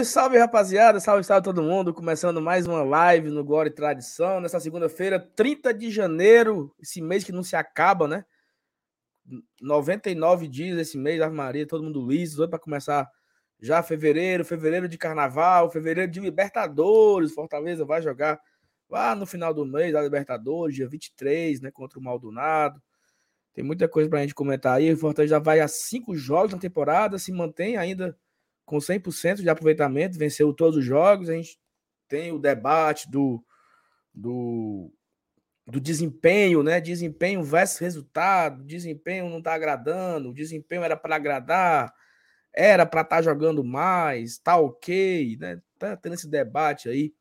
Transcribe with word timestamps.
Salve, 0.00 0.04
salve, 0.04 0.38
rapaziada. 0.38 1.00
Salve, 1.00 1.24
salve 1.24 1.44
todo 1.44 1.62
mundo. 1.62 1.92
Começando 1.92 2.40
mais 2.40 2.66
uma 2.66 2.82
live 2.82 3.30
no 3.30 3.44
Glória 3.44 3.68
e 3.68 3.72
Tradição. 3.72 4.40
Nessa 4.40 4.60
segunda-feira, 4.60 5.18
30 5.18 5.74
de 5.74 5.90
janeiro. 5.90 6.74
Esse 6.80 7.00
mês 7.02 7.24
que 7.24 7.32
não 7.32 7.42
se 7.42 7.56
acaba, 7.56 8.06
né? 8.06 8.24
99 9.60 10.48
dias 10.48 10.78
esse 10.78 10.96
mês, 10.96 11.20
Ave 11.20 11.34
Maria, 11.34 11.66
todo 11.66 11.84
mundo 11.84 12.06
liso. 12.06 12.38
Doido 12.38 12.50
para 12.50 12.58
começar 12.58 13.10
já 13.60 13.82
fevereiro, 13.82 14.44
fevereiro 14.44 14.88
de 14.88 14.96
carnaval, 14.96 15.70
fevereiro 15.70 16.10
de 16.10 16.20
Libertadores. 16.20 17.34
Fortaleza 17.34 17.84
vai 17.84 18.00
jogar 18.00 18.40
lá 18.88 19.14
no 19.14 19.26
final 19.26 19.52
do 19.52 19.66
mês, 19.66 19.94
a 19.94 20.00
Libertadores, 20.00 20.76
dia 20.76 20.88
23, 20.88 21.60
né? 21.60 21.70
Contra 21.70 21.98
o 21.98 22.02
Maldonado. 22.02 22.80
Tem 23.52 23.64
muita 23.64 23.88
coisa 23.88 24.08
para 24.08 24.20
a 24.20 24.22
gente 24.22 24.34
comentar 24.34 24.78
aí. 24.78 24.92
O 24.92 24.96
Fortaleza 24.96 25.34
já 25.34 25.38
vai 25.38 25.60
a 25.60 25.68
cinco 25.68 26.14
jogos 26.16 26.52
na 26.52 26.58
temporada, 26.58 27.18
se 27.18 27.32
mantém 27.32 27.76
ainda 27.76 28.16
com 28.70 28.78
100% 28.78 29.42
de 29.42 29.48
aproveitamento, 29.50 30.16
venceu 30.16 30.54
todos 30.54 30.76
os 30.78 30.84
jogos. 30.84 31.28
A 31.28 31.34
gente 31.34 31.58
tem 32.06 32.30
o 32.30 32.38
debate 32.38 33.10
do, 33.10 33.44
do, 34.14 34.92
do 35.66 35.80
desempenho, 35.80 36.62
né? 36.62 36.80
Desempenho 36.80 37.42
versus 37.42 37.78
resultado. 37.78 38.62
Desempenho 38.62 39.28
não 39.28 39.38
está 39.38 39.54
agradando, 39.54 40.30
o 40.30 40.34
desempenho 40.34 40.84
era 40.84 40.96
para 40.96 41.16
agradar, 41.16 41.92
era 42.54 42.86
para 42.86 43.00
estar 43.00 43.16
tá 43.16 43.22
jogando 43.22 43.64
mais, 43.64 44.38
tá 44.38 44.56
ok, 44.56 45.36
né? 45.40 45.60
Tá 45.76 45.96
tendo 45.96 46.14
esse 46.14 46.28
debate 46.28 46.88
aí 46.88 47.12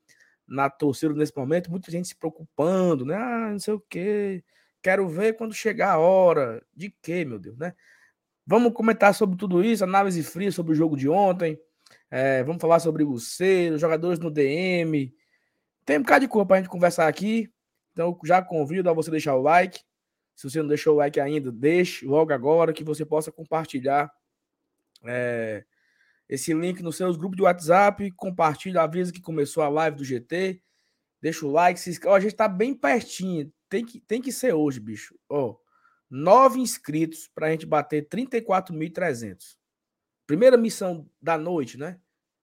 na 0.47 0.69
torcida 0.69 1.15
nesse 1.15 1.35
momento, 1.35 1.71
muita 1.71 1.89
gente 1.91 2.09
se 2.09 2.15
preocupando, 2.15 3.05
né? 3.05 3.15
Ah, 3.15 3.49
não 3.51 3.59
sei 3.59 3.73
o 3.73 3.79
quê. 3.79 4.43
Quero 4.83 5.09
ver 5.09 5.33
quando 5.35 5.53
chegar 5.53 5.93
a 5.93 5.97
hora. 5.97 6.63
De 6.75 6.91
quê, 7.01 7.25
meu 7.25 7.39
Deus, 7.39 7.57
né? 7.57 7.73
Vamos 8.49 8.73
comentar 8.73 9.13
sobre 9.13 9.37
tudo 9.37 9.63
isso, 9.63 9.83
análise 9.83 10.23
fria 10.23 10.51
sobre 10.51 10.71
o 10.71 10.75
jogo 10.75 10.97
de 10.97 11.07
ontem. 11.07 11.55
É, 12.09 12.43
vamos 12.43 12.59
falar 12.59 12.79
sobre 12.79 13.03
você, 13.03 13.77
jogadores 13.77 14.17
no 14.17 14.31
DM. 14.31 15.13
Tem 15.85 15.99
um 15.99 16.01
bocado 16.01 16.25
de 16.25 16.27
cor 16.27 16.47
para 16.47 16.55
a 16.55 16.59
gente 16.59 16.67
conversar 16.67 17.07
aqui. 17.07 17.47
Então, 17.91 18.17
já 18.25 18.41
convido 18.41 18.89
a 18.89 18.93
você 18.93 19.11
deixar 19.11 19.35
o 19.35 19.41
like. 19.43 19.81
Se 20.35 20.49
você 20.49 20.63
não 20.63 20.67
deixou 20.67 20.95
o 20.95 20.97
like 20.97 21.19
ainda, 21.19 21.51
deixe 21.51 22.07
logo 22.07 22.33
agora 22.33 22.73
que 22.73 22.83
você 22.83 23.05
possa 23.05 23.31
compartilhar 23.31 24.11
é, 25.05 25.63
esse 26.27 26.51
link 26.51 26.81
nos 26.81 26.97
seus 26.97 27.17
grupos 27.17 27.37
de 27.37 27.43
WhatsApp. 27.43 28.09
Compartilha, 28.13 28.81
avisa 28.81 29.13
que 29.13 29.21
começou 29.21 29.61
a 29.61 29.69
live 29.69 29.97
do 29.97 30.03
GT. 30.03 30.59
Deixa 31.21 31.45
o 31.45 31.51
like. 31.51 31.79
Se... 31.79 31.99
Ó, 32.03 32.15
a 32.15 32.19
gente 32.19 32.31
está 32.31 32.47
bem 32.47 32.73
pertinho. 32.73 33.53
Tem 33.69 33.85
que, 33.85 33.99
tem 33.99 34.19
que 34.19 34.31
ser 34.31 34.55
hoje, 34.55 34.79
bicho. 34.79 35.13
Ó, 35.29 35.55
nove 36.09 36.59
inscritos 36.59 37.29
para 37.33 37.47
a 37.47 37.51
gente 37.51 37.65
bater 37.65 38.07
34.300. 38.07 39.57
Primeira 40.25 40.57
missão 40.57 41.09
da 41.21 41.37
noite, 41.37 41.77
né? 41.77 41.99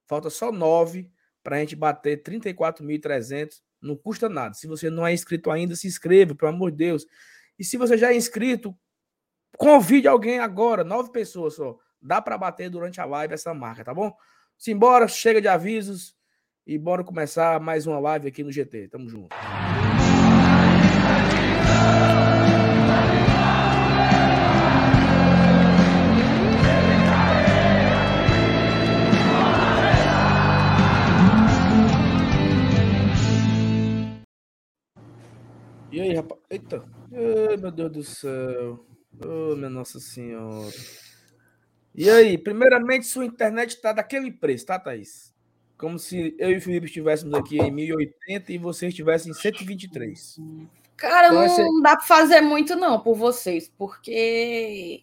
Falta 0.06 0.30
só 0.30 0.52
nove 0.52 1.10
para 1.42 1.56
a 1.56 1.58
gente 1.60 1.74
bater 1.74 2.22
34.300. 2.22 3.60
Não 3.80 3.96
custa 3.96 4.28
nada. 4.28 4.54
Se 4.54 4.66
você 4.66 4.88
não 4.88 5.06
é 5.06 5.12
inscrito 5.12 5.50
ainda, 5.50 5.74
se 5.76 5.86
inscreva, 5.86 6.34
pelo 6.34 6.50
amor 6.50 6.70
de 6.70 6.78
Deus. 6.78 7.06
E 7.58 7.64
se 7.64 7.76
você 7.76 7.96
já 7.96 8.12
é 8.12 8.16
inscrito, 8.16 8.76
convide 9.56 10.08
alguém 10.08 10.38
agora, 10.38 10.84
nove 10.84 11.10
pessoas 11.10 11.54
só. 11.54 11.78
Dá 12.00 12.20
para 12.20 12.38
bater 12.38 12.70
durante 12.70 13.00
a 13.00 13.04
live 13.04 13.34
essa 13.34 13.52
marca, 13.54 13.84
tá 13.84 13.94
bom? 13.94 14.14
Simbora, 14.58 15.08
chega 15.08 15.40
de 15.40 15.48
avisos 15.48 16.14
e 16.66 16.78
bora 16.78 17.04
começar 17.04 17.60
mais 17.60 17.86
uma 17.86 17.98
live 17.98 18.28
aqui 18.28 18.42
no 18.42 18.52
GT. 18.52 18.88
Tamo 18.88 19.08
junto. 19.08 19.34
E 35.96 36.00
aí, 36.02 36.12
rapaz? 36.12 36.38
Eita! 36.50 36.84
Ai, 37.10 37.56
meu 37.56 37.70
Deus 37.70 37.90
do 37.90 38.04
céu! 38.04 38.84
Oh, 39.24 39.56
minha 39.56 39.70
Nossa 39.70 39.98
Senhora! 39.98 40.70
E 41.94 42.10
aí, 42.10 42.36
primeiramente, 42.36 43.06
sua 43.06 43.24
internet 43.24 43.80
tá 43.80 43.94
daquele 43.94 44.30
preço, 44.30 44.66
tá, 44.66 44.78
Thaís? 44.78 45.34
Como 45.78 45.98
se 45.98 46.36
eu 46.38 46.50
e 46.50 46.58
o 46.58 46.60
Felipe 46.60 46.84
estivéssemos 46.84 47.32
aqui 47.32 47.58
em 47.58 47.70
1080 47.70 48.52
e 48.52 48.58
você 48.58 48.88
estivesse 48.88 49.30
em 49.30 49.32
123. 49.32 50.36
Cara, 50.98 51.28
então, 51.28 51.38
não 51.38 51.46
esse... 51.46 51.82
dá 51.82 51.96
para 51.96 52.04
fazer 52.04 52.42
muito 52.42 52.76
não 52.76 53.00
por 53.00 53.14
vocês, 53.14 53.72
porque 53.78 55.02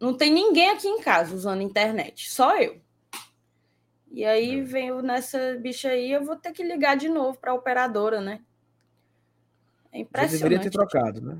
não 0.00 0.16
tem 0.16 0.32
ninguém 0.32 0.70
aqui 0.70 0.88
em 0.88 1.02
casa 1.02 1.34
usando 1.34 1.60
internet, 1.60 2.30
só 2.30 2.58
eu. 2.58 2.80
E 4.10 4.24
aí 4.24 4.60
é. 4.60 4.62
venho 4.62 5.02
nessa 5.02 5.58
bicha 5.60 5.90
aí, 5.90 6.10
eu 6.10 6.24
vou 6.24 6.36
ter 6.36 6.52
que 6.52 6.64
ligar 6.64 6.96
de 6.96 7.10
novo 7.10 7.38
para 7.38 7.50
a 7.50 7.54
operadora, 7.54 8.22
né? 8.22 8.40
É 9.94 10.00
impressionante. 10.00 10.38
Você 10.38 10.42
deveria 10.42 10.60
ter 10.60 10.70
trocado, 10.70 11.20
né? 11.20 11.38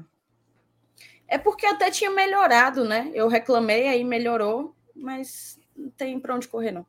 É 1.27 1.37
porque 1.37 1.67
até 1.67 1.91
tinha 1.91 2.11
melhorado, 2.11 2.85
né? 2.85 3.11
Eu 3.13 3.27
reclamei, 3.27 3.89
aí 3.89 4.05
melhorou, 4.05 4.73
mas 4.95 5.59
não 5.77 5.91
tem 5.91 6.21
para 6.21 6.37
onde 6.37 6.47
correr, 6.47 6.71
não. 6.71 6.87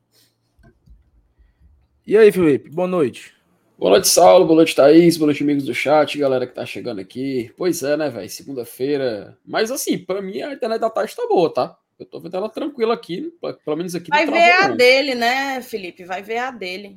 E 2.06 2.16
aí, 2.16 2.30
Felipe, 2.30 2.70
boa 2.70 2.86
noite. 2.86 3.34
Boa 3.76 3.90
noite, 3.90 4.06
Saulo. 4.06 4.46
Boa 4.46 4.58
noite, 4.58 4.76
Thaís. 4.76 5.16
Boa 5.16 5.26
noite, 5.26 5.42
amigos 5.42 5.64
do 5.64 5.74
chat, 5.74 6.16
galera 6.16 6.46
que 6.46 6.54
tá 6.54 6.64
chegando 6.64 7.00
aqui. 7.00 7.52
Pois 7.56 7.82
é, 7.82 7.96
né, 7.96 8.08
velho? 8.08 8.30
Segunda-feira. 8.30 9.36
Mas 9.44 9.72
assim, 9.72 9.98
para 9.98 10.22
mim 10.22 10.40
a 10.42 10.52
internet 10.52 10.80
da 10.80 10.88
tarde 10.88 11.16
tá 11.16 11.26
boa, 11.28 11.52
tá? 11.52 11.76
Eu 11.98 12.06
tô 12.06 12.20
vendo 12.20 12.36
ela 12.36 12.48
tranquila 12.48 12.94
aqui, 12.94 13.32
pelo 13.64 13.76
menos 13.76 13.94
aqui. 13.96 14.08
Vai 14.08 14.24
ver 14.24 14.52
a 14.52 14.68
dele, 14.68 15.16
né, 15.16 15.60
Felipe? 15.62 16.04
Vai 16.04 16.22
ver 16.22 16.38
a 16.38 16.52
dele. 16.52 16.96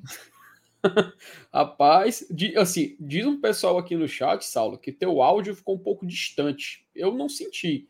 Rapaz, 1.54 2.28
assim, 2.58 2.96
diz 3.00 3.26
um 3.26 3.40
pessoal 3.40 3.78
aqui 3.78 3.96
no 3.96 4.08
chat, 4.08 4.44
Saulo, 4.46 4.78
que 4.78 4.92
teu 4.92 5.22
áudio 5.22 5.56
ficou 5.56 5.76
um 5.76 5.80
pouco 5.80 6.06
distante. 6.06 6.86
Eu 6.96 7.14
não 7.14 7.28
senti. 7.28 7.88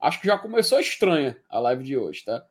Acho 0.00 0.20
que 0.20 0.26
já 0.26 0.36
começou 0.36 0.78
estranha 0.80 1.36
a 1.48 1.58
live 1.58 1.84
de 1.84 1.96
hoje, 1.96 2.24
tá? 2.24 2.44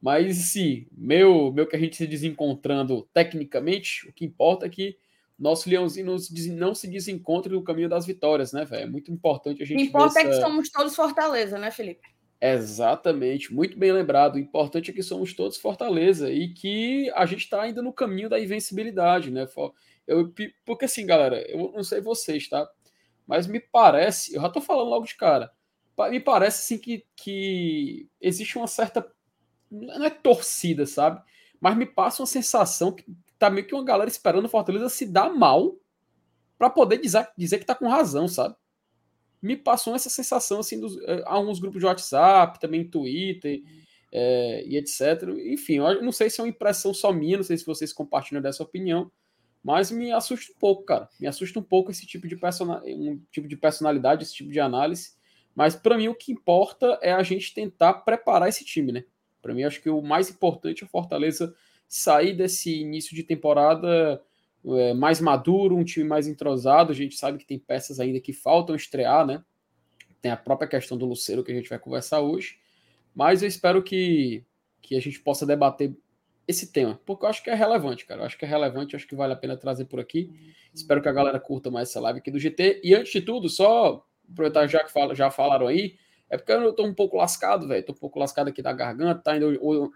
Mas 0.00 0.36
sim, 0.36 0.86
meu, 0.92 1.52
meu 1.52 1.66
que 1.66 1.74
a 1.74 1.78
gente 1.78 1.96
se 1.96 2.06
desencontrando 2.06 3.08
tecnicamente, 3.12 4.08
o 4.08 4.12
que 4.12 4.24
importa 4.24 4.66
é 4.66 4.68
que 4.68 4.96
nosso 5.38 5.68
leãozinho 5.68 6.06
não 6.06 6.18
se, 6.18 6.50
não 6.50 6.74
se 6.74 6.88
desencontre 6.88 7.52
no 7.52 7.62
caminho 7.62 7.88
das 7.88 8.04
vitórias, 8.04 8.52
né, 8.52 8.64
velho? 8.64 8.82
É 8.82 8.86
muito 8.86 9.10
importante 9.12 9.62
a 9.62 9.66
gente. 9.66 9.76
O 9.76 9.80
que 9.80 9.88
importa 9.88 10.20
é 10.20 10.24
que 10.24 10.34
somos 10.34 10.70
todos 10.70 10.94
Fortaleza, 10.94 11.58
né, 11.58 11.70
Felipe? 11.70 12.08
Exatamente, 12.40 13.52
muito 13.52 13.76
bem 13.76 13.90
lembrado. 13.92 14.36
O 14.36 14.38
importante 14.38 14.90
é 14.90 14.94
que 14.94 15.02
somos 15.02 15.34
todos 15.34 15.56
Fortaleza 15.58 16.30
e 16.30 16.52
que 16.52 17.10
a 17.14 17.26
gente 17.26 17.40
está 17.44 17.62
ainda 17.62 17.82
no 17.82 17.92
caminho 17.92 18.28
da 18.28 18.38
invencibilidade, 18.38 19.30
né? 19.30 19.46
Eu, 20.06 20.32
porque 20.64 20.84
assim, 20.84 21.04
galera, 21.04 21.40
eu 21.50 21.72
não 21.72 21.82
sei 21.82 22.00
vocês, 22.00 22.48
tá? 22.48 22.68
Mas 23.26 23.46
me 23.46 23.58
parece, 23.60 24.34
eu 24.34 24.40
já 24.42 24.48
tô 24.48 24.60
falando 24.60 24.88
logo 24.88 25.04
de 25.06 25.16
cara, 25.16 25.52
me 26.10 26.20
parece 26.20 26.60
assim 26.62 26.78
que, 26.80 27.04
que 27.16 28.08
existe 28.20 28.56
uma 28.56 28.68
certa. 28.68 29.06
Não 29.70 30.04
é 30.04 30.10
torcida, 30.10 30.86
sabe? 30.86 31.20
Mas 31.60 31.76
me 31.76 31.86
passa 31.86 32.22
uma 32.22 32.26
sensação 32.26 32.92
que 32.92 33.04
tá 33.38 33.50
meio 33.50 33.66
que 33.66 33.74
uma 33.74 33.84
galera 33.84 34.08
esperando 34.08 34.46
o 34.46 34.48
Fortaleza 34.48 34.88
se 34.88 35.06
dar 35.06 35.30
mal 35.30 35.76
para 36.58 36.70
poder 36.70 36.98
dizer, 36.98 37.28
dizer 37.36 37.58
que 37.58 37.66
tá 37.66 37.74
com 37.74 37.88
razão, 37.88 38.28
sabe? 38.28 38.56
Me 39.40 39.56
passou 39.56 39.94
essa 39.94 40.10
sensação 40.10 40.60
assim 40.60 40.80
dos 40.80 40.98
eh, 41.02 41.22
há 41.26 41.38
uns 41.38 41.58
grupos 41.58 41.80
de 41.80 41.86
WhatsApp, 41.86 42.58
também 42.60 42.88
Twitter 42.88 43.62
é, 44.12 44.64
e 44.66 44.76
etc. 44.76 45.22
Enfim, 45.46 45.76
eu 45.76 46.02
não 46.02 46.12
sei 46.12 46.30
se 46.30 46.40
é 46.40 46.44
uma 46.44 46.50
impressão 46.50 46.92
só 46.92 47.12
minha, 47.12 47.36
não 47.36 47.44
sei 47.44 47.56
se 47.56 47.66
vocês 47.66 47.92
compartilham 47.92 48.42
dessa 48.42 48.62
opinião, 48.62 49.10
mas 49.62 49.90
me 49.90 50.12
assusta 50.12 50.52
um 50.52 50.58
pouco, 50.58 50.84
cara. 50.84 51.08
Me 51.20 51.26
assusta 51.26 51.58
um 51.58 51.62
pouco 51.62 51.90
esse 51.90 52.06
tipo 52.06 52.26
de 52.26 52.36
um 52.36 53.20
tipo 53.30 53.48
de 53.48 53.56
personalidade, 53.56 54.22
esse 54.22 54.34
tipo 54.34 54.50
de 54.50 54.60
análise. 54.60 55.12
Mas 55.54 55.74
para 55.74 55.96
mim 55.96 56.08
o 56.08 56.14
que 56.14 56.32
importa 56.32 56.98
é 57.02 57.12
a 57.12 57.22
gente 57.22 57.52
tentar 57.52 57.94
preparar 57.94 58.48
esse 58.48 58.64
time, 58.64 58.92
né? 58.92 59.04
Para 59.42 59.54
mim 59.54 59.64
acho 59.64 59.80
que 59.80 59.90
o 59.90 60.00
mais 60.00 60.30
importante 60.30 60.82
é 60.82 60.86
o 60.86 60.90
Fortaleza 60.90 61.54
sair 61.88 62.34
desse 62.36 62.80
início 62.80 63.14
de 63.14 63.22
temporada 63.22 64.22
é, 64.66 64.94
mais 64.94 65.20
maduro, 65.20 65.76
um 65.76 65.84
time 65.84 66.06
mais 66.06 66.26
entrosado. 66.26 66.92
A 66.92 66.94
gente 66.94 67.16
sabe 67.16 67.38
que 67.38 67.46
tem 67.46 67.58
peças 67.58 68.00
ainda 68.00 68.20
que 68.20 68.32
faltam 68.32 68.74
estrear, 68.74 69.26
né? 69.26 69.42
Tem 70.20 70.30
a 70.30 70.36
própria 70.36 70.68
questão 70.68 70.96
do 70.96 71.06
Luceiro 71.06 71.44
que 71.44 71.52
a 71.52 71.54
gente 71.54 71.70
vai 71.70 71.78
conversar 71.78 72.20
hoje. 72.20 72.58
Mas 73.14 73.42
eu 73.42 73.48
espero 73.48 73.82
que, 73.82 74.44
que 74.80 74.96
a 74.96 75.00
gente 75.00 75.20
possa 75.20 75.46
debater 75.46 75.94
esse 76.46 76.72
tema, 76.72 76.98
porque 77.04 77.26
eu 77.26 77.28
acho 77.28 77.42
que 77.42 77.50
é 77.50 77.54
relevante, 77.54 78.06
cara. 78.06 78.22
Eu 78.22 78.26
acho 78.26 78.38
que 78.38 78.44
é 78.44 78.48
relevante, 78.48 78.96
acho 78.96 79.06
que 79.06 79.14
vale 79.14 79.34
a 79.34 79.36
pena 79.36 79.56
trazer 79.56 79.84
por 79.84 80.00
aqui. 80.00 80.30
Espero 80.74 81.02
que 81.02 81.08
a 81.08 81.12
galera 81.12 81.38
curta 81.38 81.70
mais 81.70 81.90
essa 81.90 82.00
live 82.00 82.20
aqui 82.20 82.30
do 82.30 82.38
GT. 82.38 82.80
E 82.82 82.94
antes 82.94 83.12
de 83.12 83.20
tudo, 83.20 83.50
só 83.50 84.02
aproveitar 84.30 84.66
já 84.66 84.82
que 84.82 84.90
fala, 84.90 85.14
já 85.14 85.30
falaram 85.30 85.66
aí, 85.66 85.96
é 86.30 86.36
porque 86.36 86.52
eu 86.52 86.72
tô 86.72 86.86
um 86.86 86.94
pouco 86.94 87.16
lascado, 87.16 87.68
velho. 87.68 87.84
Tô 87.84 87.92
um 87.92 87.96
pouco 87.96 88.18
lascado 88.18 88.48
aqui 88.48 88.62
da 88.62 88.72
garganta, 88.72 89.20
tá? 89.20 89.32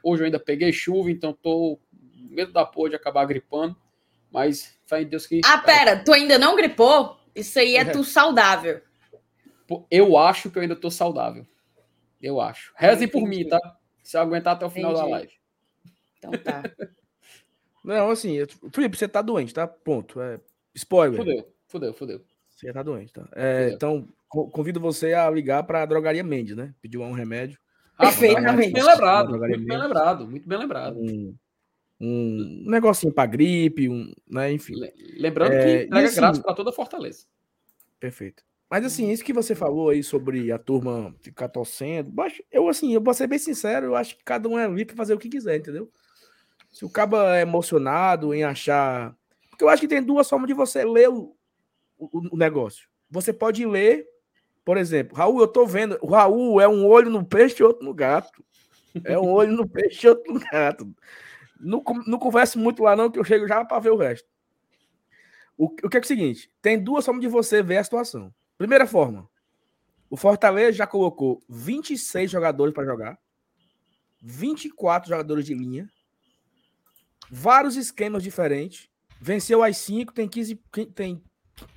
Hoje 0.02 0.22
eu 0.22 0.24
ainda 0.26 0.38
peguei 0.38 0.72
chuva, 0.72 1.10
então 1.10 1.32
tô 1.32 1.78
medo 2.30 2.52
da 2.52 2.66
porra 2.66 2.90
de 2.90 2.96
acabar 2.96 3.24
gripando. 3.24 3.76
Mas 4.32 4.74
fé 4.86 5.02
em 5.02 5.06
Deus 5.06 5.26
que. 5.26 5.40
Ah, 5.44 5.58
pera, 5.58 6.02
tu 6.02 6.12
ainda 6.12 6.38
não 6.38 6.56
gripou? 6.56 7.18
Isso 7.34 7.58
aí 7.58 7.76
é 7.76 7.84
tu 7.84 8.02
saudável. 8.02 8.80
Eu 9.90 10.18
acho 10.18 10.50
que 10.50 10.58
eu 10.58 10.62
ainda 10.62 10.76
tô 10.76 10.90
saudável. 10.90 11.46
Eu 12.20 12.40
acho. 12.40 12.72
Rezem 12.76 13.08
por 13.08 13.26
mim, 13.26 13.46
tá? 13.48 13.58
Se 14.02 14.16
eu 14.16 14.20
aguentar 14.20 14.54
até 14.54 14.66
o 14.66 14.70
final 14.70 14.92
entendi. 14.92 15.06
da 15.06 15.16
live. 15.16 15.32
Então 16.18 16.30
tá. 16.32 16.62
Não, 17.84 18.10
assim, 18.10 18.34
eu, 18.34 18.46
Felipe, 18.72 18.96
você 18.96 19.08
tá 19.08 19.20
doente, 19.20 19.52
tá? 19.52 19.66
Ponto. 19.66 20.20
É, 20.20 20.38
spoiler. 20.74 21.18
Fudeu, 21.18 21.52
fudeu, 21.66 21.94
fudeu. 21.94 22.24
Você 22.48 22.72
tá 22.72 22.82
doente, 22.82 23.12
tá? 23.12 23.28
É, 23.34 23.70
então, 23.70 24.06
convido 24.28 24.78
você 24.78 25.14
a 25.14 25.28
ligar 25.28 25.64
para 25.64 25.82
a 25.82 25.86
drogaria 25.86 26.22
Mendes, 26.22 26.54
né? 26.54 26.72
Pedir 26.80 26.98
um 26.98 27.10
remédio. 27.10 27.58
Perfeitamente. 27.98 28.70
Muito 28.70 28.74
bem 28.74 28.84
lembrado, 28.84 29.28
muito 29.30 29.66
bem 29.66 29.78
lembrado, 29.78 30.28
muito 30.28 30.48
bem 30.48 30.58
lembrado. 30.58 30.96
Um, 30.96 31.34
um 32.04 32.64
negocinho 32.66 33.12
para 33.12 33.26
gripe, 33.26 33.88
um, 33.88 34.12
né, 34.28 34.52
enfim. 34.52 34.74
Lembrando 35.16 35.52
é, 35.52 35.64
que 35.64 35.86
entrega 35.86 36.08
assim, 36.08 36.16
grátis 36.16 36.40
para 36.40 36.54
toda 36.54 36.70
a 36.70 36.72
Fortaleza. 36.72 37.26
Perfeito. 38.00 38.42
Mas 38.68 38.84
assim, 38.84 39.10
isso 39.10 39.22
que 39.22 39.32
você 39.32 39.54
falou 39.54 39.90
aí 39.90 40.02
sobre 40.02 40.50
a 40.50 40.58
turma 40.58 41.14
ficar 41.20 41.48
torcendo, 41.48 42.12
eu 42.50 42.68
assim, 42.68 42.92
eu 42.92 43.00
vou 43.00 43.14
ser 43.14 43.28
bem 43.28 43.38
sincero, 43.38 43.86
eu 43.86 43.94
acho 43.94 44.16
que 44.16 44.24
cada 44.24 44.48
um 44.48 44.58
é 44.58 44.66
livre 44.66 44.86
para 44.86 44.96
fazer 44.96 45.14
o 45.14 45.18
que 45.18 45.28
quiser, 45.28 45.58
entendeu? 45.58 45.88
Se 46.72 46.84
o 46.84 46.90
caba 46.90 47.36
é 47.36 47.42
emocionado 47.42 48.34
em 48.34 48.42
achar. 48.42 49.14
Porque 49.50 49.62
eu 49.62 49.68
acho 49.68 49.82
que 49.82 49.88
tem 49.88 50.02
duas 50.02 50.28
formas 50.28 50.48
de 50.48 50.54
você 50.54 50.84
ler 50.84 51.08
o, 51.08 51.36
o, 51.98 52.34
o 52.34 52.36
negócio. 52.36 52.88
Você 53.10 53.32
pode 53.32 53.64
ler, 53.64 54.08
por 54.64 54.76
exemplo, 54.76 55.16
Raul, 55.16 55.38
eu 55.40 55.46
tô 55.46 55.66
vendo, 55.66 55.98
o 56.00 56.08
Raul 56.08 56.60
é 56.60 56.66
um 56.66 56.84
olho 56.84 57.10
no 57.10 57.24
peixe 57.24 57.62
e 57.62 57.64
outro 57.64 57.84
no 57.84 57.94
gato. 57.94 58.42
É 59.04 59.18
um 59.18 59.30
olho 59.30 59.52
no 59.52 59.68
peixe 59.68 60.06
e 60.06 60.10
outro 60.10 60.32
no 60.32 60.40
gato. 60.40 60.92
Não, 61.62 61.82
não 62.06 62.18
converso 62.18 62.58
muito 62.58 62.82
lá, 62.82 62.96
não, 62.96 63.10
que 63.10 63.18
eu 63.18 63.24
chego 63.24 63.46
já 63.46 63.64
para 63.64 63.78
ver 63.78 63.90
o 63.90 63.96
resto. 63.96 64.28
O, 65.56 65.66
o 65.66 65.88
que 65.88 65.96
é, 65.96 66.00
é 66.00 66.02
o 66.02 66.06
seguinte: 66.06 66.50
tem 66.60 66.82
duas 66.82 67.04
formas 67.04 67.22
de 67.22 67.28
você 67.28 67.62
ver 67.62 67.78
a 67.78 67.84
situação. 67.84 68.34
Primeira 68.58 68.86
forma, 68.86 69.28
o 70.10 70.16
Fortaleza 70.16 70.72
já 70.72 70.86
colocou 70.86 71.42
26 71.48 72.30
jogadores 72.30 72.74
para 72.74 72.84
jogar, 72.84 73.18
24 74.20 75.08
jogadores 75.08 75.46
de 75.46 75.54
linha, 75.54 75.88
vários 77.30 77.76
esquemas 77.76 78.22
diferentes. 78.22 78.90
Venceu 79.20 79.62
as 79.62 79.76
5, 79.78 80.12
tem 80.12 80.28
15, 80.28 80.56
tem 80.94 81.22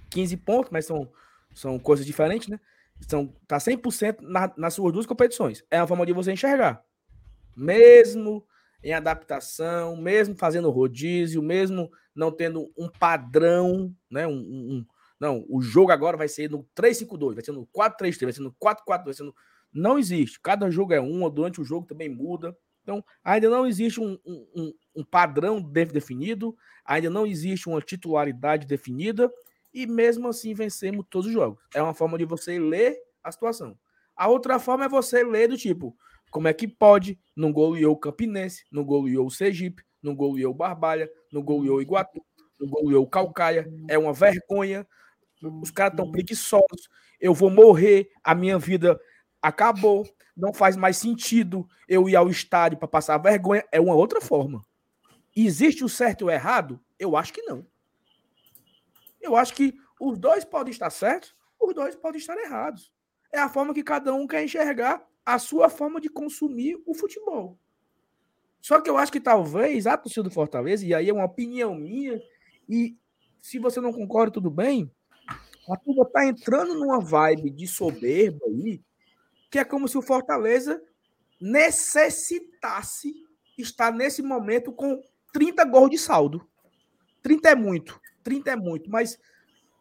15 0.09 0.37
pontos, 0.37 0.71
mas 0.71 0.85
são, 0.85 1.11
são 1.53 1.77
coisas 1.77 2.03
diferentes, 2.03 2.47
né? 2.47 2.59
São, 3.07 3.27
tá 3.47 3.57
100% 3.57 4.21
na, 4.21 4.51
nas 4.57 4.73
suas 4.73 4.91
duas 4.91 5.05
competições. 5.05 5.63
É 5.69 5.77
a 5.77 5.85
forma 5.85 6.05
de 6.07 6.13
você 6.13 6.31
enxergar. 6.31 6.83
Mesmo 7.55 8.43
em 8.85 8.93
adaptação, 8.93 9.97
mesmo 9.97 10.35
fazendo 10.37 10.69
rodízio, 10.69 11.41
mesmo 11.41 11.91
não 12.13 12.31
tendo 12.31 12.71
um 12.77 12.87
padrão, 12.87 13.91
né? 14.11 14.27
Um, 14.27 14.37
um, 14.37 14.85
não, 15.19 15.43
o 15.49 15.59
jogo 15.59 15.91
agora 15.91 16.15
vai 16.15 16.27
ser 16.27 16.51
no 16.51 16.63
3-5-2, 16.77 17.33
vai 17.33 17.43
ser 17.43 17.51
no 17.51 17.65
4-3-3, 17.75 18.23
vai 18.25 18.33
ser 18.33 18.41
no 18.41 18.53
4-4, 18.53 19.05
vai 19.05 19.13
ser 19.15 19.23
no. 19.23 19.33
Não 19.73 19.97
existe. 19.97 20.39
Cada 20.39 20.69
jogo 20.69 20.93
é 20.93 21.01
um, 21.01 21.27
durante 21.31 21.59
o 21.59 21.63
jogo 21.63 21.87
também 21.87 22.07
muda. 22.07 22.55
Então, 22.83 23.03
ainda 23.23 23.49
não 23.49 23.65
existe 23.65 23.99
um, 23.99 24.19
um, 24.23 24.71
um 24.97 25.03
padrão 25.03 25.59
definido, 25.59 26.55
ainda 26.85 27.09
não 27.09 27.25
existe 27.25 27.67
uma 27.67 27.81
titularidade 27.81 28.67
definida, 28.67 29.31
e 29.73 29.87
mesmo 29.87 30.27
assim 30.27 30.53
vencemos 30.53 31.07
todos 31.09 31.25
os 31.25 31.33
jogos. 31.33 31.59
É 31.73 31.81
uma 31.81 31.95
forma 31.95 32.19
de 32.19 32.25
você 32.25 32.59
ler 32.59 32.95
a 33.23 33.31
situação. 33.31 33.75
A 34.15 34.27
outra 34.27 34.59
forma 34.59 34.85
é 34.85 34.89
você 34.89 35.23
ler 35.23 35.47
do 35.47 35.57
tipo, 35.57 35.97
como 36.35 36.49
é 36.49 36.53
que 36.53 36.67
pode, 36.67 37.17
não 37.33 37.49
goleou 37.49 37.93
o 37.93 37.97
Campinense, 37.97 38.65
não 38.69 38.83
goleou 38.83 39.25
o 39.25 39.31
Sergipe, 39.31 39.85
não 40.03 40.13
goleou 40.13 40.51
o 40.51 40.53
Barbalha, 40.53 41.09
não 41.31 41.41
goleou 41.41 41.77
o 41.77 41.81
Iguatu, 41.81 42.21
não 42.59 42.67
goleou 42.67 43.05
o 43.05 43.07
Calcaia, 43.07 43.65
é 43.87 43.97
uma 43.97 44.11
vergonha, 44.11 44.85
os 45.61 45.71
caras 45.71 45.93
estão 45.93 46.11
preguiçosos, 46.11 46.89
eu 47.21 47.33
vou 47.33 47.49
morrer, 47.49 48.11
a 48.21 48.35
minha 48.35 48.59
vida 48.59 48.99
acabou, 49.41 50.05
não 50.35 50.53
faz 50.53 50.75
mais 50.75 50.97
sentido 50.97 51.65
eu 51.87 52.09
ir 52.09 52.17
ao 52.17 52.29
estádio 52.29 52.79
para 52.79 52.89
passar 52.89 53.17
vergonha. 53.17 53.63
É 53.71 53.79
uma 53.79 53.95
outra 53.95 54.19
forma. 54.19 54.61
Existe 55.33 55.85
o 55.85 55.89
certo 55.89 56.23
e 56.23 56.25
o 56.25 56.29
errado? 56.29 56.81
Eu 56.99 57.15
acho 57.15 57.31
que 57.31 57.43
não. 57.43 57.65
Eu 59.21 59.37
acho 59.37 59.53
que 59.53 59.73
os 60.01 60.19
dois 60.19 60.43
podem 60.43 60.71
estar 60.71 60.89
certos, 60.89 61.33
os 61.57 61.73
dois 61.73 61.95
podem 61.95 62.19
estar 62.19 62.35
errados. 62.37 62.91
É 63.31 63.39
a 63.39 63.47
forma 63.47 63.73
que 63.73 63.83
cada 63.83 64.13
um 64.13 64.27
quer 64.27 64.43
enxergar 64.43 65.01
a 65.25 65.39
sua 65.39 65.69
forma 65.69 65.99
de 65.99 66.09
consumir 66.09 66.81
o 66.85 66.93
futebol. 66.93 67.57
Só 68.61 68.81
que 68.81 68.89
eu 68.89 68.97
acho 68.97 69.11
que 69.11 69.19
talvez 69.19 69.87
a 69.87 69.97
torcida 69.97 70.23
do 70.23 70.31
Fortaleza, 70.31 70.85
e 70.85 70.93
aí 70.93 71.09
é 71.09 71.13
uma 71.13 71.25
opinião 71.25 71.75
minha, 71.75 72.21
e 72.67 72.97
se 73.41 73.59
você 73.59 73.79
não 73.79 73.93
concorda, 73.93 74.31
tudo 74.31 74.49
bem, 74.49 74.91
a 75.69 75.77
turma 75.77 76.05
tá 76.05 76.25
entrando 76.25 76.75
numa 76.75 76.99
vibe 76.99 77.49
de 77.49 77.67
soberba 77.67 78.45
aí, 78.47 78.81
que 79.51 79.59
é 79.59 79.63
como 79.63 79.87
se 79.87 79.97
o 79.97 80.01
Fortaleza 80.01 80.81
necessitasse 81.39 83.13
estar 83.57 83.91
nesse 83.91 84.21
momento 84.21 84.71
com 84.71 85.01
30 85.33 85.63
gols 85.65 85.89
de 85.89 85.97
saldo. 85.97 86.47
30 87.21 87.49
é 87.49 87.55
muito, 87.55 87.99
30 88.23 88.51
é 88.51 88.55
muito, 88.55 88.89
mas 88.89 89.17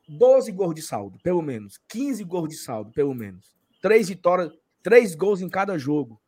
12 0.09 0.53
gols 0.53 0.75
de 0.75 0.83
saldo, 0.83 1.19
pelo 1.23 1.43
menos. 1.43 1.79
15 1.89 2.25
gols 2.25 2.49
de 2.49 2.57
saldo, 2.57 2.93
pelo 2.93 3.15
menos. 3.15 3.55
Três 3.81 4.09
vitórias, 4.09 4.53
três 4.85 5.15
gols 5.15 5.41
em 5.41 5.49
cada 5.49 5.77
jogo. 5.79 6.21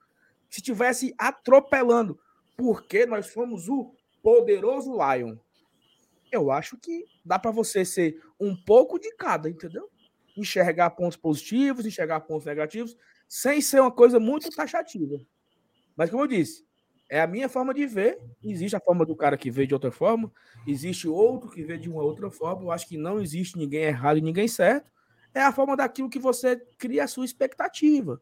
Se 0.51 0.63
tivesse 0.63 1.15
atropelando, 1.19 2.19
porque 2.57 3.05
nós 3.05 3.29
fomos 3.29 3.69
o 3.69 3.95
poderoso 4.23 4.93
Lion. 4.93 5.37
Eu 6.33 6.51
acho 6.51 6.77
que 6.79 7.05
dá 7.25 7.39
para 7.39 7.51
você 7.51 7.85
ser 7.85 8.21
um 8.41 8.57
pouco 8.57 8.99
de 8.99 9.15
cada, 9.15 9.49
entendeu? 9.49 9.89
Enxergar 10.37 10.91
pontos 10.91 11.17
positivos, 11.17 11.87
enxergar 11.87 12.21
pontos 12.21 12.47
negativos 12.47 12.97
sem 13.29 13.61
ser 13.61 13.81
uma 13.81 13.93
coisa 13.93 14.19
muito 14.19 14.49
taxativa. 14.51 15.21
Mas, 15.97 16.11
como 16.11 16.23
eu 16.23 16.27
disse, 16.27 16.65
é 17.09 17.21
a 17.21 17.27
minha 17.27 17.49
forma 17.49 17.75
de 17.75 17.87
ver. 17.87 18.19
Existe 18.43 18.75
a 18.75 18.81
forma 18.81 19.05
do 19.05 19.15
cara 19.15 19.37
que 19.37 19.51
vê 19.51 19.67
de 19.67 19.75
outra 19.75 19.93
forma, 19.93 20.33
existe 20.67 21.07
outro 21.07 21.51
que 21.51 21.63
vê 21.63 21.77
de 21.77 21.91
uma 21.91 22.03
outra 22.03 22.31
forma. 22.31 22.63
Eu 22.63 22.71
acho 22.71 22.89
que 22.89 22.97
não 22.97 23.21
existe 23.21 23.59
ninguém 23.59 23.83
errado 23.83 24.19
e 24.19 24.23
ninguém 24.23 24.49
certo. 24.49 24.91
É 25.35 25.43
a 25.43 25.53
forma 25.53 25.77
daquilo 25.77 26.09
que 26.09 26.19
você 26.19 26.57
cria 26.79 27.05
a 27.05 27.09
sua 27.09 27.25
expectativa. 27.25 28.21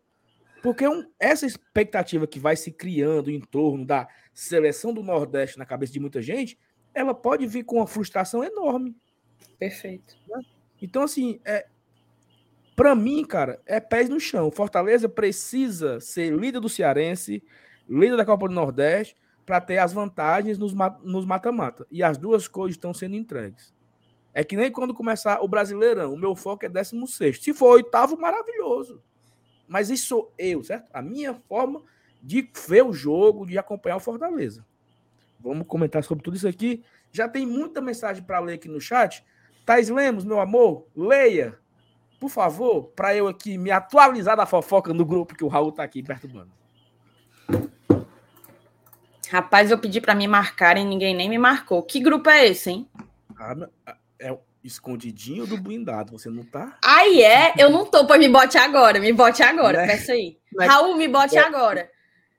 Porque 0.65 0.89
um, 0.89 1.07
essa 1.21 1.45
expectativa 1.45 2.27
que 2.27 2.39
vai 2.39 2.57
se 2.57 2.73
criando 2.73 3.31
em 3.31 3.39
torno 3.39 3.85
da 3.85 4.09
seleção 4.33 4.95
do 4.95 5.03
Nordeste 5.03 5.59
na 5.59 5.67
cabeça 5.67 5.93
de 5.93 6.01
muita 6.01 6.23
gente, 6.23 6.59
ela 6.95 7.13
pode 7.13 7.47
vir 7.47 7.65
com 7.65 7.77
uma 7.77 7.87
frustração 7.87 8.43
enorme. 8.43 8.97
Perfeito. 9.59 10.17
Né? 10.27 10.41
Então, 10.81 11.03
assim, 11.03 11.39
é, 11.45 11.67
para 12.75 12.95
mim, 12.95 13.27
cara, 13.27 13.61
é 13.67 13.79
pés 13.79 14.09
no 14.09 14.19
chão. 14.19 14.51
Fortaleza 14.51 15.07
precisa 15.07 16.01
ser 16.01 16.33
líder 16.33 16.61
do 16.61 16.69
Cearense, 16.71 17.45
líder 17.87 18.17
da 18.17 18.25
Copa 18.25 18.49
do 18.49 18.55
Nordeste, 18.55 19.15
para 19.45 19.61
ter 19.61 19.77
as 19.77 19.93
vantagens 19.93 20.57
nos 20.57 21.27
mata-mata. 21.27 21.87
E 21.91 22.03
as 22.03 22.17
duas 22.17 22.49
coisas 22.49 22.75
estão 22.75 22.95
sendo 22.95 23.17
entregues. 23.17 23.75
É 24.33 24.43
que 24.43 24.57
nem 24.57 24.73
quando 24.73 24.95
começar 24.95 25.43
o 25.43 25.47
Brasileirão. 25.47 26.15
O 26.15 26.19
meu 26.19 26.35
foco 26.35 26.65
é 26.65 26.71
16. 26.71 27.45
Se 27.45 27.53
for 27.53 27.75
oitavo, 27.75 28.19
maravilhoso. 28.19 29.03
Mas 29.67 29.91
isso 29.91 30.07
sou 30.07 30.35
eu, 30.39 30.63
certo? 30.63 30.91
A 30.93 31.03
minha 31.03 31.35
forma 31.35 31.83
de 32.23 32.49
ver 32.67 32.85
o 32.85 32.93
jogo, 32.93 33.47
de 33.47 33.59
acompanhar 33.59 33.97
o 33.97 34.01
Fortaleza. 34.01 34.65
Vamos 35.41 35.67
comentar 35.67 36.03
sobre 36.03 36.25
tudo 36.25 36.37
isso 36.37 36.49
aqui. 36.49 36.83
Já 37.13 37.29
tem 37.29 37.47
muita 37.47 37.81
mensagem 37.81 38.23
para 38.23 38.41
ler 38.41 38.55
aqui 38.55 38.69
no 38.69 38.81
chat. 38.81 39.25
Thais 39.67 39.89
Lemos, 39.89 40.25
meu 40.25 40.41
amor, 40.41 40.87
leia 40.95 41.59
por 42.25 42.31
favor, 42.31 42.85
para 42.97 43.15
eu 43.15 43.29
aqui 43.29 43.59
me 43.59 43.71
atualizar 43.71 44.35
da 44.35 44.47
fofoca 44.47 44.95
no 44.95 45.05
grupo 45.05 45.35
que 45.35 45.45
o 45.45 45.49
Raul 45.49 45.71
tá 45.71 45.83
aqui 45.83 46.03
perturbando. 46.03 46.51
Rapaz, 49.31 49.71
eu 49.71 49.79
pedi 49.79 50.01
para 50.01 50.15
me 50.15 50.27
marcarem, 50.27 50.87
ninguém 50.87 51.15
nem 51.15 51.29
me 51.29 51.37
marcou. 51.37 51.83
Que 51.83 52.01
grupo 52.01 52.31
é 52.31 52.47
esse, 52.47 52.71
hein? 52.71 52.89
Ah, 53.39 53.69
é 54.19 54.33
o 54.33 54.41
escondidinho 54.65 55.47
do 55.47 55.59
blindado, 55.59 56.13
você 56.13 56.31
não 56.31 56.43
tá? 56.43 56.79
Aí 56.83 57.23
é, 57.23 57.53
eu 57.59 57.69
não 57.69 57.85
tô, 57.85 58.07
pois 58.07 58.19
me 58.19 58.29
bote 58.29 58.57
agora, 58.57 58.99
me 58.99 59.13
bote 59.13 59.43
agora, 59.43 59.83
é, 59.83 59.87
peça 59.87 60.13
aí. 60.13 60.39
É, 60.59 60.65
Raul, 60.65 60.97
me 60.97 61.07
bote 61.07 61.37
é, 61.37 61.41
agora. 61.41 61.91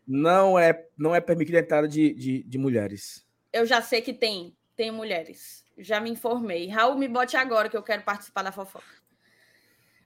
Não 0.07 0.57
é, 0.57 0.85
não 0.97 1.13
é 1.13 1.21
permitida 1.21 1.59
a 1.59 1.61
entrada 1.61 1.87
de, 1.87 2.13
de, 2.13 2.43
de 2.43 2.57
mulheres. 2.57 3.23
Eu 3.53 3.65
já 3.65 3.81
sei 3.81 4.01
que 4.01 4.13
tem, 4.13 4.57
tem 4.75 4.91
mulheres. 4.91 5.63
Já 5.77 5.99
me 5.99 6.09
informei. 6.09 6.67
Raul, 6.67 6.97
me 6.97 7.07
bote 7.07 7.37
agora 7.37 7.69
que 7.69 7.77
eu 7.77 7.83
quero 7.83 8.01
participar 8.01 8.41
da 8.41 8.51
fofoca. 8.51 9.05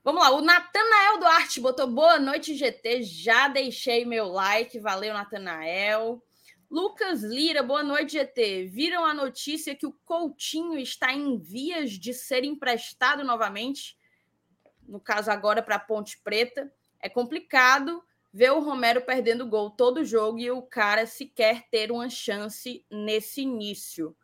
Vamos 0.02 0.22
lá, 0.22 0.30
o 0.30 0.40
Natanael 0.40 1.18
Duarte 1.18 1.60
botou 1.60 1.86
boa 1.86 2.18
noite, 2.18 2.54
GT. 2.54 3.02
Já 3.02 3.48
deixei 3.48 4.04
meu 4.04 4.28
like, 4.28 4.78
valeu, 4.78 5.12
Natanael. 5.12 6.22
Lucas 6.70 7.24
Lira, 7.24 7.64
boa 7.64 7.82
noite, 7.82 8.12
GT. 8.12 8.66
Viram 8.66 9.04
a 9.04 9.12
notícia 9.12 9.74
que 9.74 9.86
o 9.86 9.96
Coutinho 10.04 10.78
está 10.78 11.12
em 11.12 11.36
vias 11.36 11.90
de 11.90 12.14
ser 12.14 12.44
emprestado 12.44 13.24
novamente? 13.24 13.98
No 14.86 15.00
caso, 15.00 15.32
agora 15.32 15.62
para 15.62 15.74
a 15.74 15.80
Ponte 15.80 16.20
Preta. 16.22 16.72
É 17.00 17.08
complicado 17.08 18.00
ver 18.32 18.52
o 18.52 18.60
Romero 18.60 19.02
perdendo 19.02 19.48
gol 19.48 19.70
todo 19.70 20.04
jogo 20.04 20.38
e 20.38 20.48
o 20.48 20.62
cara 20.62 21.06
sequer 21.06 21.68
ter 21.70 21.90
uma 21.90 22.08
chance 22.08 22.86
nesse 22.88 23.40
início. 23.40 24.16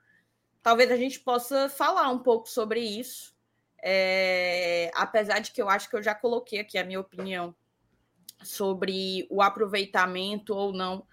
Talvez 0.62 0.92
a 0.92 0.96
gente 0.96 1.18
possa 1.18 1.68
falar 1.68 2.08
um 2.10 2.20
pouco 2.20 2.48
sobre 2.48 2.78
isso 2.78 3.34
é, 3.82 4.90
apesar 4.94 5.40
de 5.40 5.50
que 5.50 5.60
eu 5.60 5.68
acho 5.68 5.90
que 5.90 5.96
eu 5.96 6.02
já 6.02 6.14
coloquei 6.14 6.60
aqui 6.60 6.78
a 6.78 6.84
minha 6.84 7.00
opinião 7.00 7.54
sobre 8.42 9.26
o 9.30 9.42
aproveitamento 9.42 10.54
ou 10.54 10.72
não 10.72 11.06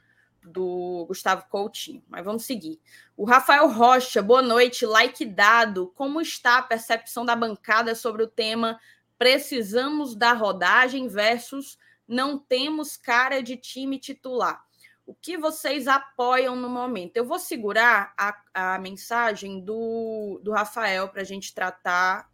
do 0.46 1.06
Gustavo 1.08 1.46
Coutinho. 1.50 2.04
Mas 2.08 2.24
vamos 2.24 2.46
seguir. 2.46 2.80
O 3.16 3.26
Rafael 3.26 3.68
Rocha, 3.70 4.22
boa 4.22 4.42
noite, 4.42 4.86
like 4.86 5.26
dado. 5.26 5.92
Como 5.96 6.22
está 6.22 6.58
a 6.58 6.64
percepção 6.64 7.26
da 7.26 7.36
bancada 7.36 7.96
sobre 7.96 8.24
o 8.24 8.28
tema 8.28 8.80
precisamos 9.18 10.16
da 10.16 10.34
rodagem 10.34 11.08
versus 11.08 11.78
não 12.08 12.38
temos 12.38 12.98
cara 12.98 13.42
de 13.42 13.56
time 13.56 13.98
titular? 13.98 14.64
O 15.06 15.14
que 15.14 15.38
vocês 15.38 15.88
apoiam 15.88 16.56
no 16.56 16.70
momento? 16.70 17.18
Eu 17.18 17.26
vou 17.26 17.40
segurar 17.40 18.14
a, 18.18 18.36
a 18.54 18.80
mensagem 18.80 19.60
do, 19.60 20.40
do 20.44 20.52
Rafael 20.52 21.10
para 21.10 21.22
a 21.22 21.26
gente 21.26 21.54
tratar 21.54 22.30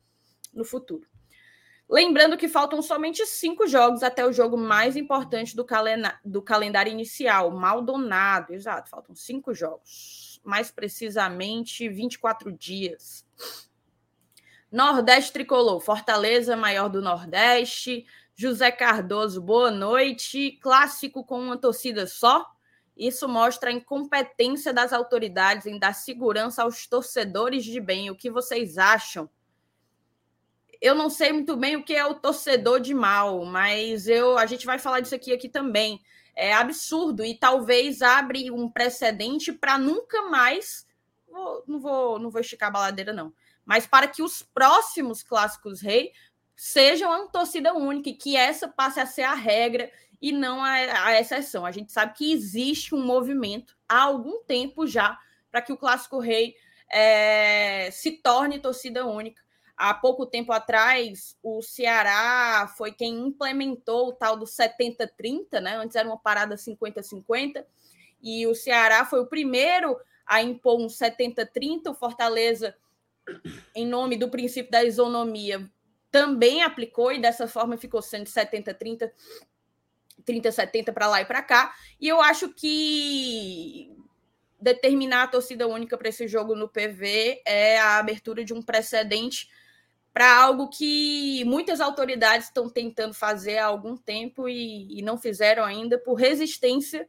no 0.54 0.64
futuro. 0.64 1.08
Lembrando 1.90 2.38
que 2.38 2.48
faltam 2.48 2.84
somente 2.84 3.26
cinco 3.26 3.66
jogos 3.66 4.04
até 4.04 4.24
o 4.24 4.32
jogo 4.32 4.56
mais 4.56 4.96
importante 4.96 5.56
do, 5.56 5.66
do 6.24 6.40
calendário 6.40 6.92
inicial, 6.92 7.50
Maldonado. 7.50 8.54
Exato, 8.54 8.92
faltam 8.92 9.16
cinco 9.16 9.56
jogos. 9.56 10.40
Mais 10.44 10.70
precisamente, 10.70 11.90
24 11.90 12.52
dias. 12.52 13.26
Nordeste 14.72 15.34
Tricolor, 15.34 15.80
Fortaleza, 15.80 16.56
maior 16.56 16.90
do 16.90 17.02
Nordeste. 17.02 18.06
José 18.36 18.72
Cardoso, 18.72 19.42
boa 19.42 19.72
noite. 19.72 20.60
Clássico 20.62 21.24
com 21.24 21.42
uma 21.42 21.58
torcida 21.58 22.06
só? 22.06 22.46
Isso 22.96 23.28
mostra 23.28 23.72
a 23.72 23.74
incompetência 23.74 24.72
das 24.72 24.94
autoridades 24.94 25.66
em 25.66 25.80
dar 25.80 25.94
segurança 25.94 26.62
aos 26.62 26.86
torcedores 26.86 27.66
de 27.66 27.82
bem. 27.82 28.12
O 28.12 28.16
que 28.16 28.30
vocês 28.30 28.78
acham? 28.78 29.28
Eu 30.82 30.96
não 30.96 31.10
sei 31.10 31.34
muito 31.34 31.58
bem 31.58 31.76
o 31.76 31.84
que 31.84 31.94
é 31.94 32.06
o 32.06 32.16
torcedor 32.16 32.80
de 32.80 32.94
mal, 32.94 33.44
mas 33.46 34.08
eu 34.08 34.38
a 34.38 34.46
gente 34.46 34.66
vai 34.66 34.80
falar 34.80 35.02
disso 35.02 35.16
aqui, 35.16 35.34
aqui 35.34 35.50
também. 35.50 36.02
É 36.36 36.54
absurdo 36.54 37.26
e 37.26 37.36
talvez 37.36 38.02
abre 38.02 38.50
um 38.50 38.70
precedente 38.70 39.52
para 39.52 39.78
nunca 39.78 40.22
mais. 40.30 40.88
Vou, 41.28 41.64
não, 41.68 41.80
vou, 41.80 42.20
não 42.20 42.30
vou 42.30 42.40
esticar 42.40 42.70
a 42.70 42.72
baladeira, 42.72 43.12
não. 43.12 43.34
Mas 43.66 43.86
para 43.86 44.08
que 44.08 44.24
os 44.24 44.42
próximos 44.42 45.22
clássicos 45.22 45.82
rei 45.82 46.14
sejam 46.56 47.12
a 47.12 47.28
torcida 47.28 47.74
única 47.74 48.10
e 48.10 48.16
que 48.16 48.38
essa 48.38 48.70
passe 48.70 49.02
a 49.02 49.06
ser 49.06 49.24
a 49.24 49.34
regra 49.34 49.92
e 50.22 50.32
não 50.32 50.64
a, 50.64 51.08
a 51.08 51.20
exceção. 51.20 51.66
A 51.66 51.72
gente 51.72 51.92
sabe 51.92 52.14
que 52.14 52.32
existe 52.32 52.96
um 52.96 53.06
movimento 53.06 53.78
há 53.88 54.04
algum 54.04 54.42
tempo 54.44 54.88
já 54.88 55.20
para 55.52 55.62
que 55.62 55.74
o 55.74 55.78
clássico 55.78 56.20
rei 56.20 56.56
é, 56.90 57.90
se 57.92 58.12
torne 58.12 58.60
torcida 58.60 59.06
única 59.06 59.42
há 59.80 59.94
pouco 59.94 60.26
tempo 60.26 60.52
atrás, 60.52 61.38
o 61.42 61.62
Ceará 61.62 62.68
foi 62.78 62.92
quem 62.92 63.18
implementou 63.18 64.10
o 64.10 64.14
tal 64.14 64.36
do 64.36 64.46
70-30, 64.46 65.62
né? 65.62 65.78
Antes 65.78 65.96
era 65.96 66.06
uma 66.06 66.20
parada 66.20 66.56
50-50, 66.56 67.66
e 68.22 68.46
o 68.46 68.54
Ceará 68.54 69.06
foi 69.06 69.22
o 69.22 69.26
primeiro 69.26 69.98
a 70.28 70.44
impor 70.44 70.82
um 70.82 70.88
70-30. 70.88 71.92
O 71.92 71.94
Fortaleza, 71.94 72.76
em 73.74 73.88
nome 73.88 74.18
do 74.18 74.30
princípio 74.30 74.70
da 74.70 74.84
isonomia, 74.84 75.72
também 76.12 76.62
aplicou, 76.62 77.14
e 77.14 77.22
dessa 77.22 77.48
forma 77.48 77.78
ficou 77.78 78.02
sendo 78.02 78.26
70-30. 78.26 79.10
30-70 80.28 80.92
para 80.92 81.08
lá 81.08 81.22
e 81.22 81.26
para 81.26 81.42
cá. 81.42 81.74
E 82.00 82.06
eu 82.06 82.20
acho 82.20 82.50
que 82.50 83.96
determinar 84.60 85.24
a 85.24 85.28
torcida 85.28 85.66
única 85.66 85.98
para 85.98 86.10
esse 86.10 86.28
jogo 86.28 86.54
no 86.54 86.68
PV 86.68 87.42
é 87.46 87.80
a 87.80 87.98
abertura 87.98 88.44
de 88.44 88.54
um 88.54 88.62
precedente 88.62 89.50
para 90.20 90.36
algo 90.36 90.68
que 90.68 91.46
muitas 91.46 91.80
autoridades 91.80 92.48
estão 92.48 92.68
tentando 92.68 93.14
fazer 93.14 93.58
há 93.58 93.68
algum 93.68 93.96
tempo 93.96 94.50
e, 94.50 95.00
e 95.00 95.02
não 95.02 95.18
fizeram 95.18 95.64
ainda 95.64 95.98
por 95.98 96.16
resistência 96.16 97.08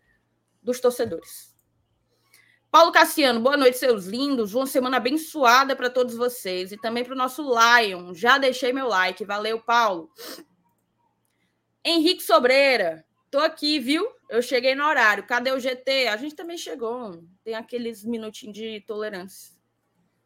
dos 0.63 0.79
torcedores. 0.79 1.53
Paulo 2.71 2.93
Cassiano, 2.93 3.41
boa 3.41 3.57
noite, 3.57 3.79
seus 3.79 4.05
lindos. 4.05 4.55
Uma 4.55 4.65
semana 4.65 4.99
abençoada 4.99 5.75
para 5.75 5.91
todos 5.91 6.15
vocês 6.15 6.71
e 6.71 6.77
também 6.77 7.03
para 7.03 7.15
o 7.15 7.17
nosso 7.17 7.43
Lion. 7.43 8.15
Já 8.15 8.39
deixei 8.39 8.73
meu 8.73 8.87
like. 8.87 9.25
Valeu, 9.25 9.61
Paulo. 9.61 10.09
Henrique 11.85 12.23
Sobreira, 12.23 13.05
tô 13.29 13.41
aqui, 13.41 13.81
viu? 13.81 14.09
Eu 14.29 14.41
cheguei 14.41 14.77
no 14.77 14.85
horário. 14.85 15.27
Cadê 15.27 15.51
o 15.51 15.59
GT? 15.59 16.07
A 16.07 16.17
gente 16.17 16.37
também 16.37 16.57
chegou. 16.57 17.25
Tem 17.43 17.57
aqueles 17.57 18.05
minutinhos 18.05 18.57
de 18.57 18.81
tolerância 18.87 19.50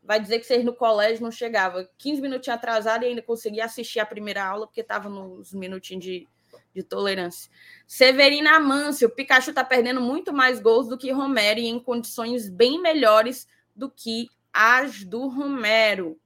vai 0.04 0.20
dizer 0.20 0.38
que 0.38 0.46
vocês 0.46 0.64
no 0.64 0.75
colégio 0.75 1.23
não 1.23 1.30
chegava 1.30 1.88
15 1.99 2.20
minutinhos 2.20 2.56
atrasado 2.56 3.04
e 3.04 3.08
ainda 3.08 3.23
conseguia 3.23 3.64
assistir 3.64 4.00
a 4.00 4.06
primeira 4.06 4.44
aula 4.44 4.66
porque 4.66 4.82
estava 4.82 5.08
nos 5.08 5.52
minutinhos 5.54 6.04
de, 6.04 6.28
de 6.75 6.82
tolerância. 6.82 7.50
Severina 7.87 8.56
Amâncio, 8.56 9.08
Pikachu 9.08 9.50
está 9.50 9.64
perdendo 9.64 10.00
muito 10.00 10.32
mais 10.32 10.61
gols 10.61 10.88
do 10.88 10.99
que 10.99 11.11
Romero 11.11 11.58
e 11.58 11.66
em 11.66 11.80
condições 11.80 12.49
bem 12.49 12.80
melhores 12.80 13.49
do 13.75 13.90
que 13.90 14.28
as 14.52 15.02
do 15.02 15.26
Romero. 15.26 16.18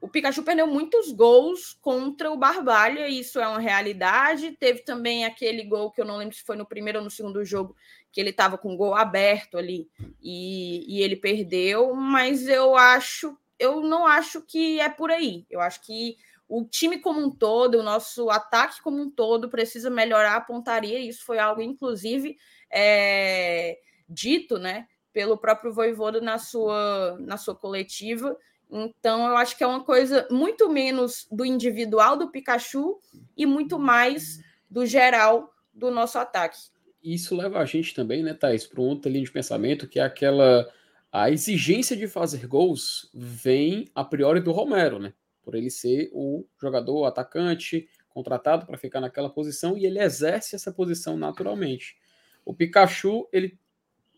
O 0.00 0.08
Pikachu 0.08 0.42
perdeu 0.42 0.66
muitos 0.66 1.12
gols 1.12 1.76
contra 1.80 2.30
o 2.30 2.36
Barbalha, 2.36 3.08
isso 3.08 3.38
é 3.38 3.46
uma 3.46 3.58
realidade. 3.58 4.52
Teve 4.52 4.80
também 4.80 5.24
aquele 5.24 5.64
gol 5.64 5.90
que 5.90 6.00
eu 6.00 6.04
não 6.04 6.16
lembro 6.16 6.34
se 6.34 6.42
foi 6.42 6.56
no 6.56 6.66
primeiro 6.66 6.98
ou 6.98 7.04
no 7.04 7.10
segundo 7.10 7.44
jogo, 7.44 7.76
que 8.16 8.20
ele 8.22 8.30
estava 8.30 8.56
com 8.56 8.72
o 8.72 8.76
gol 8.78 8.94
aberto 8.94 9.58
ali 9.58 9.90
e, 10.22 10.86
e 10.88 11.02
ele 11.02 11.16
perdeu, 11.16 11.94
mas 11.94 12.48
eu 12.48 12.74
acho, 12.74 13.36
eu 13.58 13.82
não 13.82 14.06
acho 14.06 14.40
que 14.40 14.80
é 14.80 14.88
por 14.88 15.10
aí. 15.10 15.44
Eu 15.50 15.60
acho 15.60 15.82
que 15.82 16.16
o 16.48 16.64
time 16.64 16.98
como 16.98 17.20
um 17.20 17.30
todo, 17.30 17.74
o 17.74 17.82
nosso 17.82 18.30
ataque 18.30 18.80
como 18.80 19.02
um 19.02 19.10
todo, 19.10 19.50
precisa 19.50 19.90
melhorar 19.90 20.36
a 20.36 20.40
pontaria. 20.40 20.98
Isso 20.98 21.26
foi 21.26 21.38
algo, 21.38 21.60
inclusive, 21.60 22.38
é, 22.70 23.78
dito 24.08 24.58
né, 24.58 24.88
pelo 25.12 25.36
próprio 25.36 25.74
Voivoda 25.74 26.18
na 26.18 26.38
sua, 26.38 27.18
na 27.20 27.36
sua 27.36 27.54
coletiva. 27.54 28.34
Então, 28.70 29.28
eu 29.28 29.36
acho 29.36 29.58
que 29.58 29.62
é 29.62 29.66
uma 29.66 29.84
coisa 29.84 30.26
muito 30.30 30.70
menos 30.70 31.28
do 31.30 31.44
individual 31.44 32.16
do 32.16 32.30
Pikachu 32.30 32.98
e 33.36 33.44
muito 33.44 33.78
mais 33.78 34.40
do 34.70 34.86
geral 34.86 35.52
do 35.74 35.90
nosso 35.90 36.18
ataque 36.18 36.74
isso 37.14 37.36
leva 37.36 37.58
a 37.58 37.64
gente 37.64 37.94
também, 37.94 38.22
né, 38.22 38.34
Thaís, 38.34 38.66
para 38.66 38.80
outro 38.80 39.10
linha 39.10 39.24
de 39.24 39.30
pensamento, 39.30 39.88
que 39.88 40.00
é 40.00 40.02
aquela. 40.02 40.68
A 41.12 41.30
exigência 41.30 41.96
de 41.96 42.08
fazer 42.08 42.46
gols 42.46 43.10
vem 43.14 43.88
a 43.94 44.04
priori 44.04 44.40
do 44.40 44.52
Romero, 44.52 44.98
né? 44.98 45.14
Por 45.42 45.54
ele 45.54 45.70
ser 45.70 46.10
o 46.12 46.44
jogador 46.60 47.00
o 47.00 47.04
atacante 47.06 47.88
contratado 48.08 48.66
para 48.66 48.76
ficar 48.76 49.00
naquela 49.00 49.30
posição 49.30 49.78
e 49.78 49.86
ele 49.86 50.00
exerce 50.00 50.56
essa 50.56 50.72
posição 50.72 51.16
naturalmente. 51.16 51.96
O 52.44 52.52
Pikachu, 52.52 53.28
ele 53.32 53.58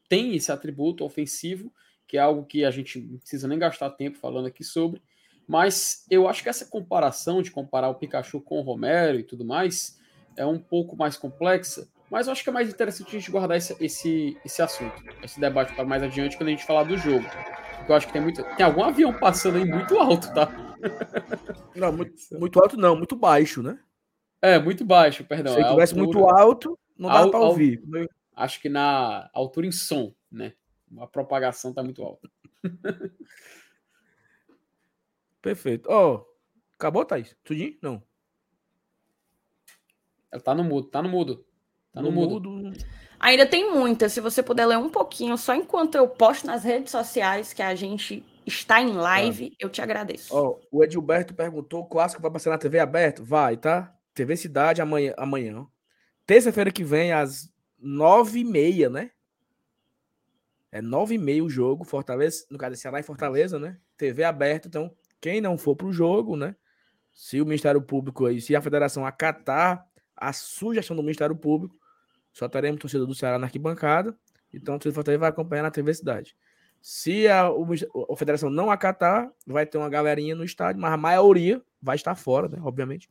tem 0.08 0.34
esse 0.34 0.50
atributo 0.50 1.04
ofensivo, 1.04 1.72
que 2.06 2.16
é 2.16 2.20
algo 2.20 2.46
que 2.46 2.64
a 2.64 2.70
gente 2.70 3.00
não 3.00 3.18
precisa 3.18 3.46
nem 3.46 3.58
gastar 3.58 3.90
tempo 3.90 4.16
falando 4.16 4.46
aqui 4.46 4.64
sobre, 4.64 5.02
mas 5.46 6.06
eu 6.10 6.28
acho 6.28 6.42
que 6.42 6.48
essa 6.48 6.64
comparação 6.64 7.42
de 7.42 7.50
comparar 7.50 7.88
o 7.88 7.94
Pikachu 7.94 8.40
com 8.40 8.58
o 8.58 8.62
Romero 8.62 9.18
e 9.18 9.22
tudo 9.22 9.44
mais 9.44 9.98
é 10.36 10.46
um 10.46 10.58
pouco 10.58 10.96
mais 10.96 11.16
complexa, 11.16 11.88
mas 12.10 12.26
eu 12.26 12.32
acho 12.32 12.42
que 12.42 12.50
é 12.50 12.52
mais 12.52 12.68
interessante 12.68 13.08
a 13.08 13.18
gente 13.18 13.30
guardar 13.30 13.56
esse, 13.56 13.76
esse, 13.80 14.36
esse 14.44 14.62
assunto, 14.62 15.02
esse 15.22 15.38
debate 15.38 15.74
para 15.74 15.84
mais 15.84 16.02
adiante 16.02 16.36
quando 16.36 16.48
a 16.48 16.52
gente 16.52 16.64
falar 16.64 16.84
do 16.84 16.96
jogo. 16.96 17.24
Porque 17.76 17.92
eu 17.92 17.96
acho 17.96 18.06
que 18.06 18.12
tem 18.12 18.22
muito. 18.22 18.42
Tem 18.56 18.66
algum 18.66 18.82
avião 18.82 19.12
passando 19.12 19.56
aí 19.56 19.64
muito 19.64 19.98
alto, 19.98 20.32
tá? 20.32 20.48
Não, 21.74 21.92
muito, 21.92 22.14
muito 22.32 22.60
alto 22.60 22.76
não, 22.76 22.96
muito 22.96 23.16
baixo, 23.16 23.62
né? 23.62 23.80
É, 24.40 24.60
muito 24.60 24.84
baixo, 24.84 25.24
perdão. 25.24 25.54
Se 25.54 25.64
tivesse 25.64 25.94
muito 25.96 26.24
alto, 26.28 26.78
não 26.96 27.10
dá 27.10 27.28
para 27.28 27.40
ouvir. 27.40 27.82
Acho 28.34 28.60
que 28.60 28.68
na 28.68 29.28
altura 29.32 29.66
em 29.66 29.72
som, 29.72 30.14
né? 30.30 30.52
A 30.98 31.06
propagação 31.06 31.74
tá 31.74 31.82
muito 31.82 32.02
alta. 32.02 32.30
Perfeito. 35.42 35.88
Ó, 35.90 36.14
oh, 36.14 36.26
acabou, 36.76 37.04
Thaís? 37.04 37.36
Tudinho? 37.42 37.76
Não. 37.82 38.02
Ela 40.30 40.42
tá 40.42 40.54
no 40.54 40.62
mudo, 40.62 40.88
tá 40.88 41.02
no 41.02 41.08
mudo. 41.08 41.44
Tá 41.98 42.02
no, 42.02 42.10
no 42.10 42.14
mudo. 42.14 42.50
mudo. 42.50 42.76
Ainda 43.18 43.44
tem 43.44 43.72
muita. 43.72 44.08
Se 44.08 44.20
você 44.20 44.42
puder 44.42 44.66
ler 44.66 44.78
um 44.78 44.88
pouquinho, 44.88 45.36
só 45.36 45.54
enquanto 45.54 45.96
eu 45.96 46.08
posto 46.08 46.46
nas 46.46 46.62
redes 46.62 46.92
sociais 46.92 47.52
que 47.52 47.60
a 47.60 47.74
gente 47.74 48.24
está 48.46 48.80
em 48.80 48.92
live, 48.92 49.52
eu 49.58 49.68
te 49.68 49.82
agradeço. 49.82 50.34
Ó, 50.34 50.58
o 50.70 50.84
Edilberto 50.84 51.34
perguntou: 51.34 51.80
o 51.80 51.86
clássico 51.86 52.22
vai 52.22 52.30
passar 52.30 52.50
na 52.50 52.58
TV 52.58 52.78
aberta? 52.78 53.22
Vai, 53.22 53.56
tá? 53.56 53.92
TV 54.14 54.36
Cidade 54.36 54.80
amanhã. 54.80 55.12
amanhã. 55.16 55.66
Terça-feira 56.24 56.70
que 56.70 56.84
vem, 56.84 57.12
às 57.12 57.52
nove 57.78 58.40
e 58.40 58.44
meia, 58.44 58.88
né? 58.88 59.10
É 60.70 60.82
nove 60.82 61.14
e 61.14 61.18
meia 61.18 61.42
o 61.42 61.48
jogo, 61.48 61.84
Fortaleza, 61.84 62.44
no 62.50 62.58
caso, 62.58 62.76
Ceará 62.76 63.00
e 63.00 63.02
Fortaleza, 63.02 63.58
né? 63.58 63.78
TV 63.96 64.22
aberta, 64.22 64.68
então, 64.68 64.94
quem 65.20 65.40
não 65.40 65.56
for 65.56 65.74
pro 65.74 65.90
jogo, 65.90 66.36
né? 66.36 66.54
Se 67.12 67.40
o 67.40 67.46
Ministério 67.46 67.80
Público 67.80 68.26
aí, 68.26 68.40
se 68.40 68.54
a 68.54 68.60
federação 68.60 69.06
acatar 69.06 69.84
a 70.14 70.32
sugestão 70.32 70.94
do 70.94 71.02
Ministério 71.02 71.34
Público, 71.34 71.77
só 72.38 72.48
teremos 72.48 72.80
torcedor 72.80 73.06
do 73.06 73.14
Ceará 73.14 73.36
na 73.36 73.46
arquibancada. 73.46 74.16
Então, 74.54 74.76
o 74.76 74.78
torcedor 74.78 74.94
Fortaleza 74.94 75.18
vai 75.18 75.28
acompanhar 75.28 75.62
na 75.62 75.70
TV 75.70 75.92
Cidade. 75.92 76.36
Se 76.80 77.26
a, 77.26 77.48
a 77.48 78.16
federação 78.16 78.48
não 78.48 78.70
acatar, 78.70 79.28
vai 79.44 79.66
ter 79.66 79.76
uma 79.76 79.88
galerinha 79.88 80.36
no 80.36 80.44
estádio, 80.44 80.80
mas 80.80 80.92
a 80.92 80.96
maioria 80.96 81.60
vai 81.82 81.96
estar 81.96 82.14
fora, 82.14 82.48
né? 82.48 82.58
Obviamente. 82.62 83.10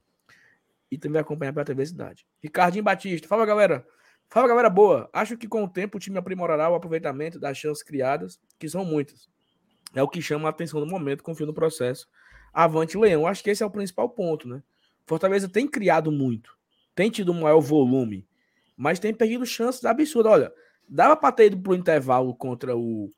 E 0.90 0.98
também 0.98 1.14
vai 1.14 1.22
acompanhar 1.22 1.52
pela 1.52 1.66
TV 1.66 1.86
Cidade. 1.86 2.26
Ricardinho 2.42 2.84
Batista, 2.84 3.28
fala 3.28 3.46
galera. 3.46 3.86
Fala, 4.30 4.48
galera 4.48 4.70
boa. 4.70 5.10
Acho 5.12 5.38
que 5.38 5.48
com 5.48 5.64
o 5.64 5.70
tempo 5.70 5.98
o 5.98 6.00
time 6.00 6.18
aprimorará 6.18 6.70
o 6.70 6.76
aproveitamento 6.76 7.40
das 7.40 7.58
chances 7.58 7.84
criadas, 7.84 8.40
que 8.58 8.70
são 8.70 8.86
muitas. 8.86 9.30
É 9.94 10.02
o 10.02 10.08
que 10.08 10.22
chama 10.22 10.48
a 10.48 10.52
atenção 10.52 10.80
no 10.80 10.86
momento, 10.86 11.24
confio 11.24 11.46
no 11.46 11.54
processo. 11.54 12.08
Avante, 12.54 12.98
Leão. 12.98 13.28
Acho 13.28 13.44
que 13.44 13.50
esse 13.50 13.64
é 13.64 13.66
o 13.66 13.72
principal 13.72 14.10
ponto, 14.10 14.48
né? 14.48 14.64
Fortaleza 15.06 15.48
tem 15.48 15.68
criado 15.68 16.12
muito, 16.12 16.58
tem 16.94 17.10
tido 17.10 17.32
um 17.32 17.42
maior 17.42 17.62
volume, 17.62 18.27
mas 18.78 19.00
tem 19.00 19.14
perdido 19.14 19.46
chances 19.46 19.84
absurdas. 19.84 20.32
Olha, 20.32 20.54
dava 20.88 21.18
para 21.18 21.34
ter 21.34 21.48
ido 21.48 21.60
pro 21.60 21.76
intervalo 21.76 22.34
contra 22.36 22.78
o 22.78 23.10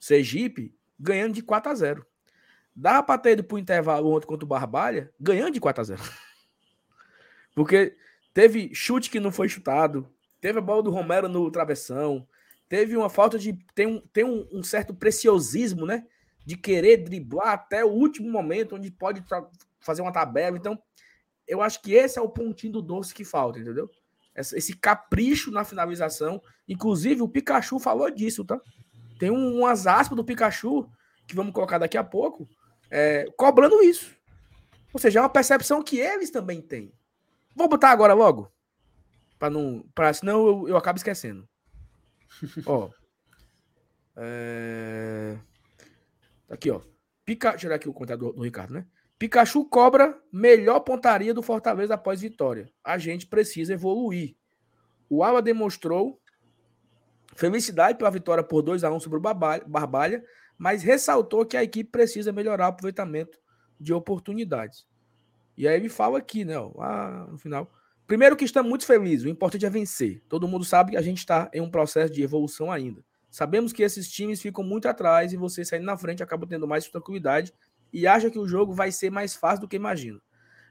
Sergipe 0.00 0.74
ganhando 0.98 1.34
de 1.34 1.42
4 1.42 1.70
a 1.70 1.74
0 1.74 2.06
Dava 2.74 3.02
para 3.02 3.20
ter 3.20 3.32
ido 3.32 3.44
pro 3.44 3.58
intervalo 3.58 4.10
ontem 4.10 4.26
contra 4.26 4.44
o 4.44 4.48
Barbalha 4.48 5.12
ganhando 5.20 5.52
de 5.52 5.60
4 5.60 5.80
a 5.80 5.84
0 5.84 6.02
Porque 7.54 7.96
teve 8.32 8.74
chute 8.74 9.10
que 9.10 9.20
não 9.20 9.30
foi 9.30 9.48
chutado, 9.48 10.12
Teve 10.44 10.58
a 10.58 10.60
bola 10.60 10.82
do 10.82 10.90
Romero 10.90 11.26
no 11.26 11.50
travessão. 11.50 12.28
Teve 12.68 12.94
uma 12.98 13.08
falta 13.08 13.38
de. 13.38 13.54
Tem 13.74 13.86
um, 13.86 14.00
tem 14.12 14.24
um, 14.24 14.46
um 14.52 14.62
certo 14.62 14.92
preciosismo, 14.92 15.86
né? 15.86 16.06
De 16.44 16.54
querer 16.54 16.98
driblar 16.98 17.54
até 17.54 17.82
o 17.82 17.88
último 17.88 18.30
momento, 18.30 18.76
onde 18.76 18.90
pode 18.90 19.24
fazer 19.80 20.02
uma 20.02 20.12
tabela. 20.12 20.58
Então, 20.58 20.78
eu 21.48 21.62
acho 21.62 21.80
que 21.80 21.94
esse 21.94 22.18
é 22.18 22.20
o 22.20 22.28
pontinho 22.28 22.74
do 22.74 22.82
doce 22.82 23.14
que 23.14 23.24
falta, 23.24 23.58
entendeu? 23.58 23.90
Esse 24.34 24.76
capricho 24.76 25.50
na 25.50 25.64
finalização. 25.64 26.42
Inclusive, 26.68 27.22
o 27.22 27.28
Pikachu 27.28 27.78
falou 27.78 28.10
disso, 28.10 28.44
tá? 28.44 28.60
Tem 29.18 29.30
um, 29.30 29.60
umas 29.60 29.86
aspas 29.86 30.16
do 30.16 30.24
Pikachu, 30.24 30.90
que 31.26 31.34
vamos 31.34 31.52
colocar 31.52 31.78
daqui 31.78 31.96
a 31.96 32.04
pouco, 32.04 32.48
é, 32.90 33.26
cobrando 33.36 33.82
isso. 33.82 34.14
Ou 34.92 35.00
seja, 35.00 35.18
é 35.18 35.22
uma 35.22 35.28
percepção 35.28 35.82
que 35.82 35.98
eles 35.98 36.30
também 36.30 36.60
têm. 36.60 36.92
Vou 37.54 37.68
botar 37.68 37.90
agora 37.90 38.14
logo. 38.14 38.52
Pra 39.38 39.50
não. 39.50 39.84
Pra, 39.94 40.12
senão 40.12 40.46
eu, 40.46 40.68
eu 40.68 40.76
acabo 40.76 40.96
esquecendo. 40.96 41.48
ó. 42.66 42.90
É... 44.16 45.36
Tá 46.46 46.54
aqui, 46.54 46.70
ó. 46.70 46.80
Pica... 47.24 47.50
Deixa 47.50 47.66
eu 47.66 47.70
ver 47.70 47.76
aqui 47.76 47.88
o 47.88 47.92
comentário 47.92 48.22
do, 48.22 48.32
do 48.32 48.42
Ricardo, 48.42 48.74
né? 48.74 48.86
Pikachu 49.18 49.64
cobra 49.64 50.20
melhor 50.32 50.80
pontaria 50.80 51.32
do 51.32 51.42
Fortaleza 51.42 51.94
após 51.94 52.20
vitória. 52.20 52.68
A 52.82 52.98
gente 52.98 53.26
precisa 53.26 53.74
evoluir. 53.74 54.36
O 55.08 55.22
Ala 55.22 55.40
demonstrou 55.40 56.20
felicidade 57.36 57.96
pela 57.98 58.10
vitória 58.10 58.42
por 58.42 58.62
2 58.62 58.84
a 58.84 58.90
1 58.90 59.00
sobre 59.00 59.18
o 59.18 59.20
Barbalha, 59.20 60.24
mas 60.58 60.82
ressaltou 60.82 61.46
que 61.46 61.56
a 61.56 61.62
equipe 61.62 61.90
precisa 61.90 62.32
melhorar 62.32 62.66
o 62.66 62.68
aproveitamento 62.70 63.38
de 63.78 63.92
oportunidades. 63.92 64.86
E 65.56 65.68
aí 65.68 65.76
ele 65.76 65.88
fala 65.88 66.18
aqui, 66.18 66.44
né, 66.44 66.58
lá 66.74 67.26
no 67.30 67.38
final. 67.38 67.70
Primeiro 68.06 68.36
que 68.36 68.44
estamos 68.44 68.68
muito 68.68 68.84
felizes, 68.84 69.24
o 69.24 69.28
importante 69.28 69.64
é 69.64 69.70
vencer. 69.70 70.22
Todo 70.28 70.48
mundo 70.48 70.64
sabe 70.64 70.92
que 70.92 70.96
a 70.96 71.02
gente 71.02 71.18
está 71.18 71.50
em 71.52 71.60
um 71.60 71.70
processo 71.70 72.12
de 72.12 72.22
evolução 72.22 72.70
ainda. 72.70 73.04
Sabemos 73.30 73.72
que 73.72 73.82
esses 73.82 74.10
times 74.10 74.40
ficam 74.40 74.62
muito 74.62 74.86
atrás 74.86 75.32
e 75.32 75.36
você 75.36 75.64
saindo 75.64 75.86
na 75.86 75.96
frente 75.96 76.22
acaba 76.22 76.46
tendo 76.46 76.68
mais 76.68 76.86
tranquilidade 76.86 77.52
e 77.94 78.06
acha 78.06 78.28
que 78.28 78.38
o 78.38 78.46
jogo 78.46 78.74
vai 78.74 78.90
ser 78.90 79.10
mais 79.10 79.34
fácil 79.34 79.60
do 79.60 79.68
que 79.68 79.76
imagina. 79.76 80.20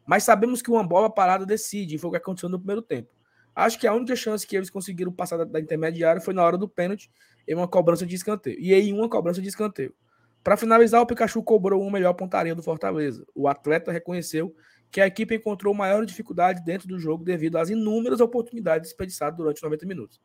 Mas 0.05 0.23
sabemos 0.23 0.61
que 0.61 0.69
uma 0.69 0.83
bola 0.83 1.09
parada 1.09 1.45
decide, 1.45 1.95
e 1.95 1.97
foi 1.97 2.09
o 2.09 2.11
que 2.11 2.17
aconteceu 2.17 2.49
no 2.49 2.59
primeiro 2.59 2.81
tempo. 2.81 3.09
Acho 3.55 3.79
que 3.79 3.87
a 3.87 3.93
única 3.93 4.15
chance 4.15 4.45
que 4.45 4.55
eles 4.57 4.69
conseguiram 4.69 5.11
passar 5.11 5.37
da, 5.37 5.45
da 5.45 5.59
intermediária 5.59 6.21
foi 6.21 6.33
na 6.33 6.43
hora 6.43 6.57
do 6.57 6.67
pênalti 6.67 7.09
em 7.47 7.55
uma 7.55 7.67
cobrança 7.67 8.05
de 8.05 8.15
escanteio. 8.15 8.59
E 8.59 8.73
em 8.73 8.93
uma 8.93 9.07
cobrança 9.07 9.41
de 9.41 9.47
escanteio. 9.47 9.93
Para 10.43 10.57
finalizar, 10.57 11.01
o 11.01 11.05
Pikachu 11.05 11.41
cobrou 11.41 11.81
uma 11.81 11.91
melhor 11.91 12.13
pontaria 12.13 12.53
do 12.53 12.61
Fortaleza. 12.61 13.25
O 13.33 13.47
atleta 13.47 13.91
reconheceu 13.91 14.53
que 14.91 14.99
a 14.99 15.07
equipe 15.07 15.35
encontrou 15.35 15.73
maior 15.73 16.05
dificuldade 16.05 16.63
dentro 16.63 16.87
do 16.87 16.99
jogo 16.99 17.23
devido 17.23 17.57
às 17.57 17.69
inúmeras 17.69 18.19
oportunidades 18.19 18.89
desperdiçadas 18.89 19.37
durante 19.37 19.63
90 19.63 19.85
minutos. 19.85 20.21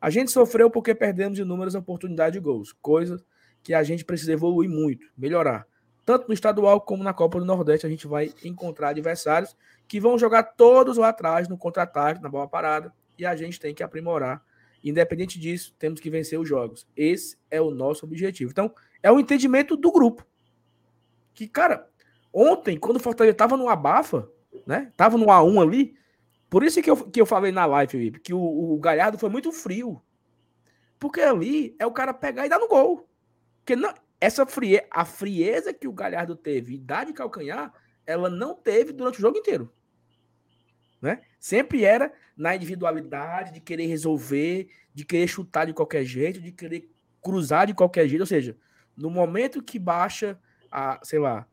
A 0.00 0.08
gente 0.10 0.30
sofreu 0.30 0.70
porque 0.70 0.94
perdemos 0.94 1.38
inúmeras 1.38 1.74
oportunidades 1.74 2.32
de 2.32 2.40
gols, 2.40 2.72
coisas 2.80 3.22
que 3.62 3.74
a 3.74 3.82
gente 3.82 4.04
precisa 4.04 4.32
evoluir 4.32 4.70
muito, 4.70 5.06
melhorar. 5.16 5.66
Tanto 6.08 6.26
no 6.26 6.32
estadual 6.32 6.80
como 6.80 7.04
na 7.04 7.12
Copa 7.12 7.38
do 7.38 7.44
Nordeste, 7.44 7.84
a 7.86 7.90
gente 7.90 8.06
vai 8.06 8.32
encontrar 8.42 8.88
adversários 8.88 9.54
que 9.86 10.00
vão 10.00 10.18
jogar 10.18 10.42
todos 10.42 10.96
lá 10.96 11.10
atrás, 11.10 11.48
no 11.48 11.58
contra-ataque, 11.58 12.22
na 12.22 12.30
bola 12.30 12.48
parada, 12.48 12.94
e 13.18 13.26
a 13.26 13.36
gente 13.36 13.60
tem 13.60 13.74
que 13.74 13.82
aprimorar. 13.82 14.42
Independente 14.82 15.38
disso, 15.38 15.74
temos 15.78 16.00
que 16.00 16.08
vencer 16.08 16.40
os 16.40 16.48
jogos. 16.48 16.88
Esse 16.96 17.36
é 17.50 17.60
o 17.60 17.70
nosso 17.70 18.06
objetivo. 18.06 18.50
Então, 18.50 18.72
é 19.02 19.12
o 19.12 19.20
entendimento 19.20 19.76
do 19.76 19.92
grupo. 19.92 20.26
Que, 21.34 21.46
cara, 21.46 21.86
Ontem, 22.32 22.78
quando 22.78 22.96
o 22.96 23.00
Fortaleza 23.00 23.36
tava 23.36 23.56
no 23.56 23.68
abafa, 23.68 24.30
né? 24.66 24.92
Tava 24.96 25.18
no 25.18 25.26
A1 25.26 25.62
ali. 25.62 25.94
Por 26.48 26.62
isso 26.62 26.80
que 26.80 26.90
eu, 26.90 26.96
que 26.96 27.20
eu 27.20 27.26
falei 27.26 27.52
na 27.52 27.66
live, 27.66 27.90
Felipe, 27.90 28.20
que 28.20 28.32
o, 28.32 28.40
o 28.40 28.78
Galhardo 28.78 29.18
foi 29.18 29.28
muito 29.28 29.52
frio. 29.52 30.00
Porque 30.98 31.20
ali 31.20 31.76
é 31.78 31.86
o 31.86 31.92
cara 31.92 32.14
pegar 32.14 32.46
e 32.46 32.48
dar 32.48 32.58
no 32.58 32.68
gol. 32.68 33.08
Porque 33.58 33.76
não, 33.76 33.92
essa 34.20 34.44
frie, 34.46 34.82
a 34.90 35.04
frieza 35.04 35.72
que 35.72 35.86
o 35.86 35.92
Galhardo 35.92 36.34
teve 36.34 36.74
e 36.74 36.78
de 36.78 37.12
calcanhar, 37.12 37.72
ela 38.04 38.28
não 38.28 38.54
teve 38.54 38.92
durante 38.92 39.18
o 39.18 39.20
jogo 39.20 39.38
inteiro. 39.38 39.72
Né? 41.00 41.20
Sempre 41.38 41.84
era 41.84 42.12
na 42.36 42.56
individualidade, 42.56 43.52
de 43.52 43.60
querer 43.60 43.86
resolver, 43.86 44.68
de 44.92 45.04
querer 45.04 45.28
chutar 45.28 45.66
de 45.66 45.72
qualquer 45.72 46.04
jeito, 46.04 46.40
de 46.40 46.50
querer 46.50 46.90
cruzar 47.22 47.66
de 47.66 47.74
qualquer 47.74 48.08
jeito. 48.08 48.22
Ou 48.22 48.26
seja, 48.26 48.56
no 48.96 49.10
momento 49.10 49.62
que 49.62 49.78
baixa 49.78 50.38
a, 50.70 50.98
sei 51.04 51.20
lá, 51.20 51.46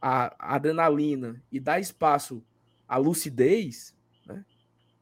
a, 0.00 0.54
adrenalina 0.54 1.42
e 1.50 1.58
dar 1.58 1.80
espaço 1.80 2.44
à 2.86 2.96
lucidez, 2.96 3.94
né? 4.26 4.44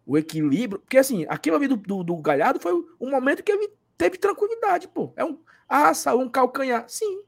o 0.07 0.17
equilíbrio. 0.17 0.81
Porque 0.81 0.97
assim, 0.97 1.27
aquilo 1.29 1.57
ali 1.57 1.69
do, 1.69 1.77
do, 1.77 2.03
do 2.03 2.17
Galhardo 2.17 2.61
foi 2.61 2.73
um 2.99 3.11
momento 3.11 3.43
que 3.43 3.53
ele 3.53 3.71
teve 4.01 4.17
tranquilidade, 4.17 4.89
pô. 4.89 5.13
É 5.15 5.23
um. 5.23 5.39
Ah, 5.69 5.93
saiu 5.93 6.21
um 6.21 6.29
calcanhar. 6.29 6.89
Sim. 6.89 7.23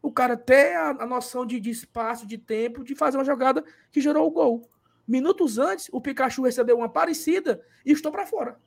O 0.00 0.10
cara 0.10 0.34
ter 0.34 0.74
a, 0.74 0.88
a 0.90 1.06
noção 1.06 1.44
de, 1.44 1.60
de, 1.60 1.68
espaço, 1.68 2.26
de 2.26 2.38
tempo, 2.38 2.82
de 2.82 2.94
fazer 2.94 3.18
uma 3.18 3.24
jogada 3.24 3.62
que 3.92 4.00
gerou 4.00 4.26
o 4.26 4.30
gol. 4.30 4.66
Minutos 5.06 5.58
antes, 5.58 5.90
o 5.92 6.00
Pikachu 6.00 6.42
recebeu 6.42 6.78
uma 6.78 6.88
parecida 6.88 7.62
e 7.84 7.92
estou 7.92 8.10
para 8.10 8.26
fora. 8.26 8.58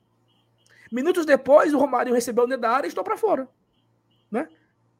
Minutos 0.91 1.25
depois, 1.25 1.73
o 1.73 1.79
Romário 1.79 2.13
recebeu 2.13 2.43
o 2.43 2.47
Nedara 2.47 2.85
e 2.85 2.89
estou 2.89 3.03
para 3.03 3.17
fora. 3.17 3.49
Né? 4.29 4.47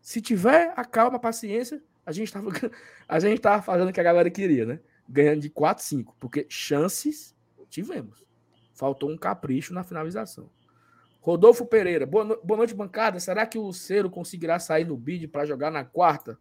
Se 0.02 0.20
tiver 0.20 0.74
a 0.76 0.84
calma, 0.84 1.18
a 1.18 1.20
paciência, 1.20 1.84
a 2.04 2.12
gente 2.12 2.30
estava 2.30 2.50
a 3.08 3.20
gente 3.20 3.40
tava 3.40 3.62
fazendo 3.62 3.90
o 3.90 3.94
que 3.94 4.00
a 4.00 4.04
galera 4.04 4.30
queria, 4.32 4.66
né? 4.66 4.80
Ganhando 5.08 5.42
de 5.42 5.52
4, 5.52 5.84
5, 5.84 6.16
porque 6.20 6.48
chances 6.50 7.36
tivemos. 7.70 8.26
Faltou 8.74 9.12
um 9.12 9.18
capricho 9.18 9.72
na 9.72 9.84
finalização. 9.84 10.50
Rodolfo 11.20 11.66
Pereira, 11.66 12.06
boa, 12.06 12.24
no... 12.24 12.40
boa 12.44 12.58
noite, 12.60 12.74
bancada. 12.74 13.20
Será 13.20 13.46
que 13.46 13.58
o 13.58 13.72
Cero 13.74 14.10
conseguirá 14.10 14.60
sair 14.60 14.86
no 14.86 14.96
bid 14.96 15.28
para 15.28 15.46
jogar 15.46 15.70
na 15.72 15.84
quarta? 15.84 16.40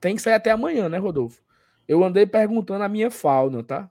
Tem 0.00 0.14
que 0.16 0.22
sair 0.22 0.34
até 0.34 0.50
amanhã, 0.50 0.88
né, 0.88 0.98
Rodolfo? 0.98 1.42
Eu 1.86 2.04
andei 2.04 2.26
perguntando 2.26 2.84
a 2.84 2.88
minha 2.88 3.10
fauna, 3.10 3.62
tá? 3.62 3.90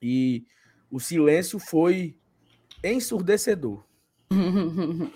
E 0.00 0.46
o 0.90 0.98
silêncio 1.00 1.58
foi 1.58 2.16
ensurdecedor. 2.82 3.84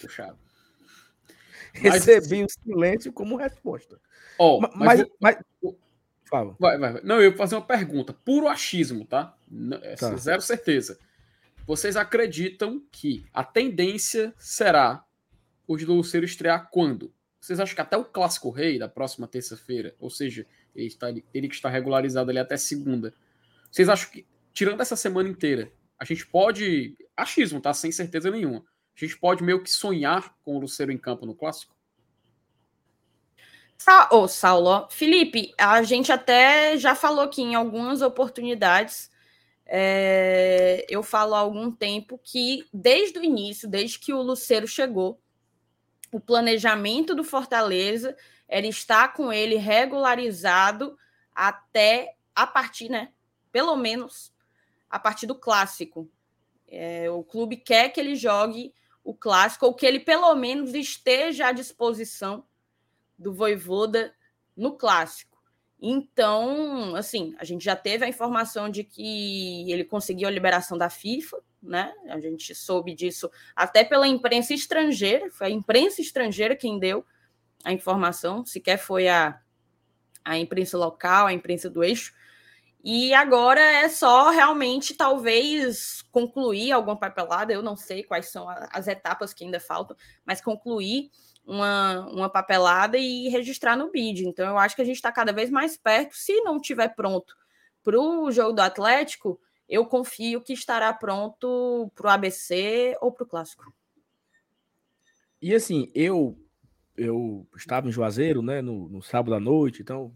Puxado. 0.00 0.38
Recebi 1.72 2.44
o 2.44 2.48
silêncio 2.48 3.12
como 3.12 3.36
resposta. 3.36 3.98
Oh, 4.38 4.60
mas, 4.60 5.04
mas, 5.20 5.36
mas... 5.62 5.74
Fala. 6.24 6.56
Vai, 6.58 6.78
vai, 6.78 6.92
vai. 6.94 7.02
Não, 7.02 7.16
eu 7.16 7.30
ia 7.30 7.36
fazer 7.36 7.54
uma 7.54 7.62
pergunta. 7.62 8.12
Puro 8.12 8.48
achismo, 8.48 9.04
tá? 9.04 9.36
Tá? 9.98 10.16
Zero 10.16 10.40
certeza. 10.40 10.98
Vocês 11.66 11.96
acreditam 11.96 12.82
que 12.90 13.24
a 13.32 13.44
tendência 13.44 14.34
será 14.36 15.04
o 15.66 15.76
de 15.76 15.86
Luceiro 15.86 16.26
estrear 16.26 16.68
quando? 16.70 17.12
Vocês 17.40 17.60
acham 17.60 17.74
que 17.74 17.80
até 17.80 17.96
o 17.96 18.04
Clássico 18.04 18.50
Rei 18.50 18.78
da 18.78 18.88
próxima 18.88 19.26
terça-feira, 19.28 19.94
ou 19.98 20.10
seja, 20.10 20.46
ele, 20.74 20.86
está, 20.86 21.08
ele 21.10 21.48
que 21.48 21.54
está 21.54 21.68
regularizado 21.68 22.30
ali 22.30 22.38
até 22.38 22.56
segunda, 22.56 23.14
vocês 23.70 23.88
acham 23.88 24.10
que, 24.10 24.26
tirando 24.52 24.80
essa 24.80 24.96
semana 24.96 25.28
inteira, 25.28 25.72
a 25.98 26.04
gente 26.04 26.26
pode. 26.26 26.96
Achismo, 27.16 27.60
tá? 27.60 27.72
Sem 27.72 27.92
certeza 27.92 28.30
nenhuma. 28.30 28.64
A 28.96 29.04
gente 29.04 29.16
pode 29.18 29.42
meio 29.42 29.62
que 29.62 29.70
sonhar 29.70 30.34
com 30.44 30.56
o 30.56 30.60
Luceiro 30.60 30.90
em 30.90 30.98
campo 30.98 31.24
no 31.24 31.34
clássico? 31.34 31.74
Ô, 34.10 34.22
oh, 34.22 34.28
Saulo, 34.28 34.88
Felipe, 34.90 35.52
a 35.58 35.82
gente 35.82 36.12
até 36.12 36.76
já 36.76 36.94
falou 36.94 37.24
aqui 37.24 37.42
em 37.42 37.54
algumas 37.54 38.02
oportunidades. 38.02 39.11
É, 39.74 40.84
eu 40.86 41.02
falo 41.02 41.34
há 41.34 41.38
algum 41.38 41.72
tempo 41.72 42.20
que, 42.22 42.68
desde 42.70 43.18
o 43.18 43.24
início, 43.24 43.66
desde 43.66 43.98
que 43.98 44.12
o 44.12 44.20
Luceiro 44.20 44.68
chegou, 44.68 45.18
o 46.12 46.20
planejamento 46.20 47.14
do 47.14 47.24
Fortaleza 47.24 48.14
era 48.46 48.66
estar 48.66 49.14
com 49.14 49.32
ele 49.32 49.56
regularizado 49.56 50.94
até 51.34 52.16
a 52.34 52.46
partir, 52.46 52.90
né? 52.90 53.12
Pelo 53.50 53.74
menos 53.74 54.30
a 54.90 54.98
partir 54.98 55.26
do 55.26 55.34
clássico. 55.34 56.06
É, 56.68 57.10
o 57.10 57.24
clube 57.24 57.56
quer 57.56 57.88
que 57.88 57.98
ele 57.98 58.14
jogue 58.14 58.74
o 59.02 59.14
clássico, 59.14 59.64
ou 59.64 59.72
que 59.72 59.86
ele 59.86 60.00
pelo 60.00 60.34
menos 60.34 60.74
esteja 60.74 61.46
à 61.46 61.52
disposição 61.52 62.44
do 63.18 63.32
Voivoda 63.32 64.14
no 64.54 64.76
clássico. 64.76 65.31
Então, 65.84 66.94
assim, 66.94 67.34
a 67.38 67.44
gente 67.44 67.64
já 67.64 67.74
teve 67.74 68.04
a 68.04 68.08
informação 68.08 68.68
de 68.68 68.84
que 68.84 69.68
ele 69.68 69.82
conseguiu 69.82 70.28
a 70.28 70.30
liberação 70.30 70.78
da 70.78 70.88
FIFA, 70.88 71.38
né? 71.60 71.92
A 72.08 72.20
gente 72.20 72.54
soube 72.54 72.94
disso 72.94 73.28
até 73.56 73.82
pela 73.82 74.06
imprensa 74.06 74.54
estrangeira, 74.54 75.28
foi 75.32 75.48
a 75.48 75.50
imprensa 75.50 76.00
estrangeira 76.00 76.54
quem 76.54 76.78
deu 76.78 77.04
a 77.64 77.72
informação, 77.72 78.46
sequer 78.46 78.76
foi 78.76 79.08
a, 79.08 79.40
a 80.24 80.38
imprensa 80.38 80.78
local, 80.78 81.26
a 81.26 81.32
imprensa 81.32 81.68
do 81.68 81.82
eixo. 81.82 82.14
E 82.84 83.12
agora 83.12 83.60
é 83.60 83.88
só 83.88 84.30
realmente 84.30 84.94
talvez 84.94 86.02
concluir 86.12 86.70
alguma 86.70 86.96
papelada, 86.96 87.52
eu 87.52 87.62
não 87.62 87.76
sei 87.76 88.04
quais 88.04 88.26
são 88.30 88.48
as 88.48 88.86
etapas 88.86 89.34
que 89.34 89.44
ainda 89.44 89.58
faltam, 89.58 89.96
mas 90.24 90.40
concluir 90.40 91.10
uma, 91.44 92.06
uma 92.10 92.30
papelada 92.30 92.96
e 92.98 93.28
registrar 93.28 93.76
no 93.76 93.90
BID. 93.90 94.26
Então 94.26 94.48
eu 94.48 94.58
acho 94.58 94.76
que 94.76 94.82
a 94.82 94.84
gente 94.84 94.96
está 94.96 95.10
cada 95.12 95.32
vez 95.32 95.50
mais 95.50 95.76
perto. 95.76 96.16
Se 96.16 96.40
não 96.42 96.56
estiver 96.56 96.94
pronto 96.94 97.34
para 97.82 97.98
o 97.98 98.30
jogo 98.30 98.52
do 98.52 98.60
Atlético, 98.60 99.40
eu 99.68 99.86
confio 99.86 100.42
que 100.42 100.52
estará 100.52 100.92
pronto 100.92 101.90
para 101.94 102.06
o 102.06 102.10
ABC 102.10 102.96
ou 103.00 103.12
para 103.12 103.24
o 103.24 103.26
Clássico. 103.26 103.72
E 105.40 105.54
assim, 105.54 105.90
eu 105.94 106.38
eu 106.96 107.48
estava 107.56 107.88
em 107.88 107.92
Juazeiro, 107.92 108.42
né, 108.42 108.60
no, 108.60 108.88
no 108.88 109.02
sábado 109.02 109.34
à 109.34 109.40
noite, 109.40 109.80
então 109.80 110.14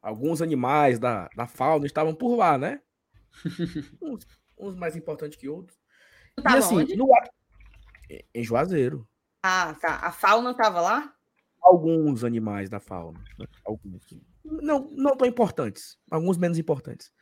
alguns 0.00 0.40
animais 0.40 0.98
da, 0.98 1.28
da 1.36 1.46
fauna 1.46 1.84
estavam 1.84 2.14
por 2.14 2.34
lá, 2.34 2.56
né? 2.56 2.80
uns, 4.00 4.26
uns, 4.58 4.74
mais 4.74 4.96
importantes 4.96 5.38
que 5.38 5.48
outros. 5.48 5.78
Tá 6.42 6.54
e 6.54 6.58
assim, 6.58 6.96
no, 6.96 7.08
em 8.34 8.42
Juazeiro. 8.42 9.06
Ah, 9.42 9.74
tá. 9.80 9.96
A 9.96 10.12
fauna 10.12 10.50
estava 10.50 10.80
lá? 10.80 11.14
Alguns 11.62 12.24
animais 12.24 12.68
da 12.68 12.80
fauna. 12.80 13.22
Né? 13.38 13.46
Alguns. 13.64 14.02
Não, 14.44 14.88
não 14.92 15.16
tão 15.16 15.26
importantes. 15.26 15.98
Alguns 16.10 16.36
menos 16.36 16.58
importantes. 16.58 17.12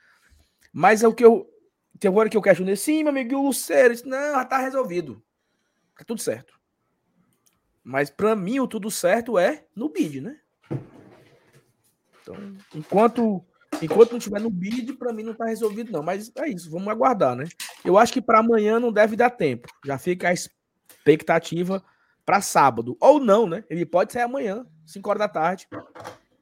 Mas 0.73 1.03
é 1.03 1.09
o 1.09 1.15
que 1.15 1.25
eu. 1.25 1.51
Tem 1.99 2.11
agora 2.11 2.29
que 2.29 2.37
eu 2.37 2.43
questionei. 2.43 2.77
Sim, 2.77 3.05
meu 3.05 3.11
amigo, 3.11 3.37
o 3.37 3.47
Luceiro. 3.47 3.95
Disse, 3.95 4.07
não, 4.07 4.35
já 4.35 4.45
tá 4.45 4.59
resolvido. 4.59 5.23
Tá 5.97 6.05
tudo 6.05 6.21
certo. 6.21 6.59
Mas 7.83 8.11
para 8.11 8.35
mim, 8.35 8.61
o 8.61 8.67
tudo 8.67 8.91
certo 8.91 9.39
é 9.39 9.67
no 9.77 9.89
bid, 9.89 10.21
né? 10.21 10.41
Então, 12.23 12.35
enquanto 12.75 13.45
enquanto 13.83 14.13
não 14.13 14.19
tiver 14.19 14.41
no 14.41 14.51
bid, 14.51 14.95
para 14.95 15.13
mim 15.13 15.23
não 15.23 15.33
está 15.33 15.45
resolvido 15.45 15.93
não. 15.93 16.03
Mas 16.03 16.33
é 16.37 16.49
isso, 16.49 16.71
vamos 16.71 16.89
aguardar, 16.89 17.37
né? 17.37 17.45
Eu 17.85 17.99
acho 17.99 18.13
que 18.13 18.23
para 18.23 18.41
amanhã 18.41 18.81
não 18.81 18.93
deve 18.93 19.17
dar 19.17 19.31
tempo. 19.31 19.69
Já 19.85 19.99
fica 19.99 20.29
a 20.29 20.33
expectativa 20.33 21.85
para 22.25 22.41
sábado 22.41 22.97
ou 23.01 23.21
não, 23.21 23.47
né? 23.47 23.65
Ele 23.69 23.85
pode 23.85 24.13
ser 24.13 24.21
amanhã, 24.21 24.67
5 24.87 25.09
horas 25.09 25.21
da 25.21 25.29
tarde, 25.29 25.69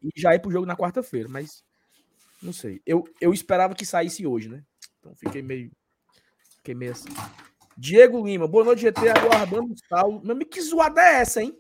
e 0.03 0.11
já 0.17 0.35
ir 0.35 0.41
pro 0.41 0.51
jogo 0.51 0.67
na 0.67 0.77
quarta-feira, 0.77 1.29
mas 1.29 1.65
não 2.43 2.53
sei. 2.53 2.81
Eu, 2.87 3.05
eu 3.21 3.33
esperava 3.33 3.75
que 3.75 3.87
saísse 3.87 4.27
hoje, 4.27 4.49
né? 4.49 4.65
Então 4.99 5.15
fiquei 5.15 5.43
meio 5.43 5.71
fiquei 6.57 6.75
meio 6.75 6.93
assim. 6.93 7.09
Diego 7.77 8.25
Lima, 8.25 8.47
boa 8.47 8.65
noite, 8.65 8.83
GT, 8.83 9.09
aguardando 9.09 9.73
o 9.73 9.77
salvo. 9.89 10.21
Meu 10.25 10.33
amigo, 10.37 10.51
que 10.51 10.61
zoada 10.61 11.01
é 11.01 11.21
essa, 11.21 11.43
hein? 11.43 11.57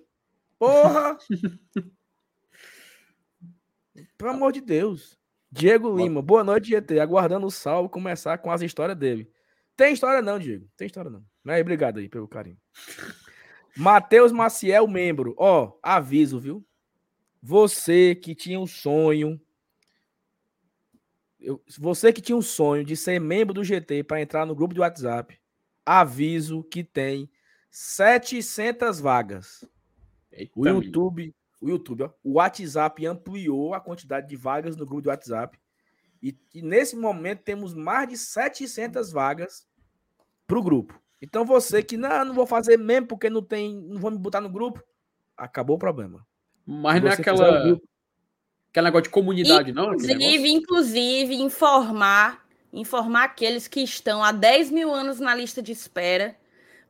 Porra! 0.58 1.16
Pelo 4.16 4.30
amor 4.30 4.52
de 4.52 4.61
Deus. 4.61 5.18
Diego 5.50 5.96
Lima, 5.96 6.22
boa 6.22 6.44
noite, 6.44 6.68
GT. 6.68 7.00
Aguardando 7.00 7.46
o 7.46 7.50
salvo 7.50 7.88
começar 7.88 8.38
com 8.38 8.50
as 8.50 8.62
histórias 8.62 8.96
dele. 8.96 9.30
Tem 9.76 9.92
história 9.92 10.22
não, 10.22 10.38
Diego. 10.38 10.68
Tem 10.76 10.87
história 10.87 11.11
não. 11.11 11.24
Mas 11.42 11.61
obrigado 11.61 11.98
aí 11.98 12.08
pelo 12.08 12.28
carinho. 12.28 12.58
Matheus 13.76 14.32
Maciel, 14.32 14.87
membro. 14.87 15.35
Ó, 15.38 15.72
aviso, 15.82 16.38
viu? 16.38 16.64
Você 17.42 18.14
que 18.14 18.35
tinha 18.35 18.61
um 18.61 18.66
sonho. 18.66 19.40
Eu, 21.40 21.61
você 21.78 22.12
que 22.12 22.20
tinha 22.20 22.37
um 22.37 22.42
sonho 22.42 22.85
de 22.85 22.96
ser 22.96 23.20
membro 23.20 23.52
do 23.52 23.64
GT 23.64 24.04
para 24.04 24.20
entrar 24.20 24.46
no 24.46 24.54
grupo 24.54 24.74
de 24.74 24.80
WhatsApp, 24.80 25.37
aviso 25.85 26.62
que 26.62 26.85
tem 26.85 27.28
700 27.70 29.00
vagas. 29.00 29.64
Eita 30.30 30.52
o 30.54 30.68
YouTube, 30.68 31.35
o 31.61 31.68
YouTube, 31.68 32.04
ó, 32.04 32.11
o 32.22 32.35
WhatsApp 32.35 33.04
ampliou 33.06 33.74
a 33.74 33.80
quantidade 33.80 34.28
de 34.28 34.37
vagas 34.37 34.76
no 34.76 34.87
grupo 34.87 35.02
do 35.02 35.08
WhatsApp. 35.08 35.58
E, 36.22 36.38
e 36.54 36.62
nesse 36.62 36.94
momento 36.94 37.42
temos 37.42 37.74
mais 37.74 38.08
de 38.08 38.16
700 38.16 39.11
vagas 39.11 39.66
para 40.46 40.58
o 40.58 40.62
grupo. 40.62 41.01
Então 41.22 41.44
você 41.44 41.82
que 41.82 41.96
não, 41.96 42.24
não 42.24 42.35
vou 42.35 42.46
fazer 42.46 42.76
mesmo 42.76 43.06
porque 43.06 43.30
não 43.30 43.42
tem, 43.42 43.74
não 43.74 44.00
vou 44.00 44.11
me 44.11 44.18
botar 44.18 44.40
no 44.40 44.50
grupo, 44.50 44.82
acabou 45.37 45.76
o 45.76 45.78
problema. 45.78 46.26
Mas 46.66 47.00
não 47.00 47.08
é 47.08 47.14
aquela 47.14 47.80
aquele 48.70 48.85
negócio 48.85 49.04
de 49.04 49.11
comunidade, 49.11 49.70
inclusive, 49.70 49.72
não? 49.72 49.94
Inclusive, 49.94 50.50
inclusive 50.50 51.35
informar, 51.35 52.44
informar 52.72 53.24
aqueles 53.24 53.68
que 53.68 53.80
estão 53.80 54.22
há 54.22 54.32
10 54.32 54.70
mil 54.70 54.92
anos 54.92 55.20
na 55.20 55.35
lista 55.35 55.62
de 55.62 55.72
espera, 55.72 56.37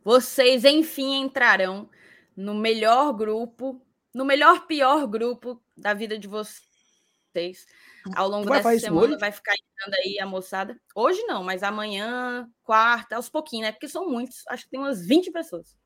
vocês 0.02 0.64
enfim 0.64 1.20
entrarão 1.20 1.88
no 2.34 2.54
melhor 2.54 3.12
grupo 3.12 3.80
no 4.14 4.24
melhor 4.24 4.66
pior 4.66 5.06
grupo 5.06 5.60
da 5.76 5.94
vida 5.94 6.18
de 6.18 6.28
vocês. 6.28 7.66
Ao 8.14 8.28
longo 8.28 8.50
dessa 8.50 8.78
semana 8.78 9.16
vai 9.18 9.30
ficar 9.30 9.54
entrando 9.54 9.94
aí 10.04 10.18
a 10.18 10.26
moçada. 10.26 10.78
Hoje 10.94 11.22
não, 11.22 11.44
mas 11.44 11.62
amanhã, 11.62 12.48
quarta, 12.62 13.16
aos 13.16 13.28
pouquinhos, 13.28 13.66
né? 13.66 13.72
Porque 13.72 13.88
são 13.88 14.08
muitos. 14.08 14.42
Acho 14.48 14.64
que 14.64 14.70
tem 14.70 14.80
umas 14.80 15.06
20 15.06 15.30
pessoas. 15.30 15.76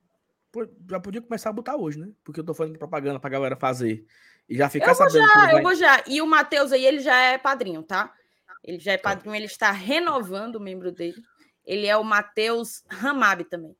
Pô, 0.50 0.66
já 0.88 0.98
podia 0.98 1.20
começar 1.20 1.50
a 1.50 1.52
botar 1.52 1.76
hoje, 1.76 1.98
né? 1.98 2.08
Porque 2.24 2.40
eu 2.40 2.44
tô 2.44 2.54
fazendo 2.54 2.78
propaganda 2.78 3.20
pra 3.20 3.28
galera 3.28 3.56
fazer. 3.56 4.06
E 4.48 4.56
já 4.56 4.68
ficar 4.68 4.90
eu 4.90 4.94
sabendo. 4.94 5.18
Já, 5.18 5.34
vai... 5.34 5.58
Eu 5.58 5.62
vou 5.62 5.74
já. 5.74 6.02
E 6.06 6.22
o 6.22 6.26
Matheus 6.26 6.72
aí, 6.72 6.86
ele 6.86 7.00
já 7.00 7.16
é 7.16 7.36
padrinho, 7.36 7.82
tá? 7.82 8.12
Ele 8.64 8.78
já 8.78 8.92
é 8.92 8.96
tá. 8.96 9.10
padrinho, 9.10 9.34
ele 9.34 9.46
está 9.46 9.70
renovando 9.70 10.56
o 10.56 10.60
membro 10.60 10.90
dele. 10.90 11.22
Ele 11.64 11.86
é 11.86 11.96
o 11.96 12.04
Matheus 12.04 12.84
Ramab 12.88 13.44
também. 13.44 13.76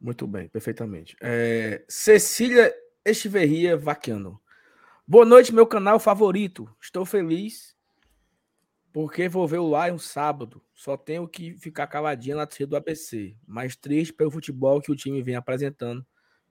Muito 0.00 0.26
bem, 0.26 0.48
perfeitamente. 0.48 1.16
É, 1.20 1.84
Cecília 1.88 2.74
Estiverria 3.04 3.76
Vaquiano. 3.76 4.41
Boa 5.06 5.24
noite, 5.24 5.52
meu 5.52 5.66
canal 5.66 5.98
favorito. 5.98 6.68
Estou 6.80 7.04
feliz 7.04 7.76
porque 8.92 9.28
vou 9.28 9.48
ver 9.48 9.58
o 9.58 9.68
Lion 9.68 9.98
sábado. 9.98 10.62
Só 10.74 10.96
tenho 10.96 11.26
que 11.26 11.56
ficar 11.58 11.86
caladinha 11.86 12.36
na 12.36 12.46
torcida 12.46 12.68
do 12.68 12.76
ABC. 12.76 13.34
Mas 13.46 13.74
triste 13.74 14.12
pelo 14.12 14.30
futebol 14.30 14.80
que 14.80 14.92
o 14.92 14.96
time 14.96 15.22
vem 15.22 15.34
apresentando. 15.34 16.06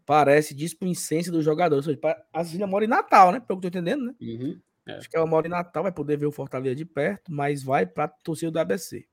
Parece 0.06 0.56
displicência 0.56 1.32
dos 1.32 1.46
jogadores. 1.46 1.86
A 2.34 2.44
Cecília 2.44 2.68
mora 2.68 2.84
em 2.84 2.88
Natal, 2.88 3.32
né? 3.32 3.40
Pelo 3.40 3.60
que 3.60 3.68
eu 3.68 3.72
tô 3.72 3.78
entendendo, 3.78 4.06
né? 4.06 4.16
Uhum, 4.20 4.60
é. 4.88 4.94
Acho 4.96 5.10
que 5.10 5.16
ela 5.16 5.28
mora 5.28 5.48
em 5.48 5.52
Natal, 5.52 5.84
vai 5.84 5.92
poder 5.92 6.18
ver 6.18 6.26
o 6.26 6.32
Fortaleza 6.32 6.76
de 6.76 6.86
perto, 6.86 7.32
mas 7.32 7.64
vai 7.64 7.86
para 7.86 8.06
a 8.06 8.08
torcida 8.08 8.52
do 8.52 8.60
ABC. 8.60 9.08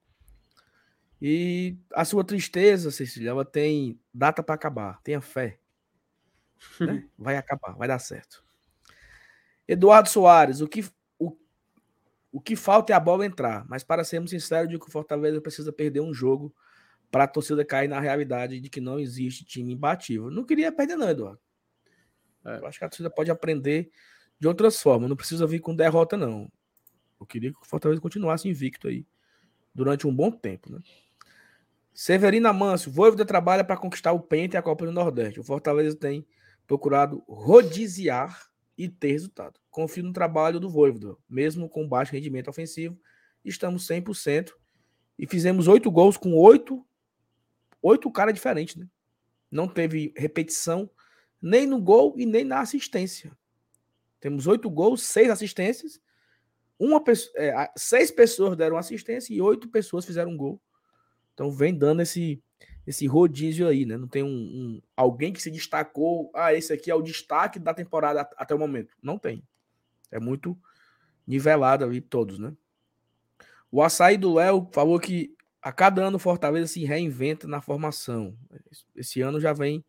E 1.21 1.77
a 1.93 2.05
sua 2.05 2.25
tristeza, 2.25 2.91
Cecília, 2.91 3.31
ela 3.31 3.45
tem 3.45 4.01
data 4.13 4.43
para 4.43 4.55
acabar. 4.55 5.01
Tenha 5.03 5.21
fé. 5.21 5.59
Né? 6.81 7.09
Vai 7.17 7.37
acabar, 7.37 7.77
vai 7.77 7.87
dar 7.87 8.01
certo. 8.01 8.48
Eduardo 9.69 10.09
Soares, 10.09 10.63
o 10.63 10.67
que, 10.67 10.85
o, 11.19 11.37
o 12.33 12.41
que 12.41 12.57
falta 12.57 12.93
é 12.93 12.97
a 12.97 13.01
bola 13.01 13.27
entrar. 13.27 13.69
Mas 13.69 13.85
para 13.85 14.03
sermos 14.03 14.31
sinceros, 14.31 14.71
de 14.71 14.79
que 14.79 14.89
o 14.89 14.91
Fortaleza 14.91 15.41
precisa 15.41 15.71
perder 15.71 16.01
um 16.01 16.15
jogo 16.15 16.55
para 17.11 17.25
a 17.25 17.29
torcida 17.29 17.65
cair 17.65 17.89
na 17.89 18.01
realidade 18.01 18.61
de 18.61 18.69
que 18.71 18.81
não 18.81 18.99
existe 18.99 19.45
time 19.45 19.75
imbatível. 19.75 20.31
Não 20.31 20.45
queria 20.45 20.73
perder, 20.73 20.97
não, 20.97 21.09
Eduardo. 21.09 21.41
É. 22.45 22.59
Eu 22.59 22.67
acho 22.67 22.79
que 22.79 22.85
a 22.85 22.89
torcida 22.89 23.11
pode 23.11 23.31
aprender 23.31 23.91
de 24.41 24.49
outras 24.49 24.81
formas. 24.81 25.09
Não 25.09 25.17
precisa 25.17 25.47
vir 25.47 25.61
com 25.61 25.77
derrota, 25.77 26.17
não. 26.17 26.51
Eu 27.21 27.27
queria 27.27 27.53
que 27.53 27.59
o 27.61 27.65
Fortaleza 27.65 28.01
continuasse 28.01 28.49
invicto 28.49 28.89
aí 28.89 29.07
durante 29.75 30.07
um 30.07 30.15
bom 30.15 30.31
tempo, 30.31 30.73
né? 30.73 30.81
Severina 31.93 32.53
Manso, 32.53 32.93
Voivoda 32.93 33.25
trabalha 33.25 33.65
para 33.65 33.77
conquistar 33.77 34.13
o 34.13 34.21
Penta 34.21 34.57
e 34.57 34.59
a 34.59 34.63
Copa 34.63 34.87
do 34.87 34.93
Nordeste. 34.93 35.41
O 35.41 35.43
Fortaleza 35.43 35.97
tem 35.97 36.25
procurado 36.65 37.25
rodiziar 37.27 38.48
e 38.79 38.89
ter 38.89 39.11
resultado. 39.11 39.59
Confio 39.69 40.05
no 40.05 40.13
trabalho 40.13 40.61
do 40.61 40.71
Voivoda, 40.71 41.17
mesmo 41.29 41.69
com 41.69 41.89
baixo 41.89 42.13
rendimento 42.13 42.49
ofensivo. 42.49 42.99
Estamos 43.45 43.87
100% 43.89 44.53
e 45.19 45.27
fizemos 45.27 45.67
oito 45.67 45.91
gols 45.91 46.17
com 46.17 46.33
oito 46.35 46.87
oito 47.83 48.11
caras 48.11 48.35
diferentes, 48.35 48.77
né? 48.77 48.89
Não 49.51 49.67
teve 49.67 50.13
repetição 50.17 50.89
nem 51.41 51.67
no 51.67 51.81
gol 51.81 52.15
e 52.17 52.25
nem 52.25 52.45
na 52.45 52.61
assistência. 52.61 53.37
Temos 54.21 54.47
oito 54.47 54.69
gols, 54.69 55.03
seis 55.03 55.31
assistências. 55.31 56.01
Uma 56.79 57.03
pessoa, 57.03 57.33
é, 57.37 57.71
seis 57.77 58.11
pessoas 58.11 58.57
deram 58.57 58.77
assistência 58.77 59.33
e 59.33 59.41
oito 59.41 59.69
pessoas 59.69 60.05
fizeram 60.05 60.37
gol. 60.37 60.61
Então 61.35 61.51
vem 61.51 61.77
dando 61.77 62.03
esse 62.03 62.43
esse 62.89 63.07
rodízio 63.07 63.69
aí, 63.69 63.85
né? 63.85 63.99
Não 63.99 64.09
tem 64.09 64.23
um, 64.23 64.29
um, 64.29 64.83
alguém 64.97 65.31
que 65.31 65.43
se 65.43 65.51
destacou. 65.51 66.31
Ah, 66.35 66.55
esse 66.55 66.73
aqui 66.73 66.91
é 66.91 66.95
o 66.95 67.03
destaque 67.03 67.59
da 67.59 67.75
temporada 67.75 68.27
até 68.35 68.55
o 68.55 68.59
momento. 68.59 68.97
Não 69.03 69.19
tem. 69.19 69.47
É 70.11 70.19
muito 70.19 70.59
nivelado 71.27 71.85
ali 71.85 72.01
todos, 72.01 72.39
né? 72.39 72.57
O 73.71 73.83
açaí 73.83 74.17
do 74.17 74.33
Léo 74.33 74.71
falou 74.73 74.99
que 74.99 75.37
a 75.61 75.71
cada 75.71 76.03
ano 76.03 76.17
o 76.17 76.19
Fortaleza 76.19 76.67
se 76.67 76.83
reinventa 76.83 77.47
na 77.47 77.61
formação. 77.61 78.35
Esse 78.97 79.21
ano 79.21 79.39
já 79.39 79.53
vem 79.53 79.85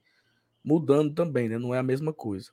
mudando 0.62 1.14
também, 1.14 1.48
né? 1.48 1.58
Não 1.58 1.74
é 1.74 1.80
a 1.80 1.84
mesma 1.84 2.12
coisa. 2.12 2.52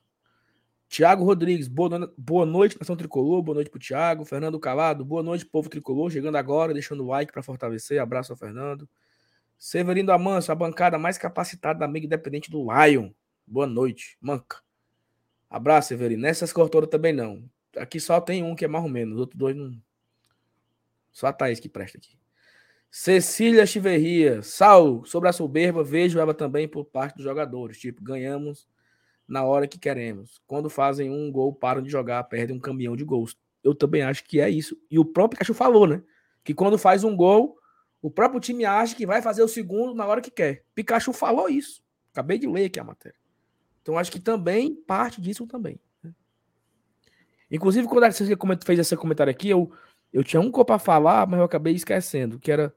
Tiago 0.88 1.24
Rodrigues, 1.24 1.66
boa, 1.66 2.14
boa 2.16 2.46
noite, 2.46 2.78
Nação 2.78 2.94
Tricolor, 2.94 3.42
boa 3.42 3.56
noite 3.56 3.68
pro 3.68 3.80
Tiago. 3.80 4.24
Fernando 4.24 4.61
Calado, 4.61 5.04
boa 5.04 5.24
noite, 5.24 5.44
povo 5.44 5.68
tricolor. 5.68 6.09
Chegando 6.09 6.37
agora, 6.37 6.72
deixando 6.72 7.02
o 7.02 7.09
like 7.09 7.32
para 7.32 7.42
fortalecer. 7.42 8.00
Abraço 8.00 8.32
ao 8.32 8.38
Fernando. 8.38 8.88
Severino 9.58 10.12
Amanso, 10.12 10.52
a 10.52 10.54
bancada 10.54 10.98
mais 10.98 11.18
capacitada 11.18 11.78
da 11.78 11.84
amiga 11.86 12.06
independente 12.06 12.50
do 12.50 12.66
Lion. 12.70 13.10
Boa 13.46 13.66
noite, 13.66 14.16
manca. 14.20 14.58
Abraço, 15.48 15.88
Severino. 15.88 16.22
Nessas 16.22 16.52
cortoras 16.52 16.90
também 16.90 17.12
não. 17.12 17.48
Aqui 17.76 18.00
só 18.00 18.20
tem 18.20 18.42
um 18.42 18.54
que 18.54 18.64
é 18.64 18.68
mais 18.68 18.84
ou 18.84 18.90
menos, 18.90 19.14
os 19.14 19.20
outros 19.20 19.38
dois 19.38 19.56
não. 19.56 19.76
Só 21.12 21.28
a 21.28 21.32
Thaís 21.32 21.60
que 21.60 21.68
presta 21.68 21.98
aqui. 21.98 22.18
Cecília 22.90 23.66
Chiverria, 23.66 24.42
Sal, 24.42 25.04
sobre 25.04 25.28
a 25.28 25.32
soberba, 25.32 25.82
vejo 25.82 26.18
ela 26.18 26.32
também 26.32 26.66
por 26.68 26.84
parte 26.84 27.16
dos 27.16 27.24
jogadores. 27.24 27.78
Tipo, 27.78 28.02
ganhamos 28.02 28.66
na 29.26 29.44
hora 29.44 29.66
que 29.66 29.78
queremos. 29.78 30.40
Quando 30.46 30.70
fazem 30.70 31.10
um 31.10 31.30
gol, 31.30 31.52
param 31.52 31.82
de 31.82 31.90
jogar, 31.90 32.22
perdem 32.24 32.56
um 32.56 32.60
caminhão 32.60 32.96
de 32.96 33.04
gols. 33.04 33.36
Eu 33.62 33.74
também 33.74 34.02
acho 34.02 34.24
que 34.24 34.40
é 34.40 34.48
isso. 34.48 34.78
E 34.90 34.98
o 34.98 35.04
próprio 35.04 35.38
Pikachu 35.38 35.52
falou, 35.52 35.86
né? 35.86 36.02
Que 36.44 36.54
quando 36.54 36.78
faz 36.78 37.02
um 37.02 37.16
gol, 37.16 37.58
o 38.00 38.11
próprio 38.11 38.40
time 38.40 38.64
acha 38.64 38.94
que 38.94 39.06
vai 39.06 39.22
fazer 39.22 39.42
o 39.42 39.48
segundo 39.48 39.94
na 39.94 40.06
hora 40.06 40.20
que 40.20 40.30
quer. 40.30 40.64
Pikachu 40.74 41.12
falou 41.12 41.48
isso. 41.48 41.82
Acabei 42.12 42.38
de 42.38 42.46
ler 42.46 42.66
aqui 42.66 42.80
a 42.80 42.85
matéria. 42.85 43.18
Então 43.82 43.98
acho 43.98 44.11
que 44.11 44.20
também 44.20 44.74
parte 44.74 45.20
disso 45.20 45.46
também. 45.46 45.80
Né? 46.02 46.12
Inclusive, 47.50 47.87
quando 47.87 48.12
você 48.12 48.37
fez 48.64 48.78
esse 48.78 48.96
comentário 48.96 49.30
aqui, 49.30 49.48
eu, 49.48 49.70
eu 50.12 50.24
tinha 50.24 50.40
um 50.40 50.50
copo 50.50 50.66
para 50.66 50.78
falar, 50.78 51.26
mas 51.26 51.38
eu 51.38 51.44
acabei 51.44 51.74
esquecendo, 51.74 52.38
que 52.38 52.50
era. 52.50 52.74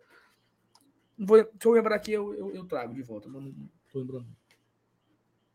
Vou, 1.17 1.37
deixa 1.37 1.49
eu 1.65 1.71
lembrar 1.71 1.95
aqui, 1.95 2.11
eu, 2.11 2.33
eu, 2.33 2.51
eu 2.53 2.65
trago 2.65 2.93
de 2.93 3.01
volta. 3.01 3.27
Não, 3.27 3.41
não 3.41 3.69
tô 3.91 3.99
lembrando. 3.99 4.27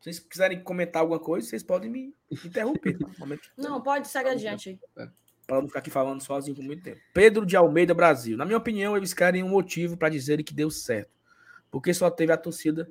Se 0.01 0.13
vocês 0.13 0.19
quiserem 0.19 0.63
comentar 0.63 1.01
alguma 1.01 1.19
coisa, 1.19 1.49
vocês 1.49 1.63
podem 1.63 1.91
me 1.91 2.15
interromper. 2.45 2.99
Tá? 2.99 3.09
Não, 3.57 3.83
pode, 3.83 4.09
segue 4.09 4.29
adiante 4.29 4.69
aí. 4.71 4.81
É, 4.99 5.09
para 5.47 5.61
não 5.61 5.69
ficar 5.69 5.81
aqui 5.81 5.91
falando 5.91 6.23
sozinho 6.23 6.57
por 6.57 6.65
muito 6.65 6.83
tempo. 6.83 7.01
Pedro 7.13 7.45
de 7.45 7.57
Almeida, 7.57 7.95
Brasil. 7.95 8.37
Na 8.37 8.45
minha 8.45 8.59
opinião, 8.59 8.97
eles 8.97 9.13
querem 9.13 9.43
um 9.43 9.49
motivo 9.49 9.97
para 9.97 10.09
dizerem 10.09 10.45
que 10.45 10.55
deu 10.55 10.71
certo. 10.71 11.11
Porque 11.71 11.93
só 11.93 12.11
teve 12.11 12.33
a 12.33 12.37
torcida 12.37 12.91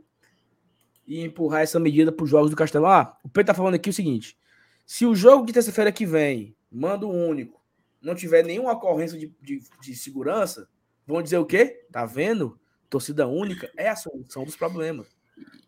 e 1.07 1.21
empurrar 1.21 1.61
essa 1.61 1.79
medida 1.79 2.11
para 2.11 2.23
os 2.23 2.29
jogos 2.29 2.49
do 2.49 2.55
Castelão. 2.55 2.89
Ah, 2.89 3.17
o 3.23 3.29
Pedro 3.29 3.47
tá 3.47 3.53
falando 3.53 3.75
aqui 3.75 3.89
o 3.89 3.93
seguinte: 3.93 4.37
se 4.85 5.05
o 5.05 5.15
jogo 5.15 5.45
de 5.45 5.53
terça-feira 5.53 5.91
que 5.91 6.05
vem, 6.05 6.55
mando 6.71 7.09
único, 7.09 7.61
não 8.01 8.15
tiver 8.15 8.43
nenhuma 8.43 8.73
ocorrência 8.73 9.17
de, 9.17 9.33
de, 9.41 9.61
de 9.81 9.95
segurança, 9.95 10.67
vão 11.07 11.21
dizer 11.21 11.37
o 11.37 11.45
quê? 11.45 11.85
Tá 11.91 12.05
vendo? 12.05 12.59
Torcida 12.89 13.27
única 13.27 13.71
é 13.75 13.89
a 13.89 13.95
solução 13.95 14.43
dos 14.43 14.55
problemas. 14.55 15.07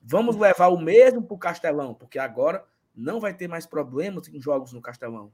Vamos 0.03 0.35
levar 0.35 0.67
o 0.67 0.77
mesmo 0.77 1.23
para 1.23 1.33
o 1.33 1.39
Castelão, 1.39 1.95
porque 1.95 2.19
agora 2.19 2.63
não 2.95 3.19
vai 3.19 3.33
ter 3.33 3.47
mais 3.47 3.65
problemas 3.65 4.27
em 4.27 4.39
jogos 4.39 4.71
no 4.71 4.81
Castelão. 4.81 5.31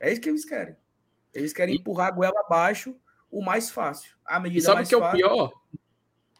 É 0.00 0.12
isso 0.12 0.20
que 0.20 0.28
eles 0.28 0.44
querem. 0.44 0.76
Eles 1.32 1.52
querem 1.52 1.76
empurrar 1.76 2.08
a 2.08 2.10
goela 2.10 2.40
abaixo 2.40 2.96
o 3.30 3.42
mais 3.42 3.70
fácil. 3.70 4.16
A 4.24 4.40
medida 4.40 4.58
e 4.58 4.62
sabe 4.62 4.82
o 4.82 4.86
que 4.86 4.94
é 4.94 4.98
o 4.98 5.12
pior? 5.12 5.52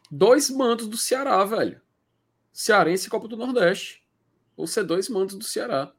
Dois 0.09 0.49
mantos 0.49 0.87
do 0.87 0.97
Ceará, 0.97 1.43
velho. 1.43 1.81
Cearense 2.51 3.07
e 3.07 3.09
Copa 3.09 3.27
do 3.27 3.37
Nordeste. 3.37 4.03
Ou 4.55 4.65
ser 4.65 4.83
dois 4.83 5.09
mantos 5.09 5.35
do 5.35 5.43
Ceará. 5.43 5.93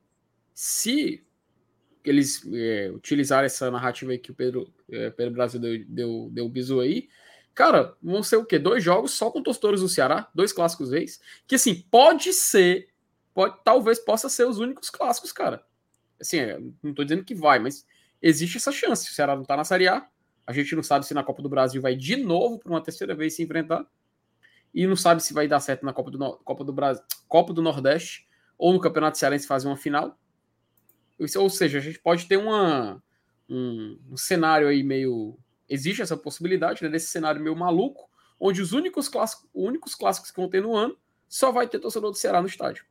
Se 0.52 1.24
eles 2.02 2.42
é, 2.52 2.90
utilizarem 2.92 3.46
essa 3.46 3.70
narrativa 3.70 4.12
aí 4.12 4.18
que 4.18 4.30
o 4.30 4.34
Pedro, 4.34 4.72
é, 4.90 5.10
Pedro 5.10 5.34
Brasil 5.34 5.60
deu, 5.60 5.84
deu, 5.86 6.28
deu 6.32 6.48
bisu 6.48 6.80
aí, 6.80 7.08
Cara, 7.58 7.96
vão 8.00 8.22
ser 8.22 8.36
o 8.36 8.44
quê? 8.44 8.56
Dois 8.56 8.84
jogos 8.84 9.10
só 9.10 9.32
com 9.32 9.42
torcedores 9.42 9.80
do 9.80 9.88
Ceará, 9.88 10.30
dois 10.32 10.52
clássicos 10.52 10.90
vez. 10.90 11.20
Que 11.44 11.56
assim, 11.56 11.84
pode 11.90 12.32
ser, 12.32 12.88
pode, 13.34 13.56
talvez 13.64 13.98
possa 13.98 14.28
ser 14.28 14.46
os 14.46 14.60
únicos 14.60 14.88
clássicos, 14.90 15.32
cara. 15.32 15.66
Assim, 16.20 16.38
é, 16.38 16.58
não 16.82 16.94
tô 16.94 17.04
dizendo 17.04 17.24
que 17.24 17.34
vai, 17.34 17.58
mas 17.58 17.86
existe 18.20 18.56
essa 18.56 18.72
chance. 18.72 19.10
O 19.10 19.14
Ceará 19.14 19.36
não 19.36 19.44
tá 19.44 19.56
na 19.56 19.64
Série 19.64 19.88
A. 19.88 20.06
A 20.46 20.52
gente 20.52 20.74
não 20.74 20.82
sabe 20.82 21.06
se 21.06 21.14
na 21.14 21.22
Copa 21.22 21.42
do 21.42 21.48
Brasil 21.48 21.80
vai 21.80 21.94
de 21.94 22.16
novo 22.16 22.58
por 22.58 22.70
uma 22.70 22.82
terceira 22.82 23.14
vez 23.14 23.34
se 23.34 23.42
enfrentar. 23.42 23.86
E 24.74 24.86
não 24.86 24.96
sabe 24.96 25.22
se 25.22 25.32
vai 25.32 25.46
dar 25.46 25.60
certo 25.60 25.84
na 25.84 25.92
Copa 25.92 26.10
do, 26.10 26.36
Copa 26.38 26.64
do 26.64 26.72
Brasil, 26.72 27.02
Copa 27.26 27.52
do 27.52 27.62
Nordeste 27.62 28.26
ou 28.56 28.72
no 28.72 28.80
Campeonato 28.80 29.18
Cearense 29.18 29.46
fazer 29.46 29.68
uma 29.68 29.76
final. 29.76 30.18
Ou 31.36 31.50
seja, 31.50 31.78
a 31.78 31.80
gente 31.80 31.98
pode 31.98 32.26
ter 32.26 32.36
uma, 32.36 33.02
um, 33.48 33.98
um 34.10 34.16
cenário 34.16 34.68
aí 34.68 34.82
meio 34.82 35.38
existe 35.68 36.00
essa 36.00 36.16
possibilidade 36.16 36.82
né, 36.82 36.88
desse 36.88 37.08
cenário 37.08 37.42
meio 37.42 37.54
maluco, 37.54 38.08
onde 38.40 38.62
os 38.62 38.72
únicos 38.72 39.08
clássicos, 39.08 39.48
únicos 39.52 39.94
clássicos 39.94 40.30
que 40.30 40.40
vão 40.40 40.48
ter 40.48 40.62
no 40.62 40.74
ano 40.74 40.96
só 41.28 41.52
vai 41.52 41.68
ter 41.68 41.78
torcedor 41.78 42.10
do 42.10 42.16
Ceará 42.16 42.40
no 42.40 42.48
estádio. 42.48 42.86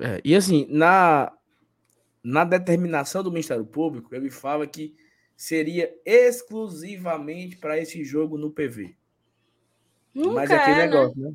É, 0.00 0.20
e 0.24 0.34
assim, 0.34 0.66
na, 0.70 1.32
na 2.22 2.44
determinação 2.44 3.22
do 3.22 3.30
Ministério 3.30 3.64
Público, 3.64 4.14
ele 4.14 4.30
fala 4.30 4.66
que 4.66 4.94
seria 5.36 5.92
exclusivamente 6.04 7.56
para 7.56 7.78
esse 7.78 8.04
jogo 8.04 8.38
no 8.38 8.50
PV. 8.50 8.94
Nunca 10.14 10.34
Mas 10.34 10.50
é 10.50 10.54
aquele 10.54 10.72
é, 10.72 10.76
né? 10.76 10.86
negócio, 10.86 11.20
né? 11.20 11.32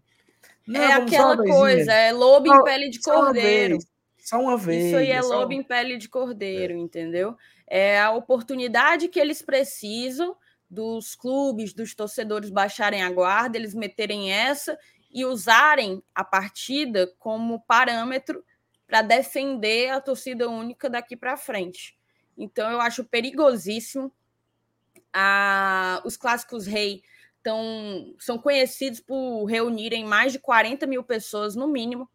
Não, 0.67 0.82
é 0.82 0.93
aquela 0.93 1.38
coisa, 1.38 1.93
é 1.93 2.12
lobo 2.12 2.54
em 2.54 2.63
pele 2.63 2.89
de 2.89 3.00
cordeiro. 3.00 3.78
Só 4.17 4.41
uma 4.41 4.58
vez. 4.58 4.88
Isso 4.88 4.98
aí 4.98 5.12
é, 5.12 5.15
é 5.15 5.22
lobo 5.22 5.54
em 5.54 5.63
pele 5.63 5.98
de 5.98 6.10
cordeiro, 6.10 6.74
é. 6.74 6.78
entendeu? 6.78 7.36
É 7.65 8.00
a 8.00 8.12
oportunidade 8.12 9.08
que 9.08 9.20
eles 9.20 9.41
precisam 9.41 10.36
dos 10.70 11.15
clubes, 11.15 11.74
dos 11.74 11.96
torcedores 11.96 12.50
baixarem 12.50 13.02
a 13.02 13.10
guarda, 13.10 13.58
eles 13.58 13.74
meterem 13.74 14.32
essa 14.32 14.78
e 15.12 15.26
usarem 15.26 16.04
a 16.13 16.24
partida 16.24 17.08
como 17.17 17.62
parâmetro 17.62 18.43
para 18.86 19.02
defender 19.02 19.89
a 19.89 20.02
torcida 20.02 20.50
única 20.50 20.89
daqui 20.89 21.15
para 21.15 21.38
frente. 21.38 21.98
Então 22.38 22.72
eu 22.72 22.80
acho 22.80 23.04
perigosíssimo. 23.04 24.12
Ah, 25.13 26.02
os 26.06 26.15
clássicos 26.15 26.67
rei 26.67 27.02
tão, 27.41 28.13
são 28.20 28.38
conhecidos 28.38 29.00
por 29.00 29.46
reunirem 29.46 30.06
mais 30.06 30.34
de 30.34 30.39
40 30.39 30.86
mil 30.86 31.04
pessoas, 31.04 31.56
no 31.56 31.67
mínimo, 31.67 32.10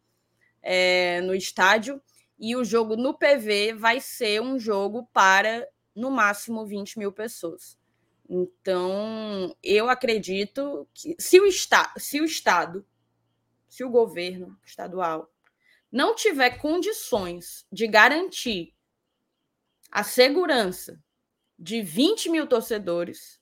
é, 0.61 1.21
no 1.21 1.35
estádio. 1.35 2.01
E 2.39 2.55
o 2.55 2.63
jogo 2.63 2.95
no 2.95 3.13
PV 3.13 3.73
vai 3.73 3.99
ser 3.99 4.41
um 4.41 4.59
jogo 4.59 5.07
para, 5.11 5.67
no 5.95 6.09
máximo, 6.09 6.65
20 6.65 6.99
mil 6.99 7.11
pessoas. 7.11 7.77
Então, 8.35 9.55
eu 9.61 9.91
acredito 9.91 10.89
que 10.91 11.15
se 11.19 11.39
o, 11.39 11.45
está, 11.45 11.93
se 11.99 12.19
o 12.19 12.25
Estado, 12.25 12.83
se 13.69 13.83
o 13.83 13.91
governo 13.91 14.57
estadual 14.65 15.31
não 15.91 16.15
tiver 16.15 16.57
condições 16.57 17.63
de 17.71 17.85
garantir 17.85 18.73
a 19.91 20.03
segurança 20.03 20.99
de 21.59 21.83
20 21.83 22.31
mil 22.31 22.47
torcedores, 22.47 23.39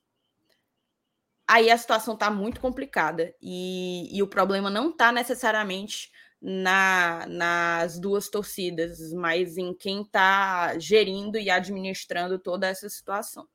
aí 1.48 1.72
a 1.72 1.78
situação 1.78 2.16
está 2.16 2.30
muito 2.30 2.60
complicada. 2.60 3.34
E, 3.42 4.10
e 4.14 4.22
o 4.22 4.28
problema 4.28 4.70
não 4.70 4.90
está 4.90 5.10
necessariamente 5.14 6.12
na, 6.42 7.26
nas 7.30 7.98
duas 7.98 8.28
torcidas, 8.28 9.14
mas 9.14 9.58
em 9.58 9.74
quem 9.74 10.02
está 10.02 10.78
gerindo 10.78 11.38
e 11.38 11.50
administrando 11.50 12.38
toda 12.38 12.68
essa 12.68 12.90
situação. 12.90 13.48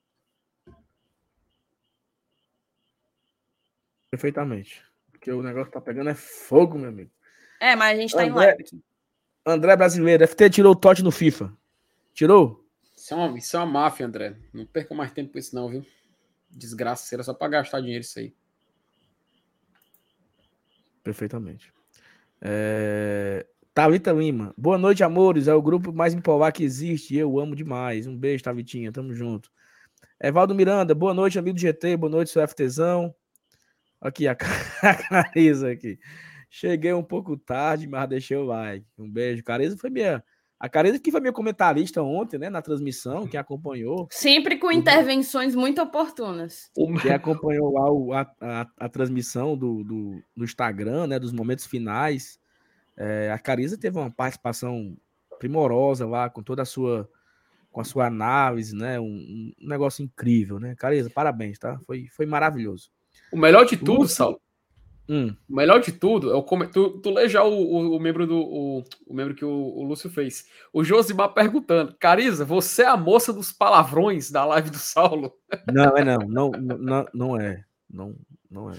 Perfeitamente. 4.16 4.83
Porque 5.12 5.31
o 5.31 5.42
negócio 5.42 5.70
tá 5.70 5.79
pegando 5.79 6.09
é 6.09 6.14
fogo, 6.14 6.79
meu 6.79 6.88
amigo. 6.88 7.11
É, 7.61 7.76
mas 7.76 7.96
a 7.96 8.00
gente 8.00 8.14
tá 8.14 8.22
André, 8.22 8.31
em 8.31 8.35
live 8.35 8.62
aqui. 8.62 8.83
André 9.44 9.76
brasileiro, 9.76 10.26
FT 10.26 10.50
tirou 10.50 10.72
o 10.72 10.76
tote 10.76 11.02
no 11.02 11.11
FIFA. 11.11 11.52
Tirou? 12.14 12.64
Isso 12.96 13.12
é, 13.12 13.16
uma, 13.16 13.38
isso 13.38 13.55
é 13.55 13.61
uma 13.61 13.66
máfia, 13.66 14.07
André. 14.07 14.35
Não 14.55 14.64
perca 14.64 14.94
mais 14.94 15.12
tempo 15.12 15.35
com 15.35 15.38
isso, 15.38 15.55
não, 15.55 15.68
viu? 15.68 15.85
Desgraça, 16.50 17.14
era 17.14 17.22
só 17.22 17.35
pra 17.35 17.46
gastar 17.48 17.81
dinheiro 17.81 18.00
isso 18.02 18.18
aí. 18.18 18.35
Perfeitamente. 21.05 21.70
É... 22.40 23.46
Thalita 23.74 24.12
Lima. 24.12 24.55
Boa 24.57 24.79
noite, 24.79 25.05
amores. 25.05 25.46
É 25.46 25.55
o 25.55 25.61
grupo 25.61 25.92
mais 25.92 26.14
empolgar 26.14 26.55
que 26.55 26.64
existe. 26.64 27.14
Eu 27.14 27.38
amo 27.38 27.55
demais. 27.55 28.07
Um 28.07 28.16
beijo, 28.16 28.42
Tavitinha. 28.42 28.90
Tamo 28.90 29.12
junto. 29.12 29.50
Evaldo 30.18 30.55
Miranda. 30.55 30.94
Boa 30.94 31.12
noite, 31.12 31.38
amigo 31.38 31.57
do 31.57 31.61
GT. 31.61 31.98
Boa 31.98 32.11
noite, 32.11 32.31
seu 32.31 32.46
FTzão. 32.48 33.14
Aqui, 34.00 34.28
a, 34.28 34.32
a 34.82 34.94
Carisa 34.94 35.70
aqui. 35.70 35.98
Cheguei 36.48 36.92
um 36.92 37.02
pouco 37.02 37.37
tarde, 37.37 37.87
mas 37.87 38.09
deixei 38.09 38.37
o 38.37 38.44
like. 38.44 38.87
Um 38.98 39.11
beijo. 39.11 39.42
Carisa 39.42 39.76
foi 39.76 39.90
minha 39.90 40.22
a 40.59 40.70
Karina 40.70 40.98
que 40.98 41.11
foi 41.11 41.20
minha 41.20 41.32
comentarista 41.32 42.02
ontem, 42.02 42.38
né, 42.38 42.48
na 42.48 42.62
transmissão, 42.62 43.26
quem 43.26 43.38
acompanhou. 43.38 44.09
Sempre 44.11 44.56
com 44.56 44.72
intervenções 44.72 45.54
muito 45.54 45.82
oportunas. 45.82 46.70
Quem 47.02 47.12
acompanhou 47.12 47.72
lá 47.72 47.92
o, 47.92 48.12
a, 48.14 48.22
a, 48.40 48.66
a, 48.78 48.88
transmissão 48.88 49.56
do, 49.56 49.85
do, 49.85 50.22
do, 50.35 50.44
Instagram, 50.44 51.09
né, 51.09 51.18
dos 51.18 51.30
momentos 51.30 51.66
finais. 51.66 52.38
É, 52.96 53.30
a 53.30 53.38
Carisa 53.38 53.76
teve 53.76 53.98
uma 53.98 54.11
participação 54.11 54.96
primorosa 55.38 56.06
lá, 56.06 56.30
com 56.30 56.42
toda 56.42 56.62
a 56.62 56.66
sua 56.66 57.09
com 57.70 57.82
a 57.82 57.85
sua 57.85 58.06
análise, 58.06 58.74
né, 58.74 58.98
um, 58.98 59.52
um 59.61 59.68
negócio 59.68 60.02
incrível, 60.02 60.59
né. 60.59 60.74
Carisa, 60.74 61.11
parabéns, 61.11 61.59
tá? 61.59 61.78
Foi, 61.87 62.06
foi 62.09 62.24
maravilhoso. 62.24 62.90
O 63.32 63.36
melhor 63.38 63.64
de 63.64 63.76
tudo, 63.76 64.08
Saulo, 64.08 64.40
Hum. 65.08 65.36
O 65.48 65.54
melhor 65.54 65.80
de 65.80 65.92
tudo 65.92 66.32
é 66.32 66.34
o 66.34 66.42
tu, 66.42 67.00
tu 67.00 67.10
lê 67.10 67.28
já 67.28 67.44
o, 67.44 67.52
o, 67.52 67.96
o 67.96 68.00
membro 68.00 68.26
do 68.26 68.36
o, 68.36 68.84
o, 69.06 69.14
membro 69.14 69.36
que 69.36 69.44
o, 69.44 69.50
o 69.50 69.84
Lúcio 69.84 70.10
fez. 70.10 70.46
O 70.72 70.82
Josimar 70.82 71.32
perguntando: 71.32 71.94
Cariza, 71.98 72.44
você 72.44 72.82
é 72.82 72.86
a 72.86 72.96
moça 72.96 73.32
dos 73.32 73.52
palavrões 73.52 74.30
da 74.30 74.44
live 74.44 74.70
do 74.70 74.78
Saulo? 74.78 75.32
Não, 75.72 75.96
é 75.96 76.04
não, 76.04 76.18
não, 76.26 76.50
não, 76.50 77.06
não 77.14 77.40
é. 77.40 77.64
Não, 77.88 78.16
não 78.50 78.70
é. 78.70 78.76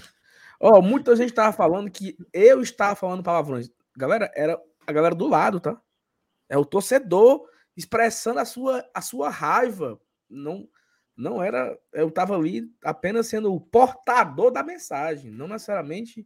Ó, 0.60 0.78
oh, 0.78 0.82
muita 0.82 1.16
gente 1.16 1.32
tava 1.32 1.52
falando 1.52 1.90
que 1.90 2.16
eu 2.32 2.60
estava 2.60 2.94
falando 2.94 3.22
palavrões. 3.22 3.70
Galera, 3.96 4.30
era 4.34 4.60
a 4.86 4.92
galera 4.92 5.14
do 5.14 5.26
lado, 5.26 5.60
tá? 5.60 5.80
É 6.48 6.58
o 6.58 6.64
torcedor 6.64 7.46
expressando 7.74 8.40
a 8.40 8.44
sua, 8.44 8.84
a 8.92 9.00
sua 9.00 9.30
raiva. 9.30 9.98
Não, 10.28 10.68
não 11.18 11.42
era. 11.42 11.76
Eu 11.92 12.08
estava 12.08 12.36
ali 12.36 12.72
apenas 12.82 13.26
sendo 13.26 13.52
o 13.52 13.60
portador 13.60 14.52
da 14.52 14.62
mensagem, 14.62 15.32
não 15.32 15.48
necessariamente 15.48 16.24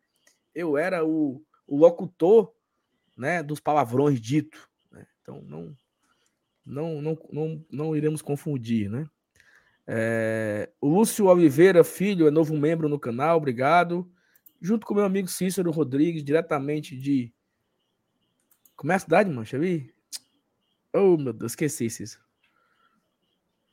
eu 0.55 0.77
era 0.77 1.03
o, 1.03 1.43
o 1.67 1.79
locutor 1.79 2.53
né, 3.17 3.43
dos 3.43 3.59
palavrões 3.59 4.21
dito. 4.21 4.69
Né? 4.91 5.07
Então 5.23 5.41
não, 5.43 5.75
não, 6.65 7.01
não, 7.01 7.19
não, 7.33 7.67
não 7.71 7.97
iremos 7.97 8.21
confundir, 8.21 8.91
né? 8.91 9.09
É, 9.87 10.71
o 10.81 10.89
Lúcio 10.89 11.27
Oliveira 11.27 11.83
Filho 11.83 12.29
é 12.29 12.31
novo 12.31 12.57
membro 12.57 12.89
no 12.89 13.01
canal, 13.01 13.39
obrigado. 13.39 14.09
Junto 14.61 14.87
com 14.87 14.95
meu 14.95 15.05
amigo 15.05 15.27
Cícero 15.27 15.71
Rodrigues, 15.73 16.23
diretamente 16.23 16.97
de. 16.97 17.33
Como 18.77 18.93
é 18.93 18.97
a 18.97 18.99
cidade, 18.99 19.31
eu 19.31 19.61
ver. 19.61 19.93
Oh, 20.93 21.17
meu 21.17 21.33
Deus, 21.33 21.53
esqueci, 21.53 21.89
Cícero. 21.89 22.23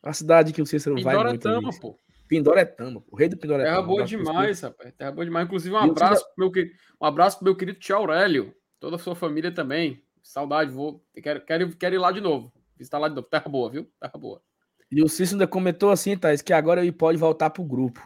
A 0.01 0.13
cidade 0.13 0.53
que 0.53 0.62
o 0.62 0.65
Cícero 0.65 1.01
vai 1.01 1.15
muito. 1.15 1.41
Pindoretama, 1.41 1.69
pô. 1.79 1.99
Pindoretama, 2.27 3.03
o 3.09 3.15
rei 3.15 3.27
do 3.27 3.38
Pindoretama. 3.38 3.75
Terra 3.75 3.88
boa 3.88 4.03
demais, 4.03 4.62
rapaz. 4.62 4.93
Terra 4.93 5.12
boa 5.12 5.25
demais. 5.25 5.45
Inclusive, 5.45 5.75
um 5.75 5.77
abraço, 5.77 6.25
pro 6.35 6.51
meu, 6.51 6.65
um 7.01 7.05
abraço 7.05 7.38
pro 7.38 7.45
meu 7.45 7.55
querido 7.55 7.79
tio 7.79 7.95
Aurélio. 7.95 8.55
Toda 8.79 8.95
a 8.95 8.99
sua 8.99 9.15
família 9.15 9.51
também. 9.51 10.03
Saudade, 10.23 10.71
vou. 10.71 11.03
Quero, 11.21 11.43
quero, 11.43 11.75
quero 11.75 11.95
ir 11.95 11.97
lá 11.97 12.12
de 12.12 12.21
novo. 12.21 12.53
Visitar 12.77 12.99
lá 12.99 13.09
de 13.09 13.15
novo. 13.15 13.27
Terra 13.27 13.49
boa, 13.49 13.69
viu? 13.69 13.91
Terra 13.99 14.17
boa. 14.17 14.41
E 14.91 15.03
o 15.03 15.09
Cícero 15.09 15.35
ainda 15.35 15.47
comentou 15.47 15.91
assim, 15.91 16.17
Thais, 16.17 16.41
que 16.41 16.53
agora 16.53 16.81
ele 16.81 16.91
pode 16.91 17.17
voltar 17.17 17.49
pro 17.49 17.63
grupo. 17.63 17.99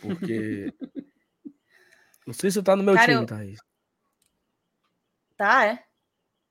Porque. 0.00 0.72
o 2.26 2.32
Cícero 2.32 2.64
tá 2.64 2.74
no 2.74 2.82
meu 2.82 2.94
Cara, 2.94 3.06
time, 3.06 3.22
eu... 3.22 3.26
Thaís. 3.26 3.60
Tá, 5.36 5.66
é? 5.66 5.84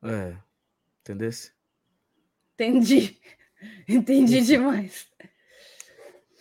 É. 0.03 0.37
Entendeu? 1.01 1.29
Entendi. 2.53 3.19
Entendi 3.87 4.37
Enfim. 4.37 4.45
demais. 4.45 5.07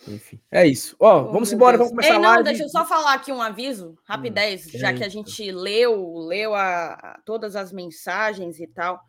Enfim, 0.07 0.41
é 0.51 0.65
isso. 0.65 0.95
Ó, 0.99 1.21
oh, 1.21 1.31
vamos 1.31 1.53
embora, 1.53 1.77
Deus. 1.77 1.89
vamos 1.89 2.03
começar 2.03 2.15
Ei, 2.15 2.21
não, 2.21 2.29
live. 2.29 2.43
Deixa 2.43 2.63
eu 2.63 2.69
só 2.69 2.85
falar 2.85 3.13
aqui 3.13 3.31
um 3.31 3.41
aviso, 3.41 3.97
rapidez, 4.03 4.65
hum, 4.65 4.71
já 4.73 4.93
que 4.93 5.03
a 5.03 5.09
gente 5.09 5.51
leu, 5.51 6.17
leu 6.17 6.55
a, 6.55 6.93
a, 6.93 7.21
todas 7.23 7.55
as 7.55 7.71
mensagens 7.71 8.59
e 8.59 8.67
tal. 8.67 8.99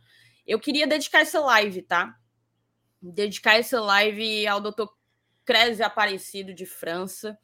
Eu 0.46 0.61
queria 0.61 0.87
dedicar 0.87 1.20
essa 1.20 1.40
live, 1.40 1.83
tá? 1.83 2.14
Dedicar 3.01 3.59
essa 3.59 3.81
live 3.81 4.46
ao 4.46 4.61
Dr. 4.61 4.87
Creze 5.44 5.83
Aparecido 5.83 6.53
de 6.53 6.66
França. 6.66 7.38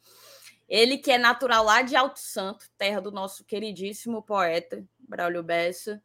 Ele 0.67 0.97
que 0.97 1.11
é 1.11 1.17
natural 1.17 1.63
lá 1.65 1.81
de 1.81 1.95
Alto 1.95 2.19
Santo, 2.19 2.65
terra 2.77 3.01
do 3.01 3.11
nosso 3.11 3.43
queridíssimo 3.43 4.21
poeta 4.21 4.85
Braulio 4.99 5.41
Bessa. 5.41 6.01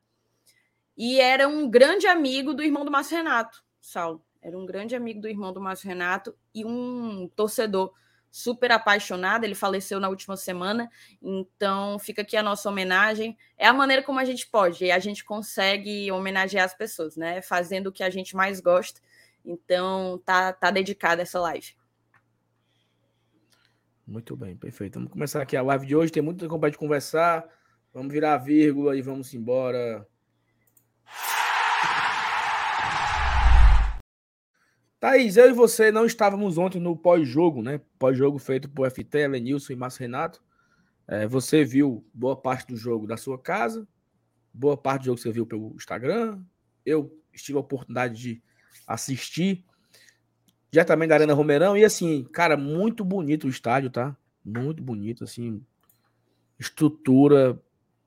E 0.97 1.21
era 1.21 1.47
um 1.47 1.69
grande 1.69 2.07
amigo 2.07 2.55
do 2.55 2.63
irmão 2.63 2.85
do 2.85 2.91
Márcio 2.91 3.17
Renato, 3.17 3.63
Saulo. 3.81 4.25
Era 4.45 4.59
um 4.59 4.67
grande 4.67 4.95
amigo 4.95 5.23
do 5.23 5.29
irmão 5.29 5.55
do 5.55 5.61
Márcio 5.61 5.89
Renato 5.89 6.37
e 6.55 6.67
um 6.67 7.27
torcedor 7.35 7.95
super 8.31 8.71
apaixonado. 8.73 9.45
Ele 9.45 9.55
faleceu 9.55 9.99
na 9.99 10.11
última 10.11 10.37
semana, 10.37 10.91
então 11.23 11.99
fica 11.99 12.21
aqui 12.21 12.37
a 12.37 12.43
nossa 12.43 12.69
homenagem. 12.69 13.39
É 13.57 13.67
a 13.67 13.73
maneira 13.73 14.03
como 14.03 14.19
a 14.19 14.25
gente 14.25 14.47
pode, 14.47 14.85
e 14.85 14.93
a 14.93 14.99
gente 14.99 15.25
consegue 15.25 16.13
homenagear 16.13 16.67
as 16.67 16.75
pessoas, 16.75 17.17
né? 17.17 17.41
Fazendo 17.41 17.87
o 17.87 17.93
que 17.93 18.03
a 18.03 18.11
gente 18.11 18.37
mais 18.37 18.61
gosta. 18.61 19.01
Então 19.43 20.21
tá, 20.27 20.53
tá 20.53 20.71
dedicada 20.71 21.23
essa 21.23 21.41
live. 21.41 21.75
Muito 24.07 24.37
bem, 24.37 24.55
perfeito. 24.55 24.97
Vamos 24.99 25.11
começar 25.11 25.41
aqui 25.41 25.57
a 25.57 25.63
live 25.63 25.87
de 25.87 25.97
hoje. 25.97 26.13
Tem 26.13 26.23
muito 26.23 26.41
tempo 26.41 26.59
para 26.59 26.77
conversar. 26.77 27.49
Vamos 27.95 28.13
virar 28.13 28.35
a 28.35 28.39
vírgula 28.39 28.95
e 28.95 29.01
vamos 29.01 29.33
embora. 29.33 30.07
Thaís, 35.05 35.37
eu 35.37 35.51
e 35.51 35.53
você 35.53 35.93
não 35.93 36.07
estávamos 36.07 36.57
ontem 36.57 36.81
no 36.81 36.97
pós-jogo, 36.97 37.61
né? 37.61 37.79
Pós-jogo 37.99 38.39
feito 38.39 38.71
por 38.71 38.91
FT, 38.91 39.19
Elenilson 39.19 39.75
e 39.75 39.77
Márcio 39.77 40.01
Renato. 40.01 40.43
É, 41.07 41.27
você 41.27 41.63
viu 41.63 42.03
boa 42.15 42.35
parte 42.35 42.69
do 42.69 42.75
jogo 42.75 43.07
da 43.07 43.19
sua 43.19 43.39
casa, 43.39 43.87
boa 44.51 44.79
parte 44.79 45.03
do 45.03 45.05
jogo 45.05 45.19
você 45.19 45.31
viu 45.31 45.45
pelo 45.45 45.75
Instagram. 45.77 46.41
Eu 46.87 47.15
tive 47.35 47.59
a 47.59 47.61
oportunidade 47.61 48.15
de 48.15 48.43
assistir 48.87 49.63
diretamente 50.71 51.11
da 51.11 51.17
Arena 51.17 51.35
Romeirão. 51.35 51.77
E 51.77 51.85
assim, 51.85 52.25
cara, 52.33 52.57
muito 52.57 53.05
bonito 53.05 53.47
o 53.47 53.51
estádio, 53.51 53.91
tá? 53.91 54.17
Muito 54.43 54.83
bonito, 54.83 55.23
assim. 55.23 55.63
Estrutura 56.59 57.61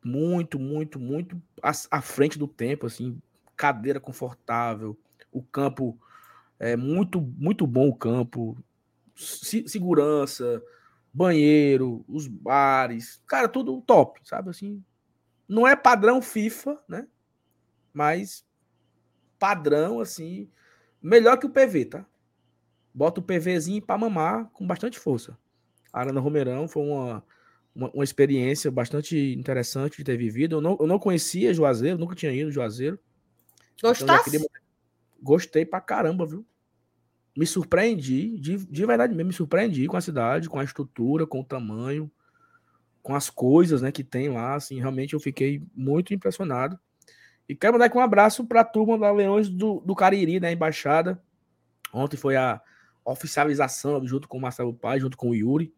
muito, 0.03 0.57
muito, 0.57 0.97
muito 0.99 1.39
à, 1.61 1.71
à 1.91 2.01
frente 2.01 2.39
do 2.39 2.47
tempo, 2.47 2.87
assim. 2.87 3.21
Cadeira 3.55 3.99
confortável, 3.99 4.97
o 5.31 5.43
campo 5.43 5.95
é 6.59 6.75
muito, 6.75 7.21
muito 7.21 7.65
bom 7.65 7.89
o 7.89 7.95
campo. 7.95 8.57
Se, 9.15 9.67
segurança, 9.67 10.61
banheiro, 11.13 12.05
os 12.07 12.27
bares, 12.27 13.21
cara, 13.25 13.47
tudo 13.47 13.81
top, 13.81 14.19
sabe 14.23 14.49
assim? 14.49 14.83
Não 15.47 15.67
é 15.67 15.75
padrão 15.75 16.21
FIFA, 16.21 16.77
né? 16.87 17.07
Mas 17.93 18.45
padrão 19.39 19.99
assim, 19.99 20.49
melhor 21.01 21.37
que 21.37 21.45
o 21.45 21.49
PV, 21.49 21.85
tá? 21.85 22.05
Bota 22.93 23.19
o 23.19 23.23
PVzinho 23.23 23.81
para 23.81 23.97
mamar 23.97 24.49
com 24.51 24.65
bastante 24.65 24.99
força. 24.99 25.37
A 25.93 26.01
Arana 26.01 26.19
Romeirão 26.19 26.67
foi 26.67 26.83
uma, 26.83 27.23
uma, 27.73 27.91
uma, 27.91 28.03
experiência 28.03 28.69
bastante 28.71 29.33
interessante 29.33 29.97
de 29.97 30.03
ter 30.03 30.17
vivido. 30.17 30.57
Eu 30.57 30.61
não, 30.61 30.77
eu 30.79 30.87
não 30.87 30.99
conhecia 30.99 31.53
Juazeiro, 31.53 31.97
nunca 31.97 32.15
tinha 32.15 32.31
ido 32.31 32.51
Juazeiro. 32.51 32.99
Gostasse? 33.81 34.35
Então, 34.35 34.47
Gostei 35.21 35.65
pra 35.65 35.81
caramba, 35.81 36.25
viu? 36.25 36.45
Me 37.35 37.45
surpreendi, 37.45 38.39
de, 38.39 38.57
de 38.65 38.85
verdade 38.85 39.13
mesmo, 39.13 39.27
me 39.27 39.33
surpreendi 39.33 39.87
com 39.87 39.97
a 39.97 40.01
cidade, 40.01 40.49
com 40.49 40.59
a 40.59 40.63
estrutura, 40.63 41.27
com 41.27 41.41
o 41.41 41.43
tamanho, 41.43 42.11
com 43.03 43.13
as 43.13 43.29
coisas 43.29 43.81
né, 43.81 43.91
que 43.91 44.03
tem 44.03 44.29
lá. 44.29 44.55
Assim, 44.55 44.79
realmente 44.79 45.13
eu 45.13 45.19
fiquei 45.19 45.61
muito 45.75 46.13
impressionado. 46.13 46.79
E 47.47 47.55
quero 47.55 47.73
mandar 47.73 47.85
aqui 47.85 47.97
um 47.97 48.01
abraço 48.01 48.45
para 48.45 48.63
turma 48.63 48.97
da 48.97 49.11
Leões 49.11 49.49
do, 49.49 49.79
do 49.81 49.95
Cariri, 49.95 50.39
né, 50.39 50.51
embaixada. 50.51 51.21
Ontem 51.93 52.17
foi 52.17 52.35
a 52.35 52.61
oficialização 53.05 54.05
junto 54.05 54.27
com 54.27 54.37
o 54.37 54.41
Marcelo 54.41 54.73
Paz, 54.73 55.01
junto 55.01 55.15
com 55.15 55.29
o 55.29 55.35
Yuri. 55.35 55.73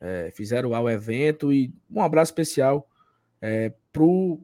É, 0.00 0.30
fizeram 0.34 0.70
lá 0.70 0.80
o 0.80 0.88
evento 0.88 1.52
e 1.52 1.74
um 1.90 2.00
abraço 2.00 2.30
especial 2.30 2.88
é, 3.40 3.72
pro 3.92 4.40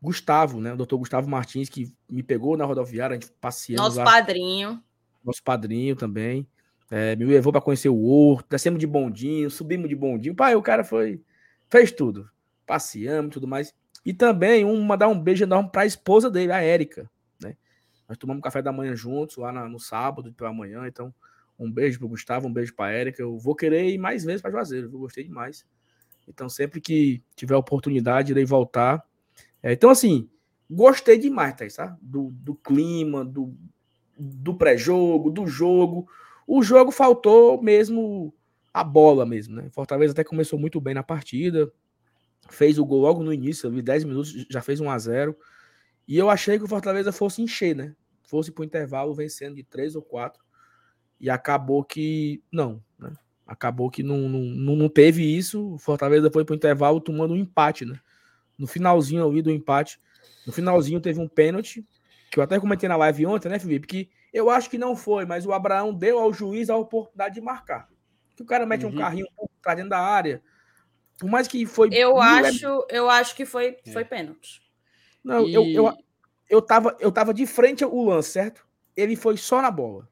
Gustavo, 0.00 0.60
né? 0.60 0.72
O 0.72 0.76
doutor 0.76 0.98
Gustavo 0.98 1.28
Martins, 1.28 1.68
que 1.68 1.92
me 2.08 2.22
pegou 2.22 2.56
na 2.56 2.64
rodoviária, 2.64 3.16
a 3.16 3.20
gente 3.20 3.32
passeando. 3.40 3.82
Nosso 3.82 3.98
lá, 3.98 4.04
padrinho. 4.04 4.82
Nosso 5.24 5.42
padrinho 5.42 5.96
também. 5.96 6.46
É, 6.90 7.16
me 7.16 7.24
levou 7.24 7.52
para 7.52 7.60
conhecer 7.60 7.88
o 7.88 8.04
horto, 8.04 8.48
descemos 8.48 8.78
de 8.78 8.86
bondinho, 8.86 9.50
subimos 9.50 9.88
de 9.88 9.96
bondinho. 9.96 10.36
Pai, 10.36 10.54
o 10.54 10.62
cara 10.62 10.84
foi. 10.84 11.20
fez 11.68 11.90
tudo. 11.90 12.30
Passeamos 12.64 13.30
e 13.30 13.32
tudo 13.32 13.48
mais. 13.48 13.74
E 14.04 14.12
também 14.14 14.64
um, 14.64 14.80
mandar 14.82 15.08
um 15.08 15.18
beijo 15.18 15.42
enorme 15.42 15.70
para 15.70 15.82
a 15.82 15.86
esposa 15.86 16.30
dele, 16.30 16.52
a 16.52 16.60
Érica. 16.60 17.10
Né? 17.42 17.56
Nós 18.08 18.16
tomamos 18.16 18.42
café 18.42 18.62
da 18.62 18.70
manhã 18.70 18.94
juntos, 18.94 19.36
lá 19.36 19.50
na, 19.50 19.68
no 19.68 19.80
sábado 19.80 20.32
pela 20.32 20.52
manhã. 20.52 20.86
Então, 20.86 21.12
um 21.58 21.70
beijo 21.70 21.98
para 21.98 22.06
Gustavo, 22.06 22.46
um 22.46 22.52
beijo 22.52 22.74
para 22.74 22.92
Érica. 22.92 23.20
Eu 23.20 23.36
vou 23.36 23.56
querer 23.56 23.88
ir 23.88 23.98
mais 23.98 24.22
vezes 24.22 24.42
para 24.42 24.52
Juazeiro, 24.52 24.88
eu 24.92 24.98
gostei 24.98 25.24
demais. 25.24 25.66
Então, 26.28 26.48
sempre 26.48 26.80
que 26.80 27.20
tiver 27.34 27.56
oportunidade, 27.56 28.30
irei 28.30 28.44
voltar 28.44 29.04
é, 29.62 29.72
então, 29.72 29.90
assim, 29.90 30.28
gostei 30.70 31.18
demais, 31.18 31.54
Thaís, 31.54 31.74
tá? 31.74 31.96
Do, 32.00 32.30
do 32.30 32.54
clima, 32.54 33.24
do, 33.24 33.56
do 34.18 34.54
pré-jogo, 34.54 35.30
do 35.30 35.46
jogo. 35.46 36.08
O 36.46 36.62
jogo 36.62 36.90
faltou 36.90 37.60
mesmo 37.62 38.32
a 38.72 38.84
bola 38.84 39.24
mesmo, 39.24 39.56
né? 39.56 39.68
Fortaleza 39.70 40.12
até 40.12 40.22
começou 40.22 40.58
muito 40.58 40.80
bem 40.80 40.94
na 40.94 41.02
partida, 41.02 41.72
fez 42.50 42.78
o 42.78 42.84
gol 42.84 43.00
logo 43.00 43.22
no 43.22 43.32
início, 43.32 43.68
ali 43.68 43.82
10 43.82 44.04
minutos 44.04 44.46
já 44.50 44.60
fez 44.60 44.80
1 44.80 44.90
a 44.90 44.98
0 44.98 45.36
E 46.06 46.16
eu 46.16 46.28
achei 46.30 46.58
que 46.58 46.64
o 46.64 46.68
Fortaleza 46.68 47.10
fosse 47.10 47.42
encher, 47.42 47.74
né? 47.74 47.94
Fosse 48.24 48.52
para 48.52 48.62
o 48.62 48.64
intervalo 48.64 49.14
vencendo 49.14 49.54
de 49.56 49.62
3 49.62 49.96
ou 49.96 50.02
4. 50.02 50.44
E 51.18 51.30
acabou 51.30 51.82
que 51.82 52.42
não, 52.52 52.82
né? 52.98 53.12
Acabou 53.46 53.90
que 53.90 54.02
não, 54.02 54.28
não, 54.28 54.76
não 54.76 54.88
teve 54.88 55.22
isso. 55.22 55.74
O 55.74 55.78
Fortaleza 55.78 56.30
foi 56.30 56.44
para 56.44 56.52
o 56.52 56.56
intervalo 56.56 57.00
tomando 57.00 57.32
um 57.32 57.36
empate, 57.36 57.84
né? 57.84 57.98
No 58.58 58.66
finalzinho 58.66 59.26
ali 59.26 59.42
do 59.42 59.50
empate, 59.50 60.00
no 60.46 60.52
finalzinho 60.52 61.00
teve 61.00 61.20
um 61.20 61.28
pênalti, 61.28 61.86
que 62.30 62.38
eu 62.38 62.42
até 62.42 62.58
comentei 62.58 62.88
na 62.88 62.96
live 62.96 63.26
ontem, 63.26 63.48
né, 63.48 63.58
Felipe? 63.58 63.86
Que 63.86 64.10
eu 64.32 64.50
acho 64.50 64.68
que 64.68 64.78
não 64.78 64.94
foi, 64.94 65.24
mas 65.24 65.46
o 65.46 65.52
Abraão 65.52 65.94
deu 65.94 66.18
ao 66.18 66.32
juiz 66.32 66.68
a 66.68 66.76
oportunidade 66.76 67.34
de 67.34 67.40
marcar. 67.40 67.88
Que 68.36 68.42
o 68.42 68.46
cara 68.46 68.66
mete 68.66 68.84
uhum. 68.84 68.92
um 68.92 68.96
carrinho 68.96 69.26
um 69.38 69.74
dentro 69.74 69.90
da 69.90 69.98
área, 69.98 70.42
Por 71.18 71.28
mais 71.28 71.48
que 71.48 71.64
foi. 71.64 71.88
Eu 71.92 72.20
acho, 72.20 72.86
eu 72.90 73.08
acho 73.08 73.34
que 73.34 73.46
foi, 73.46 73.78
é. 73.84 73.90
foi 73.90 74.04
pênalti. 74.04 74.60
Não, 75.24 75.46
e... 75.46 75.54
eu, 75.54 75.64
eu, 75.66 75.98
eu, 76.48 76.62
tava, 76.62 76.96
eu 77.00 77.10
tava 77.10 77.32
de 77.32 77.46
frente 77.46 77.82
ao 77.82 78.04
lance, 78.04 78.30
certo? 78.30 78.66
Ele 78.96 79.16
foi 79.16 79.36
só 79.36 79.62
na 79.62 79.70
bola. 79.70 80.08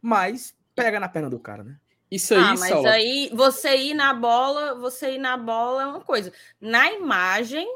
Mas 0.00 0.54
pega 0.74 1.00
na 1.00 1.08
perna 1.08 1.28
do 1.28 1.40
cara, 1.40 1.64
né? 1.64 1.76
Isso 2.10 2.34
aí, 2.34 2.40
ah, 2.40 2.54
mas 2.58 2.68
Saulo. 2.70 2.88
aí 2.88 3.30
você 3.34 3.76
ir 3.76 3.94
na 3.94 4.14
bola, 4.14 4.74
você 4.74 5.12
ir 5.12 5.18
na 5.18 5.36
bola 5.36 5.82
é 5.82 5.86
uma 5.86 6.00
coisa. 6.00 6.32
Na 6.60 6.90
imagem, 6.92 7.66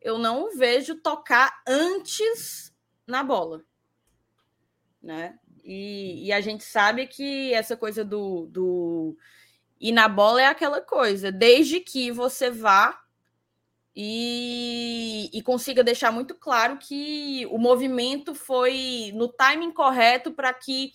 eu 0.00 0.18
não 0.18 0.56
vejo 0.56 0.94
tocar 0.96 1.62
antes 1.66 2.72
na 3.06 3.24
bola, 3.24 3.64
né? 5.02 5.38
E, 5.64 6.26
e 6.26 6.32
a 6.32 6.40
gente 6.40 6.62
sabe 6.62 7.08
que 7.08 7.52
essa 7.52 7.76
coisa 7.76 8.04
do, 8.04 8.46
do 8.46 9.16
ir 9.80 9.90
na 9.90 10.08
bola 10.08 10.42
é 10.42 10.46
aquela 10.46 10.80
coisa, 10.80 11.32
desde 11.32 11.80
que 11.80 12.12
você 12.12 12.50
vá 12.50 13.02
e, 13.98 15.30
e, 15.32 15.42
consiga 15.42 15.82
deixar 15.82 16.12
muito 16.12 16.34
claro 16.34 16.76
que 16.76 17.46
o 17.50 17.56
movimento 17.56 18.34
foi 18.34 19.10
no 19.14 19.26
timing 19.26 19.72
correto 19.72 20.32
para 20.32 20.52
que 20.52 20.92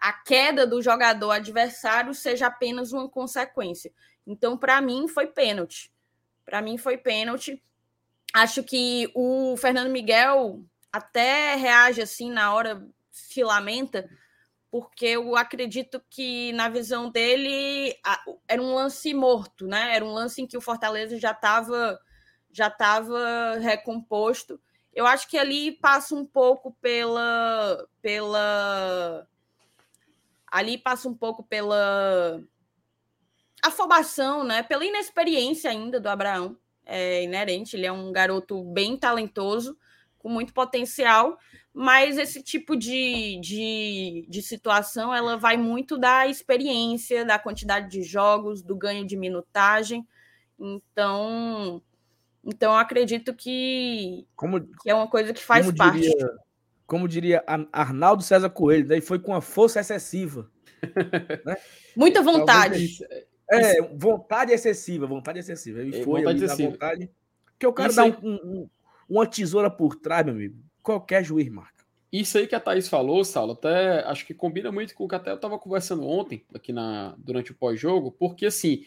a 0.00 0.12
queda 0.12 0.66
do 0.66 0.80
jogador 0.80 1.32
adversário 1.32 2.14
seja 2.14 2.46
apenas 2.46 2.92
uma 2.92 3.08
consequência. 3.08 3.92
Então, 4.26 4.56
para 4.56 4.80
mim, 4.80 5.06
foi 5.06 5.26
pênalti. 5.26 5.92
Para 6.44 6.62
mim, 6.62 6.78
foi 6.78 6.96
pênalti. 6.96 7.62
Acho 8.32 8.62
que 8.62 9.10
o 9.14 9.56
Fernando 9.56 9.90
Miguel 9.90 10.64
até 10.92 11.54
reage 11.54 12.00
assim 12.00 12.30
na 12.30 12.54
hora, 12.54 12.86
se 13.10 13.42
lamenta, 13.42 14.08
porque 14.70 15.06
eu 15.06 15.36
acredito 15.36 16.02
que, 16.08 16.52
na 16.52 16.68
visão 16.68 17.10
dele, 17.10 17.94
era 18.46 18.62
um 18.62 18.74
lance 18.74 19.12
morto, 19.12 19.66
né? 19.66 19.94
Era 19.94 20.04
um 20.04 20.12
lance 20.12 20.40
em 20.40 20.46
que 20.46 20.56
o 20.56 20.60
Fortaleza 20.60 21.18
já 21.18 21.32
estava 21.32 22.00
já 22.52 22.66
estava 22.66 23.58
recomposto. 23.60 24.60
Eu 24.92 25.06
acho 25.06 25.28
que 25.28 25.38
ali 25.38 25.72
passa 25.72 26.14
um 26.14 26.24
pouco 26.24 26.72
pela 26.80 27.86
pela 28.02 29.26
ali 30.50 30.76
passa 30.76 31.08
um 31.08 31.14
pouco 31.14 31.42
pela 31.42 32.42
afobação, 33.62 34.44
né? 34.44 34.62
Pela 34.62 34.84
inexperiência 34.84 35.70
ainda 35.70 36.00
do 36.00 36.08
Abraão, 36.08 36.56
é 36.84 37.22
inerente. 37.22 37.76
Ele 37.76 37.86
é 37.86 37.92
um 37.92 38.10
garoto 38.10 38.62
bem 38.64 38.96
talentoso, 38.96 39.78
com 40.18 40.28
muito 40.28 40.52
potencial, 40.52 41.38
mas 41.72 42.18
esse 42.18 42.42
tipo 42.42 42.76
de, 42.76 43.38
de, 43.40 44.26
de 44.28 44.42
situação 44.42 45.14
ela 45.14 45.36
vai 45.36 45.56
muito 45.56 45.96
da 45.96 46.26
experiência, 46.26 47.24
da 47.24 47.38
quantidade 47.38 47.88
de 47.88 48.02
jogos, 48.02 48.62
do 48.62 48.76
ganho 48.76 49.06
de 49.06 49.16
minutagem. 49.16 50.06
Então, 50.58 51.80
então 52.44 52.76
acredito 52.76 53.34
que, 53.34 54.26
como, 54.36 54.60
que 54.60 54.90
é 54.90 54.94
uma 54.94 55.08
coisa 55.08 55.32
que 55.32 55.42
faz 55.42 55.70
parte. 55.72 56.00
Diria, 56.00 56.38
como 56.90 57.06
diria 57.06 57.44
Arnaldo 57.72 58.20
César 58.20 58.50
Coelho, 58.50 58.88
daí 58.88 59.00
foi 59.00 59.20
com 59.20 59.30
uma 59.30 59.40
força 59.40 59.78
excessiva. 59.78 60.50
Né? 61.44 61.56
Muita 61.94 62.22
vontade. 62.22 62.98
É, 63.48 63.82
vontade 63.94 64.52
excessiva, 64.52 65.06
vontade 65.06 65.38
excessiva. 65.38 65.80
Ele 65.80 65.98
é, 65.98 66.02
foi 66.02 66.20
vontade 66.20 66.38
ali 66.38 66.44
excessiva. 66.46 66.70
vontade. 66.70 67.10
Porque 67.52 67.66
o 67.66 67.72
cara 67.72 67.92
dá 67.92 68.04
um, 68.04 68.16
um, 68.24 68.70
uma 69.08 69.26
tesoura 69.26 69.70
por 69.70 69.94
trás, 69.94 70.24
meu 70.24 70.34
amigo. 70.34 70.56
Qualquer 70.82 71.22
juiz 71.22 71.48
marca. 71.48 71.84
Isso 72.10 72.38
aí 72.38 72.46
que 72.46 72.54
a 72.54 72.60
Thaís 72.60 72.88
falou, 72.88 73.22
Saulo, 73.24 73.52
até 73.52 74.02
acho 74.04 74.26
que 74.26 74.34
combina 74.34 74.72
muito 74.72 74.94
com 74.94 75.04
o 75.04 75.08
que 75.08 75.14
até 75.14 75.30
eu 75.30 75.36
estava 75.36 75.58
conversando 75.58 76.04
ontem, 76.04 76.44
aqui 76.52 76.72
na, 76.72 77.14
durante 77.18 77.52
o 77.52 77.54
pós-jogo, 77.54 78.10
porque 78.10 78.46
assim, 78.46 78.84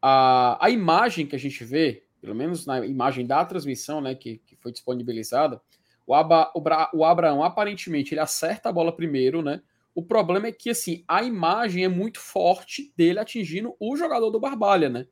a, 0.00 0.64
a 0.64 0.70
imagem 0.70 1.26
que 1.26 1.36
a 1.36 1.38
gente 1.38 1.62
vê, 1.62 2.04
pelo 2.20 2.34
menos 2.34 2.64
na 2.66 2.84
imagem 2.84 3.26
da 3.26 3.44
transmissão, 3.44 4.00
né, 4.00 4.14
que, 4.14 4.38
que 4.38 4.56
foi 4.56 4.72
disponibilizada, 4.72 5.60
o, 6.08 6.14
Aba, 6.14 6.50
o, 6.54 6.60
Bra, 6.62 6.90
o 6.94 7.04
Abraão, 7.04 7.44
aparentemente, 7.44 8.14
ele 8.14 8.20
acerta 8.20 8.70
a 8.70 8.72
bola 8.72 8.90
primeiro, 8.90 9.42
né? 9.42 9.60
O 9.94 10.02
problema 10.02 10.46
é 10.46 10.52
que, 10.52 10.70
assim, 10.70 11.04
a 11.06 11.22
imagem 11.22 11.84
é 11.84 11.88
muito 11.88 12.18
forte 12.18 12.90
dele 12.96 13.18
atingindo 13.18 13.76
o 13.78 13.94
jogador 13.94 14.30
do 14.30 14.40
Barbalha, 14.40 14.88
né? 14.88 15.06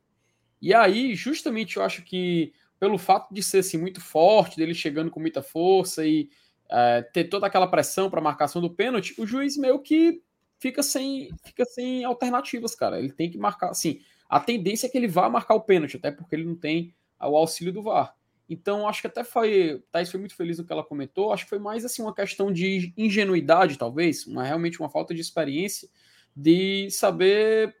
E 0.59 0.73
aí, 0.73 1.13
justamente, 1.13 1.77
eu 1.77 1.83
acho 1.83 2.01
que 2.03 2.51
pelo 2.79 2.97
fato 2.97 3.31
de 3.31 3.43
ser 3.43 3.59
assim, 3.59 3.77
muito 3.77 4.01
forte, 4.01 4.57
dele 4.57 4.73
chegando 4.73 5.11
com 5.11 5.19
muita 5.19 5.43
força 5.43 6.03
e 6.03 6.29
é, 6.67 7.03
ter 7.13 7.25
toda 7.25 7.45
aquela 7.45 7.67
pressão 7.67 8.09
para 8.09 8.19
marcação 8.19 8.59
do 8.59 8.69
pênalti, 8.71 9.13
o 9.19 9.25
juiz 9.25 9.55
meio 9.55 9.79
que 9.79 10.23
fica 10.57 10.81
sem, 10.81 11.29
fica 11.43 11.63
sem 11.63 12.05
alternativas, 12.05 12.73
cara. 12.73 12.97
Ele 12.97 13.11
tem 13.11 13.29
que 13.29 13.37
marcar, 13.37 13.69
assim, 13.69 14.01
a 14.27 14.39
tendência 14.39 14.87
é 14.87 14.89
que 14.89 14.97
ele 14.97 15.07
vá 15.07 15.29
marcar 15.29 15.53
o 15.53 15.61
pênalti, 15.61 15.97
até 15.97 16.09
porque 16.09 16.35
ele 16.35 16.45
não 16.45 16.55
tem 16.55 16.95
o 17.21 17.37
auxílio 17.37 17.71
do 17.71 17.83
VAR. 17.83 18.15
Então, 18.49 18.87
acho 18.87 19.01
que 19.01 19.07
até 19.07 19.23
foi. 19.23 19.83
Thais 19.91 20.09
foi 20.09 20.19
muito 20.19 20.35
feliz 20.35 20.57
no 20.57 20.65
que 20.65 20.71
ela 20.71 20.83
comentou. 20.83 21.33
Acho 21.33 21.43
que 21.43 21.49
foi 21.49 21.59
mais 21.59 21.83
assim 21.83 22.01
uma 22.01 22.15
questão 22.15 22.51
de 22.51 22.93
ingenuidade, 22.97 23.77
talvez, 23.77 24.25
uma, 24.25 24.43
realmente 24.43 24.79
uma 24.79 24.89
falta 24.89 25.13
de 25.13 25.21
experiência 25.21 25.89
de 26.35 26.89
saber 26.91 27.75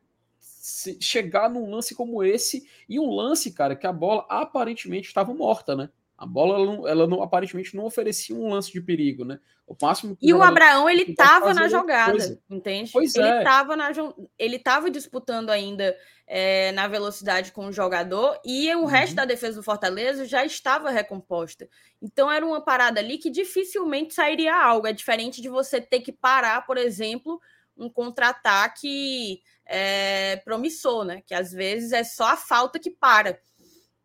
chegar 0.99 1.49
num 1.49 1.69
lance 1.69 1.95
como 1.95 2.23
esse 2.23 2.67
e 2.89 2.99
um 2.99 3.09
lance, 3.09 3.53
cara, 3.53 3.75
que 3.75 3.87
a 3.87 3.93
bola 3.93 4.25
aparentemente 4.27 5.07
estava 5.07 5.33
morta, 5.33 5.75
né? 5.75 5.89
A 6.17 6.25
bola, 6.25 6.55
ela, 6.55 6.65
não, 6.65 6.87
ela 6.87 7.07
não, 7.07 7.21
aparentemente 7.21 7.75
não 7.75 7.85
oferecia 7.85 8.35
um 8.35 8.49
lance 8.49 8.71
de 8.71 8.81
perigo, 8.81 9.23
né? 9.23 9.39
O 9.67 9.75
máximo 9.79 10.17
E 10.19 10.33
o 10.33 10.41
Abraão, 10.41 10.89
ele 10.89 11.03
estava 11.03 11.53
na 11.53 11.67
jogada, 11.67 12.11
coisa. 12.11 12.41
entende? 12.49 12.91
Pois 12.91 13.13
ele 13.13 13.27
é. 13.27 13.43
Tava 13.43 13.75
na, 13.75 13.91
ele 14.39 14.55
estava 14.55 14.89
disputando 14.89 15.51
ainda 15.51 15.95
é, 16.25 16.71
na 16.71 16.87
velocidade 16.87 17.51
com 17.51 17.67
o 17.67 17.71
jogador 17.71 18.39
e 18.43 18.73
o 18.73 18.79
uhum. 18.79 18.85
resto 18.85 19.15
da 19.15 19.25
defesa 19.25 19.57
do 19.57 19.63
Fortaleza 19.63 20.25
já 20.25 20.43
estava 20.43 20.89
recomposta. 20.89 21.69
Então 22.01 22.31
era 22.31 22.45
uma 22.45 22.61
parada 22.61 22.99
ali 22.99 23.17
que 23.17 23.29
dificilmente 23.29 24.13
sairia 24.13 24.55
algo. 24.55 24.87
É 24.87 24.93
diferente 24.93 25.39
de 25.41 25.49
você 25.49 25.79
ter 25.79 25.99
que 25.99 26.11
parar, 26.11 26.65
por 26.65 26.77
exemplo, 26.77 27.39
um 27.77 27.89
contra-ataque 27.89 29.41
é, 29.65 30.37
promissor, 30.37 31.03
né? 31.03 31.21
Que 31.25 31.33
às 31.33 31.51
vezes 31.51 31.91
é 31.91 32.03
só 32.03 32.29
a 32.29 32.37
falta 32.37 32.79
que 32.79 32.89
para. 32.89 33.39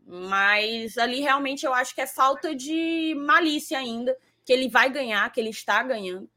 Mas 0.06 0.98
ali 0.98 1.20
realmente 1.20 1.64
eu 1.64 1.72
acho 1.72 1.94
que 1.94 2.00
é 2.00 2.06
falta 2.06 2.54
de 2.54 3.14
malícia 3.16 3.78
ainda, 3.78 4.16
que 4.44 4.52
ele 4.52 4.68
vai 4.68 4.90
ganhar, 4.90 5.30
que 5.30 5.40
ele 5.40 5.50
está 5.50 5.82
ganhando. 5.82 6.28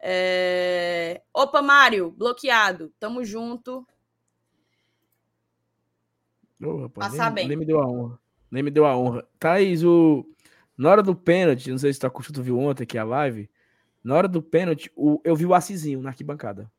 É... 0.00 1.22
Opa, 1.32 1.62
Mário, 1.62 2.10
bloqueado. 2.10 2.92
Tamo 2.98 3.24
junto. 3.24 3.86
Oh, 6.62 6.82
rapaz, 6.82 7.10
Passar 7.10 7.26
nem, 7.26 7.34
bem. 7.34 7.48
Nem 7.48 7.56
me 7.56 7.64
deu 7.64 7.80
a 7.80 7.86
honra. 7.86 8.18
Nem 8.50 8.62
me 8.62 8.70
deu 8.70 8.86
a 8.86 8.96
honra. 8.96 9.26
Thaís, 9.38 9.82
o... 9.82 10.26
na 10.76 10.90
hora 10.90 11.02
do 11.02 11.14
pênalti, 11.14 11.70
não 11.70 11.78
sei 11.78 11.92
se 11.92 11.98
tá 11.98 12.10
tu 12.10 12.42
viu 12.42 12.58
ontem 12.58 12.82
aqui 12.82 12.98
a 12.98 13.04
live. 13.04 13.48
Na 14.02 14.14
hora 14.14 14.28
do 14.28 14.42
pênalti, 14.42 14.90
o... 14.94 15.20
eu 15.24 15.34
vi 15.34 15.46
o 15.46 15.54
Assisinho 15.54 16.02
na 16.02 16.10
arquibancada. 16.10 16.70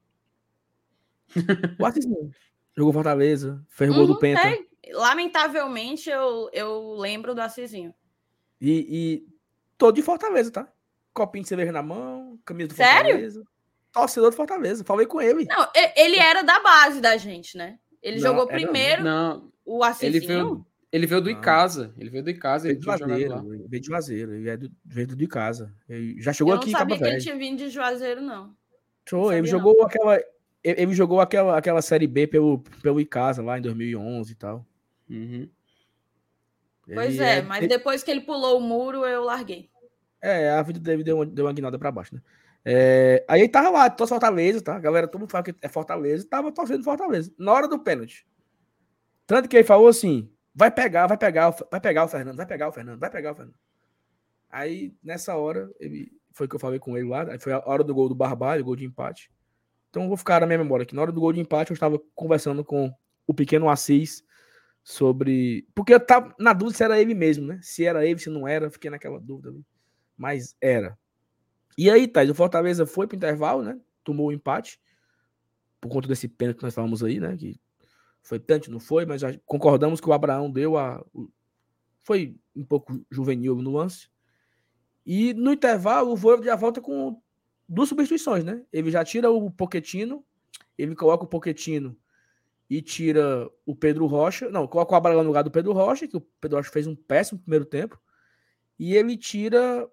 o 1.79 1.85
Assisinho. 1.85 2.31
Jogou 2.77 2.93
Fortaleza, 2.93 3.65
fez 3.69 3.89
uhum, 3.89 3.95
gol 3.95 4.07
do 4.07 4.13
uhum, 4.13 4.19
Penta. 4.19 4.47
É 4.47 4.59
lamentavelmente, 4.93 6.09
eu, 6.09 6.49
eu 6.53 6.93
lembro 6.95 7.33
do 7.33 7.41
Assisinho. 7.41 7.93
E, 8.59 8.87
e 8.89 9.27
todo 9.77 9.95
de 9.95 10.01
Fortaleza, 10.01 10.51
tá? 10.51 10.67
Copinho 11.13 11.43
de 11.43 11.49
cerveja 11.49 11.71
na 11.71 11.81
mão, 11.81 12.39
camisa 12.45 12.69
do 12.69 12.75
Sério? 12.75 13.11
Fortaleza. 13.11 13.43
Torcedor 13.91 14.29
do 14.31 14.35
Fortaleza. 14.35 14.83
Falei 14.83 15.05
com 15.05 15.21
ele. 15.21 15.45
Não, 15.45 15.67
ele 15.95 16.17
era 16.17 16.41
da 16.41 16.59
base 16.59 16.99
da 16.99 17.15
gente, 17.15 17.57
né? 17.57 17.79
Ele 18.03 18.17
não, 18.17 18.23
jogou 18.23 18.47
primeiro 18.47 19.03
não. 19.03 19.51
o 19.65 19.83
Assisinho. 19.83 20.17
Ele 20.17 20.27
veio, 20.27 20.65
ele 20.91 21.07
veio 21.07 21.21
do 21.21 21.29
Icasa. 21.29 21.93
Ele 21.97 22.09
veio 22.09 22.23
do 22.23 22.29
Icasa. 22.29 22.67
Veio 22.67 22.77
de 22.77 22.85
Juazeiro. 22.85 23.67
Veio 23.67 23.81
de 23.81 23.87
Juazeiro. 23.87 24.33
Ele 24.33 24.49
é 24.49 24.57
do, 24.57 24.71
veio 24.83 25.07
do 25.07 25.23
Icasa. 25.23 25.73
Ele 25.87 26.21
já 26.21 26.33
chegou 26.33 26.53
aqui 26.53 26.69
em 26.69 26.73
Cabo 26.73 26.95
Velho. 26.95 26.95
Eu 26.95 26.99
não 26.99 27.05
sabia 27.05 27.09
que 27.09 27.15
ele 27.15 27.23
tinha 27.23 27.37
vindo 27.37 27.57
de 27.57 27.69
Juazeiro, 27.69 28.21
não. 28.21 28.53
Show, 29.07 29.31
ele 29.31 29.47
jogou 29.47 29.75
não. 29.77 29.85
aquela 29.85 30.19
ele 30.65 30.95
jogou 30.95 31.21
aquela, 31.21 31.57
aquela 31.57 31.81
série 31.81 32.07
B 32.07 32.25
pelo, 32.25 32.59
pelo 32.81 32.99
Icasa 32.99 33.43
lá 33.43 33.59
em 33.59 33.61
2011 33.61 34.31
e 34.31 34.35
tal. 34.35 34.65
Uhum. 35.09 35.49
Pois 36.93 37.19
é, 37.19 37.39
é, 37.39 37.41
mas 37.41 37.67
depois 37.67 38.03
que 38.03 38.11
ele 38.11 38.21
pulou 38.21 38.59
o 38.59 38.61
muro, 38.61 39.05
eu 39.05 39.23
larguei. 39.23 39.69
É, 40.21 40.49
a 40.51 40.61
vida 40.61 40.79
dele 40.79 41.03
deu 41.03 41.17
uma, 41.17 41.25
deu 41.25 41.45
uma 41.45 41.53
guinada 41.53 41.79
pra 41.79 41.91
baixo, 41.91 42.15
né? 42.15 42.21
É, 42.63 43.23
aí 43.27 43.41
ele 43.41 43.49
tava 43.49 43.69
lá, 43.69 43.89
torce 43.89 44.09
Fortaleza, 44.09 44.61
tá? 44.61 44.75
A 44.75 44.79
galera, 44.79 45.07
todo 45.07 45.21
mundo 45.21 45.31
fala 45.31 45.43
que 45.43 45.55
é 45.61 45.67
Fortaleza, 45.67 46.27
tava 46.27 46.51
torcendo 46.51 46.83
Fortaleza. 46.83 47.31
Na 47.37 47.51
hora 47.53 47.67
do 47.67 47.79
pênalti. 47.79 48.25
Tanto 49.27 49.47
que 49.47 49.55
ele 49.55 49.63
falou 49.63 49.87
assim: 49.87 50.31
vai 50.53 50.71
pegar, 50.71 51.05
vai 51.05 51.17
pegar, 51.17 51.51
vai 51.69 51.79
pegar 51.79 52.05
o 52.05 52.07
Fernando, 52.07 52.37
vai 52.37 52.45
pegar 52.45 52.67
o 52.67 52.71
Fernando, 52.71 52.99
vai 52.99 53.09
pegar 53.09 53.31
o 53.31 53.35
Fernando. 53.35 53.55
Aí, 54.49 54.95
nessa 55.03 55.35
hora, 55.35 55.69
ele, 55.79 56.11
foi 56.31 56.47
que 56.47 56.55
eu 56.55 56.59
falei 56.59 56.79
com 56.79 56.97
ele 56.97 57.07
lá, 57.07 57.25
foi 57.39 57.53
a 57.53 57.61
hora 57.65 57.83
do 57.83 57.93
gol 57.93 58.09
do 58.09 58.15
Barbalho, 58.15 58.63
gol 58.63 58.75
de 58.75 58.85
empate. 58.85 59.31
Então 59.89 60.07
vou 60.07 60.17
ficar 60.17 60.41
na 60.41 60.47
minha 60.47 60.57
memória 60.57 60.83
aqui. 60.83 60.95
Na 60.95 61.03
hora 61.03 61.11
do 61.11 61.21
gol 61.21 61.33
de 61.33 61.39
empate, 61.39 61.71
eu 61.71 61.75
estava 61.75 62.01
conversando 62.15 62.65
com 62.65 62.91
o 63.27 63.33
pequeno 63.33 63.69
Assis 63.69 64.23
sobre. 64.85 65.67
Porque 65.73 65.95
eu 65.95 65.99
tava 65.99 66.33
na 66.39 66.53
dúvida 66.53 66.77
se 66.77 66.83
era 66.83 67.01
ele 67.01 67.15
mesmo, 67.15 67.47
né? 67.47 67.59
Se 67.61 67.83
era 67.83 68.05
ele, 68.05 68.19
se 68.19 68.29
não 68.29 68.47
era, 68.47 68.69
fiquei 68.69 68.91
naquela 68.91 69.19
dúvida. 69.19 69.53
Mas 70.15 70.55
era. 70.61 70.97
E 71.77 71.89
aí, 71.89 72.07
Thais, 72.07 72.29
o 72.29 72.35
Fortaleza 72.35 72.85
foi 72.85 73.07
pro 73.07 73.17
intervalo, 73.17 73.63
né? 73.63 73.77
Tomou 74.03 74.27
o 74.27 74.31
empate. 74.31 74.79
Por 75.81 75.89
conta 75.89 76.07
desse 76.07 76.27
pênalti 76.27 76.57
que 76.57 76.63
nós 76.63 76.73
falamos 76.73 77.03
aí, 77.03 77.19
né? 77.19 77.35
Que 77.35 77.59
Foi 78.21 78.39
pênalti, 78.39 78.69
não 78.69 78.79
foi, 78.79 79.05
mas 79.05 79.21
concordamos 79.45 79.99
que 79.99 80.07
o 80.07 80.13
Abraão 80.13 80.49
deu 80.49 80.77
a. 80.77 81.03
Foi 82.03 82.37
um 82.55 82.63
pouco 82.63 83.03
juvenil 83.09 83.55
no 83.55 83.73
lance. 83.73 84.07
E 85.03 85.33
no 85.33 85.51
intervalo, 85.51 86.11
o 86.11 86.15
Voivoda 86.15 86.45
já 86.45 86.55
volta 86.55 86.79
com 86.79 87.19
duas 87.67 87.89
substituições, 87.89 88.43
né? 88.43 88.63
Ele 88.71 88.91
já 88.91 89.03
tira 89.03 89.31
o 89.31 89.51
Poquetino, 89.51 90.23
ele 90.77 90.95
coloca 90.95 91.23
o 91.23 91.27
Poquetino 91.27 91.97
e 92.69 92.81
tira 92.81 93.49
o 93.65 93.75
Pedro 93.75 94.05
Rocha. 94.05 94.49
Não, 94.49 94.67
coloca 94.67 94.93
o 94.93 94.95
Abraão 94.95 95.21
no 95.21 95.27
lugar 95.27 95.43
do 95.43 95.51
Pedro 95.51 95.73
Rocha, 95.73 96.07
que 96.07 96.17
o 96.17 96.21
Pedro 96.21 96.57
Rocha 96.57 96.71
fez 96.71 96.87
um 96.87 96.95
péssimo 96.95 97.39
primeiro 97.39 97.65
tempo. 97.65 98.01
E 98.77 98.95
ele 98.95 99.15
tira. 99.17 99.89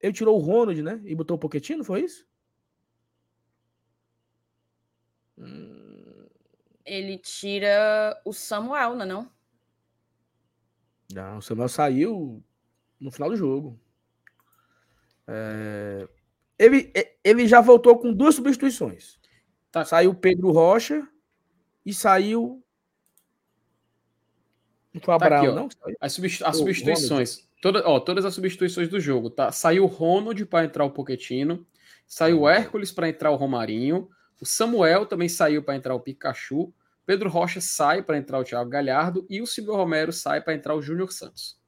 Ele 0.00 0.12
tirou 0.12 0.36
o 0.36 0.42
Ronald, 0.42 0.82
né? 0.82 1.00
E 1.04 1.14
botou 1.14 1.36
o 1.36 1.40
Poquetino, 1.40 1.84
foi 1.84 2.02
isso? 2.02 2.26
Hum... 5.38 6.26
Ele 6.84 7.18
tira 7.18 8.20
o 8.24 8.32
Samuel, 8.32 8.94
não 8.94 9.02
é 9.02 9.06
não? 9.06 9.30
Não, 11.12 11.38
o 11.38 11.42
Samuel 11.42 11.68
saiu 11.68 12.44
no 13.00 13.10
final 13.10 13.30
do 13.30 13.36
jogo. 13.36 13.80
É... 15.26 16.08
Ele, 16.58 16.92
ele 17.24 17.46
já 17.46 17.60
voltou 17.60 17.98
com 17.98 18.12
duas 18.12 18.34
substituições. 18.34 19.18
Tá. 19.70 19.84
Saiu 19.84 20.14
Pedro 20.14 20.52
Rocha 20.52 21.06
e 21.86 21.94
saiu. 21.94 22.62
Não 24.92 25.00
foi 25.00 25.18
tá 25.18 25.26
Abraão, 25.26 25.54
não? 25.54 25.68
As, 26.00 26.12
substitu 26.12 26.44
as 26.44 26.56
substituições. 26.56 27.46
Toda, 27.62 27.86
ó, 27.88 28.00
todas 28.00 28.24
as 28.24 28.34
substituições 28.34 28.88
do 28.88 28.98
jogo, 28.98 29.30
tá? 29.30 29.52
Saiu 29.52 29.84
o 29.84 29.86
Ronald 29.86 30.44
para 30.46 30.64
entrar 30.64 30.84
o 30.84 30.90
Poquetino. 30.90 31.64
Saiu 32.06 32.40
o 32.40 32.48
Hércules 32.48 32.90
para 32.90 33.08
entrar 33.08 33.30
o 33.30 33.36
Romarinho. 33.36 34.08
O 34.40 34.44
Samuel 34.44 35.06
também 35.06 35.28
saiu 35.28 35.62
para 35.62 35.76
entrar 35.76 35.94
o 35.94 36.00
Pikachu. 36.00 36.72
Pedro 37.06 37.30
Rocha 37.30 37.60
sai 37.60 38.02
para 38.02 38.18
entrar 38.18 38.40
o 38.40 38.44
Thiago 38.44 38.68
Galhardo. 38.68 39.24
E 39.30 39.40
o 39.40 39.46
Silvio 39.46 39.76
Romero 39.76 40.12
sai 40.12 40.40
para 40.40 40.54
entrar 40.54 40.74
o 40.74 40.82
Júnior 40.82 41.12
Santos. 41.12 41.58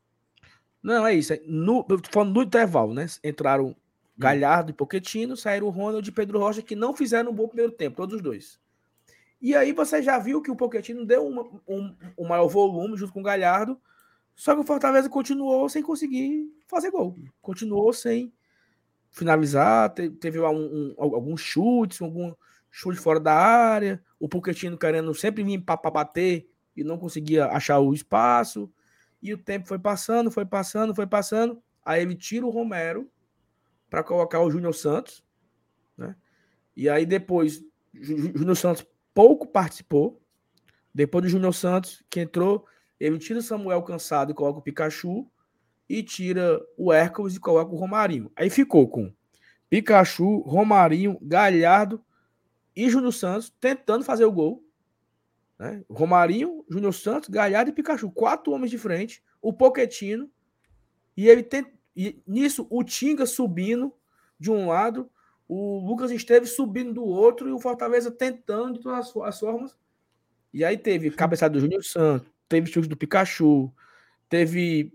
Não, 0.82 1.06
é 1.06 1.14
isso. 1.14 1.32
É 1.32 1.40
no, 1.46 1.86
falando 2.10 2.34
no 2.34 2.42
intervalo, 2.42 2.92
né? 2.92 3.06
Entraram 3.22 3.74
Galhardo 4.16 4.70
e 4.70 4.74
Poquetino, 4.74 5.36
saíram 5.36 5.68
o 5.68 5.70
Ronald 5.70 6.06
e 6.06 6.12
Pedro 6.12 6.40
Rocha, 6.40 6.62
que 6.62 6.74
não 6.74 6.94
fizeram 6.94 7.30
um 7.30 7.34
bom 7.34 7.46
primeiro 7.46 7.72
tempo, 7.72 7.96
todos 7.96 8.16
os 8.16 8.22
dois. 8.22 8.58
E 9.40 9.54
aí 9.54 9.72
você 9.72 10.02
já 10.02 10.18
viu 10.18 10.42
que 10.42 10.50
o 10.50 10.56
Poquetino 10.56 11.06
deu 11.06 11.26
um, 11.66 11.96
um 12.18 12.26
maior 12.26 12.48
volume 12.48 12.96
junto 12.96 13.12
com 13.12 13.20
o 13.20 13.24
Galhardo, 13.24 13.80
só 14.34 14.54
que 14.54 14.60
o 14.60 14.64
Fortaleza 14.64 15.08
continuou 15.08 15.68
sem 15.68 15.82
conseguir 15.82 16.52
fazer 16.66 16.90
gol. 16.90 17.18
Continuou 17.40 17.92
sem 17.92 18.32
finalizar, 19.10 19.90
teve 19.90 20.40
um, 20.40 20.48
um, 20.50 20.94
alguns 20.98 21.40
chutes, 21.40 22.00
algum 22.00 22.34
chute 22.70 22.98
fora 22.98 23.18
da 23.18 23.34
área, 23.34 24.02
o 24.18 24.28
Poquetino 24.28 24.76
querendo 24.76 25.14
sempre 25.14 25.42
vir 25.42 25.60
para 25.60 25.90
bater 25.90 26.48
e 26.76 26.84
não 26.84 26.98
conseguia 26.98 27.46
achar 27.46 27.78
o 27.78 27.94
espaço. 27.94 28.70
E 29.20 29.32
o 29.32 29.38
tempo 29.38 29.66
foi 29.66 29.78
passando, 29.78 30.30
foi 30.30 30.44
passando, 30.44 30.94
foi 30.94 31.06
passando. 31.06 31.62
Aí 31.84 32.02
ele 32.02 32.14
tira 32.14 32.46
o 32.46 32.50
Romero 32.50 33.10
para 33.90 34.04
colocar 34.04 34.40
o 34.40 34.50
Júnior 34.50 34.74
Santos, 34.74 35.24
né? 35.96 36.14
E 36.76 36.88
aí 36.88 37.04
depois, 37.04 37.64
Júnior 37.92 38.56
Santos 38.56 38.86
pouco 39.18 39.48
participou. 39.48 40.22
Depois 40.94 41.24
do 41.24 41.28
Júnior 41.28 41.52
Santos, 41.52 42.04
que 42.08 42.20
entrou, 42.20 42.64
ele 43.00 43.18
tira 43.18 43.40
o 43.40 43.42
Samuel 43.42 43.82
cansado 43.82 44.30
e 44.30 44.34
coloca 44.34 44.60
o 44.60 44.62
Pikachu, 44.62 45.28
e 45.88 46.04
tira 46.04 46.64
o 46.76 46.92
Hércules 46.92 47.34
e 47.34 47.40
coloca 47.40 47.72
o 47.72 47.76
Romarinho. 47.76 48.30
Aí 48.36 48.48
ficou 48.48 48.86
com 48.88 49.12
Pikachu, 49.68 50.42
Romarinho, 50.42 51.18
Galhardo 51.20 52.00
e 52.76 52.88
Júnior 52.88 53.12
Santos 53.12 53.52
tentando 53.60 54.04
fazer 54.04 54.24
o 54.24 54.30
gol. 54.30 54.64
Né? 55.58 55.82
Romarinho, 55.90 56.64
Júnior 56.70 56.94
Santos, 56.94 57.28
Galhardo 57.28 57.72
e 57.72 57.74
Pikachu. 57.74 58.12
Quatro 58.12 58.52
homens 58.52 58.70
de 58.70 58.78
frente. 58.78 59.20
O 59.42 59.52
Poquetino. 59.52 60.30
E 61.16 61.28
ele 61.28 61.42
tem, 61.42 61.66
e 61.96 62.22
nisso, 62.24 62.68
o 62.70 62.84
Tinga 62.84 63.26
subindo 63.26 63.92
de 64.38 64.48
um 64.48 64.68
lado, 64.68 65.10
o 65.48 65.80
Lucas 65.80 66.10
Esteves 66.10 66.54
subindo 66.54 66.92
do 66.92 67.04
outro 67.04 67.48
e 67.48 67.52
o 67.52 67.58
Fortaleza 67.58 68.10
tentando 68.10 68.74
de 68.74 68.80
todas 68.80 69.12
as 69.24 69.40
formas. 69.40 69.74
E 70.52 70.62
aí 70.62 70.76
teve 70.76 71.10
cabeçada 71.10 71.54
do 71.54 71.60
Júnior 71.60 71.82
Santos, 71.82 72.30
teve 72.48 72.70
chute 72.70 72.88
do 72.88 72.96
Pikachu, 72.96 73.72
teve 74.28 74.92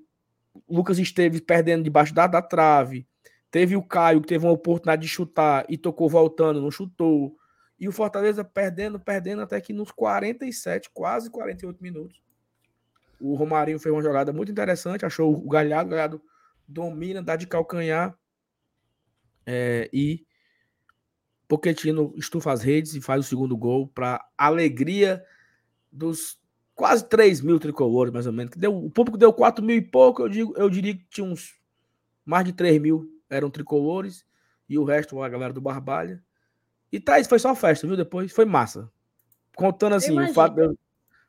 Lucas 0.69 0.99
Esteves 0.99 1.41
perdendo 1.41 1.83
debaixo 1.83 2.13
da, 2.13 2.27
da 2.27 2.41
trave, 2.41 3.07
teve 3.49 3.75
o 3.75 3.81
Caio 3.81 4.21
que 4.21 4.27
teve 4.27 4.45
uma 4.45 4.51
oportunidade 4.51 5.01
de 5.01 5.07
chutar 5.07 5.65
e 5.67 5.77
tocou 5.77 6.07
voltando, 6.07 6.61
não 6.61 6.69
chutou. 6.69 7.35
E 7.79 7.87
o 7.87 7.91
Fortaleza 7.91 8.43
perdendo, 8.43 8.99
perdendo 8.99 9.41
até 9.41 9.59
que 9.59 9.73
nos 9.73 9.91
47, 9.91 10.89
quase 10.93 11.29
48 11.29 11.81
minutos. 11.81 12.21
O 13.19 13.35
Romarinho 13.35 13.79
fez 13.79 13.93
uma 13.93 14.01
jogada 14.01 14.31
muito 14.31 14.51
interessante, 14.51 15.05
achou 15.05 15.33
o 15.33 15.49
Galhardo, 15.49 15.87
o 15.87 15.91
Galhardo 15.91 16.21
domina, 16.67 17.21
dá 17.21 17.35
de 17.35 17.47
calcanhar 17.47 18.17
é, 19.45 19.89
e 19.91 20.25
Pochettino 21.57 22.13
estufa 22.17 22.51
as 22.51 22.63
redes 22.63 22.95
e 22.95 23.01
faz 23.01 23.25
o 23.25 23.27
segundo 23.27 23.55
gol 23.55 23.87
para 23.87 24.25
alegria 24.37 25.23
dos 25.91 26.39
quase 26.73 27.07
3 27.07 27.41
mil 27.41 27.59
tricolores, 27.59 28.11
mais 28.11 28.25
ou 28.25 28.33
menos. 28.33 28.55
Deu, 28.55 28.75
o 28.75 28.89
público 28.89 29.17
deu 29.17 29.31
4 29.31 29.63
mil 29.63 29.75
e 29.75 29.81
pouco, 29.81 30.23
eu, 30.23 30.29
digo, 30.29 30.53
eu 30.57 30.69
diria 30.69 30.95
que 30.95 31.05
tinha 31.09 31.25
uns 31.25 31.55
mais 32.25 32.45
de 32.45 32.53
3 32.53 32.81
mil 32.81 33.07
eram 33.29 33.49
tricolores 33.49 34.25
e 34.67 34.77
o 34.79 34.83
resto 34.83 35.21
a 35.21 35.29
galera 35.29 35.53
do 35.53 35.61
Barbalha. 35.61 36.23
E 36.91 36.99
tá, 36.99 37.19
isso 37.19 37.29
foi 37.29 37.39
só 37.39 37.53
festa, 37.53 37.85
viu? 37.85 37.95
Depois 37.95 38.31
foi 38.31 38.45
massa. 38.45 38.91
Contando 39.55 39.93
assim, 39.93 40.19
o 40.19 40.33
fato 40.33 40.55
de, 40.55 40.75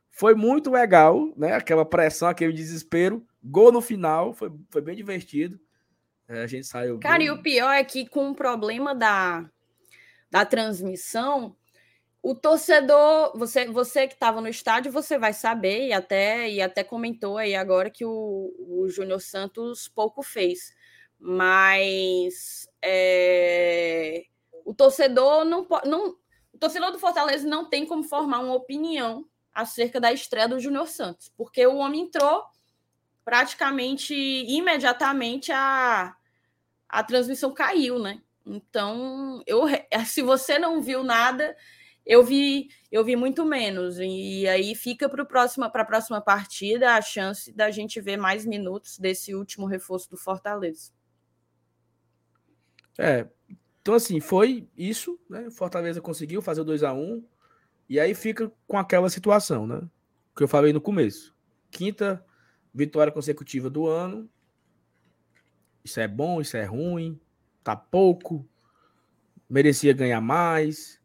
foi 0.09 0.33
muito 0.33 0.71
legal, 0.71 1.31
né? 1.37 1.53
Aquela 1.53 1.85
pressão, 1.85 2.27
aquele 2.27 2.53
desespero. 2.53 3.23
Gol 3.43 3.71
no 3.71 3.81
final, 3.81 4.33
foi, 4.33 4.51
foi 4.69 4.81
bem 4.81 4.95
divertido. 4.95 5.59
É, 6.27 6.41
a 6.41 6.47
gente 6.47 6.65
saiu. 6.65 6.99
Cara, 6.99 7.19
bem... 7.19 7.27
e 7.27 7.31
o 7.31 7.41
pior 7.41 7.71
é 7.71 7.83
que 7.83 8.07
com 8.07 8.31
o 8.31 8.35
problema 8.35 8.95
da, 8.95 9.47
da 10.35 10.45
transmissão, 10.45 11.55
o 12.21 12.35
torcedor, 12.35 13.31
você, 13.37 13.67
você 13.67 14.05
que 14.05 14.15
estava 14.15 14.41
no 14.41 14.49
estádio, 14.49 14.91
você 14.91 15.17
vai 15.17 15.31
saber, 15.31 15.87
e 15.87 15.93
até, 15.93 16.49
e 16.49 16.61
até 16.61 16.83
comentou 16.83 17.37
aí 17.37 17.55
agora 17.55 17.89
que 17.89 18.03
o, 18.03 18.53
o 18.59 18.89
Júnior 18.89 19.21
Santos 19.21 19.87
pouco 19.87 20.21
fez. 20.21 20.75
Mas 21.17 22.67
é, 22.81 24.25
o 24.65 24.73
torcedor 24.73 25.45
não. 25.45 25.65
Não, 25.85 26.17
o 26.51 26.57
torcedor 26.59 26.91
do 26.91 26.99
Fortaleza 26.99 27.47
não 27.47 27.69
tem 27.69 27.85
como 27.85 28.03
formar 28.03 28.39
uma 28.39 28.55
opinião 28.55 29.25
acerca 29.53 30.01
da 30.01 30.11
estreia 30.11 30.49
do 30.49 30.59
Júnior 30.59 30.89
Santos, 30.89 31.31
porque 31.37 31.65
o 31.65 31.77
homem 31.77 32.01
entrou 32.01 32.43
praticamente 33.23 34.13
imediatamente 34.13 35.53
a, 35.53 36.13
a 36.89 37.03
transmissão 37.03 37.53
caiu, 37.53 37.99
né? 37.99 38.21
Então, 38.45 39.41
eu, 39.47 39.63
se 40.05 40.21
você 40.21 40.59
não 40.59 40.81
viu 40.81 41.03
nada, 41.03 41.55
eu 42.05 42.23
vi, 42.23 42.69
eu 42.91 43.03
vi 43.03 43.15
muito 43.15 43.43
menos. 43.43 43.97
E 43.99 44.47
aí 44.47 44.75
fica 44.75 45.09
para 45.09 45.25
próxima, 45.25 45.65
a 45.65 45.85
próxima 45.85 46.21
partida 46.21 46.95
a 46.95 47.01
chance 47.01 47.51
da 47.51 47.71
gente 47.71 47.99
ver 47.99 48.17
mais 48.17 48.45
minutos 48.45 48.99
desse 48.99 49.33
último 49.33 49.65
reforço 49.65 50.09
do 50.09 50.17
Fortaleza. 50.17 50.91
É, 52.97 53.27
então 53.81 53.95
assim, 53.95 54.19
foi 54.19 54.69
isso, 54.77 55.19
né? 55.29 55.49
Fortaleza 55.49 55.99
conseguiu 55.99 56.41
fazer 56.41 56.61
o 56.61 56.65
2 56.65 56.83
a 56.83 56.93
1 56.93 57.25
e 57.89 57.99
aí 57.99 58.13
fica 58.13 58.51
com 58.67 58.77
aquela 58.77 59.09
situação, 59.09 59.67
né? 59.67 59.81
Que 60.35 60.43
eu 60.43 60.47
falei 60.47 60.71
no 60.71 60.79
começo. 60.79 61.35
Quinta 61.71 62.23
vitória 62.73 63.11
consecutiva 63.11 63.69
do 63.69 63.87
ano. 63.87 64.29
Isso 65.83 65.99
é 65.99 66.07
bom, 66.07 66.41
isso 66.41 66.57
é 66.57 66.63
ruim, 66.63 67.19
tá 67.65 67.75
pouco, 67.75 68.47
merecia 69.49 69.91
ganhar 69.91 70.21
mais, 70.21 71.01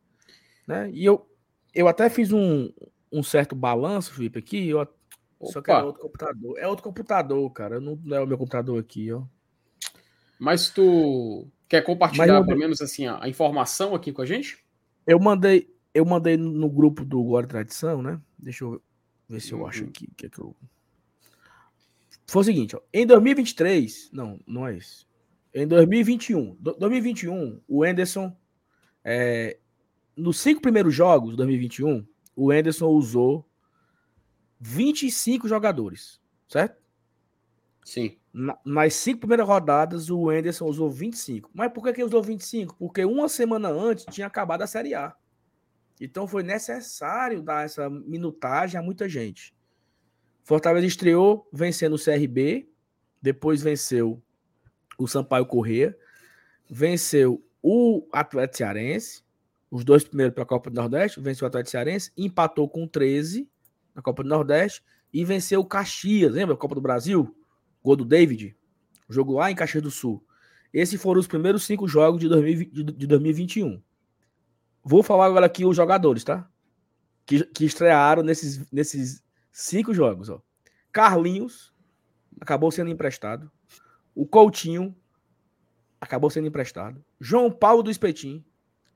né? 0.69 0.91
E 0.93 1.07
eu, 1.07 1.27
eu 1.75 1.89
até 1.89 2.11
fiz 2.11 2.31
um, 2.33 2.71
um 3.11 3.23
certo 3.23 3.57
balanço, 3.57 4.13
Felipe, 4.13 4.39
aqui, 4.39 4.69
eu, 4.69 4.87
só 5.43 5.63
que 5.63 5.71
é 5.71 5.83
outro 5.83 6.03
computador. 6.03 6.59
É 6.59 6.69
outro 6.69 6.85
computador, 6.85 7.51
cara, 7.51 7.81
não, 7.81 7.99
não 8.05 8.17
é 8.17 8.21
o 8.21 8.27
meu 8.27 8.37
computador 8.37 8.79
aqui, 8.79 9.11
ó. 9.11 9.23
Mas 10.39 10.69
tu 10.69 11.49
quer 11.67 11.83
compartilhar 11.83 12.41
Mas, 12.41 12.47
pelo 12.47 12.59
menos 12.59 12.83
assim 12.83 13.07
a, 13.07 13.27
informação 13.27 13.95
aqui 13.95 14.13
com 14.13 14.21
a 14.21 14.27
gente? 14.27 14.63
Eu 15.07 15.19
mandei, 15.19 15.75
eu 15.95 16.05
mandei 16.05 16.37
no 16.37 16.69
grupo 16.69 17.07
do 17.07 17.23
Glória 17.25 17.49
Tradição, 17.49 18.03
né? 18.03 18.21
Deixa 18.39 18.65
eu 18.65 18.83
ver 19.27 19.41
se 19.41 19.53
eu 19.53 19.61
uhum. 19.61 19.67
acho 19.67 19.85
aqui 19.85 20.11
que 20.15 20.27
é 20.27 20.29
que 20.29 20.39
eu 20.39 20.55
foi 22.27 22.43
o 22.43 22.45
seguinte, 22.45 22.77
ó, 22.77 22.81
em 22.93 23.05
2023, 23.05 24.11
não, 24.13 24.39
não 24.47 24.65
é 24.65 24.77
isso. 24.77 25.10
Em 25.53 25.67
2021, 25.67 26.57
2021, 26.61 27.61
o 27.67 27.85
Enderson, 27.85 28.37
é, 29.05 29.59
nos 30.17 30.39
cinco 30.39 30.61
primeiros 30.61 30.95
jogos 30.95 31.31
de 31.31 31.37
2021, 31.39 32.07
o 32.37 32.53
Enderson 32.53 32.87
usou 32.87 33.45
25 34.61 35.49
jogadores, 35.49 36.21
certo? 36.49 36.81
Sim. 37.85 38.17
Na, 38.33 38.57
nas 38.65 38.95
cinco 38.95 39.21
primeiras 39.21 39.47
rodadas, 39.47 40.09
o 40.09 40.31
Enderson 40.31 40.67
usou 40.67 40.89
25. 40.89 41.51
Mas 41.53 41.73
por 41.73 41.83
que, 41.83 41.95
que 41.95 42.05
usou 42.05 42.23
25? 42.23 42.77
Porque 42.77 43.05
uma 43.05 43.29
semana 43.29 43.69
antes 43.71 44.05
tinha 44.07 44.29
acabado 44.29 44.63
a 44.63 44.69
Série 44.69 44.95
A. 44.95 45.17
Então 46.01 46.29
foi 46.29 46.45
necessário 46.45 47.43
dar 47.43 47.65
essa 47.65 47.91
minutagem 47.91 48.79
a 48.79 48.83
muita 48.83 49.09
gente. 49.09 49.53
Fortaleza 50.45 50.87
estreou 50.87 51.49
vencendo 51.53 51.95
o 51.95 52.03
CRB, 52.03 52.69
depois 53.21 53.63
venceu 53.63 54.23
o 55.05 55.09
Sampaio 55.09 55.47
Corrêa, 55.47 55.97
venceu 56.69 57.45
o 57.63 58.07
Atlético 58.13 58.59
Cearense, 58.59 59.23
os 59.71 59.85
dois 59.85 60.05
primeiros 60.05 60.35
para 60.35 60.43
a 60.43 60.47
Copa 60.47 60.71
do 60.71 60.77
Nordeste, 60.77 61.21
venceu 61.21 61.47
o 61.47 61.49
Atlético 61.49 61.71
Cearense, 61.71 62.13
empatou 62.17 62.69
com 62.69 62.87
13 62.87 63.49
na 63.95 64.03
Copa 64.03 64.23
do 64.23 64.29
Nordeste 64.29 64.83
e 65.13 65.25
venceu 65.25 65.61
o 65.61 65.65
Caxias, 65.65 66.33
lembra? 66.33 66.57
Copa 66.57 66.75
do 66.75 66.81
Brasil? 66.81 67.35
Gol 67.83 67.97
do 67.97 68.05
David. 68.05 68.57
Jogo 69.09 69.35
lá 69.35 69.51
em 69.51 69.55
Caxias 69.55 69.83
do 69.83 69.91
Sul. 69.91 70.25
Esses 70.73 71.01
foram 71.01 71.21
os 71.21 71.27
primeiros 71.27 71.65
cinco 71.65 71.89
jogos 71.89 72.21
de, 72.21 72.29
2020, 72.29 72.93
de 72.93 73.07
2021. 73.07 73.83
Vou 74.85 75.03
falar 75.03 75.27
agora 75.27 75.47
aqui 75.47 75.65
os 75.65 75.77
jogadores, 75.77 76.23
tá? 76.23 76.49
Que, 77.27 77.45
que 77.45 77.65
estrearam 77.65 78.23
nesses, 78.23 78.71
nesses 78.71 79.23
cinco 79.53 79.93
jogos. 79.93 80.29
Ó. 80.29 80.41
Carlinhos 80.93 81.75
acabou 82.41 82.71
sendo 82.71 82.91
emprestado. 82.91 83.51
O 84.15 84.27
Coutinho 84.27 84.95
acabou 86.01 86.31
sendo 86.31 86.49
emprestado. 86.49 87.05
João 87.21 87.51
Paulo 87.51 87.83
do 87.83 87.91
Espetim 87.91 88.45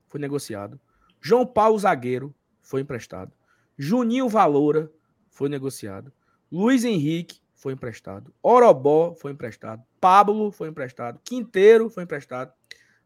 foi 0.08 0.20
negociado. 0.20 0.80
João 1.20 1.46
Paulo 1.46 1.78
Zagueiro 1.78 2.34
foi 2.60 2.80
emprestado. 2.80 3.32
Juninho 3.76 4.28
Valoura 4.28 4.90
foi 5.28 5.48
negociado. 5.48 6.12
Luiz 6.50 6.84
Henrique 6.84 7.40
foi 7.54 7.72
emprestado. 7.72 8.32
Orobó 8.42 9.14
foi 9.14 9.32
emprestado. 9.32 9.82
Pablo 10.00 10.50
foi 10.50 10.68
emprestado. 10.68 11.20
Quinteiro 11.24 11.88
foi 11.88 12.04
emprestado. 12.04 12.52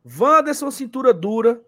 Wanderson 0.05 0.71
Cintura 0.71 1.15
Dura 1.15 1.65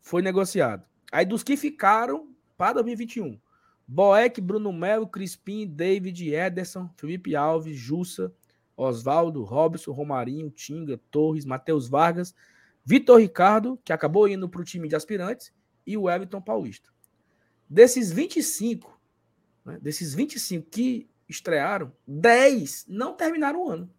foi 0.00 0.22
negociado. 0.22 0.84
Aí 1.12 1.24
dos 1.24 1.42
que 1.42 1.56
ficaram 1.56 2.28
para 2.56 2.74
2021. 2.74 3.38
Boeck, 3.86 4.40
Bruno 4.40 4.72
Melo, 4.72 5.06
Crispim, 5.06 5.66
David, 5.66 6.32
Ederson, 6.32 6.88
Felipe 6.96 7.34
Alves, 7.34 7.76
Jussa, 7.76 8.32
Oswaldo, 8.82 9.42
Robson, 9.44 9.92
Romarinho, 9.92 10.50
Tinga, 10.50 11.00
Torres, 11.10 11.44
Matheus 11.44 11.88
Vargas, 11.88 12.34
Vitor 12.84 13.18
Ricardo, 13.18 13.78
que 13.84 13.92
acabou 13.92 14.28
indo 14.28 14.48
para 14.48 14.60
o 14.60 14.64
time 14.64 14.88
de 14.88 14.96
aspirantes, 14.96 15.52
e 15.86 15.96
o 15.96 16.08
Everton 16.08 16.40
Paulista. 16.40 16.90
Desses 17.68 18.10
25, 18.10 19.00
né, 19.64 19.78
desses 19.80 20.14
25 20.14 20.68
que 20.68 21.08
estrearam, 21.28 21.92
10 22.06 22.86
não 22.88 23.14
terminaram 23.14 23.64
o 23.64 23.70
ano. 23.70 23.90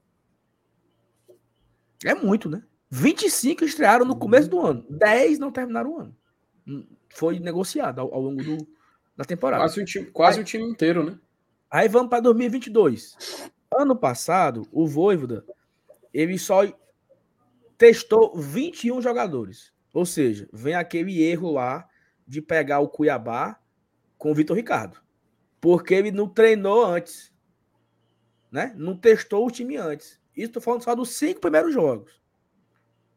É 2.04 2.14
muito, 2.14 2.50
né? 2.50 2.64
25 2.90 3.64
estrearam 3.64 4.06
no 4.06 4.18
começo 4.18 4.50
do 4.50 4.60
ano, 4.60 4.86
10 4.90 5.40
não 5.40 5.52
terminaram 5.52 5.94
o 5.94 6.00
ano. 6.00 6.18
Hum, 6.68 6.86
foi 7.10 7.40
negociado 7.40 8.00
ao, 8.00 8.14
ao 8.14 8.22
longo 8.22 8.44
do, 8.44 8.68
da 9.16 9.24
temporada. 9.24 9.64
Quase, 9.64 9.82
o 9.82 9.86
time, 9.86 10.06
quase 10.08 10.40
aí, 10.40 10.44
o 10.44 10.46
time 10.46 10.66
inteiro, 10.66 11.04
né? 11.04 11.18
Aí 11.70 11.88
vamos 11.88 12.10
para 12.10 12.20
2022. 12.22 13.16
Ano 13.74 13.96
passado, 13.96 14.68
o 14.72 14.86
Voivoda, 14.86 15.46
ele 16.14 16.38
só 16.38 16.62
testou 17.78 18.36
21 18.36 19.02
jogadores. 19.02 19.74
Ou 19.94 20.06
seja, 20.06 20.48
vem 20.52 20.76
aquele 20.76 21.22
erro 21.24 21.52
lá 21.52 21.88
de 22.28 22.42
pegar 22.42 22.80
o 22.80 22.90
Cuiabá 22.90 23.60
com 24.18 24.32
o 24.32 24.36
Vitor 24.36 24.56
Ricardo. 24.56 25.02
Porque 25.60 25.94
ele 25.94 26.12
não 26.12 26.28
treinou 26.28 26.86
antes. 26.86 27.34
Né? 28.52 28.74
Não 28.76 28.96
testou 28.96 29.48
o 29.48 29.52
time 29.52 29.78
antes. 29.78 30.20
Isso 30.36 30.48
estou 30.48 30.62
falando 30.62 30.84
só 30.84 30.96
dos 30.96 31.10
cinco 31.10 31.42
primeiros 31.42 31.74
jogos. 31.74 32.22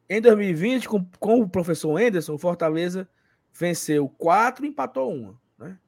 Em 0.08 0.20
2020, 0.20 0.88
com, 0.88 1.04
com 1.18 1.40
o 1.40 1.48
professor 1.48 2.00
Anderson, 2.00 2.34
o 2.34 2.38
Fortaleza 2.38 3.08
venceu 3.52 4.08
quatro 4.08 4.64
e 4.64 4.68
empatou 4.68 5.12
uma. 5.12 5.40
Né? 5.58 5.78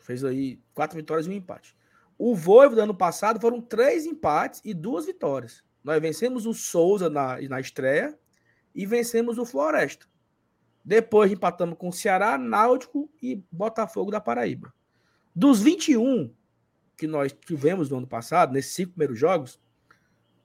Fez 0.00 0.24
aí 0.24 0.60
quatro 0.72 0.96
vitórias 0.96 1.26
e 1.26 1.30
um 1.30 1.32
empate. 1.32 1.76
O 2.24 2.36
Voivo 2.36 2.76
do 2.76 2.80
ano 2.80 2.94
passado 2.94 3.40
foram 3.40 3.60
três 3.60 4.06
empates 4.06 4.60
e 4.64 4.72
duas 4.72 5.06
vitórias. 5.06 5.64
Nós 5.82 6.00
vencemos 6.00 6.46
o 6.46 6.54
Souza 6.54 7.10
na, 7.10 7.40
na 7.48 7.58
estreia 7.58 8.16
e 8.72 8.86
vencemos 8.86 9.38
o 9.38 9.44
Floresta. 9.44 10.06
Depois 10.84 11.32
empatamos 11.32 11.76
com 11.76 11.88
o 11.88 11.92
Ceará, 11.92 12.38
Náutico 12.38 13.10
e 13.20 13.42
Botafogo 13.50 14.12
da 14.12 14.20
Paraíba. 14.20 14.72
Dos 15.34 15.60
21 15.60 16.32
que 16.96 17.08
nós 17.08 17.32
tivemos 17.32 17.90
no 17.90 17.96
ano 17.96 18.06
passado, 18.06 18.52
nesses 18.52 18.72
cinco 18.72 18.92
primeiros 18.92 19.18
jogos, 19.18 19.58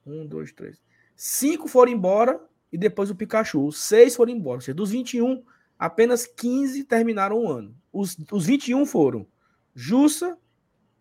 um, 0.04 0.26
dois, 0.26 0.50
três. 0.50 0.82
Cinco 1.14 1.68
foram 1.68 1.92
embora 1.92 2.44
e 2.72 2.76
depois 2.76 3.08
o 3.08 3.14
Pikachu. 3.14 3.70
Seis 3.70 4.16
foram 4.16 4.32
embora. 4.32 4.56
Ou 4.56 4.62
seja, 4.62 4.74
dos 4.74 4.90
21, 4.90 5.44
apenas 5.78 6.26
15 6.26 6.82
terminaram 6.82 7.38
o 7.38 7.48
ano. 7.48 7.72
Os, 7.92 8.16
os 8.32 8.46
21 8.46 8.84
foram 8.84 9.28
Jussa, 9.76 10.36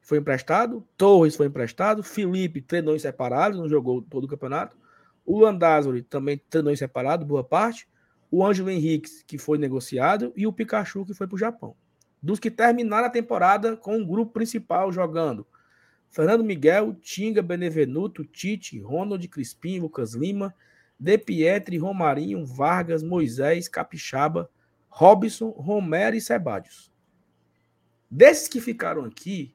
foi 0.08 0.20
emprestado, 0.20 0.88
Torres 0.96 1.36
foi 1.36 1.48
emprestado, 1.48 2.02
Felipe 2.02 2.62
treinou 2.62 2.96
em 2.96 3.00
separado, 3.00 3.58
não 3.58 3.68
jogou 3.68 4.02
todo 4.02 4.24
o 4.24 4.28
campeonato. 4.28 4.78
O 5.26 5.40
Landázuri 5.40 6.02
também 6.02 6.42
treinou 6.50 6.72
em 6.72 6.78
separado, 6.78 7.26
boa 7.26 7.44
parte. 7.44 7.88
O 8.32 8.46
Ângelo 8.46 8.70
Henrique, 8.70 9.10
que 9.28 9.38
foi 9.38 9.58
negociado, 9.58 10.32
e 10.36 10.48
o 10.48 10.54
Pikachu, 10.54 11.06
que 11.06 11.14
foi 11.14 11.28
para 11.28 11.36
o 11.36 11.38
Japão 11.38 11.76
dos 12.22 12.40
que 12.40 12.50
terminaram 12.50 13.08
a 13.08 13.12
temporada 13.12 13.76
com 13.76 13.98
o 13.98 14.06
grupo 14.06 14.34
principal 14.34 14.92
jogando. 14.92 15.46
Fernando 16.10 16.44
Miguel, 16.44 16.96
Tinga, 16.96 17.42
Benevenuto, 17.42 18.26
Tite, 18.26 18.80
Ronald 18.80 19.28
Crispim, 19.28 19.80
Lucas 19.80 20.14
Lima, 20.14 20.56
De 21.00 21.18
Pietri, 21.18 21.78
Romarinho, 21.78 22.46
Vargas, 22.46 23.04
Moisés, 23.04 23.68
Capixaba, 23.68 24.50
Robson, 24.90 25.50
Romero 25.50 26.16
e 26.16 26.22
Sebadios. 26.22 26.92
Desses 28.10 28.48
que 28.48 28.62
ficaram 28.62 29.04
aqui, 29.04 29.54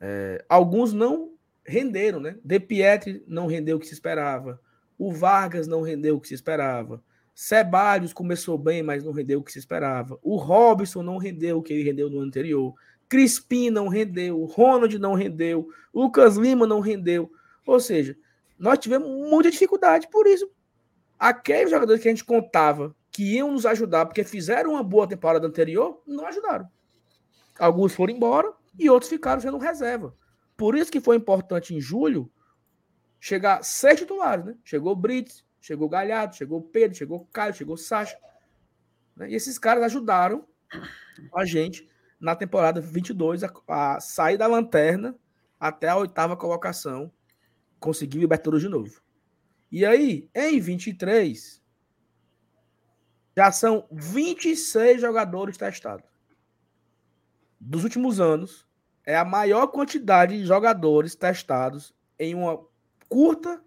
é, 0.00 0.42
alguns 0.48 0.92
não 0.92 1.34
renderam, 1.64 2.18
né? 2.18 2.36
De 2.42 2.58
Pietri 2.58 3.22
não 3.26 3.46
rendeu 3.46 3.76
o 3.76 3.80
que 3.80 3.86
se 3.86 3.92
esperava. 3.92 4.60
O 4.98 5.12
Vargas 5.12 5.66
não 5.66 5.82
rendeu 5.82 6.16
o 6.16 6.20
que 6.20 6.28
se 6.28 6.34
esperava. 6.34 7.02
Ceballos 7.34 8.12
começou 8.12 8.58
bem, 8.58 8.82
mas 8.82 9.04
não 9.04 9.12
rendeu 9.12 9.40
o 9.40 9.42
que 9.42 9.52
se 9.52 9.58
esperava. 9.58 10.18
O 10.22 10.36
Robson 10.36 11.02
não 11.02 11.18
rendeu 11.18 11.58
o 11.58 11.62
que 11.62 11.72
ele 11.72 11.84
rendeu 11.84 12.10
no 12.10 12.20
anterior. 12.20 12.74
Crispim 13.08 13.70
não 13.70 13.88
rendeu. 13.88 14.44
Ronald 14.44 14.98
não 14.98 15.14
rendeu. 15.14 15.68
Lucas 15.94 16.36
Lima 16.36 16.66
não 16.66 16.80
rendeu. 16.80 17.30
Ou 17.66 17.80
seja, 17.80 18.16
nós 18.58 18.78
tivemos 18.78 19.08
muita 19.08 19.50
dificuldade 19.50 20.08
por 20.08 20.26
isso. 20.26 20.50
Aqueles 21.18 21.70
jogadores 21.70 22.02
que 22.02 22.08
a 22.08 22.10
gente 22.10 22.24
contava 22.24 22.94
que 23.10 23.36
iam 23.36 23.52
nos 23.52 23.66
ajudar 23.66 24.06
porque 24.06 24.24
fizeram 24.24 24.72
uma 24.72 24.82
boa 24.82 25.08
temporada 25.08 25.46
anterior, 25.46 26.02
não 26.06 26.26
ajudaram. 26.26 26.68
Alguns 27.58 27.94
foram 27.94 28.14
embora 28.14 28.52
e 28.78 28.88
outros 28.88 29.10
ficaram 29.10 29.40
sendo 29.40 29.58
reserva. 29.58 30.14
Por 30.56 30.74
isso 30.74 30.90
que 30.90 31.00
foi 31.00 31.16
importante 31.16 31.74
em 31.74 31.80
julho 31.80 32.30
chegar 33.18 33.62
seis 33.62 33.98
titulares, 33.98 34.44
né? 34.44 34.56
Chegou 34.64 34.94
Brits, 34.96 35.44
Chegou 35.60 35.88
Galhardo, 35.88 36.34
chegou 36.34 36.62
Pedro, 36.62 36.96
chegou 36.96 37.26
Caio, 37.26 37.54
chegou 37.54 37.76
Sacha. 37.76 38.18
Né? 39.14 39.30
E 39.30 39.34
esses 39.34 39.58
caras 39.58 39.84
ajudaram 39.84 40.46
a 41.34 41.44
gente 41.44 41.88
na 42.18 42.34
temporada 42.34 42.80
22 42.80 43.44
a, 43.44 43.52
a 43.68 44.00
sair 44.00 44.38
da 44.38 44.46
lanterna 44.46 45.14
até 45.58 45.88
a 45.88 45.96
oitava 45.96 46.36
colocação, 46.36 47.12
conseguir 47.78 48.18
o 48.18 48.20
Libertadores 48.22 48.62
de 48.62 48.68
novo. 48.68 49.02
E 49.70 49.84
aí, 49.84 50.28
em 50.34 50.58
23, 50.58 51.62
já 53.36 53.52
são 53.52 53.86
26 53.92 55.00
jogadores 55.00 55.58
testados. 55.58 56.09
Dos 57.60 57.84
últimos 57.84 58.18
anos, 58.18 58.66
é 59.04 59.16
a 59.16 59.24
maior 59.24 59.66
quantidade 59.66 60.38
de 60.38 60.46
jogadores 60.46 61.14
testados 61.14 61.94
em 62.18 62.34
uma 62.34 62.60
curta 63.08 63.62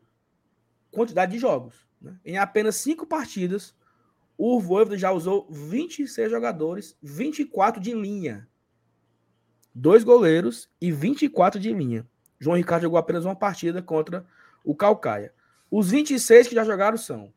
quantidade 0.92 1.34
de 1.34 1.40
jogos. 1.40 1.88
Né? 2.02 2.18
Em 2.26 2.38
apenas 2.38 2.78
cinco 2.78 3.06
partidas, 3.06 3.76
o 4.38 4.60
Voivoda 4.60 4.98
já 4.98 5.12
usou 5.12 5.48
26 5.50 6.32
jogadores, 6.32 6.98
24 7.02 7.82
de 7.82 7.94
linha. 7.94 8.48
Dois 9.76 10.04
goleiros 10.04 10.70
e 10.80 10.92
24 10.92 11.60
de 11.60 11.74
linha. 11.74 12.08
João 12.40 12.58
Ricardo 12.58 12.84
jogou 12.84 12.98
apenas 12.98 13.26
uma 13.26 13.36
partida 13.36 13.82
contra 13.82 14.26
o 14.64 14.76
Calcaia. 14.76 15.34
Os 15.70 15.90
26 15.90 16.48
que 16.48 16.56
já 16.56 16.64
jogaram 16.64 16.98
são 16.98 17.34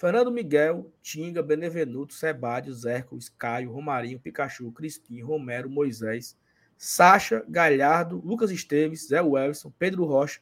Fernando 0.00 0.30
Miguel, 0.30 0.90
Tinga, 1.02 1.42
Benevenuto, 1.42 2.14
Sebadios, 2.14 2.86
Hércules, 2.86 3.28
Caio, 3.28 3.70
Romarinho, 3.70 4.18
Pikachu, 4.18 4.72
Crispim, 4.72 5.20
Romero, 5.20 5.68
Moisés, 5.68 6.38
Sacha, 6.78 7.44
Galhardo, 7.46 8.18
Lucas 8.24 8.50
Esteves, 8.50 9.08
Zé 9.08 9.20
Welson, 9.20 9.70
Pedro 9.78 10.06
Rocha, 10.06 10.40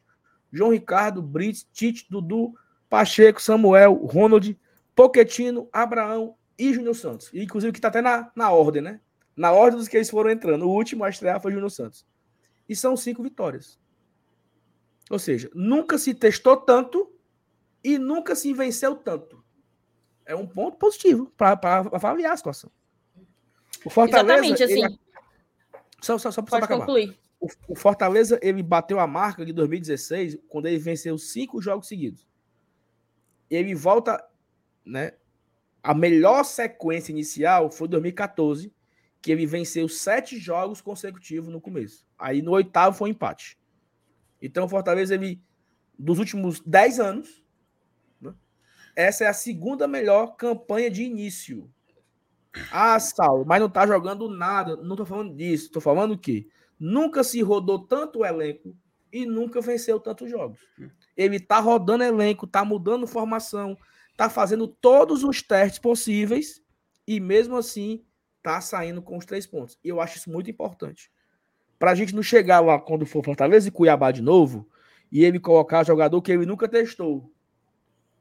João 0.49 0.71
Ricardo, 0.71 1.21
Brits, 1.21 1.67
Tite, 1.73 2.07
Dudu, 2.09 2.53
Pacheco, 2.89 3.41
Samuel, 3.41 3.95
Ronald, 3.95 4.57
Poquetino, 4.95 5.67
Abraão 5.73 6.37
e 6.57 6.73
Júnior 6.73 6.95
Santos. 6.95 7.29
Inclusive, 7.33 7.73
que 7.73 7.79
está 7.79 7.89
até 7.89 8.01
na, 8.01 8.31
na 8.33 8.49
ordem, 8.51 8.81
né? 8.81 9.01
Na 9.35 9.51
ordem 9.51 9.77
dos 9.77 9.89
que 9.89 9.97
eles 9.97 10.09
foram 10.09 10.29
entrando. 10.29 10.69
O 10.69 10.73
último 10.73 11.03
a 11.03 11.09
estrear 11.09 11.41
foi 11.41 11.51
Júnior 11.51 11.69
Santos. 11.69 12.05
E 12.69 12.73
são 12.73 12.95
cinco 12.95 13.21
vitórias. 13.21 13.77
Ou 15.09 15.19
seja, 15.19 15.51
nunca 15.53 15.97
se 15.97 16.13
testou 16.13 16.55
tanto 16.55 17.11
e 17.83 17.97
nunca 17.97 18.37
se 18.37 18.53
venceu 18.53 18.95
tanto. 18.95 19.38
É 20.29 20.35
um 20.35 20.45
ponto 20.45 20.77
positivo 20.77 21.33
para 21.35 21.57
avaliar 21.91 22.33
a 22.33 22.37
situação. 22.37 22.69
O 23.83 23.89
Fortaleza, 23.89 24.45
Exatamente, 24.45 24.63
assim. 24.63 24.85
Ele... 24.85 24.99
Só, 25.99 26.19
só, 26.19 26.29
só, 26.29 26.43
Pode 26.43 26.67
só 26.67 26.77
concluir. 26.77 27.17
O, 27.39 27.47
o 27.69 27.75
Fortaleza, 27.75 28.39
ele 28.39 28.61
bateu 28.61 28.99
a 28.99 29.07
marca 29.07 29.43
de 29.43 29.51
2016, 29.51 30.37
quando 30.47 30.67
ele 30.67 30.77
venceu 30.77 31.17
cinco 31.17 31.59
jogos 31.59 31.87
seguidos. 31.87 32.27
Ele 33.49 33.73
volta, 33.73 34.23
né? 34.85 35.13
A 35.81 35.95
melhor 35.95 36.43
sequência 36.43 37.11
inicial 37.11 37.71
foi 37.71 37.87
2014, 37.87 38.71
que 39.23 39.31
ele 39.31 39.47
venceu 39.47 39.89
sete 39.89 40.37
jogos 40.37 40.79
consecutivos 40.79 41.51
no 41.51 41.59
começo. 41.59 42.05
Aí 42.19 42.43
no 42.43 42.51
oitavo 42.51 42.95
foi 42.95 43.09
um 43.09 43.13
empate. 43.13 43.57
Então 44.39 44.65
o 44.65 44.69
Fortaleza, 44.69 45.15
ele, 45.15 45.41
dos 45.97 46.19
últimos 46.19 46.59
dez 46.59 46.99
anos, 46.99 47.43
essa 48.99 49.23
é 49.23 49.27
a 49.27 49.33
segunda 49.33 49.87
melhor 49.87 50.35
campanha 50.35 50.91
de 50.91 51.03
início. 51.03 51.71
Ah, 52.69 52.99
Saulo, 52.99 53.45
mas 53.45 53.61
não 53.61 53.69
tá 53.69 53.87
jogando 53.87 54.27
nada. 54.27 54.75
Não 54.75 54.93
tô 54.97 55.05
falando 55.05 55.33
disso. 55.33 55.71
Tô 55.71 55.79
falando 55.79 56.17
que 56.17 56.49
nunca 56.77 57.23
se 57.23 57.41
rodou 57.41 57.79
tanto 57.79 58.19
o 58.19 58.25
elenco 58.25 58.75
e 59.09 59.25
nunca 59.25 59.61
venceu 59.61 60.01
tantos 60.01 60.29
jogos. 60.29 60.59
Ele 61.15 61.39
tá 61.39 61.59
rodando 61.59 62.03
elenco, 62.03 62.45
tá 62.45 62.65
mudando 62.65 63.07
formação, 63.07 63.77
tá 64.17 64.29
fazendo 64.29 64.67
todos 64.67 65.23
os 65.23 65.41
testes 65.41 65.79
possíveis 65.79 66.61
e 67.07 67.21
mesmo 67.21 67.55
assim 67.55 68.03
tá 68.43 68.59
saindo 68.59 69.01
com 69.01 69.15
os 69.15 69.25
três 69.25 69.47
pontos. 69.47 69.79
E 69.81 69.87
eu 69.87 70.01
acho 70.01 70.17
isso 70.17 70.29
muito 70.29 70.51
importante. 70.51 71.09
Pra 71.79 71.95
gente 71.95 72.13
não 72.13 72.21
chegar 72.21 72.59
lá 72.59 72.77
quando 72.77 73.05
for 73.05 73.23
Fortaleza 73.23 73.69
e 73.69 73.71
Cuiabá 73.71 74.11
de 74.11 74.21
novo 74.21 74.67
e 75.09 75.23
ele 75.23 75.39
colocar 75.39 75.85
jogador 75.85 76.21
que 76.21 76.33
ele 76.33 76.45
nunca 76.45 76.67
testou. 76.67 77.31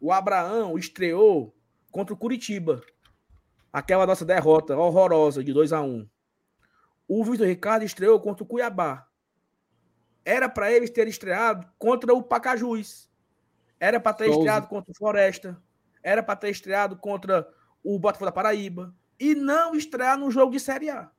O 0.01 0.13
Abraão 0.13 0.79
estreou 0.79 1.55
contra 1.91 2.15
o 2.15 2.17
Curitiba 2.17 2.81
aquela 3.73 4.07
nossa 4.07 4.25
derrota 4.25 4.77
horrorosa 4.77 5.43
de 5.43 5.53
2 5.53 5.73
a 5.73 5.83
1 5.83 6.09
O 7.07 7.25
Vitor 7.25 7.47
Ricardo 7.47 7.85
estreou 7.85 8.21
contra 8.21 8.45
o 8.45 8.47
Cuiabá. 8.47 9.07
Era 10.25 10.49
para 10.49 10.71
eles 10.71 10.91
ter 10.91 11.09
estreado 11.09 11.67
contra 11.79 12.13
o 12.15 12.23
Pacajus. 12.23 13.11
Era 13.81 13.99
para 13.99 14.13
ter 14.13 14.27
Souza. 14.27 14.39
estreado 14.41 14.69
contra 14.69 14.93
o 14.93 14.95
Floresta. 14.95 15.63
Era 16.03 16.23
para 16.23 16.37
ter 16.37 16.51
estreado 16.51 16.97
contra 16.97 17.49
o 17.83 17.99
Botafogo 17.99 18.27
da 18.27 18.33
Paraíba. 18.33 18.95
E 19.19 19.35
não 19.35 19.75
estrear 19.75 20.19
no 20.19 20.31
jogo 20.31 20.53
de 20.53 20.61
Série 20.61 20.91
A. 20.91 21.11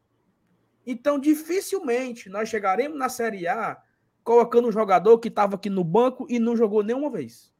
Então, 0.86 1.20
dificilmente 1.20 2.30
nós 2.30 2.50
chegaremos 2.50 2.98
na 2.98 3.10
Série 3.10 3.48
A 3.48 3.82
colocando 4.24 4.68
um 4.68 4.72
jogador 4.72 5.18
que 5.20 5.28
estava 5.28 5.56
aqui 5.56 5.70
no 5.70 5.84
banco 5.84 6.26
e 6.30 6.40
não 6.40 6.56
jogou 6.56 6.84
nenhuma 6.84 7.10
vez. 7.10 7.52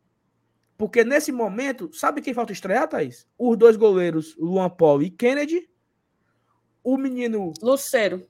Porque 0.80 1.04
nesse 1.04 1.30
momento, 1.30 1.94
sabe 1.94 2.22
quem 2.22 2.34
falta 2.34 2.54
estrear, 2.54 2.88
Thaís? 2.88 3.28
Os 3.38 3.58
dois 3.58 3.76
goleiros, 3.76 4.34
Luan 4.38 4.70
Paul 4.70 5.04
e 5.04 5.10
Kennedy. 5.10 5.70
O 6.82 6.96
menino. 6.96 7.52
Lucero. 7.62 8.26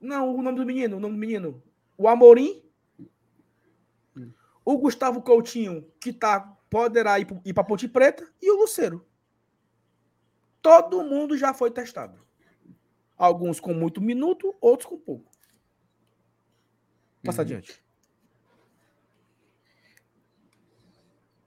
Não, 0.00 0.32
o 0.32 0.40
nome 0.40 0.58
do 0.58 0.64
menino, 0.64 0.98
o 0.98 1.00
nome 1.00 1.16
do 1.16 1.18
menino. 1.18 1.60
O 1.98 2.06
Amorim. 2.06 2.62
O 4.64 4.78
Gustavo 4.78 5.22
Coutinho, 5.22 5.84
que 5.98 6.12
tá, 6.12 6.56
poderá 6.70 7.18
ir, 7.18 7.26
ir 7.44 7.52
para 7.52 7.64
Ponte 7.64 7.88
Preta. 7.88 8.32
E 8.40 8.48
o 8.52 8.60
Lucero. 8.60 9.04
Todo 10.62 11.02
mundo 11.02 11.36
já 11.36 11.52
foi 11.52 11.68
testado. 11.68 12.16
Alguns 13.18 13.58
com 13.58 13.74
muito 13.74 14.00
minuto, 14.00 14.54
outros 14.60 14.88
com 14.88 14.96
pouco. 14.96 15.28
Passa 17.24 17.42
uhum. 17.42 17.46
adiante. 17.46 17.81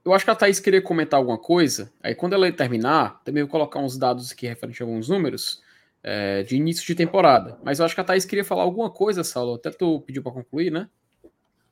Eu 0.06 0.14
acho 0.14 0.24
que 0.24 0.30
a 0.30 0.36
Thaís 0.36 0.60
queria 0.60 0.80
comentar 0.80 1.18
alguma 1.18 1.36
coisa. 1.36 1.92
Aí 2.00 2.14
quando 2.14 2.34
ela 2.34 2.50
terminar, 2.52 3.20
também 3.24 3.42
vou 3.42 3.50
colocar 3.50 3.80
uns 3.80 3.98
dados 3.98 4.30
aqui 4.30 4.46
referente 4.46 4.80
a 4.80 4.86
alguns 4.86 5.08
números 5.08 5.60
é, 6.00 6.44
de 6.44 6.54
início 6.54 6.86
de 6.86 6.94
temporada. 6.94 7.58
Mas 7.64 7.80
eu 7.80 7.84
acho 7.84 7.92
que 7.92 8.00
a 8.00 8.04
Thaís 8.04 8.24
queria 8.24 8.44
falar 8.44 8.62
alguma 8.62 8.88
coisa, 8.88 9.24
Saulo. 9.24 9.56
Até 9.56 9.68
tu 9.70 10.00
pediu 10.02 10.22
para 10.22 10.30
concluir, 10.30 10.70
né? 10.70 10.88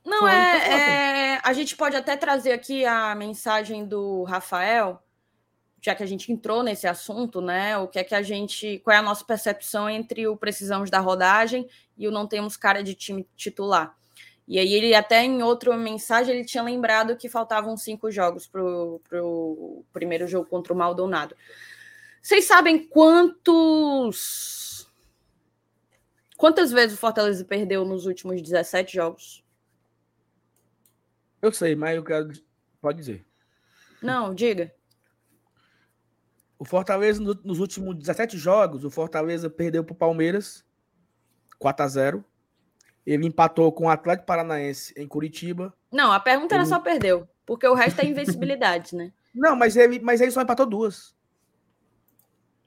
Não, 0.05 0.27
é, 0.27 1.37
é, 1.37 1.41
A 1.45 1.53
gente 1.53 1.77
pode 1.77 1.95
até 1.95 2.17
trazer 2.17 2.51
aqui 2.51 2.85
a 2.85 3.15
mensagem 3.15 3.87
do 3.87 4.25
Rafael, 4.25 5.01
já 5.81 5.95
que 5.95 6.03
a 6.03 6.07
gente 6.07 6.33
entrou 6.33 6.65
nesse 6.65 6.89
assunto, 6.89 7.41
né? 7.41 7.79
O 7.79 7.87
que 7.87 8.01
é 8.01 8.05
que 8.05 8.17
a 8.17 8.21
gente. 8.21 8.81
Qual 8.81 8.93
é 8.93 8.99
a 8.99 9.03
nossa 9.03 9.25
percepção 9.25 9.89
entre 9.89 10.27
o 10.27 10.37
precisamos 10.37 10.91
da 10.91 10.99
rodagem 10.99 11.69
e 11.97 12.09
o 12.09 12.11
não 12.11 12.27
temos 12.27 12.57
cara 12.57 12.83
de 12.83 12.95
time 12.95 13.25
titular? 13.37 13.97
E 14.47 14.59
aí 14.59 14.75
ele 14.75 14.95
até 14.95 15.23
em 15.23 15.43
outra 15.43 15.75
mensagem 15.77 16.35
ele 16.35 16.45
tinha 16.45 16.63
lembrado 16.63 17.17
que 17.17 17.29
faltavam 17.29 17.77
cinco 17.77 18.11
jogos 18.11 18.47
para 18.47 18.63
o 18.63 19.85
primeiro 19.93 20.27
jogo 20.27 20.49
contra 20.49 20.73
o 20.73 20.77
Maldonado. 20.77 21.35
Vocês 22.21 22.45
sabem 22.45 22.87
quantos 22.87 24.91
quantas 26.37 26.71
vezes 26.71 26.97
o 26.97 27.01
Fortaleza 27.01 27.45
perdeu 27.45 27.85
nos 27.85 28.07
últimos 28.07 28.43
17 28.43 28.95
jogos? 28.95 29.43
Eu 31.41 31.53
sei, 31.53 31.75
mas 31.75 31.97
eu 31.97 32.05
quero 32.05 32.31
pode 32.81 32.99
dizer. 32.99 33.25
Não, 34.03 34.35
diga. 34.35 34.75
O 36.59 36.67
Fortaleza 36.67 37.21
nos 37.21 37.59
últimos 37.59 37.97
17 37.97 38.37
jogos, 38.37 38.85
o 38.85 38.91
Fortaleza 38.91 39.49
perdeu 39.49 39.83
para 39.83 39.93
o 39.93 39.97
Palmeiras 39.97 40.65
4 41.59 41.85
a 41.85 41.89
0 41.89 42.25
ele 43.07 43.27
empatou 43.27 43.71
com 43.73 43.85
o 43.85 43.89
Atlético 43.89 44.27
Paranaense 44.27 44.95
em 44.97 45.07
Curitiba. 45.07 45.75
Não, 45.93 46.13
a 46.13 46.21
pergunta 46.21 46.55
ele... 46.55 46.63
era 46.63 46.69
só 46.69 46.81
perdeu, 46.81 47.29
porque 47.45 47.67
o 47.67 47.75
resto 47.75 48.01
é 48.01 48.07
invencibilidade, 48.07 48.95
né? 48.95 49.13
Não, 49.35 49.57
mas 49.57 49.77
ele, 49.77 49.99
mas 49.99 50.21
ele 50.21 50.31
só 50.31 50.43
empatou 50.43 50.65
duas. 50.65 51.15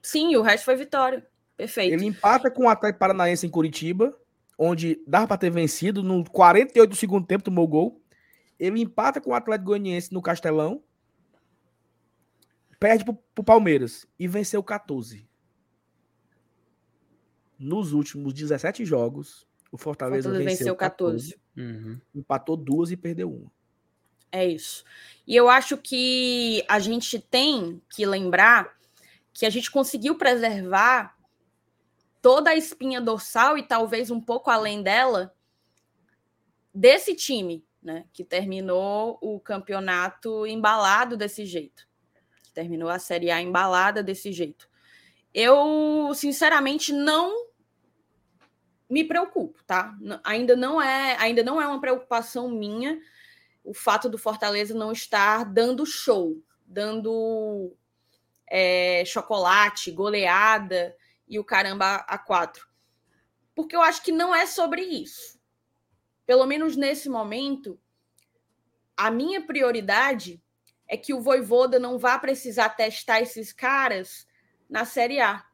Sim, 0.02 0.36
o 0.36 0.42
resto 0.42 0.64
foi 0.64 0.76
vitória. 0.76 1.26
Perfeito. 1.56 1.92
Ele 1.92 2.06
empata 2.06 2.50
com 2.50 2.64
o 2.64 2.68
Atlético 2.68 3.00
Paranaense 3.00 3.46
em 3.46 3.50
Curitiba, 3.50 4.16
onde 4.58 5.02
dava 5.06 5.26
para 5.26 5.38
ter 5.38 5.50
vencido. 5.50 6.02
No 6.02 6.22
48 6.24 6.90
do 6.90 6.96
segundo 6.96 7.26
tempo, 7.26 7.42
tomou 7.42 7.66
gol. 7.66 8.00
Ele 8.60 8.80
empata 8.80 9.20
com 9.20 9.30
o 9.30 9.34
Atlético 9.34 9.70
Goianiense 9.70 10.12
no 10.12 10.20
Castelão. 10.20 10.82
Perde 12.78 13.04
pro, 13.04 13.14
pro 13.34 13.42
Palmeiras 13.42 14.06
e 14.18 14.28
venceu 14.28 14.62
14. 14.62 15.26
Nos 17.58 17.92
últimos 17.92 18.32
17 18.34 18.84
jogos, 18.84 19.47
o 19.70 19.76
Fortaleza, 19.76 20.28
Fortaleza 20.28 20.50
venceu, 20.50 20.58
venceu 20.58 20.76
14. 20.76 21.30
14 21.32 21.48
uhum. 21.56 22.00
Empatou 22.14 22.56
duas 22.56 22.90
e 22.90 22.96
perdeu 22.96 23.30
uma. 23.32 23.50
É 24.30 24.46
isso. 24.46 24.84
E 25.26 25.34
eu 25.34 25.48
acho 25.48 25.76
que 25.76 26.64
a 26.68 26.78
gente 26.78 27.18
tem 27.18 27.80
que 27.90 28.04
lembrar 28.04 28.76
que 29.32 29.46
a 29.46 29.50
gente 29.50 29.70
conseguiu 29.70 30.16
preservar 30.16 31.16
toda 32.20 32.50
a 32.50 32.56
espinha 32.56 33.00
dorsal 33.00 33.56
e 33.56 33.62
talvez 33.62 34.10
um 34.10 34.20
pouco 34.20 34.50
além 34.50 34.82
dela 34.82 35.34
desse 36.74 37.14
time, 37.14 37.64
né, 37.82 38.04
que 38.12 38.24
terminou 38.24 39.18
o 39.20 39.40
campeonato 39.40 40.46
embalado 40.46 41.16
desse 41.16 41.46
jeito. 41.46 41.86
Terminou 42.52 42.88
a 42.88 42.98
Série 42.98 43.30
A 43.30 43.40
embalada 43.40 44.02
desse 44.02 44.32
jeito. 44.32 44.68
Eu, 45.32 46.12
sinceramente, 46.14 46.92
não 46.92 47.47
me 48.88 49.04
preocupo, 49.04 49.62
tá? 49.64 49.94
Ainda 50.24 50.56
não 50.56 50.80
é, 50.80 51.16
ainda 51.18 51.42
não 51.42 51.60
é 51.60 51.66
uma 51.66 51.80
preocupação 51.80 52.48
minha 52.50 52.98
o 53.68 53.74
fato 53.74 54.08
do 54.08 54.16
Fortaleza 54.16 54.72
não 54.72 54.92
estar 54.92 55.44
dando 55.44 55.84
show, 55.84 56.42
dando 56.66 57.76
é, 58.46 59.04
chocolate, 59.04 59.90
goleada 59.90 60.96
e 61.28 61.38
o 61.38 61.44
caramba 61.44 61.96
a 61.96 62.16
quatro. 62.16 62.66
Porque 63.54 63.76
eu 63.76 63.82
acho 63.82 64.02
que 64.02 64.10
não 64.10 64.34
é 64.34 64.46
sobre 64.46 64.80
isso. 64.80 65.38
Pelo 66.24 66.46
menos 66.46 66.76
nesse 66.76 67.10
momento, 67.10 67.78
a 68.96 69.10
minha 69.10 69.42
prioridade 69.42 70.42
é 70.86 70.96
que 70.96 71.12
o 71.12 71.20
Voivoda 71.20 71.78
não 71.78 71.98
vá 71.98 72.18
precisar 72.18 72.70
testar 72.70 73.20
esses 73.20 73.52
caras 73.52 74.26
na 74.68 74.86
Série 74.86 75.20
A 75.20 75.44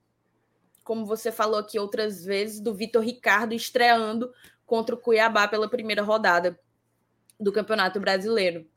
como 0.84 1.06
você 1.06 1.32
falou 1.32 1.58
aqui 1.58 1.78
outras 1.78 2.22
vezes, 2.24 2.60
do 2.60 2.74
Vitor 2.74 3.02
Ricardo 3.02 3.54
estreando 3.54 4.32
contra 4.66 4.94
o 4.94 4.98
Cuiabá 4.98 5.48
pela 5.48 5.68
primeira 5.68 6.02
rodada 6.02 6.60
do 7.40 7.52
Campeonato 7.52 7.98
Brasileiro. 7.98 8.68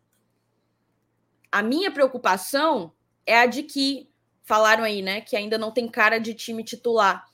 A 1.52 1.62
minha 1.62 1.92
preocupação 1.92 2.94
é 3.26 3.38
a 3.38 3.46
de 3.46 3.64
que, 3.64 4.10
falaram 4.44 4.84
aí, 4.84 5.02
né, 5.02 5.22
que 5.22 5.36
ainda 5.36 5.58
não 5.58 5.72
tem 5.72 5.88
cara 5.88 6.18
de 6.18 6.34
time 6.34 6.64
titular, 6.64 7.26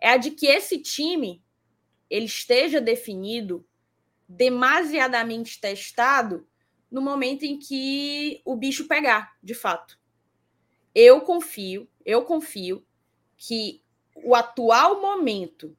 é 0.00 0.10
a 0.10 0.16
de 0.16 0.30
que 0.30 0.46
esse 0.46 0.78
time 0.78 1.42
ele 2.08 2.26
esteja 2.26 2.80
definido, 2.80 3.66
demasiadamente 4.28 5.60
testado 5.60 6.46
no 6.90 7.02
momento 7.02 7.44
em 7.44 7.58
que 7.58 8.40
o 8.44 8.56
bicho 8.56 8.86
pegar, 8.86 9.36
de 9.42 9.54
fato. 9.54 9.98
Eu 10.94 11.20
confio, 11.20 11.88
eu 12.04 12.24
confio 12.24 12.84
que 13.36 13.82
o 14.14 14.34
atual 14.34 15.00
momento 15.00 15.76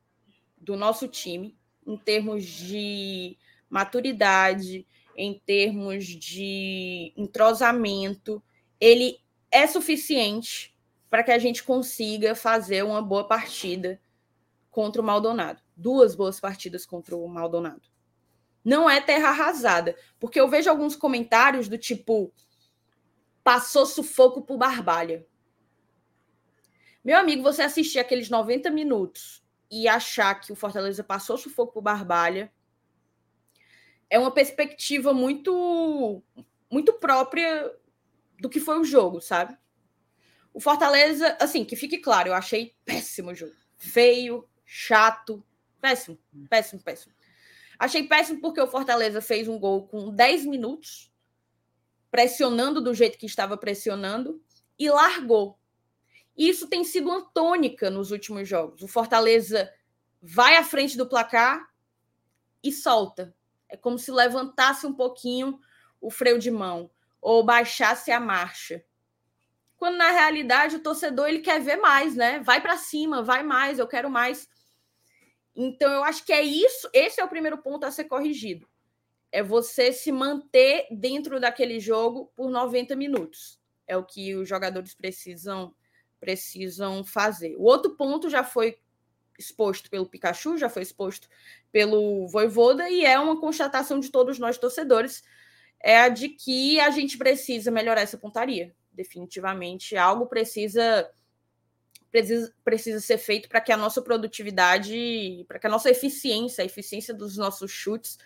do 0.57 0.75
nosso 0.75 1.07
time, 1.07 1.57
em 1.85 1.97
termos 1.97 2.43
de 2.43 3.37
maturidade, 3.69 4.85
em 5.15 5.39
termos 5.45 6.05
de 6.05 7.13
entrosamento, 7.15 8.41
ele 8.79 9.19
é 9.49 9.67
suficiente 9.67 10.75
para 11.09 11.23
que 11.23 11.31
a 11.31 11.37
gente 11.37 11.63
consiga 11.63 12.33
fazer 12.35 12.83
uma 12.83 13.01
boa 13.01 13.27
partida 13.27 14.01
contra 14.69 15.01
o 15.01 15.05
Maldonado. 15.05 15.61
Duas 15.75 16.15
boas 16.15 16.39
partidas 16.39 16.85
contra 16.85 17.15
o 17.15 17.27
Maldonado. 17.27 17.81
Não 18.63 18.89
é 18.89 19.01
terra 19.01 19.29
arrasada, 19.29 19.95
porque 20.19 20.39
eu 20.39 20.47
vejo 20.47 20.69
alguns 20.69 20.95
comentários 20.95 21.67
do 21.67 21.77
tipo 21.77 22.31
passou 23.43 23.85
sufoco 23.85 24.41
por 24.41 24.57
Barbalha. 24.57 25.25
Meu 27.03 27.17
amigo, 27.17 27.41
você 27.41 27.63
assistir 27.63 27.97
aqueles 27.99 28.29
90 28.29 28.69
minutos 28.69 29.43
e 29.69 29.87
achar 29.87 30.35
que 30.35 30.51
o 30.51 30.55
Fortaleza 30.55 31.03
passou 31.03 31.37
sufoco 31.37 31.73
por 31.73 31.81
Barbalha 31.81 32.51
é 34.09 34.19
uma 34.19 34.31
perspectiva 34.31 35.13
muito 35.13 36.21
muito 36.69 36.93
própria 36.93 37.73
do 38.39 38.49
que 38.49 38.59
foi 38.59 38.79
o 38.79 38.83
jogo, 38.83 39.19
sabe? 39.19 39.57
O 40.53 40.59
Fortaleza, 40.59 41.37
assim, 41.39 41.63
que 41.65 41.75
fique 41.75 41.97
claro, 41.97 42.29
eu 42.29 42.33
achei 42.33 42.75
péssimo 42.85 43.31
o 43.31 43.35
jogo. 43.35 43.53
Feio, 43.77 44.47
chato, 44.65 45.43
péssimo, 45.79 46.19
péssimo, 46.49 46.81
péssimo. 46.81 47.13
Achei 47.79 48.03
péssimo 48.03 48.39
porque 48.41 48.61
o 48.61 48.67
Fortaleza 48.67 49.21
fez 49.21 49.47
um 49.47 49.57
gol 49.57 49.87
com 49.87 50.13
10 50.13 50.45
minutos, 50.45 51.11
pressionando 52.11 52.81
do 52.81 52.93
jeito 52.93 53.17
que 53.17 53.25
estava 53.25 53.57
pressionando, 53.57 54.41
e 54.77 54.89
largou. 54.89 55.60
Isso 56.41 56.67
tem 56.67 56.83
sido 56.83 57.07
uma 57.07 57.21
tônica 57.21 57.91
nos 57.91 58.09
últimos 58.09 58.49
jogos. 58.49 58.81
O 58.81 58.87
Fortaleza 58.87 59.71
vai 60.19 60.55
à 60.55 60.63
frente 60.63 60.97
do 60.97 61.07
placar 61.07 61.69
e 62.63 62.71
solta. 62.71 63.35
É 63.69 63.77
como 63.77 63.99
se 63.99 64.09
levantasse 64.11 64.87
um 64.87 64.93
pouquinho 64.93 65.59
o 66.01 66.09
freio 66.09 66.39
de 66.39 66.49
mão 66.49 66.89
ou 67.21 67.43
baixasse 67.43 68.09
a 68.09 68.19
marcha. 68.19 68.83
Quando 69.77 69.97
na 69.97 70.09
realidade 70.09 70.77
o 70.77 70.81
torcedor 70.81 71.27
ele 71.27 71.41
quer 71.41 71.61
ver 71.61 71.75
mais, 71.75 72.15
né? 72.15 72.39
Vai 72.39 72.59
para 72.59 72.75
cima, 72.75 73.21
vai 73.21 73.43
mais, 73.43 73.77
eu 73.77 73.87
quero 73.87 74.09
mais. 74.09 74.49
Então 75.55 75.91
eu 75.91 76.03
acho 76.03 76.25
que 76.25 76.33
é 76.33 76.41
isso, 76.41 76.89
esse 76.91 77.21
é 77.21 77.23
o 77.23 77.29
primeiro 77.29 77.59
ponto 77.59 77.85
a 77.85 77.91
ser 77.91 78.05
corrigido. 78.05 78.67
É 79.31 79.43
você 79.43 79.93
se 79.93 80.11
manter 80.11 80.87
dentro 80.89 81.39
daquele 81.39 81.79
jogo 81.79 82.33
por 82.35 82.49
90 82.49 82.95
minutos. 82.95 83.59
É 83.85 83.95
o 83.95 84.03
que 84.03 84.33
os 84.33 84.49
jogadores 84.49 84.95
precisam 84.95 85.71
precisam 86.21 87.03
fazer. 87.03 87.55
O 87.57 87.63
outro 87.63 87.97
ponto 87.97 88.29
já 88.29 88.43
foi 88.43 88.77
exposto 89.37 89.89
pelo 89.89 90.05
Pikachu, 90.05 90.57
já 90.57 90.69
foi 90.69 90.83
exposto 90.83 91.27
pelo 91.71 92.27
Voivoda 92.27 92.89
e 92.89 93.03
é 93.03 93.19
uma 93.19 93.41
constatação 93.41 93.99
de 93.99 94.09
todos 94.09 94.37
nós 94.37 94.57
torcedores, 94.57 95.23
é 95.81 95.99
a 95.99 96.09
de 96.09 96.29
que 96.29 96.79
a 96.79 96.91
gente 96.91 97.17
precisa 97.17 97.71
melhorar 97.71 98.01
essa 98.01 98.17
pontaria. 98.17 98.73
Definitivamente, 98.93 99.97
algo 99.97 100.27
precisa 100.27 101.09
precisa, 102.11 102.53
precisa 102.63 102.99
ser 102.99 103.17
feito 103.17 103.49
para 103.49 103.61
que 103.61 103.71
a 103.71 103.77
nossa 103.77 104.01
produtividade, 104.01 105.45
para 105.47 105.57
que 105.57 105.65
a 105.65 105.69
nossa 105.69 105.89
eficiência, 105.89 106.61
a 106.61 106.65
eficiência 106.65 107.13
dos 107.13 107.37
nossos 107.37 107.71
chutes, 107.71 108.17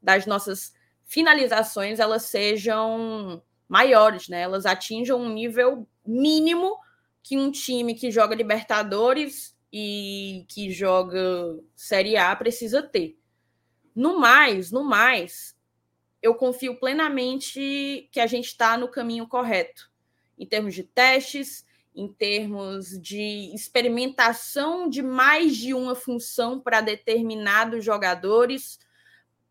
das 0.00 0.26
nossas 0.26 0.72
finalizações, 1.04 1.98
elas 1.98 2.22
sejam 2.22 3.42
maiores, 3.68 4.28
né? 4.28 4.40
Elas 4.40 4.64
atinjam 4.64 5.20
um 5.20 5.28
nível 5.28 5.86
mínimo 6.06 6.78
que 7.22 7.38
um 7.38 7.50
time 7.50 7.94
que 7.94 8.10
joga 8.10 8.34
Libertadores 8.34 9.56
e 9.72 10.44
que 10.48 10.70
joga 10.70 11.58
Série 11.74 12.16
A 12.16 12.34
precisa 12.36 12.82
ter. 12.82 13.18
No 13.94 14.18
mais, 14.18 14.70
no 14.70 14.84
mais, 14.84 15.56
eu 16.20 16.34
confio 16.34 16.78
plenamente 16.78 18.08
que 18.10 18.20
a 18.20 18.26
gente 18.26 18.46
está 18.46 18.76
no 18.76 18.88
caminho 18.88 19.26
correto, 19.26 19.90
em 20.38 20.46
termos 20.46 20.74
de 20.74 20.82
testes, 20.82 21.64
em 21.94 22.08
termos 22.08 22.98
de 23.00 23.52
experimentação 23.54 24.88
de 24.88 25.02
mais 25.02 25.56
de 25.56 25.74
uma 25.74 25.94
função 25.94 26.58
para 26.58 26.80
determinados 26.80 27.84
jogadores, 27.84 28.78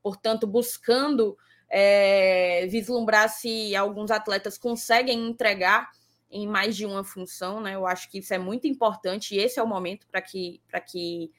portanto, 0.01 0.47
buscando 0.47 1.37
é, 1.69 2.67
vislumbrar 2.67 3.29
se 3.29 3.75
alguns 3.75 4.09
atletas 4.09 4.57
conseguem 4.57 5.29
entregar 5.29 5.91
em 6.31 6.47
mais 6.47 6.75
de 6.75 6.85
uma 6.85 7.03
função, 7.03 7.59
né? 7.59 7.75
Eu 7.75 7.85
acho 7.85 8.09
que 8.09 8.19
isso 8.19 8.33
é 8.33 8.37
muito 8.37 8.65
importante 8.65 9.35
e 9.35 9.39
esse 9.39 9.59
é 9.59 9.63
o 9.63 9.67
momento 9.67 10.07
para 10.07 10.21
que, 10.21 10.61
que 10.87 11.31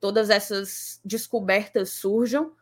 todas 0.00 0.30
essas 0.30 1.00
descobertas 1.04 1.90
surjam. 1.90 2.52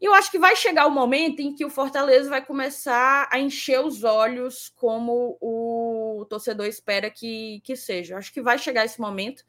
E 0.00 0.06
eu 0.06 0.12
acho 0.12 0.30
que 0.30 0.38
vai 0.38 0.56
chegar 0.56 0.86
o 0.86 0.90
momento 0.90 1.40
em 1.40 1.54
que 1.54 1.64
o 1.64 1.70
Fortaleza 1.70 2.28
vai 2.28 2.44
começar 2.44 3.28
a 3.30 3.38
encher 3.38 3.80
os 3.80 4.02
olhos 4.02 4.68
como 4.76 5.38
o 5.40 6.26
torcedor 6.28 6.66
espera 6.66 7.08
que, 7.08 7.60
que 7.62 7.76
seja. 7.76 8.14
Eu 8.14 8.18
acho 8.18 8.32
que 8.32 8.42
vai 8.42 8.58
chegar 8.58 8.84
esse 8.84 9.00
momento. 9.00 9.44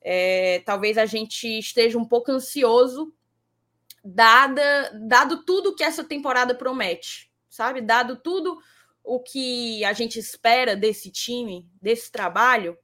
É, 0.00 0.60
talvez 0.66 0.98
a 0.98 1.06
gente 1.06 1.46
esteja 1.58 1.96
um 1.96 2.04
pouco 2.04 2.32
ansioso, 2.32 3.14
dada, 4.04 4.90
dado 5.06 5.44
tudo 5.44 5.74
que 5.74 5.84
essa 5.84 6.02
temporada 6.02 6.54
promete, 6.54 7.30
sabe? 7.48 7.80
Dado 7.80 8.16
tudo 8.16 8.58
o 9.08 9.18
que 9.18 9.82
a 9.86 9.94
gente 9.94 10.18
espera 10.18 10.76
desse 10.76 11.10
time, 11.10 11.66
desse 11.80 12.12
trabalho, 12.12 12.76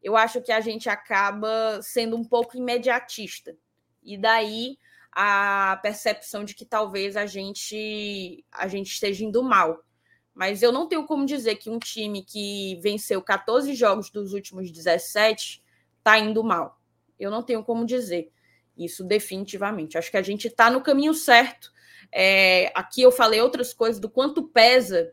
eu 0.00 0.16
acho 0.16 0.40
que 0.40 0.52
a 0.52 0.60
gente 0.60 0.88
acaba 0.88 1.80
sendo 1.82 2.16
um 2.16 2.24
pouco 2.24 2.56
imediatista. 2.56 3.56
E 4.00 4.16
daí 4.16 4.78
a 5.10 5.78
percepção 5.82 6.44
de 6.44 6.54
que 6.54 6.64
talvez 6.64 7.16
a 7.16 7.26
gente 7.26 8.44
a 8.52 8.68
gente 8.68 8.92
esteja 8.92 9.24
indo 9.24 9.42
mal. 9.42 9.84
Mas 10.32 10.62
eu 10.62 10.70
não 10.70 10.88
tenho 10.88 11.04
como 11.04 11.26
dizer 11.26 11.56
que 11.56 11.68
um 11.68 11.80
time 11.80 12.22
que 12.22 12.78
venceu 12.80 13.20
14 13.20 13.74
jogos 13.74 14.08
dos 14.08 14.32
últimos 14.32 14.70
17 14.70 15.62
está 15.98 16.16
indo 16.16 16.44
mal. 16.44 16.80
Eu 17.18 17.30
não 17.30 17.42
tenho 17.42 17.64
como 17.64 17.84
dizer 17.84 18.30
isso 18.76 19.02
definitivamente. 19.02 19.98
Acho 19.98 20.12
que 20.12 20.16
a 20.16 20.22
gente 20.22 20.46
está 20.46 20.70
no 20.70 20.80
caminho 20.80 21.12
certo. 21.12 21.72
É, 22.12 22.70
aqui 22.72 23.02
eu 23.02 23.10
falei 23.10 23.40
outras 23.40 23.74
coisas 23.74 24.00
do 24.00 24.08
quanto 24.08 24.44
pesa 24.44 25.12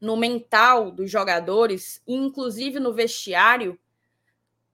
no 0.00 0.16
mental 0.16 0.90
dos 0.90 1.10
jogadores, 1.10 2.02
inclusive 2.06 2.78
no 2.78 2.92
vestiário, 2.92 3.78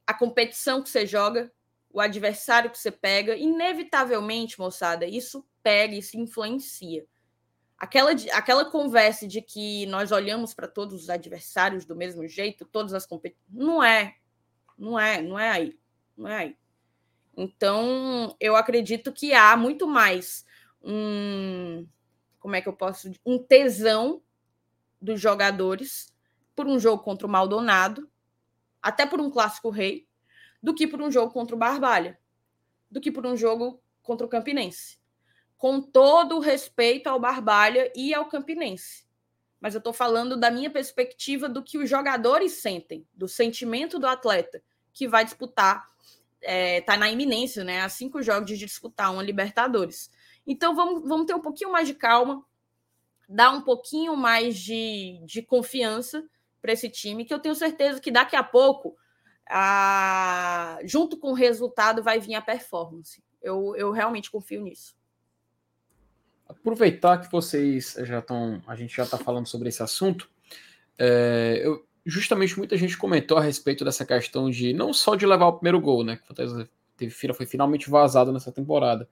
a 0.06 0.12
competição 0.12 0.82
que 0.82 0.90
você 0.90 1.06
joga, 1.06 1.50
o 1.90 2.00
adversário 2.00 2.70
que 2.70 2.78
você 2.78 2.90
pega, 2.90 3.36
inevitavelmente, 3.36 4.58
moçada, 4.58 5.06
isso 5.06 5.46
pega, 5.62 5.94
isso 5.94 6.16
influencia. 6.18 7.06
Aquela, 7.78 8.10
aquela 8.32 8.70
conversa 8.70 9.26
de 9.26 9.40
que 9.40 9.86
nós 9.86 10.12
olhamos 10.12 10.54
para 10.54 10.68
todos 10.68 11.02
os 11.02 11.10
adversários 11.10 11.84
do 11.84 11.96
mesmo 11.96 12.26
jeito, 12.28 12.64
todas 12.64 12.92
as 12.92 13.06
competições, 13.06 13.46
não 13.48 13.82
é, 13.82 14.16
não 14.78 14.98
é, 14.98 15.22
não 15.22 15.38
é 15.38 15.50
aí, 15.50 15.78
não 16.16 16.28
é 16.28 16.36
aí. 16.36 16.56
Então, 17.36 18.36
eu 18.38 18.54
acredito 18.54 19.12
que 19.12 19.32
há 19.32 19.56
muito 19.56 19.86
mais 19.86 20.44
um, 20.82 21.86
como 22.38 22.54
é 22.54 22.60
que 22.60 22.68
eu 22.68 22.72
posso, 22.72 23.10
um 23.24 23.38
tesão 23.38 24.22
dos 25.04 25.20
jogadores 25.20 26.12
por 26.56 26.66
um 26.66 26.78
jogo 26.78 27.02
contra 27.02 27.26
o 27.26 27.30
Maldonado, 27.30 28.10
até 28.80 29.04
por 29.04 29.20
um 29.20 29.30
clássico 29.30 29.68
rei, 29.68 30.08
do 30.62 30.74
que 30.74 30.86
por 30.86 31.02
um 31.02 31.10
jogo 31.10 31.32
contra 31.32 31.54
o 31.54 31.58
Barbalha, 31.58 32.18
do 32.90 33.00
que 33.00 33.12
por 33.12 33.26
um 33.26 33.36
jogo 33.36 33.82
contra 34.02 34.26
o 34.26 34.30
Campinense. 34.30 34.98
Com 35.58 35.80
todo 35.80 36.36
o 36.36 36.40
respeito 36.40 37.06
ao 37.06 37.20
Barbalha 37.20 37.92
e 37.94 38.14
ao 38.14 38.26
Campinense. 38.26 39.04
Mas 39.60 39.74
eu 39.74 39.78
estou 39.78 39.92
falando 39.92 40.36
da 40.38 40.50
minha 40.50 40.70
perspectiva 40.70 41.48
do 41.48 41.62
que 41.62 41.78
os 41.78 41.88
jogadores 41.88 42.52
sentem, 42.52 43.06
do 43.12 43.28
sentimento 43.28 43.98
do 43.98 44.06
atleta 44.06 44.62
que 44.92 45.08
vai 45.08 45.24
disputar, 45.24 45.86
está 46.40 46.52
é, 46.52 46.80
tá 46.80 46.96
na 46.96 47.10
iminência, 47.10 47.64
né? 47.64 47.80
Há 47.80 47.88
cinco 47.88 48.22
jogos 48.22 48.46
de 48.46 48.56
disputar 48.56 49.12
uma 49.12 49.22
Libertadores. 49.22 50.10
Então 50.46 50.74
vamos, 50.74 51.08
vamos 51.08 51.26
ter 51.26 51.34
um 51.34 51.40
pouquinho 51.40 51.72
mais 51.72 51.88
de 51.88 51.94
calma, 51.94 52.44
dar 53.28 53.50
um 53.50 53.62
pouquinho 53.62 54.16
mais 54.16 54.56
de, 54.56 55.20
de 55.24 55.42
confiança 55.42 56.24
para 56.60 56.72
esse 56.72 56.88
time, 56.88 57.24
que 57.24 57.34
eu 57.34 57.38
tenho 57.38 57.54
certeza 57.54 58.00
que 58.00 58.10
daqui 58.10 58.36
a 58.36 58.42
pouco 58.42 58.96
a, 59.48 60.78
junto 60.84 61.16
com 61.16 61.30
o 61.30 61.34
resultado, 61.34 62.02
vai 62.02 62.18
vir 62.18 62.34
a 62.34 62.42
performance. 62.42 63.22
Eu, 63.42 63.74
eu 63.76 63.90
realmente 63.90 64.30
confio 64.30 64.62
nisso. 64.62 64.96
Aproveitar 66.48 67.18
que 67.18 67.30
vocês 67.30 67.96
já 68.00 68.18
estão, 68.18 68.62
a 68.66 68.74
gente 68.74 68.94
já 68.94 69.04
está 69.04 69.18
falando 69.18 69.46
sobre 69.46 69.68
esse 69.68 69.82
assunto, 69.82 70.28
é, 70.98 71.60
eu, 71.62 71.86
justamente 72.04 72.56
muita 72.56 72.76
gente 72.76 72.96
comentou 72.96 73.38
a 73.38 73.42
respeito 73.42 73.84
dessa 73.84 74.04
questão 74.04 74.50
de 74.50 74.72
não 74.72 74.92
só 74.92 75.14
de 75.14 75.26
levar 75.26 75.46
o 75.46 75.54
primeiro 75.54 75.80
gol, 75.80 76.04
né? 76.04 76.18
Que 76.96 77.10
foi 77.10 77.46
finalmente 77.46 77.90
vazado 77.90 78.32
nessa 78.32 78.52
temporada. 78.52 79.08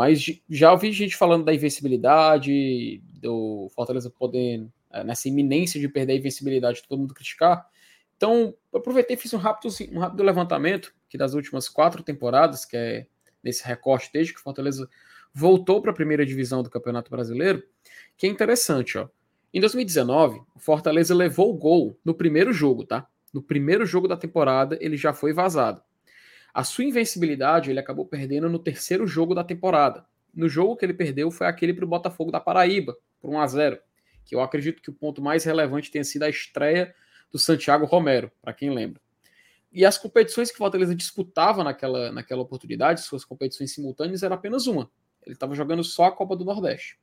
Mas 0.00 0.24
já 0.48 0.72
ouvi 0.72 0.90
gente 0.92 1.14
falando 1.14 1.44
da 1.44 1.52
invencibilidade, 1.52 3.02
do 3.20 3.70
Fortaleza 3.74 4.08
poder, 4.08 4.66
é, 4.90 5.04
nessa 5.04 5.28
iminência 5.28 5.78
de 5.78 5.90
perder 5.90 6.14
a 6.14 6.16
invencibilidade, 6.16 6.82
todo 6.88 6.98
mundo 6.98 7.12
criticar. 7.12 7.68
Então, 8.16 8.54
aproveitei 8.74 9.14
e 9.14 9.18
fiz 9.18 9.34
um 9.34 9.36
rápido, 9.36 9.70
um 9.92 9.98
rápido 9.98 10.22
levantamento 10.22 10.94
que 11.06 11.18
das 11.18 11.34
últimas 11.34 11.68
quatro 11.68 12.02
temporadas, 12.02 12.64
que 12.64 12.78
é 12.78 13.06
nesse 13.44 13.62
recorte 13.62 14.08
desde 14.10 14.32
que 14.32 14.40
o 14.40 14.42
Fortaleza 14.42 14.88
voltou 15.34 15.82
para 15.82 15.90
a 15.90 15.94
primeira 15.94 16.24
divisão 16.24 16.62
do 16.62 16.70
Campeonato 16.70 17.10
Brasileiro, 17.10 17.62
que 18.16 18.26
é 18.26 18.30
interessante, 18.30 18.96
ó. 18.96 19.06
Em 19.52 19.60
2019, 19.60 20.40
o 20.54 20.58
Fortaleza 20.58 21.14
levou 21.14 21.50
o 21.50 21.58
gol 21.58 22.00
no 22.02 22.14
primeiro 22.14 22.54
jogo, 22.54 22.86
tá? 22.86 23.06
No 23.34 23.42
primeiro 23.42 23.84
jogo 23.84 24.08
da 24.08 24.16
temporada, 24.16 24.78
ele 24.80 24.96
já 24.96 25.12
foi 25.12 25.34
vazado. 25.34 25.82
A 26.52 26.64
sua 26.64 26.84
invencibilidade 26.84 27.70
ele 27.70 27.80
acabou 27.80 28.06
perdendo 28.06 28.48
no 28.48 28.58
terceiro 28.58 29.06
jogo 29.06 29.34
da 29.34 29.44
temporada. 29.44 30.04
No 30.34 30.48
jogo 30.48 30.76
que 30.76 30.84
ele 30.84 30.94
perdeu 30.94 31.30
foi 31.30 31.46
aquele 31.46 31.74
para 31.74 31.84
o 31.84 31.88
Botafogo 31.88 32.30
da 32.30 32.40
Paraíba, 32.40 32.96
por 33.20 33.30
1 33.30 33.40
a 33.40 33.46
0 33.46 33.78
que 34.24 34.34
eu 34.36 34.40
acredito 34.40 34.80
que 34.80 34.90
o 34.90 34.92
ponto 34.92 35.20
mais 35.20 35.42
relevante 35.42 35.90
tenha 35.90 36.04
sido 36.04 36.22
a 36.22 36.28
estreia 36.28 36.94
do 37.32 37.38
Santiago 37.38 37.84
Romero, 37.84 38.30
para 38.40 38.52
quem 38.52 38.70
lembra. 38.70 39.00
E 39.72 39.84
as 39.84 39.98
competições 39.98 40.50
que 40.50 40.54
o 40.54 40.58
Fortaleza 40.58 40.94
disputava 40.94 41.64
naquela, 41.64 42.12
naquela 42.12 42.42
oportunidade, 42.42 43.02
suas 43.02 43.24
competições 43.24 43.72
simultâneas, 43.72 44.22
era 44.22 44.36
apenas 44.36 44.68
uma. 44.68 44.88
Ele 45.26 45.34
estava 45.34 45.54
jogando 45.54 45.82
só 45.82 46.04
a 46.04 46.12
Copa 46.12 46.36
do 46.36 46.44
Nordeste. 46.44 46.96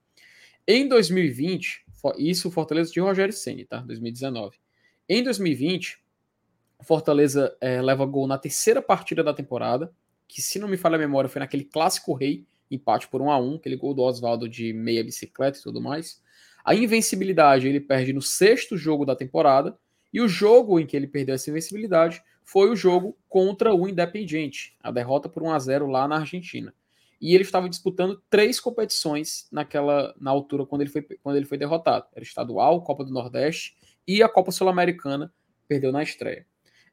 Em 0.65 0.87
2020, 0.87 1.85
isso 2.17 2.47
o 2.47 2.51
Fortaleza 2.51 2.91
de 2.91 2.99
Rogério 3.01 3.33
Ceni, 3.33 3.65
tá? 3.65 3.79
2019. 3.81 4.57
Em 5.09 5.21
2020, 5.21 5.99
o 6.79 6.83
Fortaleza 6.83 7.55
é, 7.59 7.81
leva 7.81 8.05
gol 8.05 8.27
na 8.27 8.37
terceira 8.37 8.81
partida 8.81 9.23
da 9.23 9.33
temporada, 9.33 9.91
que 10.27 10.41
se 10.41 10.59
não 10.59 10.67
me 10.67 10.77
falha 10.77 10.95
a 10.95 10.99
memória 10.99 11.29
foi 11.29 11.39
naquele 11.39 11.63
clássico 11.63 12.13
rei, 12.13 12.45
empate 12.69 13.07
por 13.07 13.21
1 13.21 13.31
a 13.31 13.39
1 13.39 13.55
aquele 13.55 13.75
gol 13.75 13.93
do 13.93 14.01
Oswaldo 14.01 14.47
de 14.47 14.73
meia 14.73 15.03
bicicleta 15.03 15.57
e 15.57 15.61
tudo 15.61 15.81
mais. 15.81 16.21
A 16.63 16.75
invencibilidade 16.75 17.67
ele 17.67 17.79
perde 17.79 18.11
no 18.11 18.21
sexto 18.21 18.77
jogo 18.77 19.05
da 19.05 19.15
temporada, 19.15 19.77
e 20.13 20.21
o 20.21 20.27
jogo 20.27 20.79
em 20.79 20.85
que 20.85 20.95
ele 20.95 21.07
perdeu 21.07 21.35
essa 21.35 21.49
invencibilidade 21.49 22.21
foi 22.43 22.69
o 22.69 22.75
jogo 22.75 23.17
contra 23.27 23.73
o 23.73 23.87
Independiente, 23.87 24.75
a 24.81 24.89
derrota 24.89 25.27
por 25.27 25.43
1 25.43 25.51
a 25.51 25.59
0 25.59 25.87
lá 25.87 26.07
na 26.07 26.19
Argentina. 26.19 26.73
E 27.19 27.33
ele 27.33 27.43
estava 27.43 27.67
disputando 27.67 28.21
três 28.29 28.59
competições 28.59 29.47
naquela 29.51 30.15
na 30.19 30.31
altura 30.31 30.65
quando 30.65 30.81
ele 30.81 30.89
foi, 30.89 31.01
quando 31.01 31.35
ele 31.35 31.45
foi 31.45 31.57
derrotado. 31.57 32.05
Era 32.13 32.23
estadual, 32.23 32.81
Copa 32.83 33.03
do 33.03 33.11
Nordeste 33.11 33.75
e 34.07 34.23
a 34.23 34.29
Copa 34.29 34.51
Sul-Americana, 34.51 35.33
perdeu 35.67 35.91
na 35.91 36.03
estreia. 36.03 36.45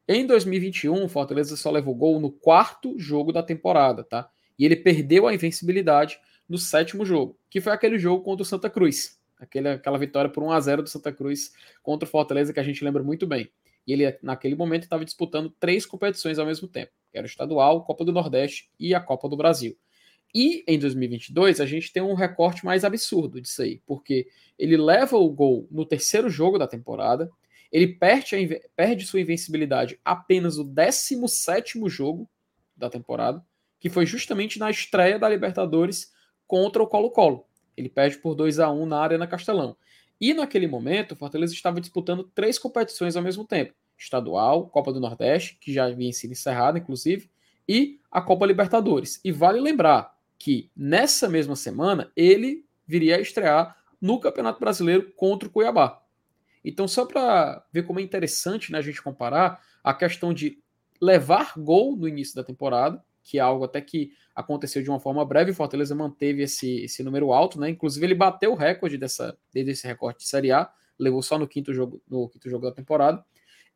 Em 0.07 0.27
2021, 0.27 1.05
o 1.05 1.09
Fortaleza 1.09 1.57
só 1.57 1.71
levou 1.71 1.95
gol 1.95 2.21
no 2.21 2.31
quarto 2.31 2.99
jogo 2.99 3.33
da 3.33 3.43
temporada, 3.43 4.05
tá? 4.05 4.29
E 4.59 4.65
ele 4.65 4.77
perdeu 4.77 5.27
a 5.27 5.35
invencibilidade 5.35 6.19
no 6.49 6.59
sétimo 6.59 7.07
jogo, 7.07 7.39
que 7.49 7.61
foi 7.61 7.73
aquele 7.73 7.99
jogo 7.99 8.23
contra 8.23 8.43
o 8.43 8.47
Santa 8.47 8.69
Cruz. 8.69 9.19
Aquele, 9.39 9.69
aquela 9.69 9.99
vitória 9.99 10.31
por 10.31 10.43
1 10.43 10.53
a 10.53 10.61
0 10.61 10.83
do 10.83 10.89
Santa 10.89 11.11
Cruz 11.11 11.53
contra 11.83 12.07
o 12.07 12.11
Fortaleza 12.11 12.53
que 12.53 12.61
a 12.61 12.63
gente 12.63 12.85
lembra 12.85 13.03
muito 13.03 13.27
bem. 13.27 13.51
E 13.87 13.93
ele, 13.93 14.19
naquele 14.23 14.55
momento, 14.55 14.85
estava 14.85 15.05
disputando 15.05 15.51
três 15.59 15.87
competições 15.87 16.39
ao 16.39 16.47
mesmo 16.47 16.69
tempo, 16.69 16.93
era 17.13 17.25
o 17.25 17.29
estadual, 17.29 17.85
Copa 17.85 18.05
do 18.05 18.13
Nordeste 18.13 18.71
e 18.79 18.95
a 18.95 19.01
Copa 19.01 19.29
do 19.29 19.37
Brasil. 19.37 19.77
E 20.35 20.65
em 20.67 20.79
2022 20.79 21.61
a 21.61 21.67
gente 21.67 21.93
tem 21.93 22.03
um 22.03 22.15
recorte 22.15 22.65
mais 22.65 22.85
absurdo 22.85 23.41
disso 23.41 23.63
aí, 23.63 23.81
porque 23.87 24.27
ele 24.59 24.77
leva 24.77 25.17
o 25.17 25.31
gol 25.31 25.69
no 25.71 25.87
terceiro 25.87 26.29
jogo 26.29 26.59
da 26.59 26.67
temporada, 26.67 27.31
ele 27.75 27.89
perde, 27.89 28.63
perde 28.77 29.05
sua 29.05 29.21
invencibilidade 29.21 29.99
apenas 30.05 30.59
no 30.59 30.63
17 30.63 31.81
jogo 31.89 32.31
da 32.77 32.89
temporada, 32.89 33.45
que 33.81 33.91
foi 33.91 34.07
justamente 34.07 34.61
na 34.61 34.71
estreia 34.71 35.19
da 35.19 35.29
Libertadores 35.29 36.13
contra 36.47 36.81
o 36.81 36.87
Colo-Colo. 36.87 37.45
Ele 37.77 37.89
perde 37.89 38.19
por 38.19 38.37
2 38.37 38.61
a 38.61 38.71
1 38.71 38.87
na 38.87 39.01
Arena 39.01 39.27
Castelão. 39.27 39.77
E 40.21 40.33
naquele 40.33 40.69
momento, 40.69 41.13
o 41.13 41.17
Fortaleza 41.17 41.53
estava 41.53 41.81
disputando 41.81 42.31
três 42.33 42.61
competições 42.61 43.17
ao 43.17 43.25
mesmo 43.25 43.45
tempo: 43.45 43.75
estadual, 43.99 44.69
Copa 44.69 44.93
do 44.93 45.01
Nordeste, 45.01 45.59
que 45.61 45.73
já 45.73 45.87
havia 45.87 46.13
sido 46.13 46.31
encerrada, 46.31 46.79
inclusive, 46.79 47.29
e 47.69 47.99
a 48.09 48.23
Copa 48.23 48.47
Libertadores. 48.47 49.21
E 49.25 49.33
vale 49.33 49.59
lembrar 49.59 50.17
que 50.39 50.71
nessa 50.77 51.29
mesma 51.29 51.57
semana 51.57 52.13
ele 52.15 52.65
viria 52.87 53.17
a 53.17 53.21
estrear 53.21 53.77
no 54.01 54.21
Campeonato 54.21 54.61
Brasileiro 54.61 55.13
contra 55.17 55.49
o 55.49 55.51
Cuiabá. 55.51 56.04
Então, 56.65 56.89
só 56.89 57.05
para 57.05 57.65
ver 57.73 57.83
como 57.83 58.01
é 58.01 58.03
interessante 58.03 58.73
né, 58.73 58.79
a 58.79 58.83
gente 58.83 59.03
comparar 59.03 59.61
a 59.83 59.93
questão 59.93 60.33
de 60.33 60.59
levar 61.01 61.53
gol 61.57 61.97
no 61.97 62.09
início 62.09 62.35
da 62.35 62.43
temporada, 62.43 63.05
que 63.23 63.39
é 63.39 63.41
algo 63.41 63.65
até 63.65 63.81
que 63.81 64.13
aconteceu 64.35 64.83
de 64.83 64.91
uma 64.91 64.99
forma 64.99 65.25
breve, 65.25 65.51
o 65.51 65.55
Fortaleza 65.55 65.95
manteve 65.95 66.43
esse, 66.43 66.85
esse 66.85 67.03
número 67.03 67.33
alto, 67.33 67.61
né? 67.61 67.69
Inclusive, 67.71 68.05
ele 68.05 68.15
bateu 68.15 68.53
o 68.53 68.57
recorde 68.57 68.99
dessa, 68.99 69.37
desse 69.53 69.87
recorte 69.87 70.21
de 70.21 70.29
Série 70.29 70.53
A, 70.53 70.71
levou 70.99 71.23
só 71.23 71.39
no 71.39 71.47
quinto 71.47 71.73
jogo, 71.73 72.03
no 72.09 72.29
quinto 72.29 72.49
jogo 72.49 72.65
da 72.65 72.73
temporada. 72.73 73.25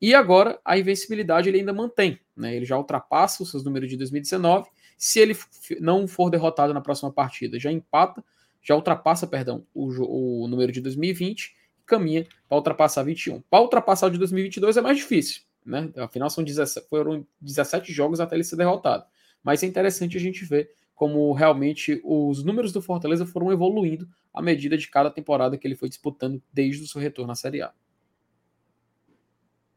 E 0.01 0.15
agora 0.15 0.61
a 0.65 0.79
invencibilidade 0.79 1.49
ele 1.49 1.59
ainda 1.59 1.73
mantém, 1.73 2.19
né? 2.37 2.55
Ele 2.55 2.65
já 2.65 2.77
ultrapassa 2.77 3.43
os 3.43 3.51
seus 3.51 3.65
números 3.65 3.89
de 3.89 3.97
2019. 3.97 4.69
Se 4.97 5.19
ele 5.19 5.37
não 5.81 6.07
for 6.07 6.31
derrotado 6.31 6.73
na 6.73 6.81
próxima 6.81 7.13
partida, 7.13 7.59
já 7.59 7.71
empata, 7.71 8.25
já 8.63 8.75
ultrapassa, 8.75 9.27
perdão, 9.27 9.67
o, 9.75 10.45
o 10.45 10.49
número 10.49 10.71
de 10.71 10.81
2020 10.81 11.47
e 11.47 11.58
caminha 11.89 12.27
para 12.49 12.57
ultrapassar 12.57 13.03
21. 13.03 13.41
Para 13.41 13.63
ultrapassar 13.63 14.07
o 14.07 14.11
de 14.11 14.19
2022 14.19 14.77
é 14.77 14.81
mais 14.81 14.97
difícil, 14.97 15.43
né? 15.65 15.91
Afinal 15.97 16.31
são 16.31 16.45
17, 16.45 16.87
foram 16.89 17.27
17 17.41 17.93
jogos 17.93 18.21
até 18.21 18.37
ele 18.37 18.45
ser 18.45 18.57
derrotado. 18.57 19.05
Mas 19.43 19.63
é 19.63 19.67
interessante 19.67 20.17
a 20.17 20.21
gente 20.21 20.45
ver 20.45 20.71
como 20.95 21.33
realmente 21.33 22.01
os 22.05 22.45
números 22.45 22.73
do 22.73 22.83
Fortaleza 22.83 23.25
foram 23.25 23.53
evoluindo 23.53 24.09
à 24.35 24.43
medida 24.43 24.77
de 24.77 24.89
cada 24.89 25.11
temporada 25.11 25.57
que 25.57 25.67
ele 25.67 25.77
foi 25.77 25.89
disputando 25.89 26.43
desde 26.53 26.83
o 26.83 26.87
seu 26.87 27.01
retorno 27.01 27.33
à 27.33 27.35
Série 27.35 27.63
A. 27.63 27.73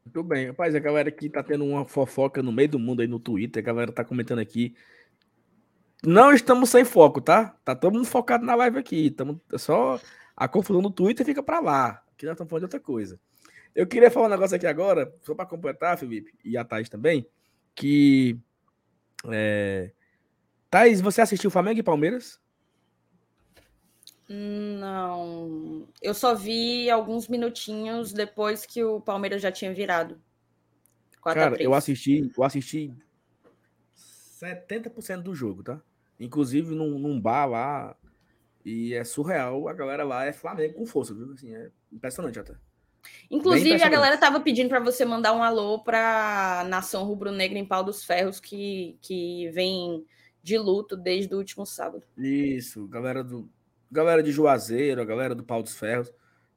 Muito 0.04 0.22
bem, 0.24 0.48
rapaz, 0.48 0.74
a 0.74 0.80
galera 0.80 1.08
aqui 1.08 1.28
tá 1.28 1.42
tendo 1.42 1.64
uma 1.64 1.84
fofoca 1.84 2.42
no 2.42 2.50
meio 2.50 2.68
do 2.68 2.78
mundo 2.78 3.02
aí 3.02 3.08
no 3.08 3.20
Twitter, 3.20 3.62
a 3.62 3.64
galera 3.64 3.92
tá 3.92 4.04
comentando 4.04 4.40
aqui. 4.40 4.74
Não 6.04 6.32
estamos 6.32 6.70
sem 6.70 6.84
foco, 6.84 7.20
tá? 7.20 7.56
Tá 7.64 7.76
todo 7.76 7.94
mundo 7.94 8.04
focado 8.04 8.44
na 8.44 8.56
live 8.56 8.78
aqui. 8.78 9.06
Estamos 9.06 9.36
só 9.56 10.00
a 10.36 10.48
confusão 10.48 10.82
no 10.82 10.90
Twitter 10.90 11.24
fica 11.24 11.42
para 11.42 11.60
lá. 11.60 12.02
Aqui 12.12 12.26
nós 12.26 12.34
estamos 12.34 12.50
falando 12.50 12.60
de 12.60 12.66
outra 12.66 12.80
coisa. 12.80 13.18
Eu 13.74 13.86
queria 13.86 14.10
falar 14.10 14.26
um 14.26 14.30
negócio 14.30 14.56
aqui 14.56 14.66
agora, 14.66 15.14
só 15.22 15.34
para 15.34 15.46
completar, 15.46 15.98
Felipe, 15.98 16.32
e 16.44 16.56
a 16.56 16.64
Thaís 16.64 16.88
também, 16.88 17.26
que 17.74 18.38
é... 19.28 19.92
Thaís, 20.70 21.00
você 21.00 21.20
assistiu 21.20 21.50
Flamengo 21.50 21.80
e 21.80 21.82
Palmeiras? 21.82 22.40
Não. 24.28 25.86
Eu 26.00 26.14
só 26.14 26.34
vi 26.34 26.88
alguns 26.90 27.28
minutinhos 27.28 28.12
depois 28.12 28.64
que 28.64 28.82
o 28.82 29.00
Palmeiras 29.00 29.42
já 29.42 29.52
tinha 29.52 29.72
virado. 29.74 30.20
Cara, 31.22 31.62
eu 31.62 31.74
assisti, 31.74 32.30
eu 32.36 32.42
assisti 32.42 32.92
70% 34.42 35.22
do 35.22 35.34
jogo, 35.34 35.62
tá? 35.62 35.80
Inclusive 36.18 36.74
num, 36.74 36.98
num 36.98 37.20
bar 37.20 37.46
lá. 37.46 37.96
E 38.64 38.94
é 38.94 39.02
surreal, 39.04 39.68
a 39.68 39.72
galera 39.72 40.04
lá 40.04 40.24
é 40.24 40.32
Flamengo 40.32 40.74
com 40.74 40.86
força, 40.86 41.14
viu? 41.14 41.32
Assim, 41.32 41.54
é 41.54 41.70
impressionante 41.92 42.38
até. 42.38 42.54
Inclusive, 43.30 43.82
a 43.82 43.88
galera 43.88 44.16
tava 44.16 44.40
pedindo 44.40 44.68
para 44.68 44.78
você 44.78 45.04
mandar 45.04 45.32
um 45.32 45.42
alô 45.42 45.82
para 45.82 46.64
nação 46.68 47.04
rubro-negra 47.04 47.58
em 47.58 47.64
Pau 47.64 47.82
dos 47.82 48.04
Ferros, 48.04 48.38
que, 48.38 48.96
que 49.00 49.50
vem 49.50 50.04
de 50.42 50.56
luto 50.58 50.96
desde 50.96 51.34
o 51.34 51.38
último 51.38 51.66
sábado. 51.66 52.04
Isso, 52.16 52.86
galera 52.86 53.24
do 53.24 53.48
galera 53.90 54.22
de 54.22 54.32
Juazeiro, 54.32 55.02
a 55.02 55.04
galera 55.04 55.34
do 55.34 55.44
Pau 55.44 55.62
dos 55.62 55.76
Ferros, 55.76 56.10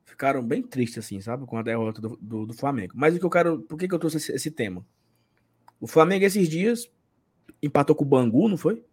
ficaram 0.05 0.41
bem 0.41 0.61
tristes, 0.63 1.03
assim, 1.03 1.19
sabe? 1.19 1.45
Com 1.45 1.57
a 1.57 1.61
derrota 1.61 1.99
do, 1.99 2.17
do, 2.21 2.45
do 2.45 2.53
Flamengo. 2.53 2.93
Mas 2.95 3.13
o 3.15 3.19
que 3.19 3.25
eu 3.25 3.29
quero. 3.29 3.59
Por 3.59 3.77
que, 3.77 3.87
que 3.87 3.93
eu 3.93 3.99
trouxe 3.99 4.17
esse, 4.17 4.31
esse, 4.31 4.49
tema? 4.49 4.85
O 5.79 5.85
Flamengo, 5.85 6.23
esses 6.23 6.47
dias, 6.47 6.89
empatou 7.61 7.95
com 7.95 8.05
o 8.05 8.07
Bangu, 8.07 8.47
não 8.47 8.57
foi? 8.57 8.83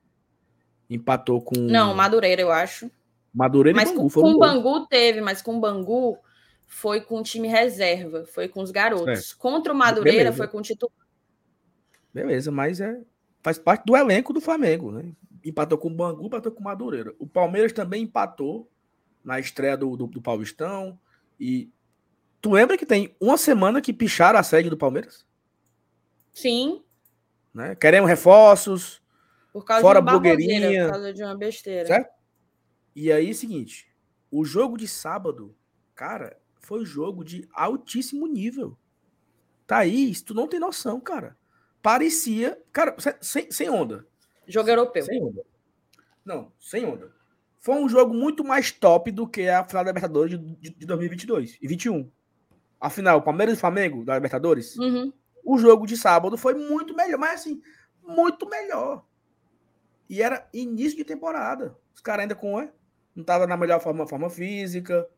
Empatou 0.91 1.41
com. 1.41 1.55
Não, 1.57 1.95
Madureira, 1.95 2.43
eu 2.43 2.51
acho. 2.51 2.91
Madureira 3.33 3.76
mas 3.76 3.91
e 3.91 3.95
Bangu. 3.95 4.11
Com, 4.11 4.22
com 4.22 4.30
o 4.33 4.39
Bangu 4.39 4.87
teve, 4.87 5.20
mas 5.20 5.41
com 5.41 5.57
o 5.57 5.61
Bangu 5.61 6.18
foi 6.66 7.01
com 7.01 7.18
o 7.18 7.22
time 7.22 7.49
reserva, 7.49 8.24
foi 8.26 8.49
com 8.49 8.62
os 8.62 8.70
garotos. 8.70 9.33
Contra 9.35 9.72
o 9.72 9.76
Madureira 9.76 10.18
Beleza. 10.18 10.37
foi 10.37 10.49
com 10.49 10.59
o 10.59 10.62
titular. 10.62 11.07
Beleza, 12.12 12.51
mas 12.51 12.80
é 12.80 13.01
faz 13.43 13.59
parte 13.59 13.85
do 13.85 13.97
elenco 13.97 14.33
do 14.33 14.41
Flamengo, 14.41 14.93
né? 14.93 15.12
Empatou 15.45 15.76
com 15.76 15.89
o 15.89 15.95
Bangu, 15.95 16.24
empatou 16.24 16.53
com 16.53 16.61
o 16.61 16.64
Madureira. 16.64 17.12
O 17.18 17.26
Palmeiras 17.26 17.72
também 17.72 18.05
empatou 18.05 18.70
na 19.24 19.41
estreia 19.41 19.76
do, 19.76 19.97
do, 19.97 20.07
do 20.07 20.22
Paulistão. 20.22 20.99
E 21.39 21.68
tu 22.41 22.53
lembra 22.53 22.78
que 22.78 22.87
tem 22.87 23.14
uma 23.20 23.37
semana 23.37 23.80
que 23.80 23.93
picharam 23.93 24.39
a 24.39 24.43
sede 24.43 24.70
do 24.70 24.76
Palmeiras? 24.76 25.26
Sim. 26.33 26.83
Né? 27.53 27.74
Queremos 27.74 28.09
reforços. 28.09 29.03
Por 29.53 29.64
causa 29.64 29.83
fora 29.83 30.01
de 30.01 30.07
uma 30.07 30.12
blogueirinha. 30.12 30.85
Por 30.85 30.93
causa 30.93 31.12
de 31.12 31.22
uma 31.22 31.37
besteira. 31.37 31.87
Certo? 31.87 32.22
E 32.95 33.11
aí, 33.11 33.30
é 33.30 33.34
seguinte, 33.34 33.93
o 34.30 34.45
jogo 34.45 34.76
de 34.76 34.86
sábado, 34.86 35.55
cara, 35.95 36.38
foi 36.61 36.80
um 36.82 36.86
jogo 36.86 37.24
de 37.24 37.49
altíssimo 37.53 38.26
nível. 38.26 38.76
Thaís, 39.66 40.22
tu 40.22 40.34
não 40.34 40.47
tem 40.47 40.61
noção, 40.61 41.01
cara. 41.01 41.36
Parecia. 41.82 42.61
Cara, 42.72 42.95
sem, 43.20 43.51
sem 43.51 43.68
onda. 43.68 44.07
Jogo 44.47 44.68
europeu. 44.68 45.05
Sem 45.05 45.22
onda. 45.22 45.45
Não, 46.24 46.53
sem 46.59 46.84
onda. 46.84 47.12
Foi 47.59 47.76
um 47.76 47.88
jogo 47.88 48.12
muito 48.12 48.45
mais 48.45 48.70
top 48.72 49.11
do 49.11 49.26
que 49.26 49.49
a 49.49 49.64
final 49.64 49.84
da 49.84 49.90
Libertadores 49.90 50.38
de, 50.38 50.57
de, 50.57 50.70
de 50.70 50.86
2022 50.86 51.59
e 51.61 51.68
21. 51.68 52.11
A 52.80 52.90
final, 52.90 53.22
Palmeiras 53.22 53.57
e 53.57 53.61
Flamengo 53.61 54.05
da 54.05 54.14
Libertadores. 54.14 54.76
Uhum. 54.76 55.12
O 55.45 55.59
jogo 55.59 55.86
de 55.86 55.97
sábado 55.97 56.36
foi 56.36 56.55
muito 56.55 56.95
melhor, 56.95 57.18
mas 57.18 57.40
assim, 57.40 57.62
muito 58.03 58.49
melhor. 58.49 59.05
E 60.09 60.22
era 60.22 60.49
início 60.53 60.97
de 60.97 61.05
temporada. 61.05 61.76
Os 61.95 62.01
caras 62.01 62.22
ainda 62.22 62.34
com. 62.34 62.61
É, 62.61 62.72
não 63.15 63.25
tava 63.25 63.47
na 63.47 63.57
melhor 63.57 63.81
forma, 63.81 64.07
forma 64.07 64.31
física. 64.31 65.09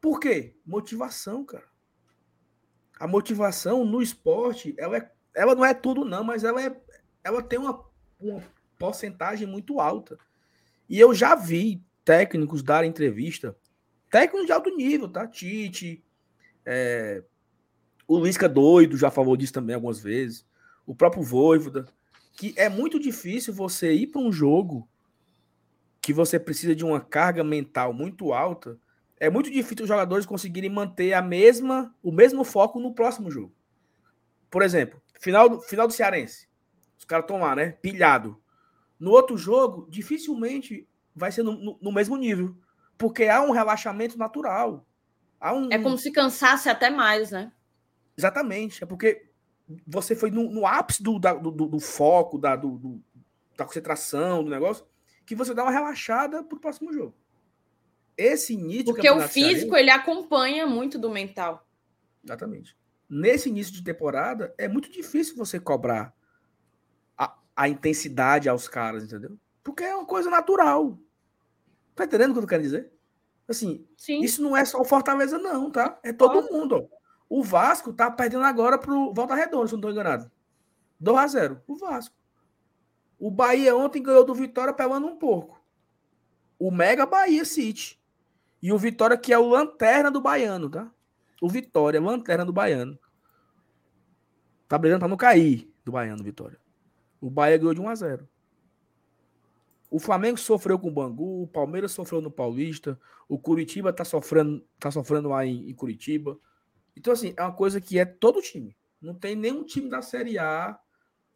Por 0.00 0.18
quê? 0.18 0.56
Motivação, 0.64 1.44
cara. 1.44 1.68
a 2.98 3.06
motivação 3.06 3.84
no 3.84 4.02
esporte, 4.02 4.74
ela, 4.78 4.98
é, 4.98 5.10
ela 5.34 5.54
não 5.54 5.64
é 5.64 5.72
tudo, 5.72 6.04
não, 6.04 6.22
mas 6.22 6.44
ela, 6.44 6.62
é, 6.62 6.76
ela 7.24 7.42
tem 7.42 7.58
uma, 7.58 7.82
uma 8.20 8.42
porcentagem 8.78 9.46
muito 9.46 9.80
alta. 9.80 10.18
E 10.88 10.98
eu 10.98 11.14
já 11.14 11.34
vi 11.34 11.82
técnicos 12.04 12.62
dar 12.62 12.84
entrevista, 12.84 13.56
técnicos 14.10 14.46
de 14.46 14.52
alto 14.52 14.74
nível, 14.76 15.08
tá? 15.08 15.26
Tite, 15.26 16.04
é, 16.66 17.22
o 18.06 18.18
Lisca 18.18 18.48
doido 18.48 18.96
já 18.96 19.10
falou 19.10 19.36
disso 19.36 19.52
também 19.52 19.74
algumas 19.74 20.00
vezes, 20.00 20.44
o 20.84 20.94
próprio 20.94 21.22
Voivoda, 21.22 21.86
que 22.32 22.52
é 22.56 22.68
muito 22.68 22.98
difícil 22.98 23.54
você 23.54 23.92
ir 23.92 24.08
para 24.08 24.20
um 24.20 24.32
jogo 24.32 24.89
que 26.00 26.12
você 26.12 26.38
precisa 26.38 26.74
de 26.74 26.84
uma 26.84 27.00
carga 27.00 27.44
mental 27.44 27.92
muito 27.92 28.32
alta, 28.32 28.78
é 29.18 29.28
muito 29.28 29.50
difícil 29.50 29.84
os 29.84 29.88
jogadores 29.88 30.24
conseguirem 30.24 30.70
manter 30.70 31.12
a 31.12 31.20
mesma, 31.20 31.94
o 32.02 32.10
mesmo 32.10 32.42
foco 32.42 32.80
no 32.80 32.94
próximo 32.94 33.30
jogo. 33.30 33.52
Por 34.50 34.62
exemplo, 34.62 35.00
final 35.20 35.48
do, 35.48 35.60
final 35.60 35.86
do 35.86 35.92
Cearense. 35.92 36.48
Os 36.98 37.04
caras 37.04 37.24
estão 37.24 37.38
lá, 37.38 37.54
né? 37.54 37.72
Pilhado. 37.82 38.40
No 38.98 39.10
outro 39.10 39.36
jogo, 39.36 39.86
dificilmente 39.90 40.88
vai 41.14 41.30
ser 41.30 41.42
no, 41.42 41.52
no, 41.52 41.78
no, 41.80 41.92
mesmo 41.92 42.16
nível. 42.16 42.56
Porque 42.96 43.24
há 43.24 43.42
um 43.42 43.50
relaxamento 43.50 44.18
natural. 44.18 44.86
Há 45.38 45.52
um... 45.52 45.68
É 45.70 45.78
como 45.78 45.98
se 45.98 46.10
cansasse 46.10 46.68
até 46.68 46.90
mais, 46.90 47.30
né? 47.30 47.52
Exatamente. 48.16 48.82
É 48.82 48.86
porque 48.86 49.30
você 49.86 50.14
foi 50.14 50.30
no, 50.30 50.50
no 50.50 50.66
ápice 50.66 51.02
do, 51.02 51.18
da, 51.18 51.34
do, 51.34 51.50
do, 51.50 51.80
foco, 51.80 52.38
da, 52.38 52.56
do, 52.56 53.00
da 53.56 53.64
concentração, 53.64 54.42
do 54.42 54.50
negócio, 54.50 54.84
que 55.30 55.34
você 55.36 55.54
dá 55.54 55.62
uma 55.62 55.70
relaxada 55.70 56.42
pro 56.42 56.58
próximo 56.58 56.92
jogo. 56.92 57.14
Esse 58.16 58.54
início. 58.54 58.86
Porque 58.86 59.08
o 59.08 59.20
físico 59.20 59.76
ele 59.76 59.88
acompanha 59.88 60.66
muito 60.66 60.98
do 60.98 61.08
mental. 61.08 61.64
Exatamente. 62.24 62.76
Nesse 63.08 63.48
início 63.48 63.72
de 63.72 63.84
temporada, 63.84 64.52
é 64.58 64.66
muito 64.66 64.90
difícil 64.90 65.36
você 65.36 65.60
cobrar 65.60 66.12
a, 67.16 67.38
a 67.54 67.68
intensidade 67.68 68.48
aos 68.48 68.66
caras, 68.66 69.04
entendeu? 69.04 69.38
Porque 69.62 69.84
é 69.84 69.94
uma 69.94 70.04
coisa 70.04 70.28
natural. 70.28 70.98
Tá 71.94 72.06
entendendo 72.06 72.32
o 72.32 72.34
que 72.34 72.40
eu 72.40 72.48
quero 72.48 72.64
dizer? 72.64 72.90
Assim, 73.46 73.86
Sim. 73.96 74.22
isso 74.22 74.42
não 74.42 74.56
é 74.56 74.64
só 74.64 74.80
o 74.80 74.84
Fortaleza, 74.84 75.38
não, 75.38 75.70
tá? 75.70 75.96
É 76.02 76.12
todo 76.12 76.40
Nossa. 76.40 76.52
mundo. 76.52 76.74
Ó. 76.74 76.98
O 77.28 77.44
Vasco 77.44 77.92
tá 77.92 78.10
perdendo 78.10 78.42
agora 78.42 78.76
pro 78.76 79.14
Volta 79.14 79.36
Redonda, 79.36 79.68
se 79.68 79.74
não 79.74 79.78
estou 79.78 79.92
enganado. 79.92 80.28
2 80.98 81.16
a 81.16 81.26
0 81.28 81.62
O 81.68 81.76
Vasco. 81.76 82.16
O 83.20 83.30
Bahia 83.30 83.76
ontem 83.76 84.02
ganhou 84.02 84.24
do 84.24 84.34
Vitória 84.34 84.72
pelando 84.72 85.06
um 85.06 85.14
pouco. 85.14 85.62
O 86.58 86.70
Mega 86.70 87.04
Bahia 87.04 87.44
City. 87.44 88.00
E 88.62 88.72
o 88.72 88.78
Vitória, 88.78 89.16
que 89.18 89.30
é 89.30 89.38
o 89.38 89.46
lanterna 89.46 90.10
do 90.10 90.22
Baiano, 90.22 90.70
tá? 90.70 90.90
O 91.40 91.46
Vitória, 91.46 92.00
lanterna 92.00 92.46
do 92.46 92.52
Baiano. 92.52 92.98
Tá 94.66 94.78
brigando 94.78 95.00
pra 95.00 95.08
não 95.08 95.18
cair 95.18 95.70
do 95.84 95.92
Baiano, 95.92 96.24
Vitória. 96.24 96.58
O 97.20 97.28
Bahia 97.28 97.58
ganhou 97.58 97.74
de 97.74 97.80
1 97.80 97.88
a 97.90 97.94
0 97.94 98.28
O 99.90 99.98
Flamengo 99.98 100.38
sofreu 100.38 100.78
com 100.78 100.88
o 100.88 100.92
Bangu, 100.92 101.42
o 101.42 101.46
Palmeiras 101.46 101.92
sofreu 101.92 102.22
no 102.22 102.30
Paulista, 102.30 102.98
o 103.28 103.38
Curitiba 103.38 103.92
tá 103.92 104.04
sofrendo, 104.04 104.66
tá 104.78 104.90
sofrendo 104.90 105.28
lá 105.28 105.44
em, 105.44 105.68
em 105.68 105.74
Curitiba. 105.74 106.38
Então, 106.96 107.12
assim, 107.12 107.34
é 107.36 107.42
uma 107.42 107.52
coisa 107.52 107.82
que 107.82 107.98
é 107.98 108.06
todo 108.06 108.40
time. 108.40 108.74
Não 109.00 109.14
tem 109.14 109.36
nenhum 109.36 109.62
time 109.62 109.90
da 109.90 110.00
Série 110.00 110.38
A 110.38 110.78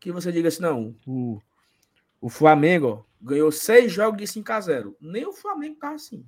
que 0.00 0.10
você 0.10 0.32
diga 0.32 0.48
assim, 0.48 0.62
não, 0.62 0.96
o, 1.06 1.40
o 2.24 2.30
Flamengo 2.30 3.06
ganhou 3.20 3.52
seis 3.52 3.92
jogos 3.92 4.16
de 4.16 4.26
5 4.26 4.50
a 4.50 4.58
0 4.58 4.96
Nem 4.98 5.26
o 5.26 5.32
Flamengo 5.34 5.76
tá 5.76 5.90
assim. 5.90 6.24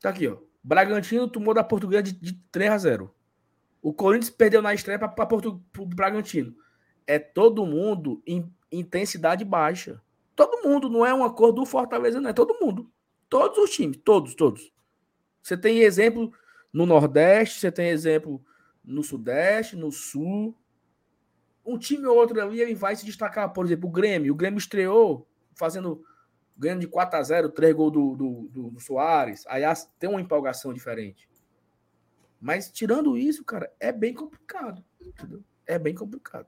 Tá 0.00 0.08
aqui, 0.08 0.26
ó. 0.26 0.38
Bragantino 0.60 1.28
tomou 1.28 1.54
da 1.54 1.62
Portuguesa 1.62 2.02
de, 2.02 2.14
de 2.14 2.32
3 2.50 2.72
a 2.72 2.78
0 2.78 3.14
O 3.80 3.94
Corinthians 3.94 4.28
perdeu 4.28 4.60
na 4.60 4.74
estreia 4.74 4.98
para 4.98 5.28
o 5.78 5.86
Bragantino. 5.86 6.56
É 7.06 7.20
todo 7.20 7.64
mundo 7.64 8.20
em 8.26 8.52
intensidade 8.72 9.44
baixa. 9.44 10.02
Todo 10.34 10.68
mundo, 10.68 10.90
não 10.90 11.06
é 11.06 11.14
uma 11.14 11.32
cor 11.32 11.52
do 11.52 11.64
Fortaleza, 11.64 12.20
não 12.20 12.30
é 12.30 12.32
todo 12.32 12.58
mundo. 12.60 12.90
Todos 13.28 13.58
os 13.58 13.70
times, 13.70 14.00
todos, 14.04 14.34
todos. 14.34 14.72
Você 15.40 15.56
tem 15.56 15.82
exemplo 15.82 16.32
no 16.72 16.84
Nordeste, 16.84 17.60
você 17.60 17.70
tem 17.70 17.90
exemplo 17.90 18.44
no 18.84 19.04
Sudeste, 19.04 19.76
no 19.76 19.92
Sul. 19.92 20.59
Um 21.64 21.78
time 21.78 22.06
ou 22.06 22.16
outro 22.16 22.40
ali 22.40 22.60
ele 22.60 22.74
vai 22.74 22.96
se 22.96 23.04
destacar. 23.04 23.52
Por 23.52 23.64
exemplo, 23.64 23.88
o 23.88 23.92
Grêmio. 23.92 24.32
O 24.32 24.36
Grêmio 24.36 24.58
estreou 24.58 25.26
fazendo 25.54 26.04
ganhando 26.56 26.80
de 26.80 26.86
4 26.86 27.18
a 27.18 27.22
0 27.22 27.48
três 27.48 27.74
gols 27.74 27.92
do, 27.92 28.14
do, 28.14 28.48
do, 28.50 28.70
do 28.70 28.80
Soares. 28.80 29.44
Aí 29.48 29.62
tem 29.98 30.10
uma 30.10 30.20
empolgação 30.20 30.74
diferente. 30.74 31.28
Mas 32.40 32.70
tirando 32.70 33.16
isso, 33.16 33.44
cara, 33.44 33.72
é 33.80 33.90
bem 33.90 34.12
complicado. 34.12 34.84
Entendeu? 35.00 35.42
É 35.66 35.78
bem 35.78 35.94
complicado. 35.94 36.46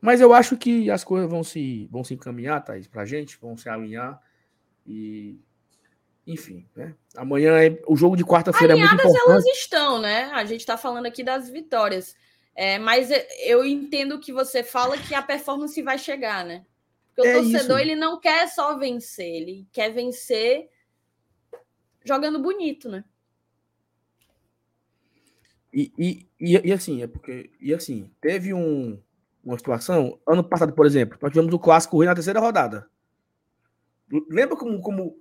Mas 0.00 0.20
eu 0.20 0.34
acho 0.34 0.56
que 0.56 0.90
as 0.90 1.02
coisas 1.02 1.28
vão 1.28 1.42
se, 1.42 1.86
vão 1.90 2.04
se 2.04 2.14
encaminhar, 2.14 2.62
Thaís, 2.62 2.86
pra 2.86 3.06
gente, 3.06 3.38
vão 3.38 3.56
se 3.56 3.68
alinhar. 3.68 4.20
E 4.86 5.38
enfim, 6.26 6.66
né? 6.74 6.94
Amanhã 7.16 7.62
é 7.62 7.80
o 7.86 7.96
jogo 7.96 8.16
de 8.16 8.24
quarta-feira 8.24 8.74
é 8.74 8.76
muito 8.76 8.94
importante. 8.94 9.22
elas 9.26 9.44
estão, 9.46 10.00
né? 10.00 10.30
A 10.32 10.44
gente 10.44 10.60
está 10.60 10.76
falando 10.76 11.06
aqui 11.06 11.22
das 11.22 11.48
vitórias. 11.48 12.16
É, 12.54 12.78
mas 12.78 13.10
eu 13.44 13.64
entendo 13.64 14.20
que 14.20 14.32
você 14.32 14.62
fala 14.62 14.96
que 14.96 15.14
a 15.14 15.22
performance 15.22 15.80
vai 15.82 15.98
chegar, 15.98 16.44
né? 16.44 16.64
Porque 17.14 17.28
é 17.28 17.38
o 17.38 17.42
torcedor 17.42 17.78
isso. 17.78 17.88
ele 17.88 17.94
não 17.96 18.20
quer 18.20 18.48
só 18.48 18.76
vencer, 18.76 19.26
ele 19.26 19.66
quer 19.72 19.90
vencer 19.90 20.68
jogando 22.04 22.38
bonito, 22.38 22.88
né? 22.88 23.04
E, 25.72 25.92
e, 25.98 26.28
e, 26.38 26.68
e 26.68 26.72
assim, 26.72 27.02
é 27.02 27.08
porque. 27.08 27.50
E 27.60 27.74
assim, 27.74 28.08
teve 28.20 28.54
um, 28.54 29.02
uma 29.42 29.58
situação. 29.58 30.20
Ano 30.24 30.44
passado, 30.44 30.72
por 30.72 30.86
exemplo, 30.86 31.18
nós 31.20 31.32
tivemos 31.32 31.52
o 31.52 31.58
clássico 31.58 31.96
ruim 31.96 32.06
na 32.06 32.14
terceira 32.14 32.38
rodada. 32.38 32.88
Lembra 34.30 34.56
como, 34.56 34.80
como 34.80 35.20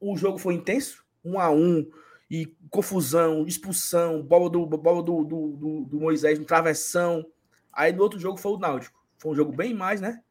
o 0.00 0.16
jogo 0.16 0.38
foi 0.38 0.54
intenso, 0.54 1.04
um 1.22 1.38
a 1.38 1.50
um, 1.50 1.86
e 2.30 2.46
confusão, 2.70 3.46
expulsão, 3.46 4.22
bola 4.22 4.50
do, 4.50 4.66
bola 4.66 5.02
do, 5.02 5.24
do, 5.24 5.56
do, 5.56 5.84
do 5.84 6.00
Moisés 6.00 6.38
no 6.38 6.44
travessão. 6.44 7.24
Aí 7.72 7.92
no 7.92 8.02
outro 8.02 8.18
jogo 8.18 8.38
foi 8.38 8.52
o 8.52 8.58
Náutico. 8.58 9.00
Foi 9.18 9.32
um 9.32 9.34
jogo 9.34 9.52
bem 9.52 9.72
mais, 9.72 10.00
né? 10.00 10.22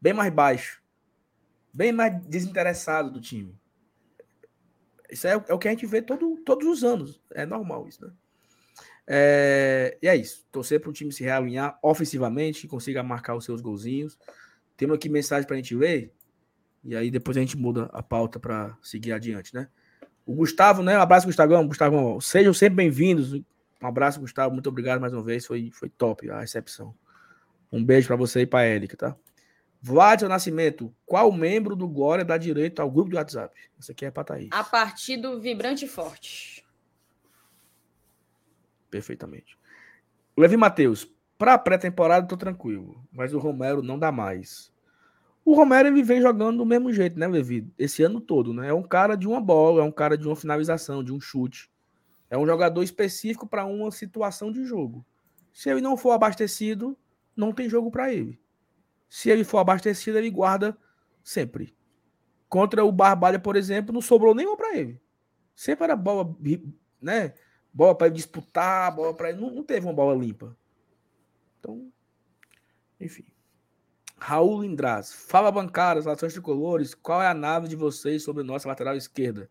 Bem 0.00 0.12
mais 0.12 0.32
baixo. 0.32 0.82
Bem 1.72 1.92
mais 1.92 2.20
desinteressado 2.26 3.10
do 3.10 3.20
time. 3.20 3.54
Isso 5.10 5.26
é, 5.26 5.32
é 5.32 5.54
o 5.54 5.58
que 5.58 5.68
a 5.68 5.70
gente 5.70 5.86
vê 5.86 6.00
todo, 6.00 6.36
todos 6.44 6.66
os 6.66 6.82
anos. 6.82 7.20
É 7.30 7.44
normal 7.44 7.86
isso, 7.88 8.04
né? 8.04 8.12
É, 9.06 9.98
e 10.00 10.08
é 10.08 10.16
isso. 10.16 10.46
Torcer 10.50 10.80
para 10.80 10.90
o 10.90 10.92
time 10.92 11.12
se 11.12 11.22
realinhar 11.22 11.78
ofensivamente, 11.82 12.66
consiga 12.66 13.02
marcar 13.02 13.36
os 13.36 13.44
seus 13.44 13.60
golzinhos. 13.60 14.18
Temos 14.76 14.96
aqui 14.96 15.08
mensagem 15.08 15.46
para 15.46 15.54
a 15.54 15.58
gente 15.58 15.74
ler. 15.74 16.12
E 16.82 16.96
aí 16.96 17.10
depois 17.10 17.36
a 17.36 17.40
gente 17.40 17.56
muda 17.56 17.84
a 17.92 18.02
pauta 18.02 18.38
para 18.38 18.76
seguir 18.82 19.12
adiante, 19.12 19.54
né? 19.54 19.68
O 20.26 20.34
Gustavo, 20.34 20.82
né? 20.82 20.96
Um 20.96 21.02
abraço, 21.02 21.26
Gustavão. 21.26 21.66
Gustavão, 21.66 22.20
sejam 22.20 22.54
sempre 22.54 22.76
bem-vindos. 22.76 23.34
Um 23.34 23.86
abraço, 23.86 24.20
Gustavo. 24.20 24.52
Muito 24.52 24.68
obrigado 24.68 25.00
mais 25.00 25.12
uma 25.12 25.22
vez. 25.22 25.44
Foi, 25.44 25.70
foi 25.70 25.88
top 25.88 26.30
a 26.30 26.40
recepção. 26.40 26.94
Um 27.70 27.84
beijo 27.84 28.06
para 28.06 28.16
você 28.16 28.42
e 28.42 28.46
para 28.46 28.64
Érica, 28.64 28.96
tá? 28.96 29.16
Vlad 29.82 30.22
Nascimento, 30.22 30.94
qual 31.04 31.30
membro 31.30 31.76
do 31.76 31.86
Glória 31.86 32.24
dá 32.24 32.38
direito 32.38 32.80
ao 32.80 32.90
grupo 32.90 33.10
de 33.10 33.16
WhatsApp? 33.16 33.54
Isso 33.78 33.92
aqui 33.92 34.06
é 34.06 34.10
para 34.10 34.24
Thaís. 34.24 34.48
A 34.50 34.64
partir 34.64 35.18
do 35.18 35.38
Vibrante 35.38 35.86
Forte. 35.86 36.64
Perfeitamente. 38.90 39.58
Levi 40.34 40.56
Matheus, 40.56 41.06
para 41.36 41.58
pré-temporada 41.58 42.26
tô 42.26 42.34
tranquilo, 42.34 43.04
mas 43.12 43.34
o 43.34 43.38
Romero 43.38 43.82
não 43.82 43.98
dá 43.98 44.10
mais. 44.10 44.72
O 45.44 45.54
Romero 45.54 45.88
ele 45.88 46.02
vem 46.02 46.22
jogando 46.22 46.58
do 46.58 46.66
mesmo 46.66 46.90
jeito, 46.92 47.18
né, 47.18 47.26
Levi? 47.26 47.70
Esse 47.78 48.02
ano 48.02 48.20
todo, 48.20 48.54
né? 48.54 48.68
É 48.68 48.72
um 48.72 48.82
cara 48.82 49.14
de 49.14 49.28
uma 49.28 49.40
bola, 49.40 49.82
é 49.82 49.84
um 49.84 49.92
cara 49.92 50.16
de 50.16 50.26
uma 50.26 50.34
finalização, 50.34 51.04
de 51.04 51.12
um 51.12 51.20
chute. 51.20 51.70
É 52.30 52.38
um 52.38 52.46
jogador 52.46 52.82
específico 52.82 53.46
para 53.46 53.66
uma 53.66 53.90
situação 53.90 54.50
de 54.50 54.64
jogo. 54.64 55.04
Se 55.52 55.68
ele 55.68 55.82
não 55.82 55.96
for 55.96 56.12
abastecido, 56.12 56.96
não 57.36 57.52
tem 57.52 57.68
jogo 57.68 57.90
para 57.90 58.12
ele. 58.12 58.40
Se 59.08 59.28
ele 59.28 59.44
for 59.44 59.58
abastecido, 59.58 60.16
ele 60.16 60.30
guarda 60.30 60.76
sempre. 61.22 61.76
Contra 62.48 62.84
o 62.84 62.90
Barbalha, 62.90 63.38
por 63.38 63.54
exemplo, 63.54 63.92
não 63.92 64.00
sobrou 64.00 64.34
nenhuma 64.34 64.56
para 64.56 64.76
ele. 64.76 65.00
Sempre 65.54 65.84
era 65.84 65.94
bola, 65.94 66.34
né? 67.00 67.34
Bola 67.72 67.94
para 67.94 68.06
ele 68.06 68.16
disputar, 68.16 68.94
bola 68.94 69.12
para 69.12 69.30
ele. 69.30 69.40
Não, 69.40 69.50
não 69.50 69.62
teve 69.62 69.86
uma 69.86 69.92
bola 69.92 70.14
limpa. 70.14 70.56
Então, 71.60 71.92
enfim. 73.00 73.24
Raul 74.24 74.62
Lindraz. 74.62 75.12
Fala, 75.12 75.52
bancadas, 75.52 76.06
nações 76.06 76.32
tricolores. 76.32 76.94
Qual 76.94 77.22
é 77.22 77.26
a 77.26 77.34
nave 77.34 77.68
de 77.68 77.76
vocês 77.76 78.22
sobre 78.22 78.42
nossa 78.42 78.66
lateral 78.66 78.96
esquerda? 78.96 79.50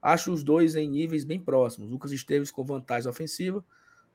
Acho 0.00 0.32
os 0.32 0.42
dois 0.42 0.74
em 0.74 0.88
níveis 0.88 1.22
bem 1.22 1.38
próximos. 1.38 1.90
Lucas 1.90 2.12
Esteves 2.12 2.50
com 2.50 2.64
vantagem 2.64 3.10
ofensiva. 3.10 3.62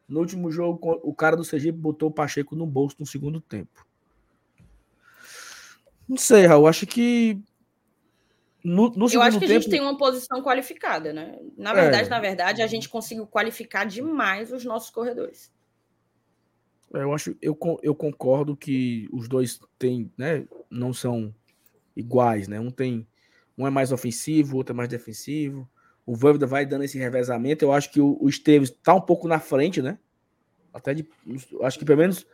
No 0.07 0.19
último 0.19 0.51
jogo, 0.51 0.99
o 1.03 1.13
cara 1.13 1.37
do 1.37 1.43
Sergipe 1.43 1.77
botou 1.77 2.09
o 2.09 2.11
Pacheco 2.11 2.55
no 2.55 2.65
bolso 2.65 2.95
no 2.99 3.05
segundo 3.05 3.39
tempo. 3.39 3.85
Não 6.09 6.17
sei, 6.17 6.47
Raul. 6.47 6.65
Acho 6.65 6.87
que. 6.87 7.39
no, 8.63 8.89
no 8.89 9.07
Eu 9.07 9.21
acho 9.21 9.37
que 9.37 9.45
tempo... 9.45 9.59
a 9.59 9.61
gente 9.61 9.69
tem 9.69 9.81
uma 9.81 9.99
posição 9.99 10.41
qualificada, 10.41 11.13
né? 11.13 11.37
Na 11.55 11.75
verdade, 11.75 12.07
é. 12.07 12.09
na 12.09 12.19
verdade, 12.19 12.63
a 12.63 12.67
gente 12.67 12.89
conseguiu 12.89 13.27
qualificar 13.27 13.85
demais 13.85 14.51
os 14.51 14.65
nossos 14.65 14.89
corredores. 14.89 15.51
Eu 16.93 17.13
acho, 17.13 17.35
eu, 17.41 17.57
eu 17.81 17.95
concordo 17.95 18.55
que 18.55 19.07
os 19.11 19.27
dois 19.27 19.59
têm, 19.79 20.11
né, 20.17 20.45
não 20.69 20.93
são 20.93 21.33
iguais, 21.95 22.47
né? 22.47 22.59
Um 22.59 22.69
tem, 22.69 23.07
um 23.57 23.65
é 23.65 23.69
mais 23.69 23.91
ofensivo, 23.91 24.55
o 24.55 24.57
outro 24.57 24.73
é 24.73 24.75
mais 24.75 24.89
defensivo. 24.89 25.69
O 26.05 26.15
Voivoda 26.15 26.45
vai 26.45 26.65
dando 26.65 26.83
esse 26.83 26.97
revezamento. 26.97 27.63
Eu 27.63 27.71
acho 27.71 27.91
que 27.91 28.01
o, 28.01 28.17
o 28.19 28.27
Esteves 28.27 28.69
está 28.69 28.93
um 28.93 29.01
pouco 29.01 29.27
na 29.27 29.39
frente, 29.39 29.81
né? 29.81 29.97
Até 30.73 30.93
de, 30.93 31.07
acho 31.61 31.77
que 31.77 31.85
pelo 31.85 31.99
menos, 31.99 32.25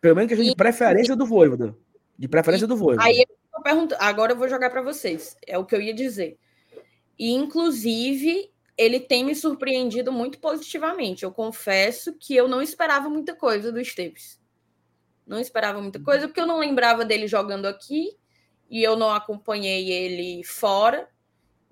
pelo 0.00 0.16
menos 0.16 0.28
que 0.28 0.34
a 0.34 0.36
gente 0.36 0.50
de 0.50 0.56
preferência 0.56 1.14
do 1.14 1.26
Voivoda, 1.26 1.76
de 2.18 2.28
preferência 2.28 2.66
do 2.66 2.76
Voivoda. 2.76 3.06
Aí 3.06 3.24
eu 3.54 3.62
pergunto, 3.62 3.94
agora 3.98 4.32
eu 4.32 4.36
vou 4.36 4.48
jogar 4.48 4.70
para 4.70 4.82
vocês. 4.82 5.36
É 5.46 5.56
o 5.58 5.64
que 5.64 5.74
eu 5.74 5.80
ia 5.80 5.94
dizer. 5.94 6.38
E 7.18 7.32
inclusive 7.32 8.50
ele 8.76 8.98
tem 9.00 9.24
me 9.24 9.34
surpreendido 9.34 10.12
muito 10.12 10.38
positivamente. 10.38 11.24
Eu 11.24 11.32
confesso 11.32 12.12
que 12.14 12.34
eu 12.34 12.48
não 12.48 12.60
esperava 12.60 13.08
muita 13.08 13.34
coisa 13.34 13.70
do 13.70 13.80
Esteves. 13.80 14.40
Não 15.26 15.38
esperava 15.38 15.80
muita 15.80 15.98
uhum. 15.98 16.04
coisa, 16.04 16.26
porque 16.26 16.40
eu 16.40 16.46
não 16.46 16.58
lembrava 16.58 17.04
dele 17.04 17.26
jogando 17.26 17.66
aqui 17.66 18.16
e 18.68 18.82
eu 18.82 18.96
não 18.96 19.10
acompanhei 19.10 19.90
ele 19.90 20.44
fora. 20.44 21.08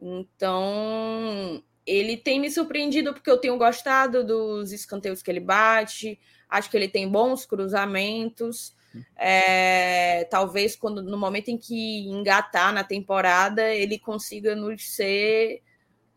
Então, 0.01 1.63
ele 1.85 2.17
tem 2.17 2.41
me 2.41 2.51
surpreendido 2.51 3.13
porque 3.13 3.31
eu 3.31 3.39
tenho 3.39 3.59
gostado 3.59 4.25
dos 4.25 4.73
escanteios 4.73 5.23
que 5.23 5.31
ele 5.31 5.41
bate. 5.41 6.19
Acho 6.49 6.71
que 6.71 6.77
ele 6.77 6.89
tem 6.89 7.09
bons 7.09 7.45
cruzamentos. 7.45 8.75
Uhum. 8.95 9.03
É, 9.17 10.25
talvez 10.31 10.77
quando 10.77 11.03
no 11.03 11.19
momento 11.19 11.49
em 11.49 11.59
que 11.59 12.07
engatar 12.09 12.73
na 12.73 12.85
temporada 12.85 13.75
ele 13.75 13.99
consiga 13.99 14.55
nos 14.55 14.95
ser 14.95 15.63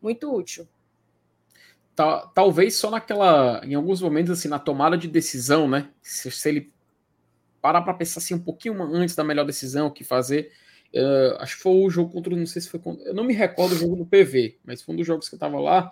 muito 0.01 0.31
útil 0.33 0.67
talvez 1.95 2.75
só 2.75 2.91
naquela, 2.91 3.61
em 3.63 3.73
alguns 3.73 4.01
momentos, 4.01 4.31
assim, 4.31 4.47
na 4.47 4.59
tomada 4.59 4.97
de 4.97 5.07
decisão, 5.07 5.67
né? 5.67 5.89
Se, 6.01 6.29
se 6.29 6.49
ele 6.49 6.73
parar 7.61 7.81
para 7.81 7.93
pensar 7.93 8.19
assim 8.19 8.35
um 8.35 8.39
pouquinho 8.39 8.81
antes 8.93 9.15
da 9.15 9.23
melhor 9.23 9.45
decisão, 9.45 9.87
o 9.87 9.91
que 9.91 10.03
fazer. 10.03 10.51
Uh, 10.93 11.35
acho 11.39 11.57
que 11.57 11.63
foi 11.63 11.73
o 11.73 11.89
jogo 11.89 12.11
contra, 12.11 12.35
não 12.35 12.45
sei 12.45 12.61
se 12.61 12.69
foi 12.69 12.79
contra, 12.79 13.03
eu 13.05 13.13
não 13.13 13.23
me 13.23 13.33
recordo 13.33 13.73
o 13.73 13.77
jogo 13.77 13.95
no 13.95 14.05
PV, 14.05 14.59
mas 14.63 14.81
foi 14.81 14.93
um 14.93 14.97
dos 14.97 15.05
jogos 15.05 15.27
que 15.27 15.35
eu 15.35 15.39
tava 15.39 15.59
lá 15.59 15.91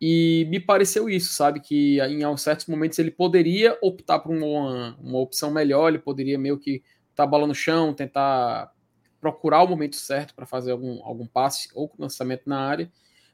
e 0.00 0.46
me 0.48 0.58
pareceu 0.58 1.10
isso, 1.10 1.34
sabe? 1.34 1.60
Que 1.60 2.00
em 2.00 2.36
certos 2.38 2.66
momentos 2.66 2.98
ele 2.98 3.10
poderia 3.10 3.76
optar 3.82 4.18
por 4.20 4.34
uma, 4.34 4.96
uma 4.98 5.18
opção 5.18 5.50
melhor, 5.50 5.88
ele 5.88 5.98
poderia 5.98 6.38
meio 6.38 6.58
que 6.58 6.82
botar 7.10 7.24
a 7.24 7.26
bola 7.26 7.46
no 7.46 7.54
chão, 7.54 7.92
tentar 7.92 8.72
procurar 9.20 9.62
o 9.62 9.68
momento 9.68 9.96
certo 9.96 10.34
para 10.34 10.46
fazer 10.46 10.72
algum, 10.72 11.04
algum 11.04 11.26
passe 11.26 11.68
ou 11.74 11.92
lançamento 11.98 12.44
na 12.46 12.58
área. 12.58 12.90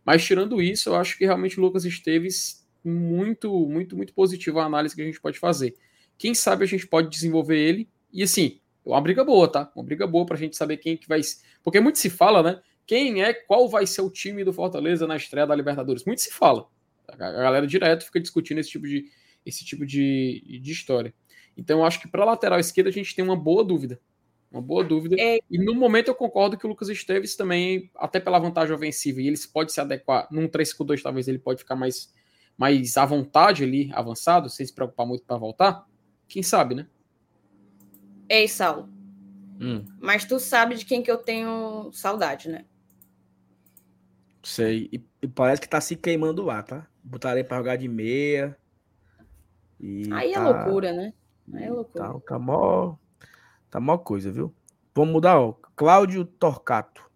Mas 0.06 0.24
tirando 0.24 0.62
isso, 0.62 0.90
eu 0.90 0.94
acho 0.94 1.18
que 1.18 1.24
realmente 1.24 1.58
o 1.58 1.62
Lucas 1.62 1.84
Esteves 1.84 2.64
muito, 2.84 3.52
muito, 3.66 3.96
muito 3.96 4.14
positivo 4.14 4.60
a 4.60 4.64
análise 4.64 4.94
que 4.94 5.02
a 5.02 5.04
gente 5.04 5.20
pode 5.20 5.36
fazer. 5.36 5.74
Quem 6.16 6.32
sabe 6.32 6.62
a 6.62 6.68
gente 6.68 6.86
pode 6.86 7.10
desenvolver 7.10 7.58
ele 7.58 7.88
e 8.12 8.22
assim, 8.22 8.60
uma 8.84 9.00
briga 9.00 9.24
boa, 9.24 9.50
tá? 9.50 9.70
Uma 9.74 9.84
briga 9.84 10.06
boa 10.06 10.24
pra 10.24 10.36
gente 10.36 10.56
saber 10.56 10.76
quem 10.76 10.96
que 10.96 11.08
vai, 11.08 11.20
porque 11.60 11.80
muito 11.80 11.98
se 11.98 12.08
fala, 12.08 12.40
né? 12.40 12.62
Quem 12.86 13.20
é, 13.20 13.34
qual 13.34 13.68
vai 13.68 13.84
ser 13.84 14.02
o 14.02 14.08
time 14.08 14.44
do 14.44 14.52
Fortaleza 14.52 15.08
na 15.08 15.16
estreia 15.16 15.44
da 15.44 15.56
Libertadores? 15.56 16.04
Muito 16.04 16.22
se 16.22 16.32
fala. 16.32 16.68
A 17.08 17.16
galera 17.16 17.66
direto 17.66 18.04
fica 18.04 18.20
discutindo 18.20 18.58
esse 18.58 18.70
tipo 18.70 18.86
de 18.86 19.10
esse 19.44 19.64
tipo 19.64 19.84
de, 19.84 20.60
de 20.60 20.72
história. 20.72 21.12
Então 21.56 21.80
eu 21.80 21.84
acho 21.84 22.00
que 22.00 22.08
para 22.08 22.24
lateral 22.24 22.58
esquerda 22.58 22.90
a 22.90 22.92
gente 22.92 23.14
tem 23.14 23.24
uma 23.24 23.36
boa 23.36 23.64
dúvida. 23.64 24.00
Uma 24.50 24.62
boa 24.62 24.84
dúvida. 24.84 25.16
É... 25.18 25.38
E 25.50 25.58
no 25.58 25.74
momento 25.74 26.08
eu 26.08 26.14
concordo 26.14 26.56
que 26.56 26.66
o 26.66 26.68
Lucas 26.68 26.88
Esteves 26.88 27.36
também, 27.36 27.90
até 27.96 28.20
pela 28.20 28.38
vantagem 28.38 28.74
ofensiva, 28.74 29.20
e 29.20 29.26
ele 29.26 29.38
pode 29.52 29.72
se 29.72 29.80
adequar. 29.80 30.28
Num 30.30 30.48
3-5-2, 30.48 31.02
talvez 31.02 31.28
ele 31.28 31.38
pode 31.38 31.60
ficar 31.60 31.76
mais, 31.76 32.12
mais 32.56 32.96
à 32.96 33.04
vontade 33.04 33.64
ali, 33.64 33.90
avançado, 33.92 34.48
sem 34.48 34.64
se 34.64 34.74
preocupar 34.74 35.06
muito 35.06 35.24
para 35.24 35.36
voltar. 35.36 35.86
Quem 36.28 36.42
sabe, 36.42 36.74
né? 36.74 36.86
Ei, 38.28 38.48
Saulo. 38.48 38.88
Hum. 39.60 39.84
Mas 40.00 40.24
tu 40.24 40.38
sabe 40.38 40.74
de 40.74 40.84
quem 40.84 41.02
que 41.02 41.10
eu 41.10 41.18
tenho 41.18 41.90
saudade, 41.92 42.48
né? 42.48 42.64
Sei. 44.42 44.88
E, 44.92 45.04
e 45.22 45.28
parece 45.28 45.60
que 45.60 45.68
tá 45.68 45.80
se 45.80 45.96
queimando 45.96 46.44
lá, 46.44 46.62
tá? 46.62 46.86
Botarei 47.02 47.42
para 47.42 47.58
jogar 47.58 47.76
de 47.76 47.88
meia. 47.88 48.56
Aí 50.12 50.30
é 50.30 50.34
tá... 50.34 50.40
é 50.40 50.42
loucura, 50.42 50.92
né? 50.92 51.12
Aí 51.52 51.64
é 51.64 51.70
loucura. 51.70 52.04
Tá, 52.04 52.20
tá 52.20 52.38
mó 52.38 52.96
Tá 53.76 53.80
mó 53.80 53.98
coisa, 53.98 54.32
viu? 54.32 54.54
Vamos 54.94 55.12
mudar, 55.12 55.38
ó. 55.38 55.52
Cláudio 55.76 56.24
Torcato. 56.24 57.10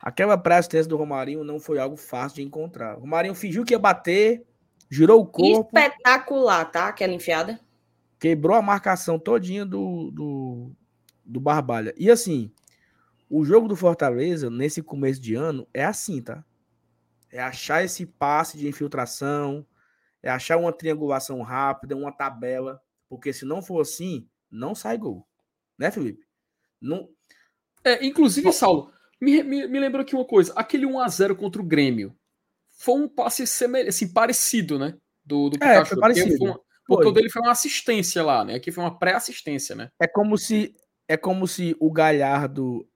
Aquela 0.00 0.38
pré-assistência 0.38 0.88
do 0.88 0.96
Romarinho 0.96 1.44
não 1.44 1.60
foi 1.60 1.78
algo 1.78 1.98
fácil 1.98 2.36
de 2.36 2.42
encontrar. 2.44 2.96
O 2.96 3.00
Romarinho 3.00 3.34
fingiu 3.34 3.62
que 3.62 3.74
ia 3.74 3.78
bater, 3.78 4.42
girou 4.88 5.20
o 5.20 5.26
corpo. 5.26 5.68
Espetacular, 5.78 6.64
tá? 6.64 6.88
Aquela 6.88 7.12
enfiada. 7.12 7.60
Quebrou 8.18 8.56
a 8.56 8.62
marcação 8.62 9.18
todinha 9.18 9.66
do, 9.66 10.10
do, 10.10 10.70
do 11.26 11.38
Barbalha. 11.38 11.92
E 11.94 12.10
assim, 12.10 12.50
o 13.28 13.44
jogo 13.44 13.68
do 13.68 13.76
Fortaleza, 13.76 14.48
nesse 14.48 14.82
começo 14.82 15.20
de 15.20 15.34
ano, 15.34 15.68
é 15.74 15.84
assim, 15.84 16.22
tá? 16.22 16.42
É 17.30 17.38
achar 17.38 17.84
esse 17.84 18.06
passe 18.06 18.56
de 18.56 18.66
infiltração, 18.66 19.62
é 20.22 20.30
achar 20.30 20.56
uma 20.56 20.72
triangulação 20.72 21.42
rápida, 21.42 21.94
uma 21.94 22.10
tabela. 22.10 22.80
Porque 23.10 23.30
se 23.30 23.44
não 23.44 23.60
for 23.60 23.82
assim, 23.82 24.26
não 24.50 24.74
sai 24.74 24.96
gol. 24.96 25.27
Né, 25.78 25.90
Felipe? 25.90 26.26
Não... 26.80 27.08
É, 27.84 28.04
inclusive, 28.04 28.52
Saulo, 28.52 28.92
me, 29.20 29.42
me, 29.42 29.66
me 29.66 29.80
lembrou 29.80 30.02
aqui 30.02 30.14
uma 30.14 30.24
coisa. 30.24 30.52
Aquele 30.54 30.86
1x0 30.86 31.36
contra 31.36 31.62
o 31.62 31.64
Grêmio 31.64 32.16
foi 32.68 33.00
um 33.00 33.08
passe 33.08 33.46
semelhante, 33.46 33.90
assim, 33.90 34.12
parecido, 34.12 34.78
né? 34.78 34.96
Do, 35.24 35.50
do 35.50 35.62
é. 35.62 35.84
Foi 35.84 35.98
parecido. 35.98 36.30
Porque, 36.30 36.44
uma, 36.44 36.60
porque 36.86 37.06
o 37.08 37.12
dele 37.12 37.30
foi 37.30 37.42
uma 37.42 37.52
assistência 37.52 38.22
lá, 38.22 38.44
né? 38.44 38.54
Aqui 38.54 38.70
foi 38.70 38.84
uma 38.84 38.98
pré-assistência, 38.98 39.74
né? 39.74 39.90
É 40.00 40.06
como 40.06 40.36
se 40.36 40.74
é 41.06 41.16
como 41.16 41.46
se 41.48 41.74
o 41.80 41.90
Galhardo 41.90 42.86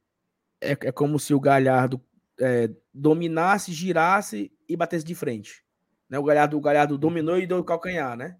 é, 0.60 0.72
é 0.72 0.92
como 0.92 1.18
se 1.18 1.34
o 1.34 1.40
Galhardo 1.40 2.00
é, 2.40 2.70
dominasse, 2.94 3.72
girasse 3.72 4.52
e 4.68 4.76
batesse 4.76 5.04
de 5.04 5.14
frente. 5.14 5.64
Né? 6.08 6.18
O 6.18 6.24
Galhardo, 6.24 6.56
o 6.56 6.60
Galhardo 6.60 6.96
dominou 6.96 7.38
e 7.38 7.46
deu 7.46 7.58
o 7.58 7.64
calcanhar, 7.64 8.16
né? 8.16 8.38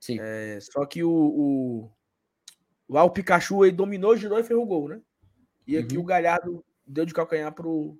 Sim. 0.00 0.18
É, 0.20 0.58
só 0.60 0.84
que 0.84 1.02
o, 1.02 1.10
o, 1.10 1.90
Lá 2.88 3.02
o 3.02 3.10
Pikachu 3.10 3.64
ele 3.64 3.76
dominou, 3.76 4.16
girou 4.16 4.38
e 4.38 4.44
fez 4.44 4.58
o 4.58 4.64
gol, 4.64 4.88
né? 4.88 5.00
E 5.66 5.76
aqui 5.76 5.96
uhum. 5.96 6.02
o 6.02 6.06
Galhardo 6.06 6.64
deu 6.86 7.04
de 7.04 7.12
calcanhar 7.12 7.52
pro, 7.52 7.98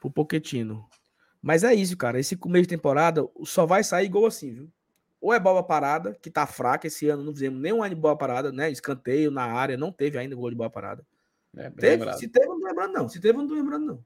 pro 0.00 0.10
Poquetino. 0.10 0.88
Mas 1.42 1.64
é 1.64 1.74
isso, 1.74 1.96
cara. 1.96 2.18
Esse 2.18 2.36
começo 2.36 2.62
de 2.62 2.68
temporada 2.68 3.26
só 3.44 3.66
vai 3.66 3.84
sair 3.84 4.08
gol 4.08 4.26
assim, 4.26 4.52
viu? 4.52 4.70
Ou 5.20 5.34
é 5.34 5.38
bola 5.38 5.62
parada, 5.62 6.16
que 6.20 6.30
tá 6.30 6.46
fraca. 6.46 6.86
Esse 6.86 7.08
ano 7.08 7.22
não 7.22 7.32
fizemos 7.32 7.60
nenhum 7.60 7.82
ano 7.82 7.94
de 7.94 8.00
bola 8.00 8.16
parada, 8.16 8.50
né? 8.50 8.70
Escanteio 8.70 9.30
na 9.30 9.44
área, 9.44 9.76
não 9.76 9.92
teve 9.92 10.18
ainda 10.18 10.34
gol 10.34 10.50
de 10.50 10.56
bola 10.56 10.70
parada. 10.70 11.04
É, 11.56 11.68
teve? 11.70 12.12
Se 12.14 12.28
teve, 12.28 12.46
não 12.46 12.58
tô 12.58 12.66
lembrando, 12.66 12.92
não. 12.92 13.08
Se 13.08 13.20
teve, 13.20 13.36
não 13.36 13.46
tô 13.46 13.54
lembrando, 13.54 13.86
não. 13.86 14.04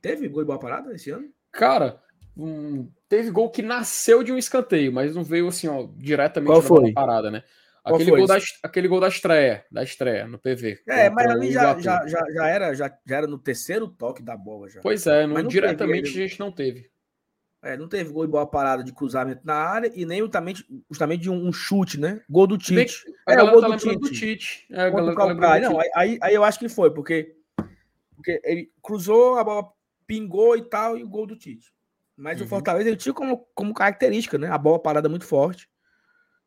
Teve 0.00 0.28
gol 0.28 0.42
de 0.42 0.46
bola 0.46 0.58
parada 0.58 0.92
esse 0.92 1.10
ano? 1.10 1.30
Cara, 1.52 2.02
um, 2.36 2.88
teve 3.08 3.30
gol 3.30 3.50
que 3.50 3.62
nasceu 3.62 4.24
de 4.24 4.32
um 4.32 4.38
escanteio, 4.38 4.92
mas 4.92 5.14
não 5.14 5.22
veio 5.22 5.46
assim, 5.46 5.68
ó, 5.68 5.86
diretamente 5.96 6.50
Qual 6.50 6.62
foi? 6.62 6.80
bola 6.80 6.94
parada, 6.94 7.30
né? 7.30 7.44
Aquele 7.84 8.10
gol, 8.12 8.26
da, 8.26 8.38
aquele 8.62 8.88
gol 8.88 9.00
da 9.00 9.08
estreia, 9.08 9.64
da 9.70 9.82
estreia 9.82 10.26
no 10.28 10.38
PV. 10.38 10.82
É, 10.86 11.10
mas 11.10 11.26
ali 11.26 11.50
já, 11.50 11.76
já, 11.80 12.06
já, 12.06 12.24
já, 12.32 12.46
era, 12.46 12.74
já, 12.74 12.98
já 13.04 13.16
era 13.16 13.26
no 13.26 13.38
terceiro 13.38 13.88
toque 13.88 14.22
da 14.22 14.36
bola. 14.36 14.68
Já. 14.68 14.80
Pois 14.80 15.04
é, 15.04 15.26
não, 15.26 15.42
não 15.42 15.48
diretamente 15.48 16.12
teve, 16.12 16.24
a 16.24 16.26
gente 16.28 16.38
não 16.38 16.52
teve. 16.52 16.88
É, 17.60 17.76
não 17.76 17.88
teve 17.88 18.12
gol 18.12 18.24
de 18.24 18.30
bola 18.30 18.46
parada 18.46 18.84
de 18.84 18.92
cruzamento 18.92 19.40
na 19.44 19.54
área 19.54 19.90
e 19.94 20.04
nem 20.04 20.20
justamente, 20.20 20.64
justamente 20.88 21.22
de 21.22 21.30
um, 21.30 21.48
um 21.48 21.52
chute, 21.52 21.98
né? 21.98 22.22
Gol 22.30 22.46
do 22.46 22.56
Tite. 22.56 23.04
É, 23.28 23.42
o 23.42 23.50
gol 23.50 23.60
tá 23.60 23.68
do 23.68 23.76
Tite. 23.76 23.98
Do 23.98 24.10
Tite. 24.10 24.66
É, 24.70 24.90
tá 24.90 25.60
não, 25.60 25.80
aí, 25.96 26.18
aí 26.20 26.34
eu 26.34 26.44
acho 26.44 26.60
que 26.60 26.68
foi, 26.68 26.92
porque, 26.94 27.34
porque 28.14 28.40
ele 28.44 28.70
cruzou, 28.80 29.38
a 29.38 29.44
bola 29.44 29.68
pingou 30.06 30.56
e 30.56 30.62
tal, 30.62 30.96
e 30.96 31.02
o 31.02 31.08
gol 31.08 31.26
do 31.26 31.36
Tite. 31.36 31.72
Mas 32.16 32.38
uhum. 32.38 32.46
o 32.46 32.48
Fortaleza 32.48 32.88
ele 32.88 32.96
tinha 32.96 33.12
como, 33.12 33.44
como 33.54 33.74
característica, 33.74 34.38
né? 34.38 34.48
A 34.48 34.58
bola 34.58 34.80
parada 34.80 35.08
muito 35.08 35.24
forte 35.24 35.68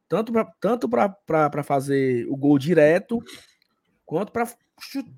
tanto 0.07 0.31
para 0.31 0.45
tanto 0.59 0.89
para 0.89 1.63
fazer 1.63 2.27
o 2.27 2.35
gol 2.35 2.57
direto, 2.57 3.23
quanto 4.05 4.31
para 4.31 4.47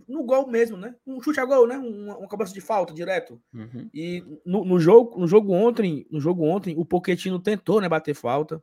no 0.07 0.23
gol 0.23 0.47
mesmo, 0.47 0.77
né? 0.77 0.95
Um 1.05 1.22
chute 1.22 1.39
a 1.39 1.45
gol, 1.45 1.68
né? 1.68 1.77
Uma, 1.77 2.18
uma 2.18 2.27
cabeça 2.27 2.53
de 2.53 2.61
falta 2.61 2.93
direto. 2.93 3.41
Uhum. 3.53 3.89
E 3.93 4.23
no, 4.45 4.64
no, 4.64 4.80
jogo, 4.80 5.19
no 5.19 5.27
jogo 5.27 5.51
ontem, 5.51 6.05
no 6.11 6.19
jogo 6.19 6.45
ontem, 6.45 6.76
o 6.77 6.85
Poquetino 6.85 7.39
tentou, 7.39 7.81
né, 7.81 7.89
bater 7.89 8.14
falta. 8.14 8.61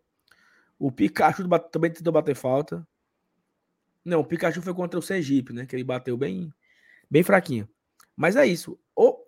O 0.78 0.92
Pikachu 0.92 1.48
também 1.70 1.90
tentou 1.90 2.12
bater 2.12 2.34
falta. 2.34 2.86
Não, 4.04 4.20
o 4.20 4.24
Pikachu 4.24 4.62
foi 4.62 4.74
contra 4.74 4.98
o 4.98 5.02
Sergipe, 5.02 5.52
né? 5.52 5.66
Que 5.66 5.74
ele 5.74 5.84
bateu 5.84 6.16
bem, 6.16 6.52
bem 7.10 7.22
fraquinho. 7.22 7.68
Mas 8.16 8.36
é 8.36 8.46
isso. 8.46 8.78
Ou 8.94 9.24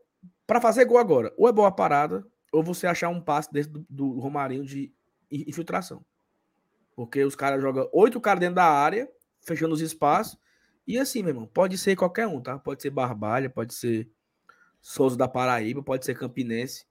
para 0.46 0.60
fazer 0.60 0.84
gol 0.84 0.98
agora, 0.98 1.34
ou 1.36 1.48
é 1.48 1.52
boa 1.52 1.72
parada, 1.72 2.24
ou 2.52 2.62
você 2.62 2.86
achar 2.86 3.08
um 3.08 3.20
passe 3.20 3.52
desse 3.52 3.68
do, 3.68 3.84
do 3.90 4.20
Romarinho 4.20 4.64
de 4.64 4.92
infiltração. 5.30 6.04
Porque 6.96 7.22
os 7.22 7.36
caras 7.36 7.60
jogam 7.60 7.88
oito 7.92 8.18
caras 8.18 8.40
dentro 8.40 8.56
da 8.56 8.64
área, 8.64 9.08
fechando 9.42 9.74
os 9.74 9.82
espaços. 9.82 10.38
E 10.86 10.98
assim, 10.98 11.22
meu 11.22 11.30
irmão, 11.30 11.46
pode 11.46 11.76
ser 11.76 11.94
qualquer 11.94 12.26
um, 12.26 12.40
tá? 12.40 12.58
Pode 12.58 12.80
ser 12.80 12.90
Barbalha, 12.90 13.50
pode 13.50 13.74
ser 13.74 14.10
Souza 14.80 15.16
da 15.16 15.28
Paraíba, 15.28 15.82
pode 15.82 16.06
ser 16.06 16.16
Campinense. 16.16 16.86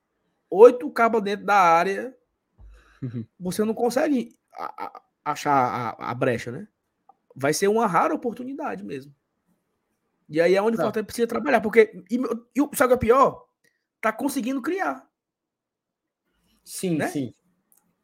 Oito 0.50 0.90
cabos 0.92 1.24
dentro 1.24 1.46
da 1.46 1.56
área, 1.56 2.16
você 3.40 3.64
não 3.64 3.74
consegue 3.74 4.38
achar 5.24 5.54
a, 5.98 6.12
a, 6.12 6.14
brecha, 6.14 6.52
né? 6.52 6.68
Vai 7.36 7.54
ser 7.54 7.68
uma 7.68 7.88
rara 7.88 8.14
oportunidade 8.14 8.84
mesmo. 8.84 9.14
E 10.30 10.40
aí 10.40 10.56
é 10.56 10.62
onde 10.62 10.76
o 10.76 10.78
tá. 10.78 10.84
Fortaleza 10.84 11.06
precisa 11.06 11.28
trabalhar, 11.28 11.62
porque 11.62 12.04
e, 12.10 12.18
e, 12.56 12.76
sabe 12.76 12.94
o 12.94 12.98
que 12.98 13.06
é 13.06 13.08
pior? 13.08 13.48
Tá 14.00 14.14
conseguindo 14.14 14.62
criar. 14.62 15.08
Sim, 16.64 16.98
né? 16.98 17.08
sim. 17.08 17.34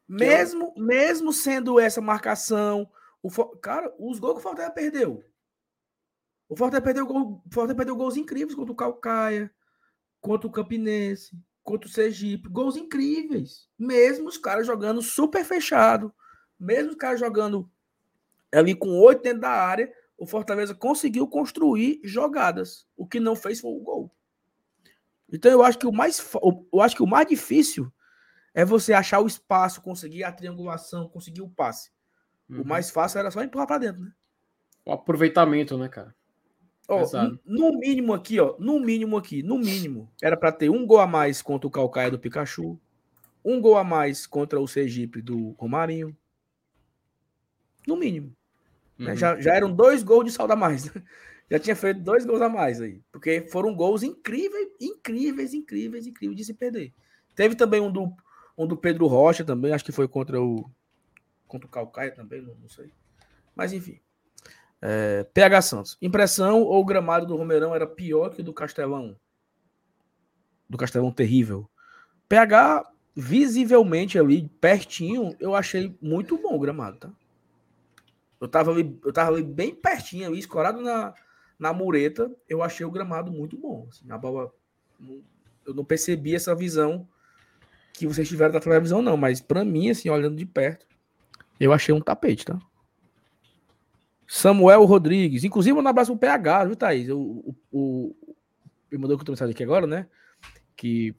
Mesmo, 0.08 0.74
mesmo 0.76 1.32
sendo 1.32 1.80
essa 1.80 2.00
marcação, 2.00 2.90
o 3.22 3.30
cara, 3.56 3.92
os 3.98 4.18
gols 4.18 4.34
que 4.34 4.40
o 4.40 4.42
Fortaleza 4.42 4.72
perdeu. 4.72 5.24
O 6.48 6.56
Fortaleza 6.56 6.84
perdeu, 6.84 7.06
gol, 7.06 7.42
Fortaleza 7.50 7.76
perdeu 7.76 7.96
gols 7.96 8.16
incríveis 8.16 8.54
contra 8.54 8.72
o 8.72 8.76
Calcaia, 8.76 9.50
contra 10.20 10.46
o 10.46 10.52
Campinense, 10.52 11.36
contra 11.62 11.88
o 11.88 11.92
Sergipe. 11.92 12.48
Gols 12.48 12.76
incríveis. 12.76 13.68
Mesmo 13.78 14.28
os 14.28 14.36
caras 14.36 14.66
jogando 14.66 15.00
super 15.00 15.44
fechado. 15.44 16.12
Mesmo 16.58 16.90
os 16.90 16.96
caras 16.96 17.18
jogando 17.18 17.70
ali 18.52 18.74
com 18.74 19.00
oito 19.00 19.22
dentro 19.22 19.40
da 19.40 19.50
área, 19.50 19.92
o 20.18 20.26
Fortaleza 20.26 20.74
conseguiu 20.74 21.26
construir 21.26 22.00
jogadas. 22.04 22.86
O 22.96 23.06
que 23.06 23.18
não 23.18 23.34
fez 23.34 23.60
foi 23.60 23.70
o 23.70 23.80
gol. 23.80 24.14
Então 25.32 25.50
eu 25.50 25.62
acho 25.62 25.78
que 25.78 25.86
o 25.86 25.92
mais, 25.92 26.22
eu 26.72 26.80
acho 26.80 26.94
que 26.94 27.02
o 27.02 27.06
mais 27.06 27.26
difícil 27.26 27.90
é 28.54 28.64
você 28.64 28.92
achar 28.92 29.20
o 29.20 29.26
espaço, 29.26 29.80
conseguir 29.80 30.24
a 30.24 30.32
triangulação, 30.32 31.08
conseguir 31.08 31.40
o 31.40 31.48
passe. 31.48 31.90
Uhum. 32.48 32.62
O 32.62 32.66
mais 32.66 32.90
fácil 32.90 33.18
era 33.18 33.30
só 33.30 33.42
empurrar 33.42 33.66
para 33.66 33.78
dentro, 33.78 34.02
né? 34.02 34.12
O 34.84 34.92
aproveitamento, 34.92 35.78
né, 35.78 35.88
cara? 35.88 36.14
Ó, 36.88 37.06
no 37.46 37.78
mínimo 37.78 38.12
aqui, 38.12 38.40
ó, 38.40 38.56
no 38.58 38.80
mínimo 38.80 39.16
aqui, 39.16 39.42
no 39.42 39.56
mínimo, 39.56 40.10
era 40.20 40.36
para 40.36 40.52
ter 40.52 40.68
um 40.68 40.84
gol 40.84 40.98
a 40.98 41.06
mais 41.06 41.40
contra 41.40 41.66
o 41.66 41.70
Calcaia 41.70 42.10
do 42.10 42.18
Pikachu, 42.18 42.78
um 43.44 43.60
gol 43.60 43.78
a 43.78 43.84
mais 43.84 44.26
contra 44.26 44.60
o 44.60 44.68
Sergipe 44.68 45.22
do 45.22 45.50
Romarinho. 45.52 46.16
No 47.86 47.96
mínimo. 47.96 48.36
Né? 48.98 49.06
Uhum. 49.06 49.06
Né? 49.12 49.16
Já, 49.16 49.40
já 49.40 49.54
eram 49.54 49.72
dois 49.72 50.02
gols 50.02 50.24
de 50.24 50.32
saldo 50.32 50.52
a 50.52 50.56
mais. 50.56 50.92
Né? 50.92 51.02
Já 51.50 51.58
tinha 51.58 51.76
feito 51.76 52.00
dois 52.00 52.24
gols 52.24 52.40
a 52.40 52.48
mais 52.48 52.80
aí. 52.80 53.02
Porque 53.12 53.42
foram 53.42 53.74
gols 53.74 54.02
incríveis, 54.02 54.68
incríveis, 54.80 55.52
incríveis, 55.52 56.06
incríveis 56.06 56.38
de 56.38 56.44
se 56.44 56.54
perder. 56.54 56.94
Teve 57.34 57.54
também 57.54 57.78
um 57.78 57.92
do, 57.92 58.10
um 58.56 58.66
do 58.66 58.76
Pedro 58.76 59.06
Rocha 59.06 59.44
também, 59.44 59.72
acho 59.72 59.84
que 59.84 59.92
foi 59.92 60.06
contra 60.08 60.40
o 60.40 60.70
contra 61.46 61.66
o 61.66 61.70
Calcaia 61.70 62.10
também, 62.10 62.40
não, 62.40 62.54
não 62.54 62.68
sei. 62.68 62.90
Mas 63.54 63.72
enfim. 63.72 64.00
É, 64.80 65.24
PH 65.32 65.62
Santos. 65.62 65.98
Impressão 66.00 66.62
ou 66.62 66.80
o 66.80 66.84
gramado 66.84 67.26
do 67.26 67.36
Romeirão 67.36 67.74
era 67.74 67.86
pior 67.86 68.30
que 68.30 68.40
o 68.40 68.44
do 68.44 68.52
Castelão? 68.52 69.16
Do 70.68 70.78
Castelão 70.78 71.12
terrível. 71.12 71.68
PH, 72.28 72.90
visivelmente 73.14 74.18
ali, 74.18 74.48
pertinho, 74.60 75.36
eu 75.38 75.54
achei 75.54 75.96
muito 76.00 76.38
bom 76.38 76.56
o 76.56 76.58
gramado, 76.58 76.96
tá? 76.96 77.10
Eu 78.40 78.48
tava 78.48 78.72
ali, 78.72 78.98
eu 79.04 79.12
tava 79.12 79.30
ali 79.30 79.42
bem 79.42 79.72
pertinho, 79.74 80.26
ali, 80.26 80.38
escorado 80.38 80.80
na, 80.80 81.14
na 81.58 81.72
mureta, 81.72 82.28
eu 82.48 82.60
achei 82.60 82.84
o 82.84 82.90
gramado 82.90 83.30
muito 83.30 83.56
bom. 83.56 83.86
Assim, 83.88 84.10
a 84.10 84.18
bola, 84.18 84.52
eu 85.64 85.74
não 85.74 85.84
percebi 85.84 86.34
essa 86.34 86.54
visão 86.54 87.06
que 87.92 88.06
vocês 88.06 88.28
tiveram 88.28 88.52
da 88.52 88.60
televisão, 88.60 89.02
não, 89.02 89.16
mas 89.16 89.40
para 89.40 89.64
mim, 89.64 89.90
assim, 89.90 90.08
olhando 90.08 90.36
de 90.36 90.46
perto, 90.46 90.86
eu 91.60 91.72
achei 91.72 91.94
um 91.94 92.00
tapete, 92.00 92.44
tá? 92.44 92.58
Samuel 94.26 94.84
Rodrigues. 94.84 95.44
Inclusive, 95.44 95.78
um 95.78 95.86
abraço 95.86 96.12
pro 96.12 96.20
PH, 96.20 96.64
viu, 96.64 96.76
Thaís? 96.76 97.08
O, 97.10 97.20
o, 97.20 97.54
o, 97.70 98.16
ele 98.90 99.00
mandou 99.00 99.16
que 99.16 99.22
eu 99.22 99.26
tô 99.26 99.32
mensagem 99.32 99.52
aqui 99.52 99.62
agora, 99.62 99.86
né? 99.86 100.06
Que 100.74 101.14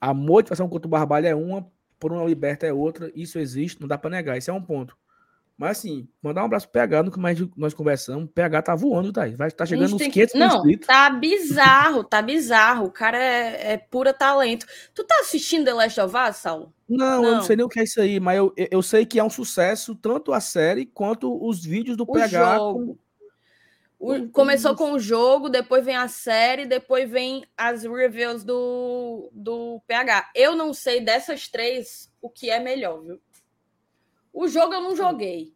a 0.00 0.14
motivação 0.14 0.68
contra 0.68 0.86
o 0.86 0.90
Barbalho 0.90 1.26
é 1.26 1.34
uma, 1.34 1.70
por 1.98 2.10
uma 2.10 2.24
liberta 2.24 2.66
é 2.66 2.72
outra. 2.72 3.12
Isso 3.14 3.38
existe, 3.38 3.80
não 3.80 3.86
dá 3.86 3.98
para 3.98 4.10
negar. 4.10 4.38
Esse 4.38 4.48
é 4.48 4.52
um 4.52 4.62
ponto. 4.62 4.96
Mas 5.56 5.78
assim, 5.78 6.08
mandar 6.20 6.42
um 6.42 6.46
abraço 6.46 6.66
pro 6.66 6.72
PH, 6.72 7.04
no 7.04 7.12
que 7.12 7.18
mais 7.18 7.38
nós 7.56 7.72
conversamos. 7.72 8.24
O 8.24 8.28
PH 8.28 8.62
tá 8.62 8.74
voando, 8.74 9.12
tá? 9.12 9.20
Vai 9.36 9.48
estar 9.48 9.58
tá 9.58 9.66
chegando 9.66 9.90
nos 9.90 10.02
500 10.02 10.32
que... 10.32 10.38
Não, 10.38 10.56
inscritos. 10.56 10.86
tá 10.86 11.10
bizarro, 11.10 12.02
tá 12.02 12.20
bizarro. 12.20 12.86
O 12.86 12.90
cara 12.90 13.16
é, 13.16 13.74
é 13.74 13.76
pura 13.76 14.12
talento. 14.12 14.66
Tu 14.92 15.04
tá 15.04 15.14
assistindo 15.20 15.64
The 15.64 15.74
Last 15.74 16.00
of 16.00 16.14
Us, 16.16 16.36
Saulo? 16.36 16.74
Não, 16.88 17.22
não, 17.22 17.24
eu 17.24 17.34
não 17.36 17.42
sei 17.42 17.54
nem 17.54 17.64
o 17.64 17.68
que 17.68 17.78
é 17.78 17.84
isso 17.84 18.00
aí, 18.00 18.18
mas 18.18 18.36
eu, 18.36 18.52
eu 18.56 18.82
sei 18.82 19.06
que 19.06 19.18
é 19.18 19.24
um 19.24 19.30
sucesso, 19.30 19.94
tanto 19.94 20.32
a 20.32 20.40
série 20.40 20.86
quanto 20.86 21.32
os 21.46 21.64
vídeos 21.64 21.96
do 21.96 22.02
o 22.02 22.12
PH. 22.12 22.56
Jogo. 22.56 22.98
O, 23.96 24.28
começou 24.30 24.74
com 24.74 24.92
o 24.92 24.98
jogo, 24.98 25.48
depois 25.48 25.84
vem 25.84 25.96
a 25.96 26.08
série, 26.08 26.66
depois 26.66 27.08
vem 27.08 27.44
as 27.56 27.84
reviews 27.84 28.42
do, 28.44 29.30
do 29.32 29.80
PH. 29.86 30.30
Eu 30.34 30.56
não 30.56 30.74
sei 30.74 31.00
dessas 31.00 31.48
três 31.48 32.12
o 32.20 32.28
que 32.28 32.50
é 32.50 32.58
melhor, 32.58 33.00
viu? 33.00 33.20
O 34.34 34.48
jogo 34.48 34.74
eu 34.74 34.80
não 34.80 34.96
joguei. 34.96 35.54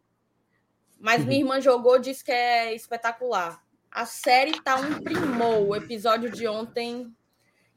Mas 0.97 1.25
minha 1.25 1.41
irmã 1.41 1.59
jogou, 1.59 1.99
disse 1.99 2.23
que 2.23 2.31
é 2.31 2.73
espetacular. 2.73 3.61
A 3.91 4.05
série 4.05 4.61
tá 4.61 4.77
um 4.77 5.01
primor. 5.01 5.67
O 5.67 5.75
episódio 5.75 6.31
de 6.31 6.47
ontem. 6.47 7.13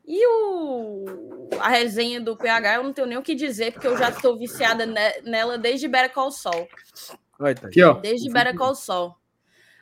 E 0.05 0.25
o... 0.27 1.49
a 1.61 1.69
resenha 1.69 2.21
do 2.21 2.37
PH, 2.37 2.75
eu 2.75 2.83
não 2.85 2.93
tenho 2.93 3.09
nem 3.09 3.19
o 3.19 3.23
que 3.23 3.35
dizer, 3.35 3.73
porque 3.73 3.87
eu 3.87 3.97
já 3.97 4.11
estou 4.11 4.39
viciada 4.39 4.87
nela 5.25 5.59
desde 5.59 5.89
Better 5.89 6.13
Call 6.13 6.31
Saul. 6.31 6.69
Aqui, 7.65 7.83
ó. 7.83 7.95
Desde 7.95 8.31
Better 8.31 8.57
Call 8.57 8.75
Saul. 8.77 9.15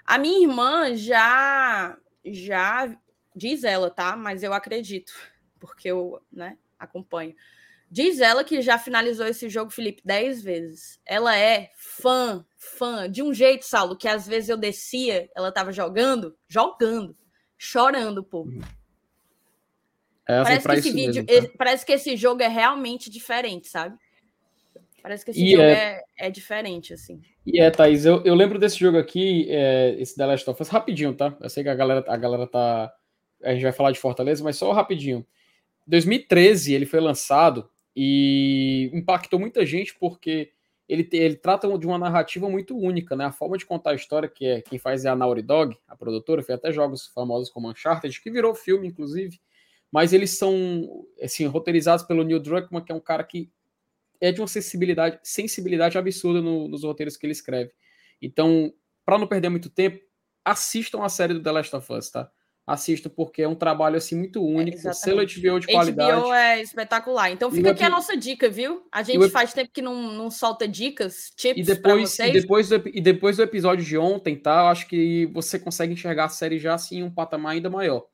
A 0.06 0.16
minha 0.16 0.40
irmã 0.40 0.94
já. 0.94 1.98
Já. 2.24 2.96
Diz 3.36 3.62
ela, 3.62 3.90
tá? 3.90 4.16
Mas 4.16 4.42
eu 4.42 4.54
acredito. 4.54 5.12
Porque 5.58 5.88
eu 5.88 6.20
né, 6.32 6.56
acompanho 6.78 7.34
Diz 7.90 8.20
ela 8.20 8.44
que 8.44 8.62
já 8.62 8.78
finalizou 8.78 9.26
esse 9.26 9.48
jogo, 9.48 9.72
Felipe, 9.72 10.00
dez 10.04 10.40
vezes. 10.40 11.00
Ela 11.04 11.36
é 11.36 11.70
fã, 11.76 12.46
fã, 12.56 13.10
de 13.10 13.20
um 13.20 13.34
jeito, 13.34 13.64
Saulo, 13.64 13.96
que 13.96 14.06
às 14.06 14.28
vezes 14.28 14.48
eu 14.48 14.56
descia, 14.56 15.28
ela 15.34 15.50
tava 15.50 15.72
jogando, 15.72 16.36
jogando, 16.46 17.16
chorando, 17.58 18.22
pô. 18.22 18.46
É, 20.28 20.40
parece, 20.44 20.62
que 20.62 20.72
esse 20.74 20.92
vídeo, 20.92 21.24
mesmo, 21.26 21.48
tá? 21.48 21.54
parece 21.58 21.84
que 21.84 21.92
esse 21.92 22.16
jogo 22.16 22.40
é 22.40 22.46
realmente 22.46 23.10
diferente, 23.10 23.66
sabe? 23.66 23.98
Parece 25.02 25.24
que 25.24 25.32
esse 25.32 25.44
e 25.44 25.50
jogo 25.50 25.62
é... 25.62 26.00
É, 26.16 26.26
é... 26.28 26.30
diferente, 26.30 26.94
assim. 26.94 27.20
E 27.44 27.60
é, 27.60 27.68
Thaís, 27.72 28.04
eu, 28.04 28.22
eu 28.22 28.36
lembro 28.36 28.56
desse 28.56 28.78
jogo 28.78 28.98
aqui, 28.98 29.48
é, 29.50 29.96
esse 29.98 30.14
The 30.14 30.26
Last 30.26 30.48
of 30.48 30.62
Us, 30.62 30.68
rapidinho, 30.68 31.12
tá? 31.12 31.36
Eu 31.40 31.50
sei 31.50 31.64
que 31.64 31.68
a 31.68 31.74
galera, 31.74 32.04
a 32.06 32.16
galera 32.16 32.46
tá. 32.46 32.92
A 33.42 33.52
gente 33.52 33.62
vai 33.62 33.72
falar 33.72 33.90
de 33.90 33.98
Fortaleza, 33.98 34.44
mas 34.44 34.56
só 34.56 34.70
rapidinho. 34.70 35.26
2013 35.88 36.74
ele 36.74 36.86
foi 36.86 37.00
lançado 37.00 37.68
e 38.02 38.90
impactou 38.94 39.38
muita 39.38 39.66
gente 39.66 39.94
porque 39.94 40.52
ele, 40.88 41.06
ele 41.12 41.36
trata 41.36 41.68
de 41.76 41.86
uma 41.86 41.98
narrativa 41.98 42.48
muito 42.48 42.74
única, 42.74 43.14
né? 43.14 43.26
A 43.26 43.30
forma 43.30 43.58
de 43.58 43.66
contar 43.66 43.90
a 43.90 43.94
história, 43.94 44.26
que 44.26 44.46
é 44.46 44.62
quem 44.62 44.78
faz 44.78 45.04
é 45.04 45.10
a 45.10 45.14
Naughty 45.14 45.42
Dog, 45.42 45.76
a 45.86 45.94
produtora, 45.94 46.42
fez 46.42 46.58
até 46.58 46.72
jogos 46.72 47.08
famosos 47.08 47.50
como 47.50 47.68
Uncharted, 47.68 48.18
que 48.22 48.30
virou 48.30 48.54
filme, 48.54 48.88
inclusive, 48.88 49.38
mas 49.92 50.14
eles 50.14 50.30
são, 50.30 51.04
assim, 51.20 51.44
roteirizados 51.44 52.02
pelo 52.02 52.24
Neil 52.24 52.40
Druckmann, 52.40 52.82
que 52.82 52.90
é 52.90 52.94
um 52.94 53.00
cara 53.00 53.22
que 53.22 53.52
é 54.18 54.32
de 54.32 54.40
uma 54.40 54.48
sensibilidade, 54.48 55.20
sensibilidade 55.22 55.98
absurda 55.98 56.40
no, 56.40 56.68
nos 56.68 56.82
roteiros 56.82 57.18
que 57.18 57.26
ele 57.26 57.32
escreve. 57.32 57.70
Então, 58.22 58.72
para 59.04 59.18
não 59.18 59.26
perder 59.26 59.50
muito 59.50 59.68
tempo, 59.68 60.02
assistam 60.42 61.02
a 61.02 61.10
série 61.10 61.34
do 61.34 61.42
The 61.42 61.52
Last 61.52 61.76
of 61.76 61.92
Us, 61.92 62.08
tá? 62.08 62.32
Assista 62.72 63.10
porque 63.10 63.42
é 63.42 63.48
um 63.48 63.54
trabalho 63.54 63.96
assim 63.96 64.16
muito 64.16 64.42
único, 64.42 64.76
é, 64.86 64.92
selo 64.92 65.20
HBO 65.20 65.58
de 65.58 65.66
qualidade. 65.66 66.20
HBO 66.20 66.32
é 66.32 66.62
espetacular. 66.62 67.30
Então 67.30 67.50
fica 67.50 67.72
aqui 67.72 67.82
a 67.82 67.90
nossa 67.90 68.16
dica, 68.16 68.48
viu? 68.48 68.86
A 68.92 69.02
gente 69.02 69.28
faz 69.30 69.52
tempo 69.52 69.70
que 69.72 69.82
não, 69.82 70.12
não 70.12 70.30
solta 70.30 70.68
dicas, 70.68 71.30
tips 71.36 71.68
e 71.68 71.74
depois, 71.74 72.18
E 72.18 72.32
depois, 72.32 72.68
do, 72.68 72.82
e 72.86 73.00
depois 73.00 73.36
do 73.36 73.42
episódio 73.42 73.84
de 73.84 73.98
ontem, 73.98 74.36
tá? 74.36 74.60
Eu 74.60 74.66
acho 74.68 74.86
que 74.86 75.26
você 75.26 75.58
consegue 75.58 75.92
enxergar 75.92 76.26
a 76.26 76.28
série 76.28 76.58
já 76.58 76.74
assim 76.74 76.98
em 76.98 77.02
um 77.02 77.10
patamar 77.10 77.52
ainda 77.52 77.68
maior. 77.68 78.06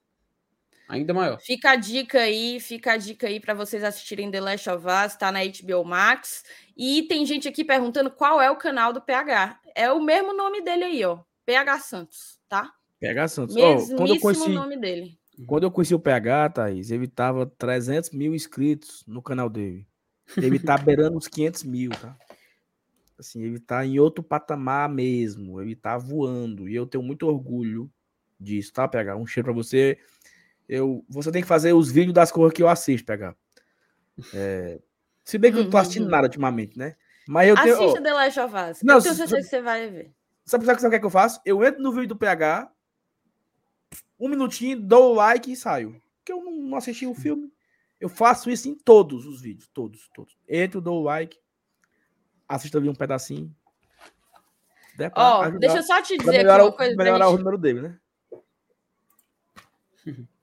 Ainda 0.88 1.12
maior. 1.12 1.38
Fica 1.40 1.72
a 1.72 1.76
dica 1.76 2.20
aí, 2.20 2.60
fica 2.60 2.92
a 2.92 2.96
dica 2.96 3.26
aí 3.26 3.40
para 3.40 3.52
vocês 3.52 3.82
assistirem 3.82 4.30
The 4.30 4.40
Last 4.40 4.70
of 4.70 4.86
Us, 4.86 5.16
tá 5.16 5.32
na 5.32 5.40
HBO 5.44 5.84
Max. 5.84 6.44
E 6.76 7.02
tem 7.02 7.26
gente 7.26 7.48
aqui 7.48 7.64
perguntando 7.64 8.10
qual 8.10 8.40
é 8.40 8.50
o 8.50 8.56
canal 8.56 8.92
do 8.92 9.00
PH. 9.00 9.58
É 9.74 9.90
o 9.90 10.00
mesmo 10.00 10.32
nome 10.32 10.62
dele 10.62 10.84
aí, 10.84 11.04
ó. 11.04 11.18
PH 11.44 11.80
Santos, 11.80 12.38
tá? 12.48 12.72
PH 13.00 13.28
Santos. 13.28 13.56
Oh, 13.56 13.96
quando 13.96 14.14
eu 14.14 14.20
conheci, 14.20 14.50
o 14.50 14.54
nome 14.54 14.76
dele. 14.76 15.18
Quando 15.46 15.64
eu 15.64 15.70
conheci 15.70 15.94
o 15.94 16.00
PH, 16.00 16.50
Thaís, 16.50 16.90
ele 16.90 17.06
tava 17.06 17.46
300 17.46 18.10
mil 18.10 18.34
inscritos 18.34 19.04
no 19.06 19.22
canal 19.22 19.48
dele. 19.48 19.86
Ele 20.36 20.58
tá 20.58 20.76
beirando 20.78 21.18
os 21.18 21.28
500 21.28 21.64
mil, 21.64 21.90
tá? 21.90 22.16
Assim, 23.18 23.42
ele 23.42 23.58
tá 23.58 23.84
em 23.84 23.98
outro 23.98 24.22
patamar 24.22 24.88
mesmo. 24.88 25.60
Ele 25.60 25.76
tá 25.76 25.96
voando. 25.96 26.68
E 26.68 26.74
eu 26.74 26.86
tenho 26.86 27.04
muito 27.04 27.26
orgulho 27.26 27.90
disso, 28.38 28.72
tá, 28.72 28.88
PH? 28.88 29.16
Um 29.16 29.26
cheiro 29.26 29.46
pra 29.46 29.54
você. 29.54 29.98
Eu, 30.68 31.04
você 31.08 31.30
tem 31.30 31.42
que 31.42 31.48
fazer 31.48 31.72
os 31.72 31.90
vídeos 31.90 32.14
das 32.14 32.32
coisas 32.32 32.52
que 32.52 32.62
eu 32.62 32.68
assisto, 32.68 33.06
PH. 33.06 33.34
É, 34.34 34.80
se 35.24 35.38
bem 35.38 35.52
que 35.52 35.58
eu 35.58 35.64
não 35.64 35.70
tô 35.70 35.76
assistindo 35.76 36.04
uhum. 36.04 36.10
nada 36.10 36.26
ultimamente, 36.26 36.78
né? 36.78 36.96
Mas 37.28 37.48
eu 37.48 37.56
tenho. 37.56 37.74
Assista 37.74 38.00
oh, 38.00 38.02
The 38.02 38.12
Last 38.12 38.40
of 38.40 38.54
Us. 38.54 38.82
Não, 38.82 38.96
eu 38.96 39.02
tenho 39.02 39.14
certeza 39.14 39.42
que 39.42 39.48
você 39.48 39.62
vai 39.62 39.88
ver. 39.88 40.12
Sabe, 40.44 40.64
o 40.64 40.76
que, 40.76 40.86
é 40.86 40.98
que 40.98 41.04
eu 41.04 41.10
faço? 41.10 41.40
Eu 41.44 41.64
entro 41.64 41.82
no 41.82 41.92
vídeo 41.92 42.08
do 42.08 42.16
PH, 42.16 42.70
um 44.18 44.28
minutinho, 44.28 44.80
dou 44.80 45.12
o 45.12 45.14
like 45.14 45.50
e 45.50 45.56
saio. 45.56 46.00
porque 46.18 46.32
eu 46.32 46.42
não, 46.42 46.52
não 46.52 46.78
assisti 46.78 47.06
o 47.06 47.14
filme. 47.14 47.52
Eu 48.00 48.08
faço 48.08 48.50
isso 48.50 48.68
em 48.68 48.74
todos 48.74 49.26
os 49.26 49.40
vídeos, 49.40 49.68
todos, 49.72 50.08
todos. 50.14 50.36
Entro, 50.48 50.80
dou 50.80 51.00
o 51.00 51.04
like, 51.04 51.38
assisto 52.48 52.76
ali 52.76 52.88
um 52.88 52.94
pedacinho. 52.94 53.54
Ó, 55.14 55.46
oh, 55.46 55.50
deixa 55.58 55.78
eu 55.78 55.82
só 55.82 56.00
te 56.00 56.16
dizer 56.16 56.48
aqui 56.48 56.62
uma 56.62 56.72
coisa. 56.72 56.96
Melhorar 56.96 57.26
gente... 57.26 57.34
o 57.34 57.38
número 57.38 57.58
dele, 57.58 57.82
né? 57.82 57.98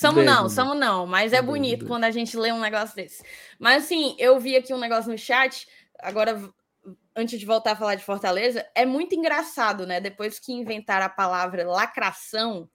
Somos 0.00 0.24
não, 0.24 0.48
somos 0.48 0.78
não, 0.78 1.06
mas 1.06 1.34
é 1.34 1.42
bonito 1.42 1.84
quando 1.84 2.04
a 2.04 2.10
gente 2.10 2.34
lê 2.34 2.50
um 2.50 2.60
negócio 2.60 2.96
desse. 2.96 3.22
Mas 3.58 3.84
assim, 3.84 4.16
eu 4.18 4.40
vi 4.40 4.56
aqui 4.56 4.72
um 4.72 4.78
negócio 4.78 5.10
no 5.10 5.18
chat, 5.18 5.68
agora 5.98 6.50
antes 7.14 7.38
de 7.38 7.46
voltar 7.46 7.72
a 7.72 7.76
falar 7.76 7.94
de 7.94 8.04
Fortaleza, 8.04 8.66
é 8.74 8.86
muito 8.86 9.14
engraçado, 9.14 9.86
né? 9.86 10.00
Depois 10.00 10.38
que 10.38 10.52
inventaram 10.52 11.06
a 11.06 11.10
palavra 11.10 11.68
lacração, 11.68 12.68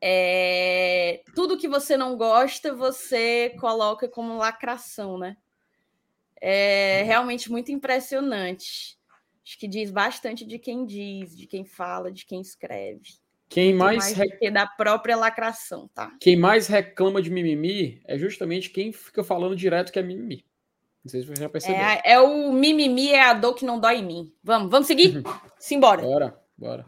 é... 0.00 1.22
tudo 1.34 1.58
que 1.58 1.68
você 1.68 1.96
não 1.96 2.16
gosta, 2.16 2.74
você 2.74 3.54
coloca 3.60 4.08
como 4.08 4.36
lacração, 4.36 5.18
né? 5.18 5.36
É 6.40 7.02
realmente 7.02 7.50
muito 7.50 7.70
impressionante. 7.70 8.98
Acho 9.44 9.58
que 9.58 9.68
diz 9.68 9.90
bastante 9.90 10.46
de 10.46 10.58
quem 10.58 10.86
diz, 10.86 11.36
de 11.36 11.46
quem 11.46 11.64
fala, 11.64 12.10
de 12.10 12.24
quem 12.24 12.40
escreve. 12.40 13.18
Quem 13.48 13.74
mais, 13.74 13.98
mais 13.98 14.12
rec... 14.12 14.52
da 14.52 14.64
própria 14.64 15.16
lacração, 15.16 15.88
tá? 15.92 16.16
Quem 16.20 16.36
mais 16.36 16.68
reclama 16.68 17.20
de 17.20 17.30
mimimi 17.30 18.00
é 18.06 18.16
justamente 18.16 18.70
quem 18.70 18.92
fica 18.92 19.24
falando 19.24 19.56
direto 19.56 19.92
que 19.92 19.98
é 19.98 20.02
mimimi. 20.02 20.44
Não 21.04 21.10
sei 21.10 21.22
se 21.22 21.28
você 21.28 21.42
já 21.42 21.48
percebeu. 21.48 21.76
É, 21.76 22.02
é 22.04 22.20
o 22.20 22.52
mimimi 22.52 23.10
é 23.10 23.22
a 23.22 23.34
dor 23.34 23.54
que 23.54 23.64
não 23.64 23.80
dói 23.80 23.96
em 23.96 24.04
mim. 24.04 24.32
Vamos, 24.42 24.70
vamos 24.70 24.86
seguir? 24.86 25.22
Simbora. 25.58 26.02
Bora, 26.02 26.38
bora. 26.56 26.86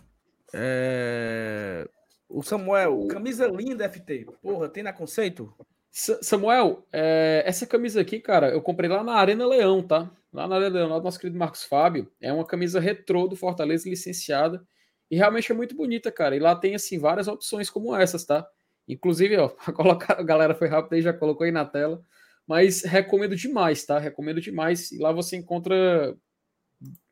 É... 0.53 1.89
O 2.29 2.43
Samuel, 2.43 3.07
camisa 3.09 3.47
linda, 3.47 3.89
FT. 3.89 4.27
Porra, 4.43 4.69
tem 4.69 4.83
na 4.83 4.93
conceito? 4.93 5.55
Samuel, 5.91 6.87
é... 6.93 7.43
essa 7.47 7.67
camisa 7.67 8.01
aqui, 8.01 8.21
cara, 8.21 8.51
eu 8.51 8.61
comprei 8.61 8.89
lá 8.89 9.03
na 9.03 9.15
Arena 9.15 9.47
Leão, 9.47 9.83
tá? 9.83 10.11
Lá 10.33 10.47
na 10.47 10.57
Arena 10.57 10.77
Leão, 10.77 10.89
lá 10.89 10.99
do 10.99 11.05
nosso 11.05 11.19
querido 11.19 11.39
Marcos 11.39 11.65
Fábio. 11.65 12.11
É 12.21 12.33
uma 12.33 12.47
camisa 12.47 12.81
retrô 12.81 13.27
do 13.27 13.37
Fortaleza 13.37 13.89
licenciada. 13.89 14.63
E 15.11 15.17
realmente 15.17 15.53
é 15.53 15.55
muito 15.55 15.75
bonita, 15.75 16.11
cara. 16.11 16.35
E 16.37 16.39
lá 16.39 16.55
tem, 16.55 16.75
assim, 16.75 16.99
várias 16.99 17.29
opções 17.29 17.69
como 17.69 17.95
essas, 17.95 18.25
tá? 18.25 18.47
Inclusive, 18.89 19.37
ó, 19.37 19.51
a, 19.67 20.13
a 20.21 20.23
galera 20.23 20.55
foi 20.55 20.69
rápida 20.69 20.99
e 20.99 21.03
já 21.03 21.13
colocou 21.13 21.45
aí 21.45 21.53
na 21.53 21.65
tela. 21.65 22.03
Mas 22.53 22.83
recomendo 22.83 23.35
demais, 23.35 23.83
tá? 23.83 23.99
Recomendo 23.99 24.39
demais. 24.39 24.93
E 24.93 24.99
lá 24.99 25.11
você 25.11 25.39
encontra 25.39 26.15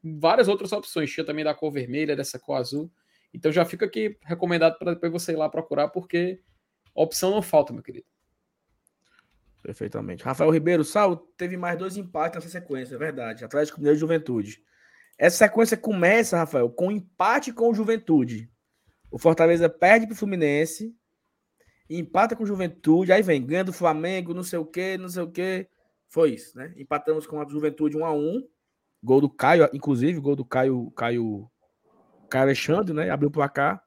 várias 0.05 0.49
outras 0.49 0.71
opções. 0.71 1.11
Tinha 1.11 1.25
também 1.25 1.43
da 1.43 1.55
cor 1.55 1.73
vermelha, 1.73 2.15
dessa 2.15 2.39
cor 2.39 2.57
azul. 2.57 2.93
Então 3.33 3.51
já 3.51 3.65
fica 3.65 3.87
aqui 3.87 4.19
recomendado 4.23 4.79
para 4.79 4.93
depois 4.93 5.11
você 5.11 5.33
ir 5.33 5.37
lá 5.37 5.49
procurar, 5.49 5.89
porque 5.89 6.43
opção 6.95 7.31
não 7.31 7.41
falta, 7.41 7.73
meu 7.73 7.83
querido. 7.83 8.05
Perfeitamente. 9.62 10.25
Rafael 10.25 10.51
Ribeiro, 10.51 10.85
Sal, 10.85 11.17
teve 11.39 11.57
mais 11.57 11.79
dois 11.79 11.97
empates 11.97 12.35
nessa 12.37 12.61
sequência, 12.61 12.97
é 12.97 12.99
verdade. 12.99 13.43
Atlético 13.43 13.79
Mineiro 13.79 13.97
e 13.97 13.99
Juventude. 13.99 14.62
Essa 15.17 15.39
sequência 15.39 15.75
começa, 15.75 16.37
Rafael, 16.37 16.69
com 16.69 16.93
empate 16.93 17.51
com 17.51 17.71
o 17.71 17.75
Juventude. 17.75 18.53
O 19.11 19.19
Fortaleza 19.19 19.71
perde 19.71 20.07
para 20.07 20.12
o 20.12 20.19
Fluminense, 20.19 20.95
empata 21.99 22.37
com 22.37 22.47
Juventude, 22.47 23.12
aí 23.12 23.23
vem, 23.23 23.45
ganha 23.45 23.65
do 23.65 23.73
Flamengo, 23.73 24.33
não 24.33 24.43
sei 24.43 24.59
o 24.59 24.65
quê, 24.65 24.97
não 24.97 25.09
sei 25.09 25.23
o 25.23 25.31
quê. 25.31 25.69
Foi 26.09 26.33
isso, 26.33 26.57
né? 26.57 26.73
Empatamos 26.77 27.27
com 27.27 27.41
a 27.41 27.49
Juventude 27.49 27.97
1 27.97 28.05
a 28.05 28.12
1 28.12 28.49
Gol 29.03 29.21
do 29.21 29.31
Caio, 29.31 29.69
inclusive, 29.73 30.21
gol 30.21 30.37
do 30.37 30.45
Caio, 30.45 30.91
Caio, 30.91 31.51
Caio 32.29 32.45
Alexandre, 32.45 32.93
né? 32.93 33.11
Abriu 33.11 33.29
o 33.29 33.33
placar. 33.33 33.83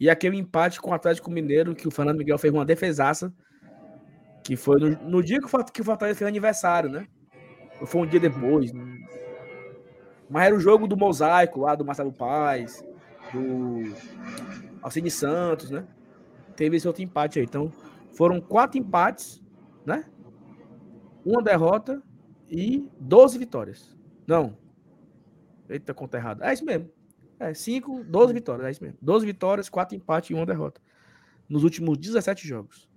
E 0.00 0.08
aquele 0.08 0.38
empate 0.38 0.80
com 0.80 0.90
o 0.90 0.94
Atlético 0.94 1.30
Mineiro, 1.30 1.74
que 1.74 1.86
o 1.86 1.90
Fernando 1.90 2.18
Miguel 2.18 2.38
fez 2.38 2.52
uma 2.52 2.64
defesaça, 2.64 3.32
que 4.42 4.56
foi 4.56 4.80
no, 4.80 4.90
no 5.08 5.22
dia 5.22 5.38
que 5.38 5.46
o, 5.46 5.64
que 5.64 5.80
o 5.80 5.84
Fortaleza 5.84 6.18
fez 6.18 6.28
aniversário, 6.28 6.88
né? 6.88 7.06
Foi 7.86 8.02
um 8.02 8.06
dia 8.06 8.20
depois. 8.20 8.72
Mas 10.28 10.46
era 10.46 10.54
o 10.54 10.60
jogo 10.60 10.86
do 10.86 10.96
mosaico 10.96 11.60
lá, 11.60 11.74
do 11.74 11.84
Marcelo 11.84 12.12
Paz, 12.12 12.82
do 13.32 13.94
Alcine 14.82 15.10
Santos, 15.10 15.70
né? 15.70 15.86
Teve 16.56 16.76
esse 16.76 16.86
outro 16.86 17.02
empate 17.02 17.38
aí. 17.38 17.44
Então, 17.44 17.72
foram 18.12 18.40
quatro 18.40 18.78
empates, 18.78 19.42
né? 19.84 20.04
Uma 21.24 21.42
derrota 21.42 22.02
e 22.48 22.88
12 23.00 23.38
vitórias. 23.38 23.96
Não. 24.26 24.56
Eita, 25.68 25.94
conta 25.94 26.18
errada. 26.18 26.46
É 26.48 26.52
isso 26.52 26.64
mesmo. 26.64 26.90
É, 27.38 27.52
5, 27.52 28.04
12 28.04 28.32
vitórias. 28.32 28.66
É 28.66 28.70
isso 28.70 28.82
mesmo. 28.82 28.98
12 29.00 29.26
vitórias, 29.26 29.68
quatro 29.68 29.96
empates 29.96 30.30
e 30.30 30.34
uma 30.34 30.46
derrota. 30.46 30.80
Nos 31.48 31.64
últimos 31.64 31.98
17 31.98 32.46
jogos. 32.46 32.88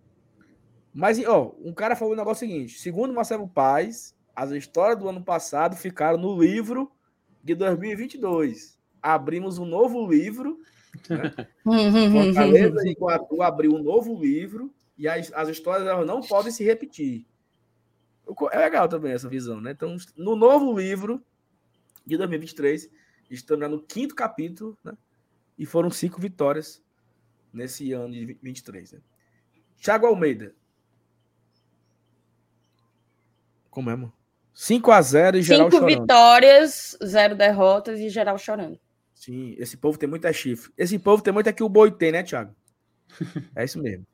Mas, 0.94 1.24
ó, 1.26 1.56
um 1.64 1.74
cara 1.74 1.96
falou 1.96 2.14
o 2.14 2.18
negócio 2.18 2.48
seguinte: 2.48 2.80
segundo 2.80 3.14
Marcelo 3.14 3.48
Paz, 3.48 4.16
as 4.36 4.52
histórias 4.52 5.00
do 5.00 5.08
ano 5.08 5.24
passado 5.24 5.76
ficaram 5.76 6.18
no 6.18 6.40
livro 6.40 6.92
de 7.44 7.56
2022. 7.56 8.80
Abrimos 9.02 9.58
um 9.58 9.66
novo 9.66 10.08
livro. 10.10 10.60
Né? 11.10 11.48
Fortaleza 11.64 12.88
e 12.88 12.92
Iguatu 12.92 13.42
abriu 13.42 13.74
um 13.74 13.84
novo 13.84 14.20
livro 14.20 14.74
e 14.98 15.08
as, 15.08 15.32
as 15.34 15.50
histórias 15.50 16.06
não 16.06 16.22
podem 16.22 16.52
se 16.52 16.64
repetir. 16.64 17.26
É 18.52 18.58
legal 18.58 18.90
também 18.90 19.14
essa 19.14 19.30
visão, 19.30 19.62
né? 19.62 19.72
Então, 19.72 19.96
no 20.16 20.36
novo 20.36 20.78
livro 20.78 21.24
de 22.06 22.18
2023, 22.18 22.90
estamos 23.30 23.70
no 23.70 23.82
quinto 23.82 24.16
capítulo, 24.16 24.78
né? 24.84 24.94
E 25.58 25.66
foram 25.66 25.90
cinco 25.90 26.20
vitórias 26.20 26.82
nesse 27.54 27.92
ano 27.94 28.14
de 28.14 28.26
2023. 28.26 28.94
Né? 28.94 29.00
Thiago 29.82 30.06
Almeida. 30.06 30.54
Como 33.70 33.90
é, 33.90 33.96
mano? 33.96 34.14
5 34.54 34.92
a 34.92 35.02
0 35.02 35.38
e 35.38 35.42
geral 35.44 35.70
Cinco 35.70 35.84
chorando. 35.84 36.02
vitórias, 36.02 36.98
zero 37.04 37.36
derrotas 37.36 38.00
e 38.00 38.10
geral 38.10 38.38
chorando. 38.38 38.80
Sim, 39.18 39.56
esse 39.58 39.76
povo 39.76 39.98
tem 39.98 40.08
muita 40.08 40.32
chifre. 40.32 40.72
Esse 40.78 40.98
povo 41.00 41.24
tem 41.24 41.34
muito 41.34 41.50
aqui 41.50 41.64
o 41.64 41.68
boi 41.68 41.90
tem, 41.92 42.12
né, 42.12 42.22
Thiago? 42.22 42.56
É 43.56 43.66
isso 43.66 43.82
mesmo. 43.82 44.06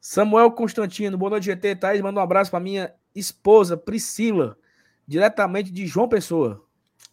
Samuel 0.00 0.50
Constantino, 0.50 1.16
boa 1.16 1.30
noite, 1.30 1.44
GT. 1.44 1.76
Thaís, 1.76 2.00
manda 2.00 2.18
um 2.18 2.22
abraço 2.22 2.50
para 2.50 2.58
minha 2.58 2.92
esposa, 3.14 3.76
Priscila, 3.76 4.58
diretamente 5.06 5.70
de 5.70 5.86
João 5.86 6.08
Pessoa. 6.08 6.66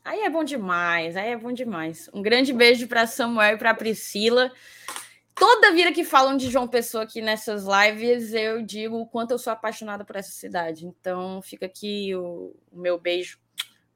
Aí 0.03 0.22
é 0.22 0.30
bom 0.30 0.44
demais, 0.44 1.15
aí 1.15 1.30
é 1.30 1.38
bom 1.38 1.52
demais. 1.52 2.10
Um 2.11 2.22
grande 2.23 2.52
beijo 2.52 2.88
para 2.88 3.06
Samuel 3.06 3.56
e 3.56 3.60
para 3.60 3.76
Priscila. 3.76 4.52
Toda 5.35 5.72
vida 5.72 5.91
que 5.91 6.03
falam 6.03 6.35
de 6.35 6.49
João 6.49 6.68
Pessoa 6.68 7.03
aqui 7.03 7.22
nessas 7.22 7.64
lives, 7.65 8.34
eu 8.34 8.64
digo 8.64 8.98
o 8.98 9.06
quanto 9.07 9.31
eu 9.31 9.38
sou 9.38 9.53
apaixonada 9.53 10.03
por 10.03 10.15
essa 10.15 10.31
cidade. 10.31 10.88
Então, 10.88 11.44
fica 11.44 11.68
aqui 11.68 12.15
o 12.15 12.56
meu 12.72 12.99
beijo 12.99 13.38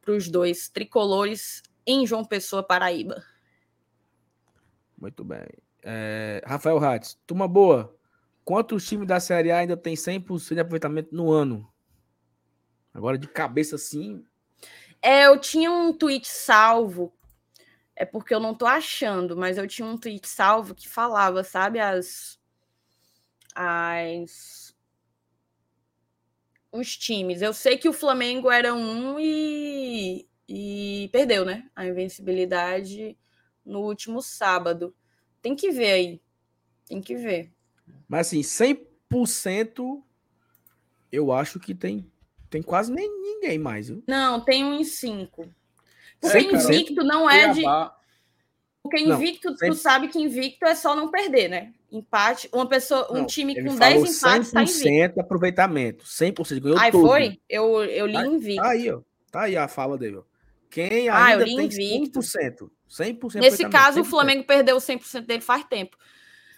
para 0.01 0.13
os 0.13 0.29
dois 0.29 0.69
tricolores 0.69 1.63
em 1.87 2.05
João 2.05 2.23
Pessoa, 2.23 2.61
Paraíba. 2.61 3.23
Muito 4.95 5.23
bem. 5.23 5.47
É, 5.81 6.41
Rafael 6.45 6.77
Ratz, 6.77 7.17
turma 7.25 7.47
boa. 7.47 7.95
Quantos 8.43 8.85
times 8.87 9.07
da 9.07 9.19
Série 9.19 9.51
A 9.51 9.59
ainda 9.59 9.75
tem 9.75 9.95
100% 9.95 10.53
de 10.53 10.59
aproveitamento 10.59 11.15
no 11.15 11.31
ano? 11.31 11.67
Agora, 12.93 13.17
de 13.17 13.27
cabeça 13.27 13.75
assim. 13.75 14.23
É, 15.01 15.27
eu 15.27 15.39
tinha 15.39 15.71
um 15.71 15.93
tweet 15.93 16.27
salvo 16.27 17.17
é 17.97 18.05
porque 18.05 18.33
eu 18.33 18.39
não 18.39 18.53
tô 18.53 18.67
achando, 18.67 19.35
mas 19.35 19.57
eu 19.57 19.67
tinha 19.67 19.87
um 19.87 19.97
tweet 19.97 20.27
salvo 20.29 20.75
que 20.75 20.87
falava, 20.87 21.43
sabe, 21.43 21.79
as 21.79 22.39
as 23.55 24.75
os 26.71 26.95
times. 26.95 27.41
Eu 27.41 27.53
sei 27.53 27.75
que 27.75 27.89
o 27.89 27.93
Flamengo 27.93 28.51
era 28.51 28.71
um 28.73 29.19
e, 29.19 30.27
e 30.47 31.09
perdeu, 31.11 31.43
né? 31.43 31.69
A 31.75 31.85
invencibilidade 31.85 33.17
no 33.65 33.81
último 33.81 34.21
sábado. 34.21 34.95
Tem 35.41 35.55
que 35.55 35.71
ver 35.71 35.91
aí. 35.91 36.21
Tem 36.85 37.01
que 37.01 37.15
ver. 37.15 37.51
Mas 38.07 38.27
assim, 38.27 38.41
100% 38.41 40.01
eu 41.11 41.31
acho 41.31 41.59
que 41.59 41.73
tem 41.73 42.09
tem 42.49 42.61
quase 42.61 42.91
nem 42.91 43.09
ninguém 43.21 43.59
mais, 43.59 43.89
viu? 43.89 44.03
Não, 44.07 44.39
tem 44.39 44.63
um 44.63 44.73
em 44.73 44.83
5. 44.83 45.49
Porque 46.19 46.39
invicto 46.39 47.03
não 47.03 47.29
é 47.29 47.51
de. 47.53 47.61
Porque 48.81 49.01
invicto, 49.01 49.49
não, 49.49 49.69
tu 49.69 49.75
sabe 49.75 50.07
que 50.07 50.17
invicto 50.17 50.65
é 50.65 50.73
só 50.73 50.95
não 50.95 51.11
perder, 51.11 51.49
né? 51.49 51.73
Empate, 51.91 52.49
uma 52.53 52.67
pessoa, 52.67 53.11
um 53.11 53.19
não, 53.19 53.25
time 53.25 53.53
com 53.53 53.75
10 53.75 54.17
empates 54.17 54.51
tá 54.51 54.63
invicto. 54.63 55.19
aproveitamento, 55.19 56.05
100%. 56.05 56.59
Ganhou 56.61 56.79
Aí 56.79 56.91
tudo. 56.91 57.05
foi? 57.05 57.37
Eu, 57.49 57.83
eu 57.83 58.05
li 58.05 58.13
tá, 58.13 58.25
invicto. 58.25 58.63
Tá 58.63 58.69
aí, 58.69 58.91
ó. 58.91 59.01
Tá 59.29 59.41
aí 59.43 59.57
a 59.57 59.67
fala 59.67 59.97
dele, 59.97 60.17
ó. 60.17 60.23
Quem 60.69 61.09
ah, 61.09 61.25
ainda 61.25 61.45
tem 61.45 61.65
invicto. 61.65 62.19
100%. 62.19 62.69
100% 62.89 63.35
Nesse 63.35 63.67
caso, 63.69 63.99
100%. 63.99 64.01
o 64.01 64.05
Flamengo 64.05 64.43
perdeu 64.45 64.77
100% 64.77 65.25
dele 65.25 65.41
faz 65.41 65.63
tempo. 65.65 65.97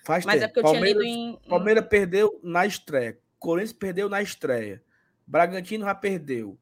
Faz 0.03 0.25
Mas 0.25 0.41
é 0.41 0.47
tempo. 0.47 0.51
é 0.51 0.53
porque 0.53 0.59
eu 0.59 0.63
Palmeiras, 0.73 1.03
tinha 1.03 1.15
lido 1.15 1.39
em. 1.43 1.49
Palmeiras 1.49 1.87
perdeu 1.87 2.39
na 2.43 2.65
estreia. 2.65 3.17
Corinthians 3.37 3.73
perdeu 3.73 4.09
na 4.09 4.21
estreia. 4.21 4.83
Bragantino 5.25 5.85
já 5.85 5.95
perdeu. 5.95 6.57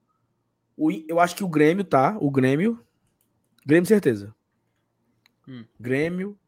O, 0.76 0.92
eu 0.92 1.20
acho 1.20 1.36
que 1.36 1.44
o 1.44 1.48
Grêmio, 1.48 1.84
tá? 1.84 2.18
O 2.20 2.30
Grêmio 2.30 2.84
Grêmio, 3.68 3.86
certeza. 3.86 4.34
Hum. 5.46 5.66
Grêmio. 5.78 6.40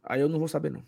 Aí 0.00 0.20
eu 0.20 0.28
não 0.28 0.38
vou 0.38 0.46
saber, 0.46 0.70
não. 0.70 0.84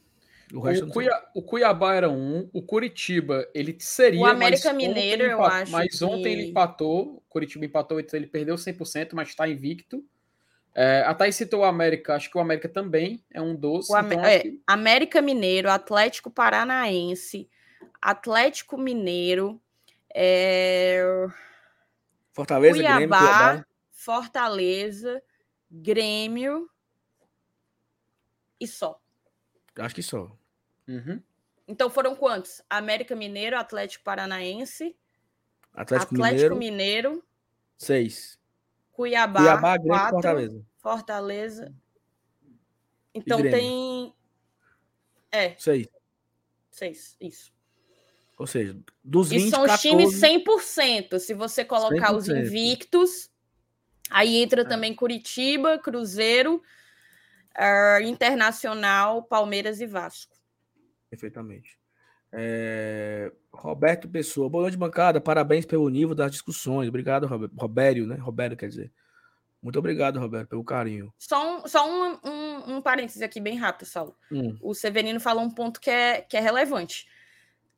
O, 0.53 0.59
o, 0.61 0.91
Cuiabá, 0.91 1.31
o, 1.35 1.43
Cuiabá 1.43 1.95
era 1.95 2.09
um, 2.09 2.49
o 2.53 2.63
Curitiba 2.63 3.49
ele 3.53 3.77
seria. 3.81 4.21
O 4.21 4.27
América 4.27 4.73
Mineiro, 4.73 5.25
eu 5.25 5.45
acho. 5.45 5.73
Mas 5.73 6.01
ontem 6.03 6.23
que... 6.23 6.29
ele 6.29 6.47
empatou, 6.51 7.17
o 7.17 7.23
Curitiba 7.29 7.65
empatou, 7.65 7.99
então 7.99 8.19
ele 8.19 8.29
perdeu 8.29 8.55
100%, 8.55 9.11
mas 9.13 9.29
está 9.29 9.49
invicto. 9.49 10.05
É, 10.73 11.03
a 11.07 11.15
Thaís 11.15 11.35
citou 11.35 11.61
o 11.61 11.65
América, 11.65 12.15
acho 12.15 12.31
que 12.31 12.37
o 12.37 12.41
América 12.41 12.69
também 12.69 13.25
é 13.33 13.41
um 13.41 13.57
doce. 13.57 13.93
O 13.93 13.99
então 13.99 14.25
é, 14.25 14.41
que... 14.41 14.61
América 14.67 15.23
Mineiro, 15.23 15.71
Atlético 15.71 16.31
Paranaense, 16.31 17.49
Atlético 18.01 18.77
Mineiro, 18.77 19.61
é... 20.15 21.03
Fortaleza, 22.33 22.75
Cuiabá, 22.75 22.99
Grêmio, 22.99 23.09
Cuiabá, 23.09 23.67
Fortaleza, 23.91 25.23
Grêmio 25.71 26.69
e 28.61 28.67
só. 28.67 29.01
Acho 29.79 29.95
que 29.95 30.03
só. 30.03 30.37
Uhum. 30.89 31.21
Então 31.69 31.91
foram 31.91 32.15
quantos? 32.15 32.63
América 32.71 33.17
Mineiro, 33.17 33.59
Atlético 33.59 34.05
Paranaense, 34.05 34.97
Atlético, 35.75 36.15
Atlético 36.15 36.55
Mineiro, 36.55 36.57
Mineiro, 36.57 37.25
seis. 37.77 38.39
Cuiabá, 38.93 39.41
Cuiabá 39.41 39.77
Grêmio 39.77 39.89
quatro, 39.89 40.11
Fortaleza. 40.15 40.67
Fortaleza. 40.79 41.75
Então 43.15 43.43
tem. 43.43 44.15
É. 45.31 45.55
Seis. 45.59 45.87
Seis, 46.71 47.17
isso. 47.21 47.53
Ou 48.39 48.47
seja, 48.47 48.77
dos 49.03 49.31
20, 49.31 49.47
E 49.47 49.51
são 49.51 49.65
14... 49.65 49.73
os 49.75 49.81
times 49.81 50.45
100%. 50.45 51.19
Se 51.19 51.33
você 51.33 51.65
colocar 51.65 52.13
100%. 52.13 52.17
os 52.17 52.29
invictos, 52.29 53.31
aí 54.11 54.37
entra 54.37 54.61
é. 54.61 54.65
também 54.65 54.95
Curitiba, 54.95 55.79
Cruzeiro, 55.79 56.63
uh, 57.59 58.03
Internacional, 58.03 59.23
Palmeiras 59.23 59.81
e 59.81 59.87
Vasco. 59.87 60.37
Perfeitamente. 61.11 61.79
É... 62.33 63.33
Roberto 63.53 64.09
Pessoa, 64.09 64.49
boa 64.49 64.63
noite, 64.63 64.77
bancada. 64.77 65.21
Parabéns 65.21 65.65
pelo 65.65 65.89
nível 65.89 66.15
das 66.15 66.31
discussões. 66.31 66.89
Obrigado, 66.89 67.27
Robério, 67.57 68.07
né? 68.07 68.17
Roberto, 68.17 68.57
quer 68.57 68.69
dizer. 68.69 68.93
Muito 69.63 69.79
obrigado, 69.79 70.21
Roberto, 70.21 70.51
pelo 70.51 70.63
carinho. 70.63 71.13
Só 71.19 71.59
um, 71.59 71.67
só 71.67 71.89
um, 71.89 72.19
um, 72.25 72.77
um 72.77 72.83
parênteses 72.83 73.23
aqui 73.23 73.41
bem 73.41 73.57
rápido, 73.57 73.87
Saulo. 73.87 74.15
Hum. 74.31 74.57
O 74.61 74.75
Severino 74.75 75.19
falou 75.19 75.43
um 75.43 75.51
ponto 75.51 75.81
que 75.81 75.91
é, 75.91 76.21
que 76.21 76.37
é 76.37 76.41
relevante. 76.41 77.09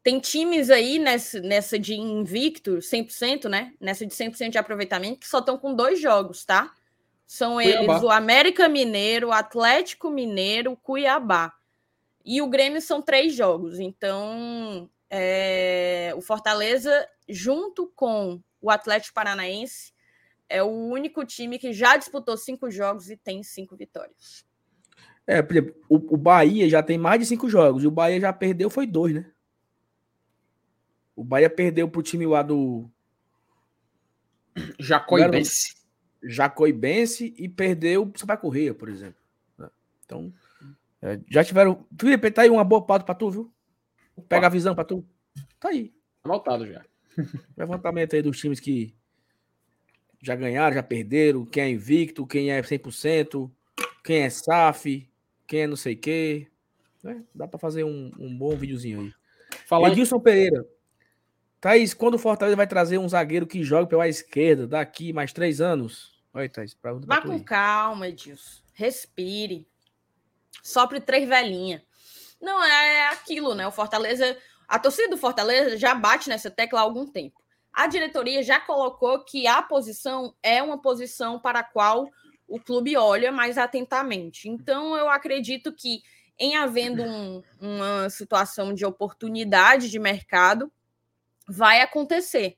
Tem 0.03 0.19
times 0.21 0.71
aí 0.71 0.99
nessa, 0.99 1.41
nessa 1.41 1.79
de 1.79 1.95
invicto, 1.95 2.79
100%, 2.79 3.49
né? 3.49 3.73
Nessa 3.81 4.07
de 4.07 4.13
100% 4.13 4.51
de 4.51 4.59
aproveitamento, 4.59 5.21
que 5.21 5.29
só 5.29 5.39
estão 5.39 5.57
com 5.57 5.75
dois 5.75 6.01
jogos, 6.01 6.45
tá? 6.45 6.75
São 7.29 7.57
Cuiabá. 7.57 7.83
eles 7.83 8.03
o 8.03 8.11
América 8.11 8.71
Mineiro, 8.71 9.29
o 9.29 9.33
Atlético 9.33 10.09
Mineiro, 10.09 10.73
o 10.73 10.77
Cuiabá. 10.77 11.53
E 12.25 12.41
o 12.41 12.49
Grêmio 12.49 12.81
são 12.81 13.03
três 13.03 13.35
jogos. 13.35 13.79
Então, 13.79 14.89
é, 15.11 16.11
o 16.17 16.23
Fortaleza, 16.23 17.07
junto 17.29 17.87
com 17.95 18.41
o 18.63 18.71
Atlético 18.71 19.13
Paranaense, 19.15 19.93
é 20.49 20.63
o 20.63 20.71
único 20.71 21.23
time 21.27 21.59
que 21.59 21.71
já 21.71 21.99
disputou 21.99 22.35
cinco 22.35 22.71
jogos 22.71 23.11
e 23.11 23.17
tem 23.17 23.43
cinco 23.43 23.77
vitórias. 23.77 24.47
É, 25.27 25.43
por 25.43 25.55
exemplo, 25.55 25.75
o, 25.87 26.15
o 26.15 26.17
Bahia 26.17 26.67
já 26.67 26.83
tem 26.83 26.97
mais 26.97 27.21
de 27.21 27.27
cinco 27.27 27.47
jogos 27.51 27.85
e 27.85 27.87
o 27.87 27.91
Bahia 27.91 28.19
já 28.19 28.33
perdeu, 28.33 28.71
foi 28.71 28.87
dois, 28.87 29.15
né? 29.15 29.31
O 31.15 31.23
Bahia 31.23 31.51
perdeu 31.51 31.87
pro 31.91 32.03
time 32.03 32.25
lá 32.27 32.43
do. 32.43 32.91
Jacoibense. 34.81 35.78
Jacoibense 36.23 37.35
e 37.37 37.49
perdeu 37.49 38.07
pro 38.07 38.21
Sampaio 38.21 38.41
Correia, 38.41 38.75
por 38.75 38.89
exemplo. 38.89 39.21
Né? 39.57 39.69
Então, 40.05 40.33
é, 41.03 41.21
já 41.31 41.45
tiveram. 41.45 41.87
Felipe, 41.99 42.31
tá 42.31 42.43
aí 42.43 42.51
uma 42.51 42.65
boa 42.65 42.83
pauta 42.83 43.05
pra 43.05 43.15
tu, 43.15 43.31
viu? 43.31 43.53
Pega 44.29 44.47
a 44.47 44.51
visão 44.51 44.75
pra 44.75 44.85
tu. 44.85 45.05
Tá 45.61 45.69
aí. 45.69 45.93
Anotado 46.25 46.67
já. 46.67 46.85
Levantamento 47.57 48.15
aí 48.15 48.23
dos 48.23 48.39
times 48.39 48.61
que 48.61 48.95
já 50.23 50.35
ganharam, 50.35 50.75
já 50.75 50.83
perderam, 50.83 51.45
quem 51.45 51.63
é 51.63 51.71
invicto, 51.71 52.27
quem 52.27 52.51
é 52.51 52.61
100%, 52.61 53.51
quem 54.03 54.23
é 54.23 54.31
SAF, 54.31 55.09
quem 55.47 55.61
é 55.61 55.67
não 55.67 55.77
sei 55.77 55.95
o 55.95 55.99
quê. 55.99 56.49
Né? 57.03 57.23
Dá 57.35 57.47
para 57.47 57.59
fazer 57.59 57.85
um, 57.85 58.11
um, 58.19 58.37
bom 58.37 58.57
videozinho 58.57 59.01
aí. 59.01 59.13
Falar 59.67 59.91
Edilson 59.91 60.17
em... 60.17 60.21
Pereira. 60.21 60.67
Thaís, 61.61 61.93
quando 61.93 62.15
o 62.15 62.19
Fortaleza 62.19 62.57
vai 62.57 62.67
trazer 62.67 62.99
um 62.99 63.09
zagueiro 63.09 63.47
que 63.47 63.65
joga 63.65 63.87
pela 63.87 64.09
esquerda 64.09 64.67
daqui 64.67 65.13
mais 65.13 65.33
três 65.33 65.61
anos? 65.61 66.13
Oi, 66.33 66.49
Thaís. 66.49 66.77
Vá 67.05 67.21
com 67.21 67.43
calma, 67.43 68.09
Edilson. 68.09 68.63
Respire. 68.73 69.67
Sopre 70.63 71.01
três 71.01 71.29
velhinhas. 71.29 71.83
Não, 72.41 72.63
é, 72.63 72.97
é 72.99 73.09
aquilo, 73.09 73.55
né? 73.55 73.67
O 73.67 73.73
Fortaleza. 73.73 74.37
A 74.69 74.79
torcida 74.79 75.09
do 75.09 75.17
Fortaleza 75.17 75.77
já 75.77 75.95
bate 75.95 76.29
nessa 76.29 76.51
tecla 76.51 76.81
há 76.81 76.83
algum 76.83 77.07
tempo. 77.07 77.43
A 77.73 77.87
diretoria 77.87 78.43
já 78.43 78.61
colocou 78.61 79.25
que 79.25 79.47
a 79.47 79.63
posição 79.63 80.35
é 80.43 80.63
uma 80.63 80.81
posição 80.81 81.41
para 81.41 81.61
a 81.61 81.65
qual 81.65 82.09
o 82.47 82.61
clube 82.61 82.97
olha 82.97 83.33
mais 83.33 83.59
atentamente. 83.59 84.49
Então, 84.49 84.97
eu 84.97 85.09
acredito 85.09 85.73
que, 85.73 86.03
em 86.39 86.57
havendo 86.57 87.03
um, 87.03 87.43
uma 87.61 88.09
situação 88.11 88.73
de 88.73 88.85
oportunidade 88.85 89.91
de 89.91 89.99
mercado, 89.99 90.73
vai 91.49 91.81
acontecer. 91.81 92.57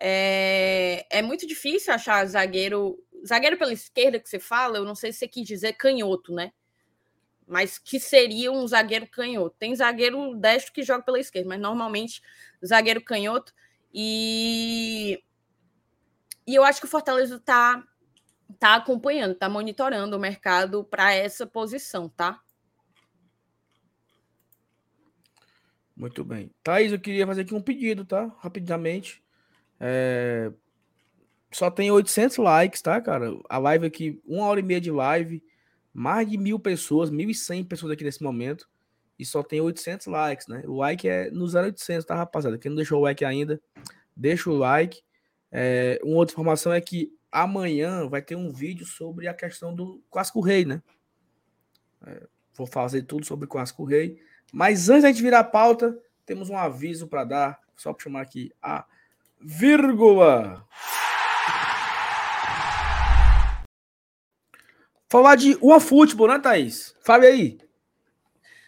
É, 0.00 1.06
é, 1.10 1.20
muito 1.20 1.46
difícil 1.46 1.92
achar 1.92 2.24
zagueiro. 2.26 2.98
Zagueiro 3.26 3.58
pela 3.58 3.72
esquerda 3.72 4.18
que 4.18 4.28
você 4.28 4.38
fala, 4.38 4.78
eu 4.78 4.84
não 4.84 4.94
sei 4.94 5.12
se 5.12 5.18
você 5.18 5.28
quis 5.28 5.46
dizer 5.46 5.74
canhoto, 5.74 6.32
né? 6.32 6.52
Mas 7.46 7.78
que 7.78 8.00
seria 8.00 8.50
um 8.50 8.66
zagueiro 8.66 9.06
canhoto. 9.06 9.56
Tem 9.58 9.74
zagueiro 9.76 10.34
destro 10.36 10.72
que 10.72 10.82
joga 10.82 11.04
pela 11.04 11.20
esquerda, 11.20 11.48
mas 11.48 11.60
normalmente 11.60 12.22
zagueiro 12.64 13.04
canhoto. 13.04 13.52
E, 13.92 15.22
e 16.46 16.54
eu 16.54 16.64
acho 16.64 16.80
que 16.80 16.86
o 16.86 16.90
Fortaleza 16.90 17.36
está 17.36 17.84
tá 18.58 18.76
acompanhando, 18.76 19.32
está 19.32 19.48
monitorando 19.48 20.16
o 20.16 20.20
mercado 20.20 20.82
para 20.84 21.12
essa 21.12 21.46
posição, 21.46 22.08
tá? 22.08 22.40
Muito 26.00 26.24
bem. 26.24 26.50
Thaís, 26.62 26.92
eu 26.92 26.98
queria 26.98 27.26
fazer 27.26 27.42
aqui 27.42 27.54
um 27.54 27.60
pedido, 27.60 28.06
tá? 28.06 28.34
Rapidamente. 28.38 29.22
É... 29.78 30.50
Só 31.52 31.70
tem 31.70 31.90
800 31.90 32.38
likes, 32.38 32.80
tá, 32.80 32.98
cara? 33.02 33.38
A 33.50 33.58
live 33.58 33.84
aqui, 33.84 34.18
uma 34.24 34.46
hora 34.46 34.60
e 34.60 34.62
meia 34.62 34.80
de 34.80 34.90
live, 34.90 35.44
mais 35.92 36.26
de 36.26 36.38
mil 36.38 36.58
pessoas, 36.58 37.10
1.100 37.10 37.68
pessoas 37.68 37.92
aqui 37.92 38.02
nesse 38.02 38.22
momento, 38.22 38.66
e 39.18 39.26
só 39.26 39.42
tem 39.42 39.60
800 39.60 40.06
likes, 40.06 40.46
né? 40.48 40.62
O 40.66 40.76
like 40.76 41.06
é 41.06 41.30
no 41.30 41.44
0800, 41.44 42.06
tá, 42.06 42.14
rapaziada? 42.14 42.56
Quem 42.56 42.70
não 42.70 42.76
deixou 42.76 43.00
o 43.00 43.02
like 43.02 43.22
ainda, 43.22 43.60
deixa 44.16 44.48
o 44.48 44.56
like. 44.56 45.02
É, 45.52 46.00
uma 46.02 46.16
outra 46.16 46.32
informação 46.32 46.72
é 46.72 46.80
que 46.80 47.12
amanhã 47.30 48.08
vai 48.08 48.22
ter 48.22 48.36
um 48.36 48.50
vídeo 48.50 48.86
sobre 48.86 49.28
a 49.28 49.34
questão 49.34 49.74
do 49.74 50.02
Clássico 50.10 50.40
Rei, 50.40 50.64
né? 50.64 50.82
É, 52.06 52.26
vou 52.54 52.66
fazer 52.66 53.02
tudo 53.02 53.26
sobre 53.26 53.44
o 53.44 53.48
Clássico 53.48 53.84
Rei. 53.84 54.29
Mas 54.52 54.88
antes 54.88 55.02
da 55.02 55.08
gente 55.08 55.22
virar 55.22 55.40
a 55.40 55.44
pauta, 55.44 55.96
temos 56.26 56.50
um 56.50 56.56
aviso 56.56 57.06
para 57.06 57.24
dar, 57.24 57.60
só 57.76 57.92
para 57.92 58.04
chamar 58.04 58.22
aqui 58.22 58.52
a 58.62 58.84
vírgula. 59.40 60.66
Falar 65.08 65.34
de 65.34 65.58
OneFootball, 65.60 66.28
né, 66.28 66.38
Thaís? 66.38 66.94
Fale 67.02 67.26
aí. 67.26 67.58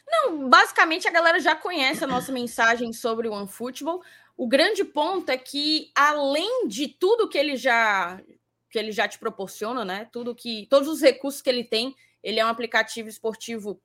Não, 0.08 0.48
basicamente 0.48 1.06
a 1.06 1.10
galera 1.10 1.38
já 1.38 1.54
conhece 1.54 2.02
a 2.02 2.06
nossa 2.06 2.30
mensagem 2.32 2.92
sobre 2.92 3.28
o 3.28 3.32
OneFootball. 3.32 4.02
O 4.36 4.48
grande 4.48 4.84
ponto 4.84 5.30
é 5.30 5.38
que, 5.38 5.90
além 5.94 6.66
de 6.66 6.88
tudo 6.88 7.28
que 7.28 7.38
ele 7.38 7.56
já 7.56 8.20
que 8.68 8.78
ele 8.78 8.90
já 8.90 9.06
te 9.06 9.18
proporciona, 9.18 9.84
né? 9.84 10.08
Tudo 10.10 10.34
que 10.34 10.66
todos 10.70 10.88
os 10.88 11.02
recursos 11.02 11.42
que 11.42 11.50
ele 11.50 11.62
tem, 11.62 11.94
ele 12.22 12.40
é 12.40 12.44
um 12.44 12.48
aplicativo 12.48 13.06
esportivo 13.06 13.78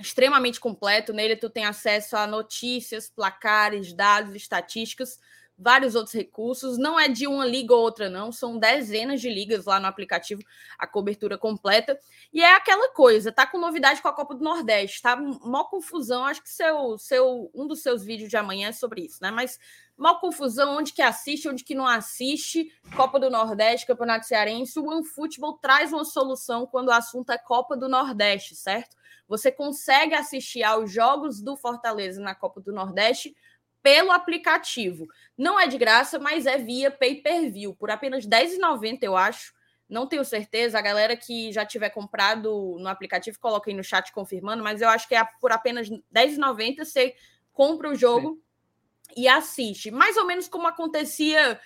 extremamente 0.00 0.58
completo. 0.58 1.12
Nele 1.12 1.36
tu 1.36 1.50
tem 1.50 1.64
acesso 1.64 2.16
a 2.16 2.26
notícias, 2.26 3.08
placares, 3.08 3.92
dados, 3.92 4.34
estatísticas 4.34 5.18
vários 5.60 5.94
outros 5.94 6.14
recursos. 6.14 6.78
Não 6.78 6.98
é 6.98 7.06
de 7.06 7.26
uma 7.26 7.46
liga 7.46 7.74
ou 7.74 7.82
outra, 7.82 8.08
não. 8.08 8.32
São 8.32 8.58
dezenas 8.58 9.20
de 9.20 9.28
ligas 9.28 9.66
lá 9.66 9.78
no 9.78 9.86
aplicativo, 9.86 10.42
a 10.78 10.86
cobertura 10.86 11.36
completa. 11.36 11.98
E 12.32 12.42
é 12.42 12.54
aquela 12.56 12.92
coisa, 12.92 13.30
tá 13.30 13.46
com 13.46 13.58
novidade 13.58 14.00
com 14.00 14.08
a 14.08 14.12
Copa 14.12 14.34
do 14.34 14.42
Nordeste, 14.42 15.02
tá? 15.02 15.16
Mó 15.16 15.64
confusão. 15.64 16.24
Acho 16.24 16.42
que 16.42 16.48
seu, 16.48 16.96
seu, 16.96 17.50
um 17.54 17.66
dos 17.66 17.82
seus 17.82 18.02
vídeos 18.02 18.30
de 18.30 18.36
amanhã 18.36 18.68
é 18.68 18.72
sobre 18.72 19.02
isso, 19.02 19.18
né? 19.20 19.30
Mas 19.30 19.58
mó 19.98 20.14
confusão, 20.14 20.78
onde 20.78 20.94
que 20.94 21.02
assiste, 21.02 21.48
onde 21.48 21.62
que 21.62 21.74
não 21.74 21.86
assiste. 21.86 22.72
Copa 22.96 23.20
do 23.20 23.28
Nordeste, 23.28 23.86
Campeonato 23.86 24.26
Cearense. 24.26 24.78
O 24.78 24.88
OneFootball 24.88 25.58
traz 25.58 25.92
uma 25.92 26.04
solução 26.04 26.66
quando 26.66 26.88
o 26.88 26.92
assunto 26.92 27.30
é 27.30 27.38
Copa 27.38 27.76
do 27.76 27.88
Nordeste, 27.88 28.56
certo? 28.56 28.96
Você 29.30 29.52
consegue 29.52 30.12
assistir 30.12 30.64
aos 30.64 30.90
jogos 30.90 31.40
do 31.40 31.56
Fortaleza 31.56 32.20
na 32.20 32.34
Copa 32.34 32.60
do 32.60 32.72
Nordeste 32.72 33.32
pelo 33.80 34.10
aplicativo. 34.10 35.06
Não 35.38 35.58
é 35.58 35.68
de 35.68 35.78
graça, 35.78 36.18
mas 36.18 36.46
é 36.46 36.58
via 36.58 36.90
pay-per-view, 36.90 37.72
por 37.76 37.92
apenas 37.92 38.24
R$10,90, 38.24 38.98
eu 39.02 39.16
acho. 39.16 39.54
Não 39.88 40.04
tenho 40.08 40.24
certeza. 40.24 40.80
A 40.80 40.82
galera 40.82 41.16
que 41.16 41.52
já 41.52 41.64
tiver 41.64 41.90
comprado 41.90 42.76
no 42.80 42.88
aplicativo, 42.88 43.38
coloca 43.38 43.70
aí 43.70 43.76
no 43.76 43.84
chat 43.84 44.12
confirmando, 44.12 44.64
mas 44.64 44.82
eu 44.82 44.88
acho 44.88 45.06
que 45.06 45.14
é 45.14 45.24
por 45.40 45.52
apenas 45.52 45.88
R$10,90 45.88 46.84
você 46.84 47.14
compra 47.52 47.88
o 47.88 47.94
jogo 47.94 48.32
Sim. 48.32 49.22
e 49.22 49.28
assiste. 49.28 49.92
Mais 49.92 50.16
ou 50.16 50.26
menos 50.26 50.48
como 50.48 50.66
acontecia 50.66 51.60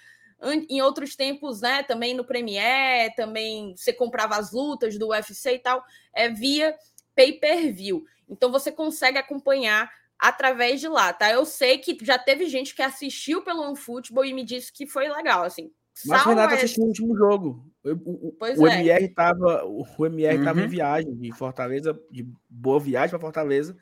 em 0.69 0.83
outros 0.83 1.17
tempos, 1.17 1.63
né? 1.63 1.83
Também 1.83 2.13
no 2.13 2.27
Premiere, 2.27 3.15
também 3.15 3.75
você 3.75 3.91
comprava 3.93 4.37
as 4.37 4.53
lutas 4.53 4.99
do 4.99 5.09
UFC 5.09 5.55
e 5.55 5.59
tal, 5.59 5.83
é 6.13 6.29
via 6.29 6.77
pay-per-view. 7.15 8.05
Então 8.29 8.51
você 8.51 8.73
consegue 8.73 9.19
acompanhar 9.19 9.91
através 10.19 10.81
de 10.81 10.89
lá, 10.89 11.13
tá? 11.13 11.31
Eu 11.31 11.45
sei 11.45 11.79
que 11.79 11.97
já 12.03 12.19
teve 12.19 12.47
gente 12.47 12.75
que 12.75 12.83
assistiu 12.83 13.43
pelo 13.43 13.63
OneFootball 13.63 14.25
e 14.25 14.33
me 14.33 14.45
disse 14.45 14.73
que 14.73 14.87
foi 14.87 15.09
legal, 15.09 15.45
assim. 15.45 15.71
Mas 16.07 16.25
o 16.25 16.29
Renato 16.31 16.55
assistiu 16.55 16.85
o 16.85 16.89
último 16.89 17.17
jogo. 17.17 17.65
O, 17.85 18.33
pois 18.39 18.59
o, 18.59 18.67
é. 18.67 18.81
MR 18.81 19.09
tava, 19.15 19.65
o 19.65 19.85
MR 20.07 20.39
uhum. 20.39 20.45
tava 20.45 20.61
em 20.61 20.67
viagem 20.67 21.15
de 21.15 21.33
Fortaleza, 21.33 21.99
de 22.11 22.27
boa 22.49 22.81
viagem 22.81 23.11
para 23.11 23.21
Fortaleza, 23.21 23.77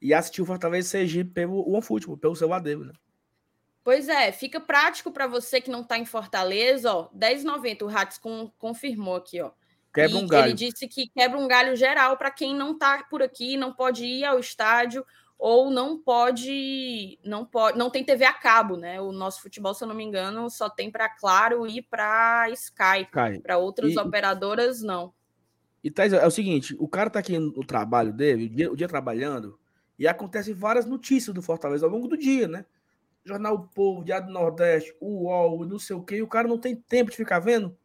e 0.00 0.12
assistiu 0.12 0.44
Fortaleza 0.44 0.88
Sergipe 0.88 1.30
pelo 1.30 1.68
OneFootball, 1.68 2.16
pelo 2.16 2.34
celular 2.34 2.60
dele, 2.60 2.86
né? 2.86 2.92
Pois 3.84 4.08
é, 4.08 4.30
fica 4.30 4.60
prático 4.60 5.10
para 5.10 5.26
você 5.26 5.60
que 5.60 5.70
não 5.70 5.82
está 5.82 5.98
em 5.98 6.04
Fortaleza, 6.04 6.92
ó, 6.92 7.08
10,90 7.10 7.82
o 7.82 7.86
Ratz 7.86 8.18
com, 8.18 8.50
confirmou 8.58 9.16
aqui, 9.16 9.40
ó. 9.40 9.50
Quebra 9.92 10.16
um 10.16 10.26
galho. 10.26 10.46
Ele 10.48 10.54
disse 10.54 10.88
que 10.88 11.08
quebra 11.08 11.38
um 11.38 11.46
galho 11.46 11.76
geral 11.76 12.16
para 12.16 12.30
quem 12.30 12.54
não 12.54 12.72
está 12.72 13.04
por 13.10 13.22
aqui, 13.22 13.56
não 13.56 13.72
pode 13.72 14.04
ir 14.04 14.24
ao 14.24 14.38
estádio 14.38 15.04
ou 15.38 15.70
não 15.70 15.98
pode, 15.98 17.18
não 17.24 17.44
pode, 17.44 17.76
não 17.76 17.90
tem 17.90 18.04
TV 18.04 18.24
a 18.24 18.32
cabo, 18.32 18.76
né? 18.76 19.00
O 19.00 19.10
nosso 19.10 19.42
futebol, 19.42 19.74
se 19.74 19.82
eu 19.82 19.88
não 19.88 19.94
me 19.94 20.04
engano, 20.04 20.48
só 20.48 20.70
tem 20.70 20.88
para 20.88 21.08
Claro 21.08 21.66
e 21.66 21.82
para 21.82 22.48
Sky. 22.50 23.02
Sky. 23.02 23.40
Para 23.42 23.58
outras 23.58 23.92
e, 23.92 23.98
operadoras 23.98 24.82
não. 24.82 25.12
E 25.82 25.90
tá, 25.90 26.06
é 26.06 26.26
o 26.26 26.30
seguinte, 26.30 26.76
o 26.78 26.86
cara 26.86 27.10
tá 27.10 27.18
aqui 27.18 27.36
no 27.38 27.66
trabalho 27.66 28.12
dele, 28.12 28.46
o 28.46 28.48
dia, 28.48 28.72
o 28.72 28.76
dia 28.76 28.86
trabalhando, 28.86 29.58
e 29.98 30.06
acontece 30.06 30.52
várias 30.52 30.86
notícias 30.86 31.34
do 31.34 31.42
Fortaleza 31.42 31.84
ao 31.84 31.90
longo 31.90 32.06
do 32.06 32.16
dia, 32.16 32.46
né? 32.46 32.64
Jornal 33.24 33.54
o 33.54 33.68
Povo, 33.68 34.04
Diário 34.04 34.28
do 34.28 34.32
Nordeste, 34.32 34.94
UOL, 35.00 35.66
não 35.66 35.78
sei 35.78 35.96
o 35.96 36.02
quê, 36.02 36.16
e 36.18 36.22
o 36.22 36.28
cara 36.28 36.46
não 36.46 36.58
tem 36.58 36.76
tempo 36.76 37.10
de 37.10 37.16
ficar 37.16 37.40
vendo. 37.40 37.76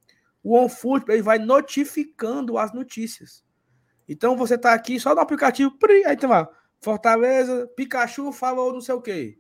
O 0.48 0.54
OneFootball 0.54 1.14
ele 1.14 1.22
vai 1.22 1.38
notificando 1.38 2.58
as 2.58 2.74
notícias. 2.74 3.44
Então 4.08 4.38
você 4.38 4.58
tá 4.58 4.74
aqui 4.74 4.98
só 4.98 5.14
no 5.14 5.20
aplicativo, 5.20 5.78
aí 6.06 6.16
tem 6.16 6.30
lá, 6.30 6.48
Fortaleza, 6.80 7.68
Pikachu 7.76 8.32
falou 8.32 8.72
não 8.72 8.80
sei 8.80 8.96
o 8.96 9.02
quê. 9.02 9.38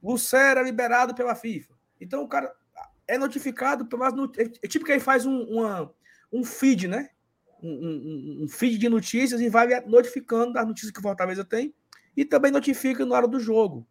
Lucera 0.00 0.62
liberado 0.62 1.16
pela 1.16 1.34
FIFA. 1.34 1.74
Então 2.00 2.22
o 2.22 2.28
cara 2.28 2.54
é 3.08 3.18
notificado 3.18 3.86
pelas 3.86 4.14
notícias. 4.14 4.56
É 4.62 4.68
tipo 4.68 4.84
que 4.84 4.92
ele 4.92 5.00
faz 5.00 5.26
um, 5.26 5.42
uma, 5.42 5.92
um 6.32 6.44
feed, 6.44 6.86
né? 6.86 7.08
Um, 7.60 7.68
um, 7.68 8.44
um, 8.44 8.48
feed 8.48 8.78
de 8.78 8.88
notícias 8.88 9.40
e 9.40 9.48
vai 9.48 9.80
notificando 9.80 10.52
das 10.52 10.64
notícias 10.64 10.92
que 10.92 11.00
o 11.00 11.02
Fortaleza 11.02 11.44
tem 11.44 11.74
e 12.16 12.24
também 12.24 12.52
notifica 12.52 13.04
na 13.04 13.16
hora 13.16 13.26
do 13.26 13.40
jogo. 13.40 13.84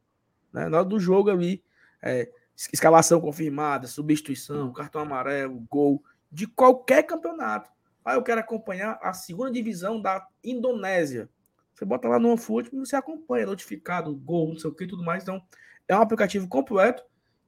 Né? 0.54 0.70
Na 0.70 0.78
hora 0.78 0.88
do 0.88 1.02
jogo 1.02 1.30
ali, 1.30 1.62
é, 2.02 2.32
escalação 2.72 3.20
confirmada, 3.20 3.88
substituição, 3.88 4.72
cartão 4.72 5.02
amarelo, 5.02 5.60
gol, 5.70 6.02
de 6.32 6.48
qualquer 6.48 7.04
campeonato. 7.04 7.70
Ah, 8.04 8.16
eu 8.16 8.24
quero 8.24 8.40
acompanhar 8.40 8.98
a 9.02 9.14
segunda 9.14 9.52
divisão 9.52 10.02
da 10.02 10.26
Indonésia. 10.44 11.30
Você 11.74 11.86
bota 11.86 12.08
lá 12.08 12.20
no 12.20 12.30
OneFootball 12.30 12.82
e 12.82 12.86
você 12.86 12.96
acompanha, 12.96 13.46
notificado, 13.46 14.16
gol, 14.16 14.50
não 14.50 14.58
sei 14.58 14.70
o 14.70 14.74
que 14.74 14.88
tudo 14.88 15.04
mais. 15.04 15.24
Então, 15.24 15.42
é 15.88 15.96
um 15.96 16.02
aplicativo 16.02 16.48
completo 16.48 17.04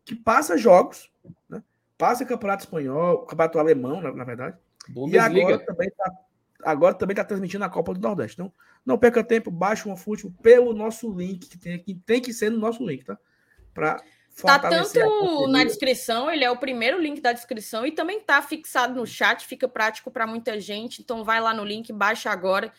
que 0.06 0.16
passa 0.16 0.58
jogos, 0.58 1.12
né? 1.50 1.64
passa 1.98 2.26
campeonato 2.26 2.64
espanhol, 2.64 3.26
campeonato 3.26 3.60
alemão, 3.60 4.02
na, 4.02 4.12
na 4.14 4.24
verdade. 4.24 4.58
Bundesliga. 4.90 5.40
E 5.40 5.42
agora 5.42 5.66
também 5.66 5.88
está 5.88 6.12
agora 6.64 6.94
também 6.94 7.16
tá 7.16 7.24
transmitindo 7.24 7.64
a 7.64 7.70
Copa 7.70 7.94
do 7.94 8.00
Nordeste. 8.00 8.40
Então, 8.40 8.54
não 8.86 8.98
perca 8.98 9.24
tempo, 9.24 9.52
baixe 9.52 9.88
o 9.88 9.92
OneFootball 9.92 10.34
pelo 10.42 10.74
nosso 10.74 11.12
link, 11.12 11.48
que 11.50 11.58
tem 11.58 11.74
aqui, 11.74 11.96
tem 12.06 12.22
que 12.22 12.34
ser 12.34 12.50
no 12.50 12.58
nosso 12.58 12.86
link, 12.86 13.04
tá? 13.04 13.18
Para 13.74 14.02
Tá 14.46 14.60
tanto 14.60 15.48
na 15.48 15.64
descrição, 15.64 16.32
ele 16.32 16.44
é 16.44 16.52
o 16.52 16.58
primeiro 16.58 17.00
link 17.00 17.22
da 17.22 17.34
descrição 17.34 17.86
e 17.86 17.92
também 17.92 18.20
tá 18.20 18.42
fixado 18.42 18.96
no 18.96 19.06
chat, 19.06 19.46
fica 19.46 19.68
prático 19.68 20.10
para 20.10 20.26
muita 20.26 20.60
gente. 20.60 21.02
Então 21.02 21.24
vai 21.24 21.40
lá 21.40 21.54
no 21.54 21.64
link, 21.64 21.92
baixa 21.94 22.30
agora. 22.30 22.72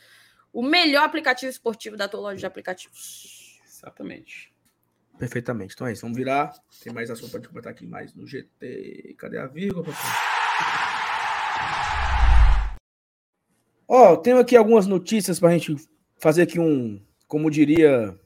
O 0.52 0.62
melhor 0.62 1.04
aplicativo 1.04 1.50
esportivo 1.50 1.96
da 1.96 2.08
tua 2.08 2.20
loja 2.20 2.36
de 2.36 2.46
aplicativos. 2.46 3.60
Exatamente. 3.66 4.52
Perfeitamente. 5.18 5.74
Então 5.74 5.86
é 5.86 5.92
isso. 5.92 6.02
Vamos 6.02 6.16
virar. 6.16 6.52
Tem 6.82 6.92
mais 6.92 7.10
assunto 7.10 7.30
para 7.30 7.48
comentar 7.48 7.72
aqui 7.72 7.86
mais 7.86 8.14
no 8.14 8.26
GT. 8.26 9.14
Cadê 9.18 9.38
a 9.38 9.46
vírgula? 9.46 9.86
Ó, 13.88 14.12
oh, 14.12 14.16
tenho 14.16 14.38
aqui 14.38 14.56
algumas 14.56 14.86
notícias 14.86 15.38
para 15.38 15.50
a 15.50 15.52
gente 15.52 15.76
fazer 16.18 16.42
aqui 16.42 16.58
um, 16.58 17.00
como 17.26 17.50
diria 17.50 18.18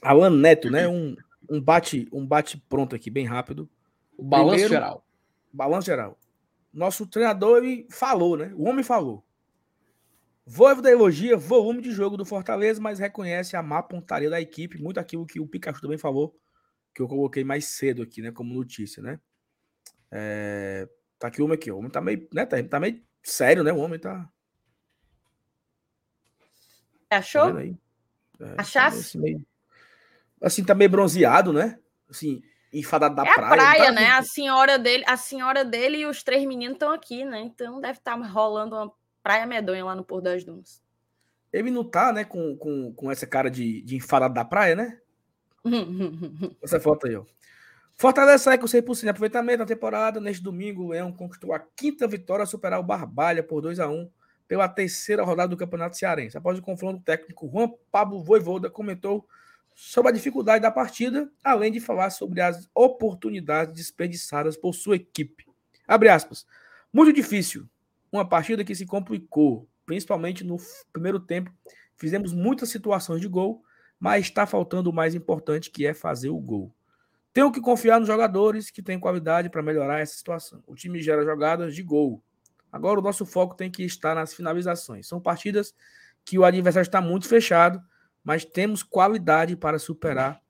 Alan 0.00 0.30
Neto, 0.30 0.70
né? 0.70 0.88
Um, 0.88 1.16
um 1.48 1.60
bate 1.60 2.08
um 2.12 2.26
bate 2.26 2.58
pronto 2.68 2.94
aqui, 2.94 3.10
bem 3.10 3.26
rápido. 3.26 3.68
O 4.16 4.22
balanço 4.22 4.50
Primeiro, 4.50 4.74
geral. 4.74 5.04
Balanço 5.52 5.86
geral. 5.86 6.18
Nosso 6.72 7.06
treinador 7.06 7.58
ele 7.58 7.86
falou, 7.90 8.36
né? 8.36 8.52
O 8.54 8.68
homem 8.68 8.84
falou. 8.84 9.24
Voivoda 10.44 10.90
elogia 10.90 11.36
volume 11.36 11.82
de 11.82 11.90
jogo 11.92 12.16
do 12.16 12.24
Fortaleza, 12.24 12.80
mas 12.80 12.98
reconhece 12.98 13.56
a 13.56 13.62
má 13.62 13.82
pontaria 13.82 14.30
da 14.30 14.40
equipe. 14.40 14.80
Muito 14.80 14.98
aquilo 14.98 15.26
que 15.26 15.38
o 15.38 15.46
Pikachu 15.46 15.80
também 15.80 15.98
falou, 15.98 16.34
que 16.94 17.02
eu 17.02 17.08
coloquei 17.08 17.44
mais 17.44 17.66
cedo 17.66 18.02
aqui, 18.02 18.22
né? 18.22 18.32
Como 18.32 18.54
notícia, 18.54 19.02
né? 19.02 19.20
É... 20.10 20.88
Tá 21.18 21.28
aqui 21.28 21.42
o 21.42 21.44
homem 21.44 21.54
aqui. 21.54 21.70
O 21.70 21.78
homem 21.78 21.90
tá 21.90 22.00
meio, 22.00 22.26
né? 22.32 22.46
Tá, 22.46 22.62
tá 22.62 22.80
meio 22.80 23.02
sério, 23.22 23.62
né? 23.62 23.72
O 23.72 23.78
homem 23.78 23.98
tá. 23.98 24.30
Achou? 27.10 27.52
Tá 27.52 27.62
é, 27.62 28.54
Achasse? 28.56 29.00
Assim, 29.00 29.18
meio... 29.18 29.46
assim, 30.40 30.64
tá 30.64 30.74
meio 30.74 30.90
bronzeado, 30.90 31.52
né? 31.52 31.78
Assim, 32.08 32.42
enfadado 32.72 33.14
da 33.14 33.22
é 33.22 33.34
praia. 33.34 33.46
A 33.46 33.56
praia, 33.56 33.84
tá 33.86 33.92
né? 33.92 34.10
A 34.10 34.22
senhora 34.22 34.78
dele, 34.78 35.04
a 35.06 35.16
senhora 35.16 35.64
dele 35.64 35.98
e 35.98 36.06
os 36.06 36.22
três 36.22 36.46
meninos 36.46 36.74
estão 36.74 36.92
aqui, 36.92 37.24
né? 37.24 37.40
Então 37.40 37.80
deve 37.80 37.98
estar 37.98 38.18
tá 38.18 38.26
rolando 38.26 38.76
uma 38.76 38.92
praia 39.22 39.46
medonha 39.46 39.84
lá 39.84 39.94
no 39.94 40.04
Pôr 40.04 40.20
das 40.20 40.44
Dunas. 40.44 40.82
Ele 41.52 41.70
não 41.70 41.82
tá, 41.82 42.12
né, 42.12 42.24
com, 42.24 42.56
com, 42.56 42.92
com 42.92 43.10
essa 43.10 43.26
cara 43.26 43.50
de, 43.50 43.80
de 43.82 43.96
enfadado 43.96 44.34
da 44.34 44.44
praia, 44.44 44.74
né? 44.74 44.98
essa 46.62 46.78
foto 46.78 47.06
aí, 47.06 47.16
ó. 47.16 47.24
Fortaleza 47.94 48.44
sai 48.44 48.58
com 48.58 48.66
100% 48.66 49.00
de 49.00 49.08
aproveitamento 49.08 49.58
na 49.58 49.66
temporada. 49.66 50.20
Neste 50.20 50.42
domingo, 50.42 50.84
o 50.84 50.88
Leão 50.90 51.12
conquistou 51.12 51.52
a 51.52 51.58
quinta 51.58 52.06
vitória 52.06 52.44
a 52.44 52.46
superar 52.46 52.78
o 52.78 52.84
Barbalha 52.84 53.42
por 53.42 53.60
2 53.60 53.80
a 53.80 53.88
1 53.88 54.08
pela 54.46 54.68
terceira 54.68 55.24
rodada 55.24 55.48
do 55.48 55.56
Campeonato 55.56 55.96
Cearense. 55.96 56.38
Após 56.38 56.58
o 56.58 56.62
confronto 56.62 57.02
técnico, 57.02 57.50
Juan 57.52 57.70
Pablo 57.90 58.22
Voivoda 58.22 58.70
comentou 58.70 59.26
sobre 59.80 60.10
a 60.10 60.14
dificuldade 60.14 60.62
da 60.62 60.70
partida, 60.72 61.30
além 61.42 61.70
de 61.70 61.78
falar 61.78 62.10
sobre 62.10 62.40
as 62.40 62.68
oportunidades 62.74 63.72
desperdiçadas 63.72 64.56
por 64.56 64.74
sua 64.74 64.96
equipe. 64.96 65.46
Abre 65.86 66.08
aspas. 66.08 66.44
Muito 66.92 67.12
difícil. 67.12 67.68
Uma 68.10 68.28
partida 68.28 68.64
que 68.64 68.74
se 68.74 68.84
complicou, 68.84 69.68
principalmente 69.86 70.42
no 70.42 70.56
primeiro 70.92 71.20
tempo. 71.20 71.52
Fizemos 71.96 72.32
muitas 72.32 72.70
situações 72.70 73.20
de 73.20 73.28
gol, 73.28 73.62
mas 74.00 74.24
está 74.24 74.46
faltando 74.46 74.90
o 74.90 74.92
mais 74.92 75.14
importante, 75.14 75.70
que 75.70 75.86
é 75.86 75.94
fazer 75.94 76.30
o 76.30 76.40
gol. 76.40 76.74
Tenho 77.32 77.52
que 77.52 77.60
confiar 77.60 78.00
nos 78.00 78.08
jogadores 78.08 78.70
que 78.70 78.82
têm 78.82 78.98
qualidade 78.98 79.48
para 79.48 79.62
melhorar 79.62 80.00
essa 80.00 80.16
situação. 80.16 80.60
O 80.66 80.74
time 80.74 81.00
gera 81.00 81.24
jogadas 81.24 81.72
de 81.72 81.84
gol, 81.84 82.20
Agora 82.70 83.00
o 83.00 83.02
nosso 83.02 83.24
foco 83.24 83.54
tem 83.54 83.70
que 83.70 83.82
estar 83.82 84.14
nas 84.14 84.34
finalizações. 84.34 85.06
São 85.06 85.20
partidas 85.20 85.74
que 86.24 86.38
o 86.38 86.44
adversário 86.44 86.86
está 86.86 87.00
muito 87.00 87.26
fechado, 87.26 87.82
mas 88.22 88.44
temos 88.44 88.82
qualidade 88.82 89.56
para 89.56 89.78
superar 89.78 90.40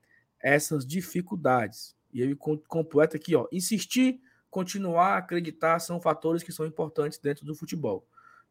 essas 0.40 0.86
dificuldades. 0.86 1.96
E 2.12 2.22
ele 2.22 2.36
completa 2.36 3.16
aqui, 3.16 3.36
ó, 3.36 3.46
insistir, 3.52 4.20
continuar, 4.50 5.18
acreditar 5.18 5.78
são 5.78 6.00
fatores 6.00 6.42
que 6.42 6.52
são 6.52 6.66
importantes 6.66 7.18
dentro 7.18 7.44
do 7.44 7.54
futebol. 7.54 8.06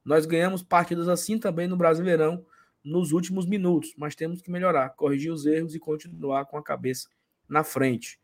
Nós 0.05 0.25
ganhamos 0.25 0.63
partidas 0.63 1.09
assim 1.09 1.37
também 1.37 1.67
no 1.67 1.75
Brasileirão 1.75 2.45
nos 2.83 3.11
últimos 3.11 3.45
minutos, 3.45 3.93
mas 3.97 4.15
temos 4.15 4.41
que 4.41 4.49
melhorar, 4.49 4.91
corrigir 4.91 5.31
os 5.31 5.45
erros 5.45 5.75
e 5.75 5.79
continuar 5.79 6.45
com 6.45 6.57
a 6.57 6.63
cabeça 6.63 7.09
na 7.49 7.63
frente. 7.63 8.19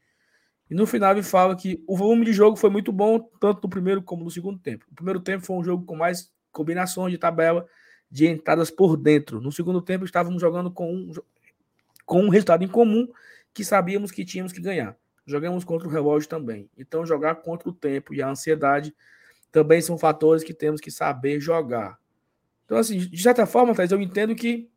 E 0.70 0.76
no 0.76 0.88
final 0.88 1.12
ele 1.12 1.24
fala 1.24 1.56
que 1.56 1.84
o 1.86 1.98
volume 1.98 2.26
de 2.26 2.32
jogo 2.32 2.56
foi 2.56 2.70
muito 2.70 2.92
bom, 2.92 3.20
tanto 3.40 3.64
no 3.64 3.70
primeiro 3.70 4.02
como 4.02 4.24
no 4.24 4.32
segundo 4.32 4.60
tempo. 4.60 4.86
O 4.92 4.96
primeiro 4.96 5.20
tempo 5.20 5.46
foi 5.46 5.58
um 5.58 5.64
jogo 5.64 5.86
com 5.86 5.96
mais 5.96 6.32
combinações 6.52 7.12
de 7.12 7.18
tabela 7.18 7.68
de 8.14 8.28
entradas 8.28 8.70
por 8.70 8.96
dentro. 8.96 9.42
No 9.42 9.52
segundo 9.52 9.82
tempo 9.82 10.06
estávamos 10.06 10.40
jogando 10.40 10.70
com 10.70 10.94
um, 10.94 11.12
com 12.06 12.22
um 12.22 12.30
resultado 12.30 12.64
em 12.64 12.68
comum 12.68 13.12
que 13.52 13.66
sabíamos 13.66 14.12
que 14.12 14.24
tínhamos 14.24 14.54
que 14.54 14.62
ganhar. 14.62 14.96
Jogamos 15.26 15.64
contra 15.64 15.88
o 15.88 15.92
relógio 15.92 16.30
também. 16.30 16.70
Então 16.78 17.08
jogar 17.08 17.38
contra 17.38 17.68
o 17.68 17.74
tempo 17.74 18.14
e 18.14 18.22
a 18.22 18.30
ansiedade 18.30 18.96
também 19.52 19.82
são 19.82 19.98
fatores 19.98 20.44
que 20.44 20.54
temos 20.54 20.80
que 20.80 20.92
saber 20.92 21.40
jogar. 21.40 21.98
Então 22.66 22.78
assim, 22.78 23.00
de 23.00 23.24
certa 23.24 23.48
forma, 23.48 23.74
Thais, 23.74 23.92
eu 23.92 24.00
entendo 24.00 24.36
que 24.36 24.70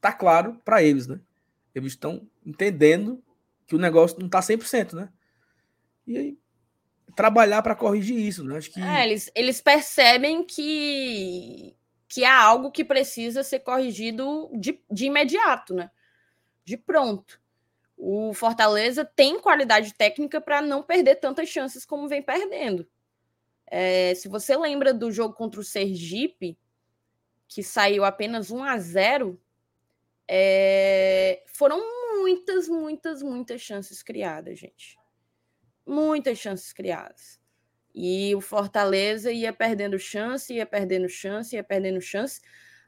tá 0.00 0.12
claro 0.12 0.60
para 0.64 0.80
eles, 0.80 1.08
né? 1.08 1.18
Eles 1.74 1.94
estão 1.94 2.24
entendendo 2.46 3.20
que 3.66 3.74
o 3.74 3.80
negócio 3.80 4.16
não 4.20 4.26
está 4.26 4.38
100%, 4.38 4.92
né? 4.92 5.08
E 6.06 6.16
aí, 6.16 6.38
trabalhar 7.16 7.62
para 7.62 7.74
corrigir 7.74 8.16
isso, 8.16 8.44
né? 8.44 8.58
Acho 8.58 8.70
que... 8.70 8.80
É, 8.80 9.04
eles, 9.04 9.28
eles 9.34 9.60
percebem 9.60 10.44
que, 10.44 11.74
que 12.12 12.26
há 12.26 12.42
algo 12.42 12.70
que 12.70 12.84
precisa 12.84 13.42
ser 13.42 13.60
corrigido 13.60 14.50
de, 14.52 14.84
de 14.90 15.06
imediato, 15.06 15.72
né? 15.72 15.90
De 16.62 16.76
pronto. 16.76 17.40
O 17.96 18.34
Fortaleza 18.34 19.02
tem 19.02 19.40
qualidade 19.40 19.94
técnica 19.94 20.38
para 20.38 20.60
não 20.60 20.82
perder 20.82 21.16
tantas 21.16 21.48
chances 21.48 21.86
como 21.86 22.06
vem 22.06 22.20
perdendo. 22.20 22.86
É, 23.66 24.14
se 24.14 24.28
você 24.28 24.54
lembra 24.54 24.92
do 24.92 25.10
jogo 25.10 25.34
contra 25.34 25.58
o 25.58 25.64
Sergipe, 25.64 26.58
que 27.48 27.62
saiu 27.62 28.04
apenas 28.04 28.50
1 28.50 28.62
a 28.62 28.78
0 28.78 29.40
é, 30.28 31.42
foram 31.46 31.80
muitas, 32.18 32.68
muitas, 32.68 33.22
muitas 33.22 33.62
chances 33.62 34.02
criadas, 34.02 34.58
gente. 34.58 34.98
Muitas 35.86 36.38
chances 36.38 36.74
criadas. 36.74 37.40
E 37.94 38.34
o 38.34 38.40
Fortaleza 38.40 39.30
ia 39.30 39.52
perdendo 39.52 39.98
chance, 39.98 40.52
ia 40.54 40.64
perdendo 40.64 41.08
chance, 41.08 41.54
ia 41.54 41.62
perdendo 41.62 42.00
chance. 42.00 42.40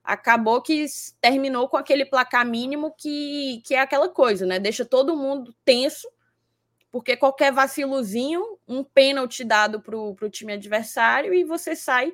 Acabou 0.02 0.62
que 0.62 0.86
terminou 1.20 1.68
com 1.68 1.76
aquele 1.76 2.04
placar 2.04 2.46
mínimo 2.46 2.94
que, 2.96 3.62
que 3.64 3.74
é 3.74 3.80
aquela 3.80 4.08
coisa, 4.08 4.46
né? 4.46 4.58
Deixa 4.58 4.84
todo 4.84 5.16
mundo 5.16 5.54
tenso, 5.64 6.08
porque 6.90 7.16
qualquer 7.16 7.52
vacilozinho, 7.52 8.58
um 8.66 8.82
pênalti 8.82 9.44
dado 9.44 9.80
para 9.80 9.96
o 9.96 10.30
time 10.30 10.54
adversário 10.54 11.34
e 11.34 11.44
você 11.44 11.76
sai 11.76 12.12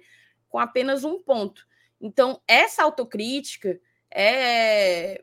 com 0.48 0.58
apenas 0.58 1.04
um 1.04 1.22
ponto. 1.22 1.66
Então, 2.00 2.40
essa 2.46 2.82
autocrítica 2.82 3.80
é, 4.10 5.22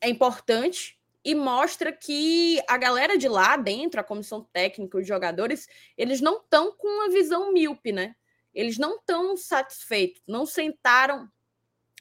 é 0.00 0.08
importante 0.08 0.99
e 1.24 1.34
mostra 1.34 1.92
que 1.92 2.60
a 2.68 2.78
galera 2.78 3.18
de 3.18 3.28
lá 3.28 3.56
dentro, 3.56 4.00
a 4.00 4.04
comissão 4.04 4.46
técnica, 4.52 4.98
os 4.98 5.06
jogadores, 5.06 5.68
eles 5.96 6.20
não 6.20 6.38
estão 6.38 6.72
com 6.72 6.88
uma 6.88 7.10
visão 7.10 7.52
míope, 7.52 7.92
né? 7.92 8.14
Eles 8.54 8.78
não 8.78 8.96
estão 8.96 9.36
satisfeitos, 9.36 10.22
não 10.26 10.46
sentaram 10.46 11.30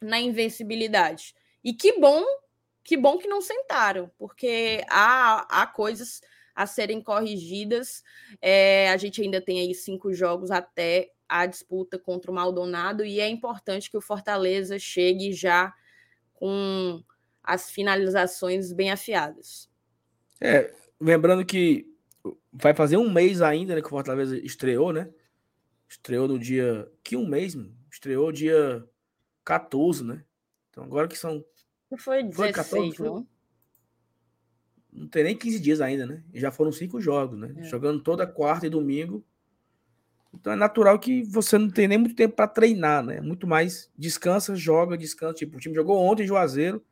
na 0.01 0.19
invencibilidade. 0.19 1.35
E 1.63 1.73
que 1.73 1.99
bom, 1.99 2.23
que 2.83 2.95
bom 2.95 3.17
que 3.17 3.27
não 3.27 3.41
sentaram, 3.41 4.09
porque 4.17 4.83
há, 4.89 5.61
há 5.61 5.67
coisas 5.67 6.21
a 6.55 6.65
serem 6.65 7.01
corrigidas. 7.01 8.03
É, 8.41 8.89
a 8.89 8.97
gente 8.97 9.21
ainda 9.21 9.41
tem 9.41 9.59
aí 9.59 9.73
cinco 9.73 10.13
jogos 10.13 10.49
até 10.49 11.11
a 11.27 11.45
disputa 11.45 11.99
contra 11.99 12.31
o 12.31 12.33
Maldonado 12.33 13.05
e 13.05 13.19
é 13.19 13.29
importante 13.29 13.89
que 13.89 13.97
o 13.97 14.01
Fortaleza 14.01 14.79
chegue 14.79 15.31
já 15.31 15.73
com 16.33 17.03
as 17.49 17.71
finalizações 17.71 18.71
bem 18.71 18.91
afiadas. 18.91 19.67
É, 20.39 20.71
lembrando 21.01 21.43
que 21.43 21.91
vai 22.53 22.75
fazer 22.75 22.95
um 22.95 23.11
mês 23.11 23.41
ainda 23.41 23.73
né, 23.73 23.81
que 23.81 23.87
o 23.87 23.89
Fortaleza 23.89 24.37
estreou, 24.37 24.93
né? 24.93 25.09
Estreou 25.87 26.27
no 26.27 26.37
dia. 26.37 26.87
Que 27.03 27.15
um 27.15 27.27
mês, 27.27 27.55
mano? 27.55 27.75
Estreou 27.91 28.31
dia 28.31 28.87
14, 29.43 30.03
né? 30.03 30.23
Então 30.69 30.83
agora 30.83 31.07
que 31.07 31.17
são. 31.17 31.43
Não 31.89 31.97
foi 31.97 32.21
16, 32.21 32.35
foi 32.35 32.51
14, 32.51 32.95
foi... 32.95 33.07
não? 33.07 33.27
Não 34.93 35.07
tem 35.07 35.23
nem 35.23 35.35
15 35.35 35.59
dias 35.59 35.81
ainda, 35.81 36.05
né? 36.05 36.23
E 36.31 36.39
já 36.39 36.51
foram 36.51 36.71
cinco 36.71 37.01
jogos, 37.01 37.37
né? 37.39 37.51
É. 37.57 37.63
Jogando 37.63 38.03
toda 38.03 38.27
quarta 38.27 38.67
e 38.67 38.69
domingo. 38.69 39.25
Então 40.31 40.53
é 40.53 40.55
natural 40.55 40.99
que 40.99 41.23
você 41.23 41.57
não 41.57 41.71
tem 41.71 41.87
nem 41.87 41.97
muito 41.97 42.15
tempo 42.15 42.35
para 42.35 42.47
treinar, 42.47 43.03
né? 43.03 43.19
Muito 43.19 43.47
mais 43.47 43.91
descansa, 43.97 44.55
joga, 44.55 44.95
descansa. 44.95 45.33
Tipo, 45.33 45.57
o 45.57 45.59
time 45.59 45.73
jogou 45.73 45.97
ontem 45.97 46.23
em 46.23 46.27
Juazeiro, 46.27 46.85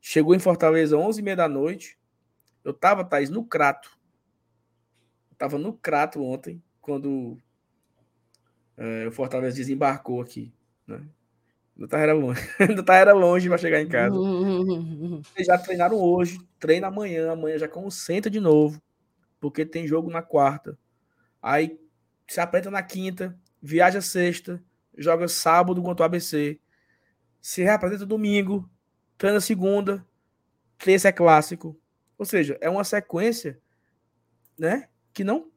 chegou 0.00 0.34
em 0.34 0.38
Fortaleza 0.38 0.96
11h30 0.96 1.36
da 1.36 1.48
noite. 1.48 1.98
Eu 2.64 2.72
tava, 2.72 3.04
Thaís, 3.04 3.30
no 3.30 3.44
Crato. 3.44 3.90
Eu 5.30 5.36
tava 5.36 5.58
no 5.58 5.72
Crato 5.72 6.22
ontem, 6.22 6.62
quando 6.80 7.38
é, 8.76 9.06
o 9.06 9.12
Fortaleza 9.12 9.56
desembarcou 9.56 10.20
aqui, 10.20 10.52
né? 10.86 11.02
Ainda 11.76 11.88
tá 11.88 11.98
era 11.98 12.12
longe, 12.12 12.40
ainda 12.58 12.82
tá 12.82 12.94
era 12.94 13.12
longe 13.12 13.48
para 13.48 13.58
chegar 13.58 13.80
em 13.80 13.88
casa. 13.88 14.14
Já 15.38 15.56
treinaram 15.56 15.96
hoje, 15.96 16.40
treina 16.58 16.88
amanhã, 16.88 17.30
amanhã 17.30 17.56
já 17.56 17.68
concentra 17.68 18.28
de 18.28 18.40
novo, 18.40 18.82
porque 19.38 19.64
tem 19.64 19.86
jogo 19.86 20.10
na 20.10 20.20
quarta. 20.20 20.76
Aí 21.40 21.78
se 22.26 22.40
apresenta 22.40 22.70
na 22.70 22.82
quinta, 22.82 23.38
viaja 23.62 24.00
sexta, 24.00 24.60
joga 24.96 25.28
sábado 25.28 25.80
contra 25.80 26.02
o 26.02 26.06
ABC, 26.06 26.58
se 27.40 27.62
reapresenta 27.62 28.04
domingo, 28.04 28.68
treina 29.18 29.40
segunda, 29.40 30.06
terça 30.78 31.08
é 31.08 31.12
clássico. 31.12 31.78
Ou 32.16 32.24
seja, 32.24 32.56
é 32.60 32.70
uma 32.70 32.84
sequência, 32.84 33.60
né, 34.58 34.88
que 35.12 35.22
não 35.22 35.50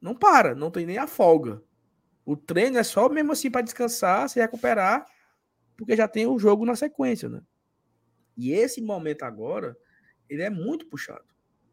não 0.00 0.14
para, 0.14 0.54
não 0.54 0.70
tem 0.70 0.86
nem 0.86 0.96
a 0.96 1.06
folga. 1.08 1.60
O 2.24 2.36
treino 2.36 2.78
é 2.78 2.84
só 2.84 3.08
mesmo 3.08 3.32
assim 3.32 3.50
para 3.50 3.62
descansar, 3.62 4.28
se 4.28 4.38
recuperar, 4.38 5.04
porque 5.76 5.96
já 5.96 6.06
tem 6.06 6.26
o 6.26 6.38
jogo 6.38 6.64
na 6.64 6.76
sequência, 6.76 7.28
né? 7.28 7.42
E 8.36 8.52
esse 8.52 8.80
momento 8.80 9.24
agora, 9.24 9.76
ele 10.28 10.42
é 10.42 10.50
muito 10.50 10.86
puxado. 10.86 11.24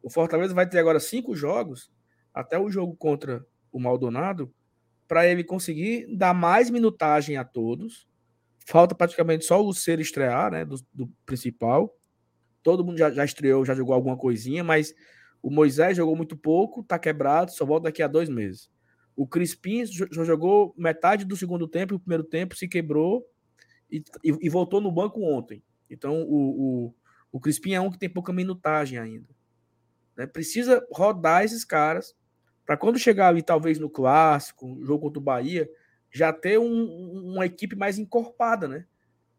O 0.02 0.10
Fortaleza 0.10 0.54
vai 0.54 0.68
ter 0.68 0.80
agora 0.80 1.00
cinco 1.00 1.36
jogos, 1.36 1.92
até 2.34 2.58
o 2.58 2.70
jogo 2.70 2.96
contra 2.96 3.46
o 3.72 3.80
Maldonado, 3.80 4.54
para 5.08 5.28
ele 5.28 5.44
conseguir 5.44 6.08
dar 6.16 6.34
mais 6.34 6.70
minutagem 6.70 7.38
a 7.38 7.44
todos. 7.44 8.08
Falta 8.66 8.96
praticamente 8.96 9.46
só 9.46 9.64
o 9.64 9.74
ser 9.74 10.00
estrear, 10.00 10.52
né? 10.52 10.66
Do, 10.66 10.76
do 10.92 11.08
principal. 11.26 11.96
Todo 12.64 12.84
mundo 12.84 12.98
já, 12.98 13.12
já, 13.12 13.24
estreou, 13.24 13.64
já 13.64 13.76
jogou 13.76 13.94
alguma 13.94 14.18
coisinha, 14.18 14.64
mas 14.64 14.94
o 15.42 15.52
Moisés 15.52 15.96
jogou 15.96 16.16
muito 16.16 16.36
pouco, 16.36 16.84
tá 16.84 16.98
quebrado, 16.98 17.52
só 17.52 17.64
volta 17.64 17.84
daqui 17.84 18.02
a 18.02 18.08
dois 18.08 18.28
meses. 18.28 18.70
O 19.16 19.28
Crispim 19.28 19.86
já 19.86 20.24
jogou 20.24 20.74
metade 20.76 21.24
do 21.24 21.38
segundo 21.38 21.68
tempo 21.68 21.94
e 21.94 21.96
o 21.96 22.00
primeiro 22.00 22.24
tempo 22.24 22.56
se 22.56 22.68
quebrou 22.68 23.24
e, 23.90 24.04
e, 24.24 24.36
e 24.42 24.50
voltou 24.50 24.82
no 24.82 24.92
banco 24.92 25.22
ontem. 25.22 25.64
Então 25.90 26.24
o, 26.24 26.88
o, 26.88 26.96
o 27.32 27.40
Crispim 27.40 27.74
é 27.74 27.80
um 27.80 27.92
que 27.92 28.00
tem 28.00 28.10
pouca 28.10 28.34
minutagem 28.34 28.98
ainda. 28.98 29.30
Né? 30.18 30.26
Precisa 30.26 30.86
rodar 30.92 31.44
esses 31.44 31.64
caras 31.64 32.16
para 32.66 32.76
quando 32.76 32.98
chegar 32.98 33.28
ali, 33.28 33.44
talvez 33.44 33.78
no 33.78 33.90
clássico, 33.90 34.84
jogo 34.84 35.04
contra 35.04 35.20
o 35.20 35.24
Bahia, 35.24 35.70
já 36.16 36.32
ter 36.32 36.58
um, 36.58 37.34
uma 37.34 37.46
equipe 37.46 37.76
mais 37.76 38.00
encorpada, 38.00 38.70
né? 38.70 38.86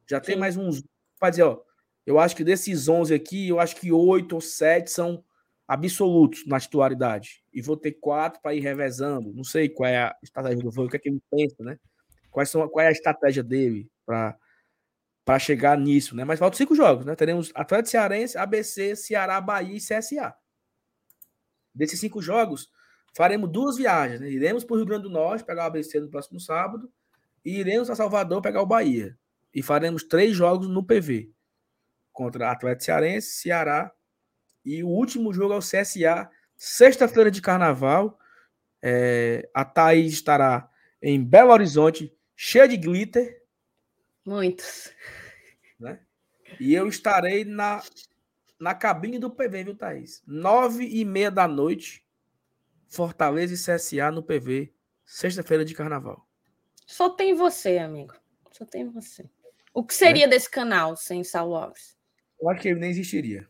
Já 0.06 0.20
ter 0.20 0.36
mais 0.36 0.58
uns. 0.58 0.84
Para 1.18 1.30
dizer, 1.30 1.44
ó, 1.44 1.62
eu 2.04 2.18
acho 2.18 2.36
que 2.36 2.44
desses 2.44 2.86
11 2.86 3.14
aqui, 3.14 3.48
eu 3.48 3.58
acho 3.58 3.76
que 3.76 3.90
8 3.90 4.34
ou 4.34 4.42
7 4.42 4.90
são 4.90 5.24
absolutos 5.66 6.46
na 6.46 6.60
titularidade. 6.60 7.42
E 7.50 7.62
vou 7.62 7.78
ter 7.78 7.92
quatro 7.92 8.42
para 8.42 8.54
ir 8.54 8.60
revezando. 8.60 9.32
Não 9.32 9.42
sei 9.42 9.70
qual 9.70 9.88
é 9.88 10.02
a 10.02 10.16
estratégia 10.22 10.62
do 10.62 10.70
voo, 10.70 10.84
o 10.84 10.90
que 10.90 10.96
é 10.96 10.98
que 10.98 11.08
ele 11.08 11.22
pensa, 11.30 11.56
né? 11.60 11.78
Quais 12.30 12.50
são, 12.50 12.68
qual 12.68 12.84
é 12.84 12.88
a 12.88 12.92
estratégia 12.92 13.42
dele 13.42 13.90
para 14.04 15.38
chegar 15.38 15.78
nisso, 15.78 16.14
né? 16.14 16.24
Mas 16.24 16.38
faltam 16.38 16.58
cinco 16.58 16.74
jogos, 16.74 17.06
né? 17.06 17.16
Teremos 17.16 17.50
Atlético 17.54 17.88
Cearense, 17.88 18.36
ABC, 18.36 18.94
Ceará, 18.96 19.40
Bahia 19.40 19.74
e 19.74 19.80
CSA. 19.80 20.34
Desses 21.74 21.98
cinco 21.98 22.20
jogos, 22.20 22.70
faremos 23.16 23.50
duas 23.50 23.78
viagens. 23.78 24.20
Né? 24.20 24.28
Iremos 24.28 24.62
para 24.62 24.74
o 24.74 24.76
Rio 24.76 24.84
Grande 24.84 25.04
do 25.04 25.10
Norte, 25.10 25.42
pegar 25.42 25.62
o 25.62 25.66
ABC 25.68 25.98
no 25.98 26.10
próximo 26.10 26.38
sábado, 26.38 26.92
e 27.42 27.58
iremos 27.58 27.88
a 27.88 27.96
Salvador 27.96 28.42
pegar 28.42 28.60
o 28.60 28.66
Bahia. 28.66 29.18
E 29.54 29.62
faremos 29.62 30.02
três 30.02 30.36
jogos 30.36 30.68
no 30.68 30.84
PV. 30.84 31.32
Contra 32.12 32.50
Atlético 32.50 32.84
Cearense, 32.84 33.28
Ceará. 33.28 33.90
E 34.62 34.84
o 34.84 34.88
último 34.88 35.32
jogo 35.32 35.54
é 35.54 35.56
o 35.56 35.60
CSA, 35.60 36.28
sexta-feira 36.56 37.30
de 37.30 37.40
carnaval. 37.40 38.18
É, 38.82 39.48
a 39.54 39.64
Thaís 39.64 40.12
estará 40.12 40.68
em 41.00 41.24
Belo 41.24 41.52
Horizonte, 41.52 42.14
cheia 42.34 42.68
de 42.68 42.76
glitter. 42.76 43.42
Muitos. 44.26 44.92
Né? 45.80 46.00
E 46.60 46.74
eu 46.74 46.86
estarei 46.86 47.46
na, 47.46 47.82
na 48.60 48.74
cabine 48.74 49.18
do 49.18 49.30
PV, 49.30 49.64
viu, 49.64 49.74
Thaís? 49.74 50.22
Nove 50.26 50.84
e 50.84 51.02
meia 51.02 51.30
da 51.30 51.48
noite 51.48 52.05
Fortaleza 52.88 53.54
e 53.54 53.56
CSA 53.56 54.10
no 54.10 54.22
PV, 54.22 54.72
sexta-feira 55.04 55.64
de 55.64 55.74
carnaval. 55.74 56.26
Só 56.86 57.10
tem 57.10 57.34
você, 57.34 57.78
amigo. 57.78 58.14
Só 58.52 58.64
tem 58.64 58.88
você. 58.88 59.28
O 59.74 59.84
que 59.84 59.94
seria 59.94 60.24
é? 60.24 60.28
desse 60.28 60.50
canal 60.50 60.96
sem 60.96 61.22
Saulo 61.22 61.56
Alves? 61.56 61.96
Eu 62.40 62.48
acho 62.48 62.62
que 62.62 62.68
ele 62.68 62.80
nem 62.80 62.90
existiria. 62.90 63.48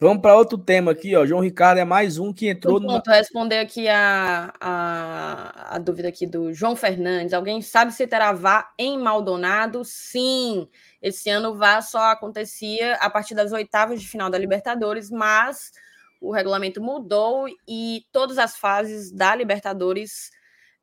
Vamos 0.00 0.22
para 0.22 0.36
outro 0.36 0.56
tema 0.56 0.92
aqui, 0.92 1.16
ó. 1.16 1.26
João 1.26 1.40
Ricardo 1.40 1.78
é 1.78 1.84
mais 1.84 2.18
um 2.18 2.32
que 2.32 2.48
entrou 2.48 2.78
no. 2.78 3.02
responder 3.04 3.58
aqui 3.58 3.88
a, 3.88 4.54
a, 4.60 5.74
a, 5.74 5.78
dúvida 5.78 6.06
aqui 6.06 6.24
do 6.24 6.52
João 6.52 6.76
Fernandes. 6.76 7.34
Alguém 7.34 7.60
sabe 7.60 7.92
se 7.92 8.06
terá 8.06 8.32
vá 8.32 8.72
em 8.78 8.96
Maldonado? 8.96 9.84
Sim. 9.84 10.68
Esse 11.00 11.30
ano 11.30 11.50
o 11.50 11.56
VAR 11.56 11.82
só 11.82 12.10
acontecia 12.10 12.94
a 12.96 13.08
partir 13.08 13.34
das 13.34 13.52
oitavas 13.52 14.00
de 14.00 14.08
final 14.08 14.28
da 14.28 14.38
Libertadores, 14.38 15.10
mas 15.10 15.72
o 16.20 16.32
regulamento 16.32 16.82
mudou 16.82 17.46
e 17.66 18.04
todas 18.10 18.38
as 18.38 18.56
fases 18.56 19.12
da 19.12 19.34
Libertadores 19.34 20.30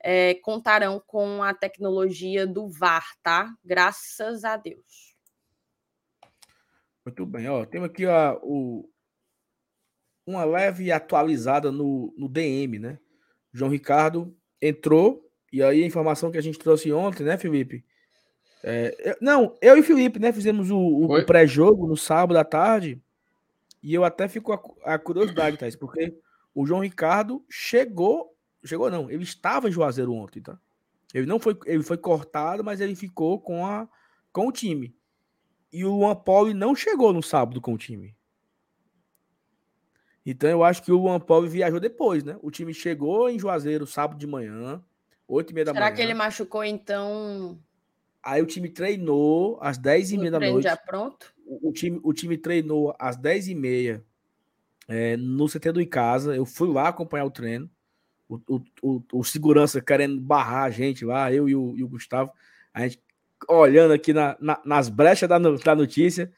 é, 0.01 0.35
contarão 0.35 1.01
com 1.05 1.43
a 1.43 1.53
tecnologia 1.53 2.47
do 2.47 2.69
VAR, 2.69 3.05
tá? 3.21 3.53
Graças 3.63 4.43
a 4.45 4.55
Deus. 4.55 5.15
Muito 7.05 7.25
bem, 7.25 7.49
ó. 7.49 7.65
Temos 7.65 7.89
aqui 7.89 8.05
ó, 8.05 8.39
o, 8.41 8.89
uma 10.25 10.45
leve 10.45 10.91
atualizada 10.91 11.71
no, 11.71 12.13
no 12.17 12.29
DM, 12.29 12.79
né? 12.79 12.99
João 13.51 13.69
Ricardo 13.69 14.35
entrou, 14.61 15.29
e 15.51 15.61
aí 15.61 15.83
a 15.83 15.85
informação 15.85 16.31
que 16.31 16.37
a 16.37 16.41
gente 16.41 16.57
trouxe 16.57 16.91
ontem, 16.91 17.23
né, 17.23 17.37
Felipe? 17.37 17.85
É, 18.67 19.15
não, 19.21 19.55
eu 19.61 19.77
e 19.77 19.83
Felipe, 19.83 20.17
né, 20.17 20.33
fizemos 20.33 20.71
o, 20.71 20.79
o 20.79 21.23
pré-jogo 21.23 21.85
no 21.85 21.95
sábado 21.95 22.35
à 22.35 22.43
tarde, 22.43 22.99
e 23.83 23.93
eu 23.93 24.03
até 24.03 24.27
fico 24.27 24.51
a, 24.51 24.95
a 24.95 24.97
curiosidade, 24.97 25.55
Thais, 25.55 25.75
porque 25.75 26.17
o 26.51 26.65
João 26.65 26.81
Ricardo 26.81 27.45
chegou, 27.47 28.35
chegou 28.63 28.89
não, 28.89 29.07
ele 29.11 29.21
estava 29.21 29.69
em 29.69 29.71
Juazeiro 29.71 30.11
ontem, 30.11 30.41
tá? 30.41 30.57
Ele 31.13 31.27
não 31.27 31.37
foi, 31.37 31.55
ele 31.67 31.83
foi 31.83 31.95
cortado, 31.95 32.63
mas 32.63 32.81
ele 32.81 32.95
ficou 32.95 33.39
com, 33.39 33.67
a, 33.67 33.87
com 34.33 34.47
o 34.47 34.51
time. 34.51 34.95
E 35.71 35.85
o 35.85 35.97
Luan 35.97 36.15
Poli 36.15 36.55
não 36.55 36.75
chegou 36.75 37.13
no 37.13 37.21
sábado 37.21 37.61
com 37.61 37.75
o 37.75 37.77
time. 37.77 38.17
Então 40.25 40.49
eu 40.49 40.63
acho 40.63 40.81
que 40.81 40.91
o 40.91 40.97
Luan 40.97 41.19
Poli 41.19 41.47
viajou 41.47 41.79
depois, 41.79 42.23
né? 42.23 42.35
O 42.41 42.49
time 42.49 42.73
chegou 42.73 43.29
em 43.29 43.37
Juazeiro 43.37 43.85
sábado 43.85 44.17
de 44.17 44.25
manhã, 44.25 44.83
oito 45.27 45.51
e 45.51 45.53
meia 45.53 45.65
da 45.65 45.71
Será 45.71 45.85
manhã. 45.85 45.95
Será 45.95 45.95
que 45.95 46.11
ele 46.11 46.17
machucou 46.17 46.63
então? 46.63 47.59
Aí 48.25 48.41
o 48.41 48.45
time 48.45 48.69
treinou 48.69 49.59
às 49.61 49.77
dez 49.77 50.11
e 50.11 50.17
meia 50.17 50.31
da 50.31 50.39
noite. 50.39 50.63
já 50.63 50.75
pronto? 50.75 51.33
O, 51.45 51.69
o, 51.69 51.71
time, 51.71 51.99
o 52.03 52.11
time 52.11 52.37
treinou 52.37 52.95
às 52.97 53.15
dez 53.15 53.47
e 53.47 53.53
meia 53.53 54.03
é, 54.87 55.15
no 55.15 55.47
CT 55.47 55.71
do 55.71 55.81
Icasa. 55.81 56.35
Eu 56.35 56.45
fui 56.45 56.67
lá 56.67 56.87
acompanhar 56.87 57.25
o 57.25 57.31
treino 57.31 57.69
o, 58.27 58.61
o, 58.81 59.03
o, 59.13 59.23
segurança 59.23 59.81
querendo 59.81 60.19
barrar 60.19 60.63
a 60.63 60.69
gente 60.69 61.05
lá, 61.05 61.31
eu 61.31 61.47
e 61.47 61.55
o, 61.55 61.75
e 61.77 61.83
o 61.83 61.87
Gustavo, 61.87 62.31
a 62.73 62.81
gente 62.81 62.99
olhando 63.47 63.93
aqui 63.93 64.13
na, 64.13 64.35
na, 64.39 64.59
nas 64.65 64.89
brechas 64.89 65.29
da, 65.29 65.37
da 65.37 65.75
notícia. 65.75 66.31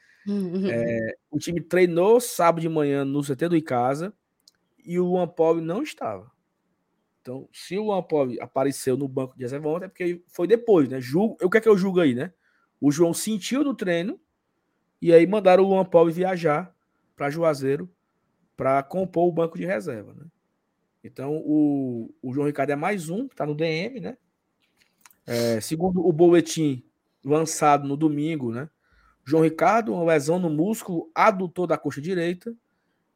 é, 0.70 1.16
o 1.30 1.38
time 1.38 1.60
treinou 1.60 2.20
sábado 2.20 2.60
de 2.60 2.68
manhã 2.68 3.04
no 3.04 3.22
CT 3.22 3.48
do 3.48 3.56
Icasa 3.56 4.12
e 4.84 4.98
o 4.98 5.06
Luan 5.06 5.28
Poli 5.28 5.62
não 5.62 5.82
estava. 5.82 6.30
Então, 7.28 7.46
se 7.52 7.76
o 7.76 8.02
Poli 8.02 8.40
apareceu 8.40 8.96
no 8.96 9.06
banco 9.06 9.36
de 9.36 9.42
reserva 9.42 9.68
ontem, 9.68 9.84
é 9.84 9.88
porque 9.88 10.22
foi 10.28 10.46
depois, 10.46 10.88
né? 10.88 10.98
Julgo, 10.98 11.36
o 11.42 11.50
que 11.50 11.58
é 11.58 11.60
que 11.60 11.68
eu 11.68 11.76
julgo 11.76 12.00
aí, 12.00 12.14
né? 12.14 12.32
O 12.80 12.90
João 12.90 13.12
sentiu 13.12 13.62
no 13.62 13.74
treino 13.74 14.18
e 15.02 15.12
aí 15.12 15.26
mandaram 15.26 15.64
o 15.64 15.84
Poli 15.84 16.10
viajar 16.10 16.74
para 17.14 17.28
Juazeiro 17.28 17.86
para 18.56 18.82
compor 18.82 19.28
o 19.28 19.32
banco 19.32 19.58
de 19.58 19.66
reserva, 19.66 20.14
né? 20.14 20.24
Então, 21.04 21.36
o, 21.44 22.14
o 22.22 22.32
João 22.32 22.46
Ricardo 22.46 22.70
é 22.70 22.76
mais 22.76 23.10
um, 23.10 23.26
está 23.26 23.44
no 23.44 23.54
DM, 23.54 24.00
né? 24.00 24.16
É, 25.26 25.60
segundo 25.60 26.00
o 26.00 26.10
boletim 26.10 26.82
lançado 27.22 27.86
no 27.86 27.94
domingo, 27.94 28.52
né? 28.52 28.70
João 29.22 29.42
Ricardo, 29.42 29.92
uma 29.92 30.04
lesão 30.04 30.38
no 30.38 30.48
músculo 30.48 31.10
adutor 31.14 31.66
da 31.66 31.76
coxa 31.76 32.00
direita. 32.00 32.56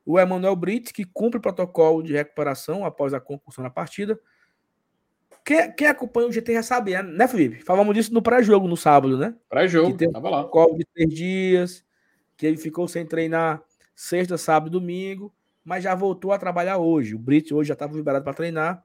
O 0.05 0.19
Emanuel 0.19 0.57
Brits, 0.57 0.93
que 0.93 1.05
cumpre 1.05 1.39
o 1.39 1.43
protocolo 1.43 2.03
de 2.03 2.13
recuperação 2.13 2.85
após 2.85 3.15
a 3.15 3.21
concussão 3.21 3.63
na 3.63 3.71
partida. 3.71 4.19
Quem, 5.45 5.73
quem 5.73 5.87
acompanha 5.87 6.29
o 6.29 6.33
GT 6.33 6.55
já 6.55 6.63
sabe, 6.63 6.93
né, 6.93 7.03
né 7.03 7.29
Felipe? 7.29 7.65
Falamos 7.65 7.95
disso 7.95 8.13
no 8.13 8.23
pré-jogo 8.23 8.69
no 8.69 8.77
sábado, 8.77 9.17
né? 9.19 9.35
Pré-jogo, 9.49 9.97
tava 10.13 10.31
lá. 10.31 10.37
protocolo 10.39 10.79
de 10.79 10.85
três 10.85 11.11
dias, 11.11 11.85
que 12.37 12.47
ele 12.47 12.57
ficou 12.57 12.87
sem 12.87 13.07
treinar 13.07 13.63
sexta, 13.95 14.37
sábado 14.39 14.69
e 14.69 14.81
domingo 14.81 15.33
mas 15.65 15.85
já 15.85 15.95
voltou 15.95 16.33
a 16.33 16.39
trabalhar 16.39 16.79
hoje. 16.79 17.15
O 17.15 17.19
Brit 17.19 17.53
hoje 17.55 17.69
já 17.69 17.75
estava 17.75 17.95
liberado 17.95 18.25
para 18.25 18.35
treinar. 18.35 18.85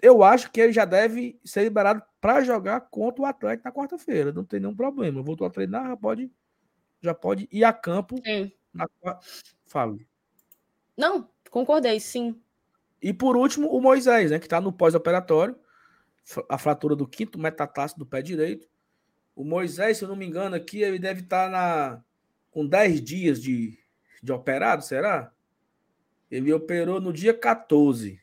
Eu 0.00 0.22
acho 0.22 0.50
que 0.50 0.60
ele 0.60 0.72
já 0.72 0.84
deve 0.84 1.38
ser 1.44 1.62
liberado 1.62 2.02
para 2.20 2.42
jogar 2.42 2.80
contra 2.80 3.22
o 3.22 3.26
Atlético 3.26 3.68
na 3.68 3.74
quarta-feira. 3.74 4.32
Não 4.32 4.44
tem 4.44 4.60
nenhum 4.60 4.74
problema. 4.74 5.22
Voltou 5.22 5.46
a 5.46 5.50
treinar, 5.50 5.88
já 5.88 5.96
pode, 5.96 6.32
já 7.00 7.14
pode 7.14 7.48
ir 7.50 7.64
a 7.64 7.72
campo. 7.72 8.16
Sim. 8.24 8.52
Na... 8.72 8.86
Fale. 9.66 10.06
Não, 10.96 11.28
concordei, 11.50 11.98
sim. 12.00 12.40
E 13.02 13.12
por 13.12 13.36
último, 13.36 13.68
o 13.68 13.80
Moisés, 13.80 14.30
né, 14.30 14.38
que 14.38 14.46
está 14.46 14.60
no 14.60 14.72
pós-operatório, 14.72 15.56
a 16.48 16.56
fratura 16.56 16.96
do 16.96 17.06
quinto 17.06 17.38
metatarso 17.38 17.98
do 17.98 18.06
pé 18.06 18.22
direito. 18.22 18.66
O 19.36 19.44
Moisés, 19.44 19.98
se 19.98 20.04
eu 20.04 20.08
não 20.08 20.16
me 20.16 20.26
engano, 20.26 20.56
aqui 20.56 20.82
ele 20.82 20.98
deve 20.98 21.20
estar 21.20 21.46
tá 21.46 21.50
na 21.50 22.04
com 22.50 22.64
10 22.64 23.02
dias 23.02 23.42
de, 23.42 23.76
de 24.22 24.32
operado, 24.32 24.84
será? 24.84 25.32
Ele 26.30 26.52
operou 26.52 27.00
no 27.00 27.12
dia 27.12 27.34
14. 27.34 28.20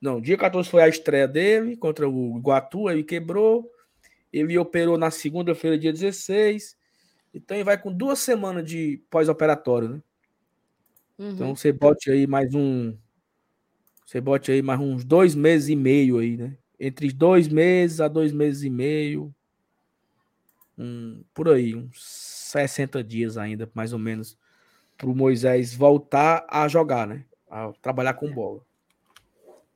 Não, 0.00 0.20
dia 0.20 0.38
14 0.38 0.68
foi 0.68 0.82
a 0.82 0.88
estreia 0.88 1.28
dele 1.28 1.76
contra 1.76 2.08
o 2.08 2.38
Iguatu, 2.38 2.90
ele 2.90 3.04
quebrou. 3.04 3.70
Ele 4.32 4.58
operou 4.58 4.98
na 4.98 5.10
segunda-feira, 5.10 5.78
dia 5.78 5.92
16. 5.92 6.76
Então 7.32 7.56
ele 7.56 7.64
vai 7.64 7.80
com 7.80 7.92
duas 7.92 8.18
semanas 8.18 8.68
de 8.68 9.02
pós-operatório, 9.10 9.88
né? 9.88 10.02
Uhum. 11.18 11.30
Então 11.30 11.56
você 11.56 11.72
bote 11.72 12.10
aí 12.10 12.26
mais 12.26 12.54
um. 12.54 12.96
Você 14.04 14.20
bote 14.20 14.52
aí 14.52 14.62
mais 14.62 14.80
uns 14.80 15.04
dois 15.04 15.34
meses 15.34 15.68
e 15.68 15.76
meio 15.76 16.18
aí, 16.18 16.36
né? 16.36 16.56
Entre 16.78 17.12
dois 17.12 17.48
meses 17.48 18.00
a 18.00 18.08
dois 18.08 18.32
meses 18.32 18.62
e 18.62 18.70
meio. 18.70 19.34
Um, 20.76 21.22
por 21.32 21.48
aí, 21.48 21.74
uns 21.74 22.02
60 22.02 23.02
dias 23.02 23.38
ainda, 23.38 23.70
mais 23.74 23.92
ou 23.92 23.98
menos, 23.98 24.36
para 24.98 25.08
o 25.08 25.14
Moisés 25.14 25.72
voltar 25.72 26.44
a 26.48 26.66
jogar, 26.66 27.06
né? 27.06 27.24
a 27.54 27.72
trabalhar 27.80 28.14
com 28.14 28.32
bola. 28.32 28.60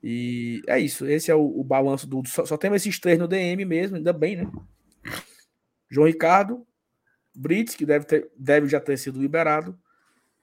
E 0.02 0.62
é 0.66 0.80
isso. 0.80 1.06
Esse 1.06 1.30
é 1.30 1.34
o, 1.34 1.60
o 1.60 1.62
balanço 1.62 2.08
do. 2.08 2.26
Só, 2.26 2.44
só, 2.44 2.56
temos 2.56 2.76
esses 2.76 2.98
três 2.98 3.18
no 3.18 3.28
DM 3.28 3.64
mesmo, 3.64 3.96
ainda 3.96 4.12
bem, 4.12 4.36
né? 4.36 4.50
João 5.88 6.08
Ricardo, 6.08 6.66
Brits, 7.34 7.76
que 7.76 7.86
deve, 7.86 8.04
ter, 8.04 8.30
deve 8.36 8.68
já 8.68 8.80
ter 8.80 8.96
sido 8.96 9.20
liberado. 9.20 9.78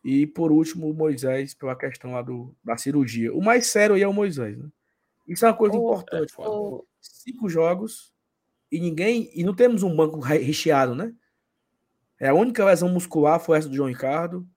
E 0.06 0.28
por 0.28 0.52
último, 0.52 0.88
o 0.88 0.94
Moisés, 0.94 1.56
pela 1.56 1.76
questão 1.76 2.12
lá 2.12 2.22
do, 2.22 2.56
da 2.64 2.78
cirurgia. 2.78 3.34
O 3.34 3.42
mais 3.42 3.66
sério 3.66 3.96
aí 3.96 4.04
é 4.04 4.08
o 4.08 4.14
Moisés, 4.14 4.56
né? 4.56 4.70
Isso 5.28 5.44
é 5.44 5.48
uma 5.50 5.58
coisa 5.58 5.76
oh, 5.76 5.80
importante. 5.80 6.32
Oh. 6.38 6.86
Cinco 7.02 7.50
jogos 7.50 8.14
e 8.72 8.80
ninguém. 8.80 9.32
E 9.34 9.44
não 9.44 9.56
temos 9.56 9.82
um 9.82 9.96
banco 9.96 10.20
recheado, 10.20 10.94
né? 10.94 11.12
É 12.20 12.28
a 12.28 12.36
única 12.36 12.64
lesão 12.64 12.88
muscular 12.88 13.40
foi 13.40 13.58
essa 13.58 13.68
do 13.68 13.76
João 13.76 13.90
Ricardo. 13.90 14.48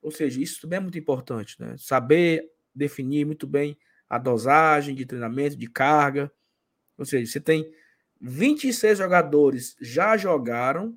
Ou 0.00 0.12
seja, 0.12 0.40
isso 0.40 0.60
também 0.60 0.76
é 0.76 0.80
muito 0.80 0.96
importante, 0.96 1.60
né? 1.60 1.74
Saber 1.76 2.48
definir 2.72 3.26
muito 3.26 3.48
bem 3.48 3.76
a 4.08 4.16
dosagem 4.16 4.94
de 4.94 5.04
treinamento, 5.04 5.56
de 5.56 5.68
carga. 5.68 6.30
Ou 6.96 7.04
seja, 7.04 7.26
você 7.32 7.40
tem 7.40 7.68
26 8.20 8.96
jogadores 8.96 9.74
já 9.80 10.16
jogaram 10.16 10.96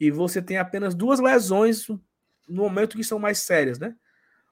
e 0.00 0.10
você 0.10 0.42
tem 0.42 0.56
apenas 0.56 0.92
duas 0.92 1.20
lesões 1.20 1.86
no 2.48 2.62
momento 2.62 2.96
que 2.96 3.04
são 3.04 3.18
mais 3.18 3.38
sérias, 3.38 3.78
né? 3.78 3.94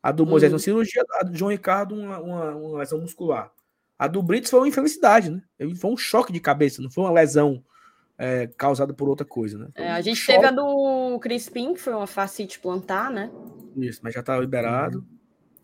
A 0.02 0.10
do 0.12 0.24
Moisés 0.24 0.50
uhum. 0.50 0.56
uma 0.56 0.62
cirurgia, 0.62 1.04
a 1.20 1.24
do 1.24 1.36
João 1.36 1.50
Ricardo 1.50 1.94
uma, 1.94 2.18
uma, 2.18 2.54
uma, 2.54 2.78
lesão 2.78 3.00
muscular. 3.00 3.52
A 3.98 4.06
do 4.06 4.22
Brits 4.22 4.50
foi 4.50 4.60
uma 4.60 4.68
infelicidade, 4.68 5.30
né? 5.30 5.42
Foi 5.76 5.90
um 5.90 5.96
choque 5.96 6.32
de 6.32 6.40
cabeça, 6.40 6.80
não 6.80 6.90
foi 6.90 7.04
uma 7.04 7.12
lesão 7.12 7.62
é, 8.16 8.46
causada 8.56 8.94
por 8.94 9.08
outra 9.08 9.26
coisa, 9.26 9.58
né? 9.58 9.68
É, 9.74 9.90
a 9.90 10.00
gente 10.00 10.16
choque. 10.16 10.38
teve 10.38 10.46
a 10.46 10.50
do 10.50 11.18
Crispim, 11.20 11.74
que 11.74 11.80
foi 11.80 11.94
uma 11.94 12.06
facite 12.06 12.58
plantar, 12.58 13.10
né? 13.10 13.30
Isso, 13.76 14.00
mas 14.02 14.14
já 14.14 14.20
está 14.20 14.38
liberado. 14.38 15.04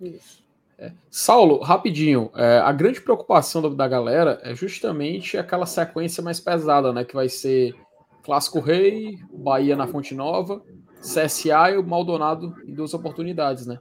Isso. 0.01 0.45
É. 0.79 0.93
Saulo, 1.11 1.63
rapidinho, 1.63 2.31
é, 2.35 2.59
a 2.59 2.71
grande 2.71 3.01
preocupação 3.01 3.63
da, 3.63 3.69
da, 3.71 3.89
galera 3.89 4.39
é 4.43 4.55
justamente 4.55 5.39
aquela 5.39 5.65
sequência 5.65 6.23
mais 6.23 6.39
pesada, 6.39 6.93
né? 6.93 7.05
Que 7.05 7.15
vai 7.15 7.31
ser 7.31 7.75
Clássico 8.23 8.61
Rei, 8.61 9.19
Bahia 9.33 9.75
na 9.75 9.87
Fonte 9.87 10.15
Nova, 10.15 10.63
CSA 11.01 11.71
e 11.73 11.79
o 11.79 11.83
Maldonado 11.83 12.55
em 12.67 12.75
duas 12.75 12.95
oportunidades, 12.95 13.67
né? 13.67 13.79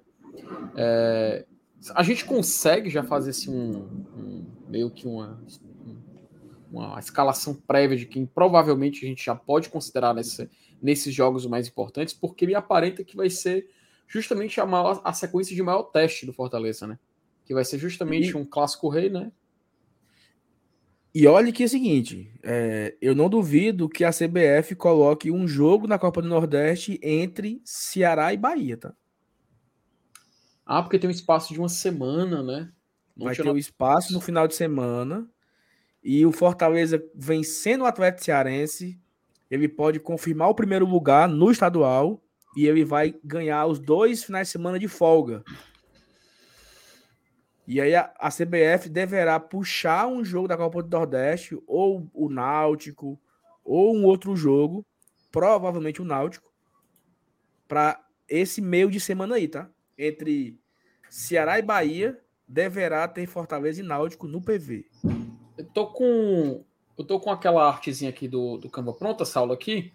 É, 0.76 1.46
a 1.94 2.04
gente 2.04 2.26
consegue 2.26 2.90
já 2.90 3.04
fazer 3.04 3.32
assim, 3.32 3.54
um, 3.54 3.78
um 4.18 4.46
meio 4.68 4.90
que 4.90 5.08
uma, 5.08 5.40
uma 6.72 7.00
escalação 7.00 7.54
prévia 7.54 7.98
de 7.98 8.06
quem 8.06 8.26
provavelmente 8.26 9.06
a 9.06 9.08
gente 9.08 9.24
já 9.24 9.36
pode 9.36 9.70
considerar 9.70 10.14
nesse, 10.14 10.50
nesses 10.82 11.14
jogos 11.14 11.46
mais 11.46 11.68
importantes, 11.68 12.14
porque 12.14 12.46
me 12.46 12.56
aparenta 12.56 13.04
que 13.04 13.16
vai 13.16 13.30
ser 13.30 13.70
justamente 14.08 14.60
a, 14.60 14.66
maior, 14.66 15.02
a 15.04 15.14
sequência 15.14 15.56
de 15.56 15.64
maior 15.64 15.84
teste 15.84 16.26
do 16.26 16.34
Fortaleza, 16.34 16.86
né? 16.86 17.00
Que 17.46 17.54
vai 17.54 17.64
ser 17.64 17.78
justamente 17.78 18.30
e... 18.30 18.36
um 18.36 18.46
clássico 18.46 18.90
rei, 18.90 19.10
né? 19.10 19.32
E 21.16 21.26
olha 21.28 21.50
que 21.50 21.64
é 21.64 21.66
o 21.66 21.70
seguinte, 21.70 22.30
é, 22.44 22.94
eu 23.02 23.16
não 23.16 23.30
duvido 23.30 23.88
que 23.88 24.04
a 24.04 24.12
CBF 24.12 24.76
coloque 24.76 25.32
um 25.32 25.48
jogo 25.48 25.88
na 25.88 25.98
Copa 25.98 26.22
do 26.22 26.28
Nordeste 26.28 27.00
entre 27.02 27.62
Ceará 27.64 28.34
e 28.34 28.38
Bahia, 28.38 28.76
tá? 28.76 28.94
Ah, 30.66 30.84
porque 30.84 31.00
tem 31.00 31.10
um 31.10 31.14
espaço 31.14 31.54
de 31.54 31.60
uma 31.60 31.70
semana, 31.70 32.44
né? 32.44 32.70
Não 33.16 33.28
vai 33.28 33.34
ter 33.34 33.48
o 33.48 33.54
um 33.54 33.58
espaço 33.58 34.12
no 34.12 34.20
final 34.20 34.46
de 34.46 34.56
semana 34.56 35.26
e 36.04 36.26
o 36.26 36.34
Fortaleza 36.34 37.02
vencendo 37.16 37.84
o 37.84 37.86
Atlético 37.86 38.26
Cearense, 38.26 39.00
ele 39.50 39.70
pode 39.70 40.02
confirmar 40.02 40.50
o 40.50 40.56
primeiro 40.56 40.86
lugar 40.86 41.30
no 41.30 41.50
estadual 41.50 42.22
e 42.58 42.68
ele 42.68 42.84
vai 42.84 43.16
ganhar 43.24 43.66
os 43.68 43.80
dois 43.80 44.22
finais 44.22 44.50
de 44.50 44.52
semana 44.52 44.78
de 44.78 44.90
folga. 44.90 45.46
E 47.68 47.82
aí 47.82 47.96
a, 47.96 48.14
a 48.20 48.30
CBF 48.30 48.90
deverá 48.90 49.40
puxar 49.40 50.08
um 50.08 50.24
jogo 50.24 50.48
da 50.48 50.58
Copa 50.58 50.84
do 50.84 50.90
Nordeste, 50.90 51.58
ou 51.66 52.10
o 52.14 52.30
Náutico, 52.30 53.20
ou 53.64 53.96
um 53.96 54.06
outro 54.06 54.36
jogo, 54.36 54.86
provavelmente 55.32 56.02
o 56.02 56.06
Náutico, 56.06 56.52
para 57.68 58.00
esse 58.30 58.62
meio 58.62 58.90
de 58.90 59.00
semana 59.00 59.36
aí, 59.36 59.48
tá? 59.48 59.70
Entre 59.98 60.60
Ceará 61.10 61.58
e 61.58 61.62
Bahia 61.62 62.20
deverá 62.48 63.08
ter 63.08 63.26
Fortaleza 63.26 63.82
e 63.82 63.84
Náutico 63.84 64.28
no 64.28 64.42
PV. 64.42 64.86
Eu 65.58 65.66
tô 65.66 65.88
com 65.88 66.64
eu 66.98 67.04
tô 67.04 67.20
com 67.20 67.32
aquela 67.32 67.68
artezinha 67.68 68.10
aqui 68.10 68.28
do, 68.28 68.58
do 68.58 68.70
Canva 68.70 68.94
pronta, 68.94 69.26
Saulo, 69.26 69.52
aqui. 69.52 69.92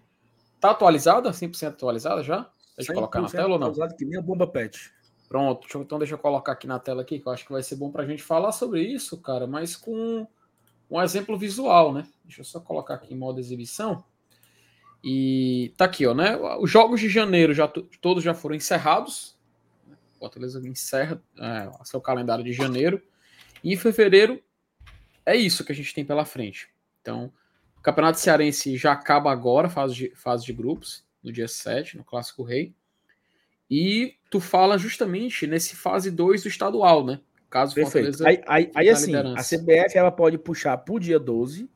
Tá 0.61 0.73
atualizada? 0.73 1.31
100% 1.31 1.69
atualizada 1.69 2.23
já? 2.23 2.51
Deixa 2.77 2.93
eu 2.93 2.97
colocar 2.97 3.23
na 3.23 3.29
tela 3.29 3.55
ou 3.55 3.59
não? 3.59 3.69
Atualizada 3.69 3.97
que 3.97 4.05
nem 4.05 4.19
a 4.19 4.23
bomba 4.23 4.47
pet. 4.47 4.93
Pronto, 5.31 5.61
deixa, 5.61 5.79
então 5.79 5.97
deixa 5.97 6.15
eu 6.15 6.19
colocar 6.19 6.51
aqui 6.51 6.67
na 6.67 6.81
tela 6.81 7.03
aqui, 7.03 7.21
que 7.21 7.29
eu 7.29 7.31
acho 7.31 7.47
que 7.47 7.53
vai 7.53 7.63
ser 7.63 7.77
bom 7.77 7.89
para 7.89 8.03
a 8.03 8.07
gente 8.07 8.21
falar 8.21 8.51
sobre 8.51 8.83
isso, 8.83 9.17
cara, 9.17 9.47
mas 9.47 9.77
com 9.77 10.27
um 10.91 11.01
exemplo 11.01 11.39
visual, 11.39 11.93
né? 11.95 12.05
Deixa 12.25 12.41
eu 12.41 12.45
só 12.45 12.59
colocar 12.59 12.95
aqui 12.95 13.15
em 13.15 13.17
modo 13.17 13.39
exibição. 13.39 14.03
E 15.05 15.73
tá 15.77 15.85
aqui, 15.85 16.05
ó, 16.05 16.15
né? 16.15 16.37
Os 16.59 16.69
jogos 16.69 16.99
de 16.99 17.09
janeiro 17.09 17.55
já 17.55 17.69
todos 18.01 18.25
já 18.25 18.35
foram 18.35 18.57
encerrados. 18.57 19.39
O 20.17 20.19
Fortaleza 20.19 20.61
encerra 20.67 21.23
é, 21.39 21.71
seu 21.85 22.01
calendário 22.01 22.43
de 22.43 22.53
janeiro. 22.53 23.01
E 23.63 23.73
em 23.73 23.77
fevereiro 23.77 24.43
é 25.25 25.37
isso 25.37 25.65
que 25.65 25.71
a 25.71 25.75
gente 25.77 25.95
tem 25.95 26.05
pela 26.05 26.25
frente. 26.25 26.69
Então, 27.01 27.33
o 27.79 27.81
Campeonato 27.81 28.19
Cearense 28.19 28.77
já 28.77 28.91
acaba 28.91 29.31
agora, 29.31 29.71
fase 29.71 29.95
de, 29.95 30.11
fase 30.17 30.45
de 30.45 30.53
grupos, 30.53 31.05
no 31.23 31.31
dia 31.31 31.47
7, 31.47 31.97
no 31.97 32.03
Clássico 32.03 32.43
Rei. 32.43 32.75
E 33.71 34.17
tu 34.29 34.41
fala 34.41 34.77
justamente 34.77 35.47
nesse 35.47 35.77
fase 35.77 36.11
2 36.11 36.43
do 36.43 36.49
estadual, 36.49 37.05
né? 37.05 37.21
Caso 37.49 37.75
Perfeito. 37.75 38.27
Aí, 38.27 38.41
aí, 38.47 38.71
aí 38.75 38.89
assim, 38.89 39.15
a 39.15 39.43
CBF 39.43 39.97
ela 39.97 40.11
pode 40.11 40.39
puxar 40.39 40.77
pro 40.79 40.99
dia 40.99 41.19
12 41.19 41.71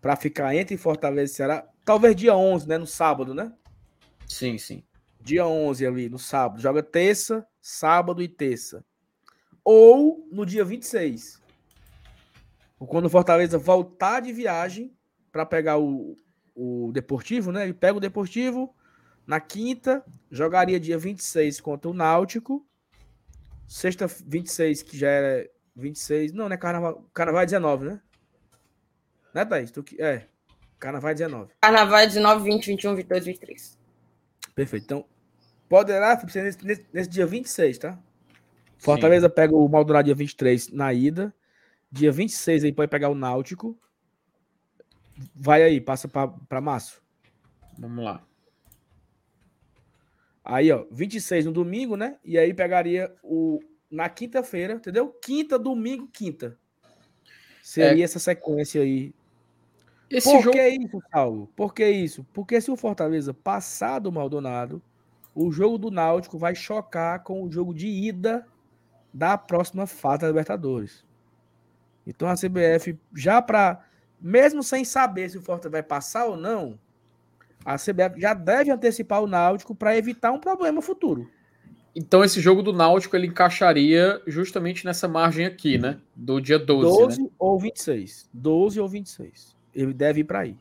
para 0.00 0.16
ficar 0.16 0.54
entre 0.54 0.76
Fortaleza 0.76 1.32
e 1.32 1.36
Ceará, 1.36 1.68
talvez 1.84 2.16
dia 2.16 2.36
11, 2.36 2.68
né, 2.68 2.76
no 2.76 2.86
sábado, 2.86 3.32
né? 3.32 3.52
Sim, 4.26 4.58
sim. 4.58 4.82
Dia 5.20 5.46
11 5.46 5.86
ali, 5.86 6.08
no 6.08 6.18
sábado. 6.18 6.60
Joga 6.60 6.82
terça, 6.82 7.46
sábado 7.60 8.20
e 8.20 8.26
terça. 8.26 8.84
Ou 9.64 10.28
no 10.32 10.44
dia 10.44 10.64
26. 10.64 11.40
Quando 12.78 13.06
o 13.06 13.10
Fortaleza 13.10 13.58
voltar 13.58 14.20
de 14.20 14.32
viagem 14.32 14.92
para 15.30 15.46
pegar 15.46 15.78
o, 15.78 16.16
o 16.54 16.90
Deportivo, 16.92 17.52
né? 17.52 17.62
Ele 17.62 17.72
pega 17.72 17.96
o 17.96 18.00
Deportivo, 18.00 18.74
na 19.26 19.40
quinta, 19.40 20.04
jogaria 20.30 20.80
dia 20.80 20.98
26 20.98 21.60
contra 21.60 21.90
o 21.90 21.94
Náutico. 21.94 22.66
Sexta, 23.66 24.06
26, 24.06 24.82
que 24.82 24.98
já 24.98 25.08
era 25.08 25.50
26. 25.76 26.32
Não, 26.32 26.48
né? 26.48 26.56
Carnaval, 26.56 27.08
Carnaval 27.14 27.42
é 27.42 27.46
19, 27.46 27.86
né? 27.86 28.00
Né, 29.34 29.44
Thaís? 29.44 29.70
Tu, 29.70 29.84
é. 29.98 30.26
Carnaval 30.78 31.10
é 31.10 31.14
19. 31.14 31.52
Carnaval 31.60 31.98
é 32.00 32.06
19, 32.06 32.44
20, 32.44 32.66
21, 32.66 32.96
22, 32.96 33.24
23. 33.24 33.78
Perfeito. 34.54 34.84
Então, 34.84 35.04
poderá 35.68 36.18
ser 36.28 36.42
nesse, 36.42 36.64
nesse, 36.64 36.86
nesse 36.92 37.08
dia 37.08 37.26
26, 37.26 37.78
tá? 37.78 37.98
Fortaleza 38.76 39.28
Sim. 39.28 39.34
pega 39.34 39.54
o 39.54 39.68
Maldonado 39.68 40.06
dia 40.06 40.14
23 40.14 40.68
na 40.72 40.92
ida. 40.92 41.32
Dia 41.90 42.10
26 42.10 42.64
aí 42.64 42.72
pode 42.72 42.90
pegar 42.90 43.08
o 43.08 43.14
Náutico. 43.14 43.78
Vai 45.34 45.62
aí, 45.62 45.80
passa 45.80 46.08
para 46.08 46.60
Márcio. 46.60 47.00
Vamos 47.78 48.04
lá. 48.04 48.22
Aí, 50.44 50.72
ó, 50.72 50.84
26 50.90 51.46
no 51.46 51.52
domingo, 51.52 51.96
né? 51.96 52.16
E 52.24 52.36
aí 52.36 52.52
pegaria 52.52 53.14
o 53.22 53.60
na 53.90 54.08
quinta-feira, 54.08 54.74
entendeu? 54.74 55.08
Quinta, 55.08 55.58
domingo, 55.58 56.08
quinta. 56.08 56.58
Seria 57.62 58.02
é... 58.02 58.04
essa 58.04 58.18
sequência 58.18 58.80
aí. 58.80 59.14
Esse 60.10 60.30
Por 60.30 60.42
jogo... 60.42 60.56
que 60.56 60.68
isso, 60.68 61.02
Paulo? 61.10 61.48
Por 61.54 61.74
que 61.74 61.88
isso? 61.88 62.26
Porque 62.32 62.60
se 62.60 62.70
o 62.70 62.76
Fortaleza 62.76 63.32
passar 63.32 63.98
do 63.98 64.10
Maldonado, 64.10 64.82
o 65.34 65.50
jogo 65.52 65.78
do 65.78 65.90
Náutico 65.90 66.38
vai 66.38 66.54
chocar 66.54 67.22
com 67.22 67.42
o 67.42 67.50
jogo 67.50 67.72
de 67.72 67.86
ida 67.86 68.46
da 69.12 69.38
próxima 69.38 69.86
fase 69.86 70.22
da 70.22 70.28
Libertadores. 70.28 71.04
Então 72.06 72.28
a 72.28 72.34
CBF, 72.34 72.98
já 73.14 73.40
para. 73.40 73.84
Mesmo 74.20 74.62
sem 74.62 74.84
saber 74.84 75.28
se 75.30 75.38
o 75.38 75.42
Fortaleza 75.42 75.70
vai 75.70 75.82
passar 75.82 76.26
ou 76.26 76.36
não, 76.36 76.78
a 77.64 77.76
CBF 77.76 78.20
já 78.20 78.34
deve 78.34 78.70
antecipar 78.70 79.22
o 79.22 79.26
Náutico 79.26 79.74
para 79.74 79.96
evitar 79.96 80.32
um 80.32 80.40
problema 80.40 80.82
futuro. 80.82 81.28
Então 81.94 82.24
esse 82.24 82.40
jogo 82.40 82.62
do 82.62 82.72
Náutico 82.72 83.14
ele 83.14 83.26
encaixaria 83.26 84.20
justamente 84.26 84.84
nessa 84.84 85.06
margem 85.06 85.44
aqui, 85.44 85.76
né? 85.76 86.00
Do 86.16 86.40
dia 86.40 86.58
12. 86.58 86.98
12 86.98 87.22
né? 87.22 87.28
ou 87.38 87.58
26. 87.58 88.30
12 88.32 88.80
ou 88.80 88.88
26. 88.88 89.56
Ele 89.74 89.92
deve 89.92 90.20
ir 90.20 90.24
para 90.24 90.40
aí. 90.40 90.56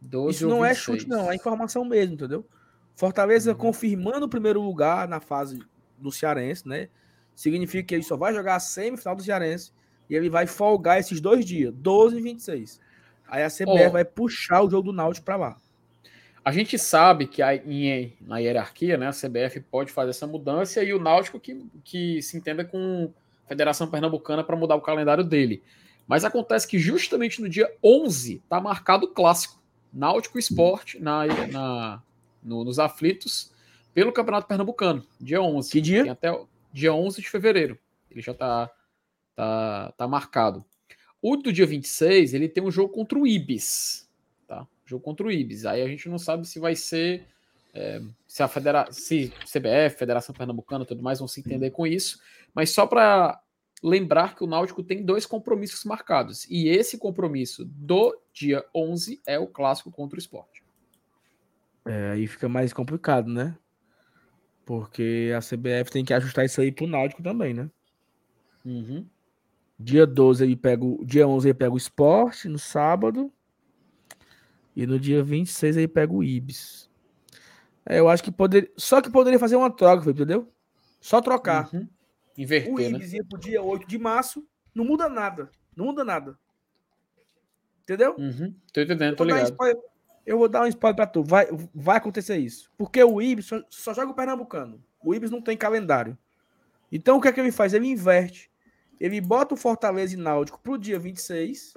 12 0.00 0.36
Isso 0.36 0.48
não 0.48 0.62
26. 0.62 0.70
é 0.70 0.74
chute, 0.74 1.08
não, 1.08 1.30
é 1.30 1.34
informação 1.34 1.84
mesmo, 1.84 2.14
entendeu? 2.14 2.46
Fortaleza 2.94 3.52
uhum. 3.52 3.58
confirmando 3.58 4.26
o 4.26 4.28
primeiro 4.28 4.62
lugar 4.62 5.06
na 5.06 5.20
fase 5.20 5.60
do 5.98 6.10
Cearense, 6.10 6.66
né? 6.66 6.88
Significa 7.34 7.82
que 7.82 7.94
ele 7.94 8.04
só 8.04 8.16
vai 8.16 8.32
jogar 8.32 8.56
a 8.56 8.60
semifinal 8.60 9.16
do 9.16 9.22
Cearense 9.22 9.72
e 10.08 10.14
ele 10.14 10.30
vai 10.30 10.46
folgar 10.46 10.98
esses 10.98 11.20
dois 11.20 11.44
dias, 11.44 11.74
12 11.74 12.16
e 12.16 12.22
26. 12.22 12.80
Aí 13.26 13.42
a 13.42 13.48
CBF 13.48 13.88
oh. 13.88 13.90
vai 13.90 14.04
puxar 14.04 14.62
o 14.62 14.70
jogo 14.70 14.90
do 14.90 14.96
Náutico 14.96 15.24
para 15.24 15.36
lá. 15.36 15.56
A 16.44 16.52
gente 16.52 16.78
sabe 16.78 17.26
que 17.26 17.40
a, 17.40 17.56
em, 17.56 18.12
na 18.20 18.38
hierarquia, 18.38 18.98
né, 18.98 19.06
a 19.06 19.12
CBF 19.12 19.60
pode 19.60 19.90
fazer 19.90 20.10
essa 20.10 20.26
mudança 20.26 20.84
e 20.84 20.92
o 20.92 21.00
Náutico 21.00 21.40
que, 21.40 21.64
que 21.82 22.20
se 22.20 22.36
entenda 22.36 22.62
com 22.62 23.10
a 23.44 23.48
Federação 23.48 23.86
Pernambucana 23.86 24.44
para 24.44 24.54
mudar 24.54 24.74
o 24.74 24.80
calendário 24.82 25.24
dele. 25.24 25.62
Mas 26.06 26.22
acontece 26.22 26.68
que 26.68 26.78
justamente 26.78 27.40
no 27.40 27.48
dia 27.48 27.72
11 27.82 28.42
está 28.44 28.60
marcado 28.60 29.06
o 29.06 29.08
clássico. 29.08 29.58
Náutico 29.90 30.38
Esporte 30.38 31.00
na, 31.00 31.24
na, 31.50 32.02
no, 32.42 32.62
nos 32.62 32.78
aflitos 32.78 33.50
pelo 33.94 34.12
Campeonato 34.12 34.46
Pernambucano, 34.46 35.06
dia 35.18 35.40
11. 35.40 35.70
Que 35.70 35.80
dia? 35.80 36.02
Tem 36.02 36.10
até 36.10 36.44
dia 36.72 36.92
11 36.92 37.22
de 37.22 37.30
fevereiro. 37.30 37.78
Ele 38.10 38.20
já 38.20 38.32
está 38.32 38.70
tá, 39.34 39.94
tá 39.96 40.06
marcado. 40.06 40.62
O 41.22 41.36
do 41.36 41.50
dia 41.50 41.64
26, 41.64 42.34
ele 42.34 42.48
tem 42.50 42.62
um 42.62 42.70
jogo 42.70 42.92
contra 42.92 43.18
o 43.18 43.26
Ibis 43.26 44.03
jogo 44.84 45.02
contra 45.02 45.26
o 45.26 45.30
Ibis. 45.30 45.66
Aí 45.66 45.82
a 45.82 45.88
gente 45.88 46.08
não 46.08 46.18
sabe 46.18 46.46
se 46.46 46.58
vai 46.58 46.74
ser 46.76 47.26
é, 47.74 48.00
se 48.26 48.42
a 48.42 48.48
federa 48.48 48.86
se 48.90 49.32
CBF, 49.44 49.98
Federação 49.98 50.34
Pernambucana, 50.34 50.84
tudo 50.84 51.02
mais 51.02 51.18
vão 51.18 51.26
se 51.26 51.40
entender 51.40 51.70
com 51.70 51.86
isso. 51.86 52.20
Mas 52.54 52.70
só 52.70 52.86
para 52.86 53.40
lembrar 53.82 54.34
que 54.36 54.44
o 54.44 54.46
Náutico 54.46 54.82
tem 54.82 55.04
dois 55.04 55.26
compromissos 55.26 55.84
marcados. 55.84 56.46
E 56.48 56.68
esse 56.68 56.96
compromisso 56.96 57.64
do 57.64 58.16
dia 58.32 58.64
11 58.74 59.20
é 59.26 59.38
o 59.38 59.46
clássico 59.46 59.90
contra 59.90 60.16
o 60.16 60.18
esporte. 60.18 60.62
É, 61.84 62.12
aí 62.12 62.26
fica 62.26 62.48
mais 62.48 62.72
complicado, 62.72 63.28
né? 63.28 63.56
Porque 64.64 65.32
a 65.36 65.40
CBF 65.40 65.90
tem 65.90 66.04
que 66.04 66.14
ajustar 66.14 66.46
isso 66.46 66.60
aí 66.60 66.72
pro 66.72 66.86
Náutico 66.86 67.22
também, 67.22 67.52
né? 67.52 67.68
Uhum. 68.64 69.04
Dia 69.78 70.06
12 70.06 70.44
ele 70.44 70.56
pega 70.56 70.84
o. 70.84 71.04
Dia 71.04 71.26
11 71.26 71.48
ele 71.48 71.54
pega 71.54 71.74
o 71.74 71.76
esporte 71.76 72.48
no 72.48 72.58
sábado. 72.58 73.30
E 74.74 74.86
no 74.86 74.98
dia 74.98 75.22
26 75.22 75.76
aí 75.76 75.88
pega 75.88 76.12
o 76.12 76.22
Ibis. 76.24 76.90
É, 77.86 77.98
eu 77.98 78.08
acho 78.08 78.22
que 78.22 78.32
poderia. 78.32 78.70
Só 78.76 79.00
que 79.00 79.10
poderia 79.10 79.38
fazer 79.38 79.56
uma 79.56 79.70
troca, 79.70 80.10
entendeu? 80.10 80.50
Só 81.00 81.20
trocar. 81.20 81.72
Uhum. 81.72 81.88
Inverter, 82.36 82.72
o 82.72 82.80
Ibis 82.80 83.12
né? 83.12 83.18
ia 83.18 83.24
pro 83.24 83.38
dia 83.38 83.62
8 83.62 83.86
de 83.86 83.98
março. 83.98 84.46
Não 84.74 84.84
muda 84.84 85.08
nada. 85.08 85.50
Não 85.76 85.86
muda 85.86 86.04
nada. 86.04 86.38
Entendeu? 87.82 88.16
Uhum. 88.18 88.54
Tô 88.72 88.80
entendendo, 88.80 89.16
tô 89.16 89.24
ligado. 89.24 89.54
Eu 90.26 90.38
vou 90.38 90.48
dar 90.48 90.62
um 90.62 90.66
spoiler 90.66 90.96
pra 90.96 91.06
tu. 91.06 91.22
Vai, 91.22 91.46
vai 91.74 91.98
acontecer 91.98 92.38
isso. 92.38 92.70
Porque 92.78 93.02
o 93.04 93.20
Ibis 93.20 93.44
só, 93.44 93.62
só 93.68 93.92
joga 93.92 94.10
o 94.10 94.14
Pernambucano. 94.14 94.82
O 95.04 95.14
Ibis 95.14 95.30
não 95.30 95.42
tem 95.42 95.56
calendário. 95.56 96.16
Então 96.90 97.18
o 97.18 97.20
que 97.20 97.28
é 97.28 97.32
que 97.32 97.40
ele 97.40 97.52
faz? 97.52 97.74
Ele 97.74 97.86
inverte. 97.86 98.50
Ele 98.98 99.20
bota 99.20 99.54
o 99.54 99.56
Fortaleza 99.56 100.14
e 100.14 100.16
Náutico 100.16 100.58
pro 100.62 100.78
dia 100.78 100.98
26 100.98 101.74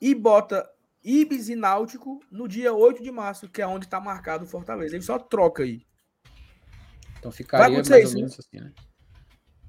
e 0.00 0.14
bota 0.14 0.68
Ibis 1.04 1.48
e 1.48 1.54
Náutico 1.54 2.20
no 2.30 2.48
dia 2.48 2.72
8 2.72 3.02
de 3.02 3.10
março, 3.10 3.48
que 3.48 3.60
é 3.60 3.66
onde 3.66 3.84
está 3.84 4.00
marcado 4.00 4.44
o 4.44 4.48
Fortaleza. 4.48 4.96
Ele 4.96 5.02
só 5.02 5.18
troca 5.18 5.62
aí. 5.62 5.82
Então 7.18 7.30
ficaria 7.30 7.74
mais 7.74 7.88
isso, 7.88 8.08
ou 8.08 8.14
menos 8.14 8.38
assim, 8.38 8.60
né? 8.60 8.72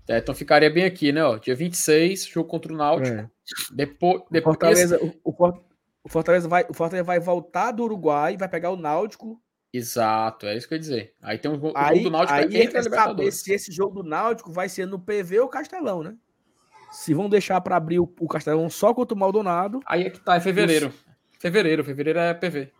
É, 0.07 0.19
então 0.19 0.35
ficaria 0.35 0.69
bem 0.69 0.85
aqui, 0.85 1.11
né? 1.11 1.23
Ó, 1.23 1.37
dia 1.37 1.55
26, 1.55 2.27
jogo 2.27 2.47
contra 2.47 2.71
o 2.71 2.75
Náutico. 2.75 3.17
É. 3.17 3.29
Depois, 3.71 4.21
depois... 4.29 4.55
O 4.55 4.59
Fortaleza, 4.59 4.99
o, 5.03 5.13
o, 6.03 6.09
Fortaleza 6.09 6.47
vai, 6.47 6.65
o 6.69 6.73
Fortaleza 6.73 7.03
vai 7.03 7.19
voltar 7.19 7.71
do 7.71 7.83
Uruguai, 7.83 8.37
vai 8.37 8.47
pegar 8.47 8.69
o 8.69 8.77
Náutico. 8.77 9.41
Exato, 9.73 10.45
é 10.45 10.55
isso 10.55 10.67
que 10.67 10.73
eu 10.73 10.77
ia 10.77 10.81
dizer. 10.81 11.13
Aí 11.21 11.37
tem 11.37 11.51
um 11.51 11.55
jogo 11.55 11.73
do 11.73 12.11
Náutico 12.11 12.37
aí 12.37 12.61
entre 12.61 12.77
a 12.77 12.81
Libertadores. 12.81 13.35
se 13.35 13.51
esse 13.51 13.71
jogo 13.71 14.03
do 14.03 14.07
Náutico 14.07 14.51
vai 14.51 14.69
ser 14.69 14.85
no 14.85 14.99
PV 14.99 15.39
ou 15.39 15.49
Castelão, 15.49 16.03
né? 16.03 16.15
Se 16.91 17.13
vão 17.13 17.27
deixar 17.27 17.59
para 17.59 17.75
abrir 17.75 17.99
o, 17.99 18.13
o 18.19 18.27
Castelão 18.27 18.69
só 18.69 18.93
contra 18.93 19.15
o 19.15 19.19
Maldonado. 19.19 19.81
Aí 19.85 20.03
é 20.03 20.09
que 20.09 20.19
tá, 20.19 20.35
é 20.35 20.39
fevereiro. 20.39 20.87
Os... 20.87 21.04
Fevereiro, 21.45 21.83
fevereiro 21.83 22.17
é 22.17 22.33
PV. 22.33 22.71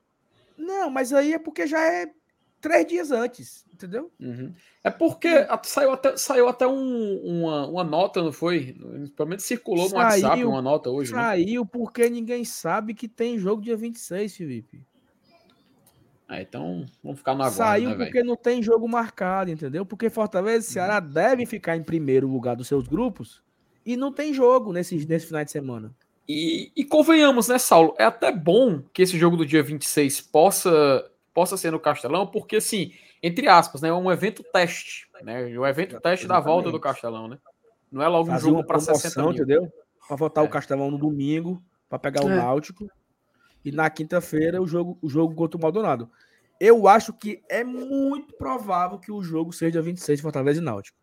Não, 0.58 0.90
mas 0.90 1.14
aí 1.14 1.34
é 1.34 1.38
porque 1.38 1.68
já 1.68 1.80
é 1.80 2.10
três 2.60 2.88
dias 2.88 3.12
antes, 3.12 3.64
entendeu? 3.72 4.12
Uhum. 4.20 4.52
É 4.84 4.90
porque 4.90 5.30
saiu 5.62 5.92
até, 5.92 6.18
saiu 6.18 6.48
até 6.48 6.66
um, 6.66 7.16
uma, 7.24 7.68
uma 7.68 7.84
nota, 7.84 8.24
não 8.24 8.32
foi? 8.32 8.76
Pelo 9.16 9.30
menos 9.30 9.44
circulou 9.44 9.88
saiu, 9.88 10.00
no 10.00 10.04
WhatsApp 10.04 10.46
uma 10.46 10.62
nota 10.64 10.90
hoje. 10.90 11.14
Né? 11.14 11.22
Saiu 11.22 11.62
né? 11.62 11.70
porque 11.72 12.10
ninguém 12.10 12.44
sabe 12.44 12.96
que 12.96 13.08
tem 13.08 13.38
jogo 13.38 13.62
dia 13.62 13.78
26, 13.78 14.36
Felipe. 14.36 14.82
É, 16.28 16.42
então, 16.42 16.88
vamos 17.04 17.20
ficar 17.20 17.36
no 17.36 17.44
aguardo, 17.44 17.58
Saiu 17.58 17.90
né, 17.92 18.04
porque 18.04 18.24
não 18.24 18.36
tem 18.36 18.64
jogo 18.64 18.90
marcado, 18.90 19.52
entendeu? 19.52 19.86
Porque 19.86 20.10
Fortaleza 20.10 20.68
e 20.68 20.72
Ceará 20.72 21.00
uhum. 21.00 21.14
devem 21.14 21.46
ficar 21.46 21.78
em 21.78 21.84
primeiro 21.84 22.28
lugar 22.28 22.56
dos 22.56 22.68
seus 22.68 22.88
grupos 22.88 23.44
e 23.86 23.96
não 23.96 24.12
tem 24.12 24.34
jogo 24.34 24.74
nesse, 24.74 25.06
nesse 25.06 25.28
final 25.28 25.46
de 25.46 25.52
semana. 25.52 25.94
E, 26.28 26.72
e, 26.76 26.84
convenhamos, 26.84 27.48
né, 27.48 27.58
Saulo? 27.58 27.94
É 28.00 28.06
até 28.06 28.32
bom 28.32 28.82
que 28.94 29.04
esse 29.04 29.18
jogo 29.18 29.38
do 29.38 29.46
dia 29.46 29.62
26 29.62 30.22
possa, 30.22 31.10
possa 31.34 31.56
ser 31.56 31.72
no 31.72 31.80
Castelão, 31.80 32.26
porque, 32.26 32.56
assim, 32.56 32.94
entre 33.22 33.48
aspas, 33.48 33.82
né, 33.82 33.90
é 33.90 33.94
um 33.94 34.12
evento 34.12 34.44
teste, 34.44 35.08
né? 35.22 35.46
O 35.58 35.66
evento 35.66 36.00
teste 36.00 36.28
da 36.28 36.40
volta 36.40 36.72
do 36.72 36.80
Castelão, 36.80 37.28
né? 37.28 37.38
Não 37.92 38.02
é 38.02 38.08
logo 38.08 38.30
um 38.30 38.34
Fazer 38.34 38.50
jogo 38.50 38.64
para 38.64 38.80
60 38.80 39.22
mil. 39.22 39.32
entendeu? 39.32 39.72
Para 40.08 40.16
votar 40.16 40.44
é. 40.44 40.48
o 40.48 40.50
Castelão 40.50 40.92
no 40.92 40.98
domingo, 40.98 41.62
para 41.88 42.00
pegar 42.00 42.26
o 42.26 42.30
é. 42.30 42.36
Náutico. 42.36 42.90
E 43.64 43.72
na 43.72 43.90
quinta-feira 43.90 44.62
o 44.62 44.68
jogo, 44.68 44.98
o 45.02 45.10
jogo 45.10 45.34
contra 45.34 45.58
o 45.58 45.62
Maldonado. 45.62 46.10
Eu 46.60 46.88
acho 46.88 47.14
que 47.14 47.42
é 47.50 47.64
muito 47.64 48.36
provável 48.36 49.00
que 49.00 49.12
o 49.12 49.24
jogo 49.24 49.52
seja 49.52 49.82
26 49.82 50.22
Fortaleza 50.22 50.60
e 50.60 50.64
Náutico. 50.64 50.98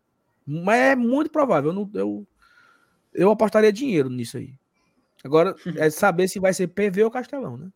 Mas 0.45 0.79
é 0.79 0.95
muito 0.95 1.31
provável. 1.31 1.71
Eu, 1.71 1.73
não, 1.73 1.91
eu, 1.93 2.27
eu 3.13 3.31
apostaria 3.31 3.71
dinheiro 3.71 4.09
nisso 4.09 4.37
aí. 4.37 4.53
Agora 5.23 5.55
é 5.77 5.89
saber 5.89 6.27
se 6.27 6.39
vai 6.39 6.53
ser 6.53 6.67
PV 6.67 7.03
ou 7.03 7.11
Castelão, 7.11 7.57
né? 7.57 7.71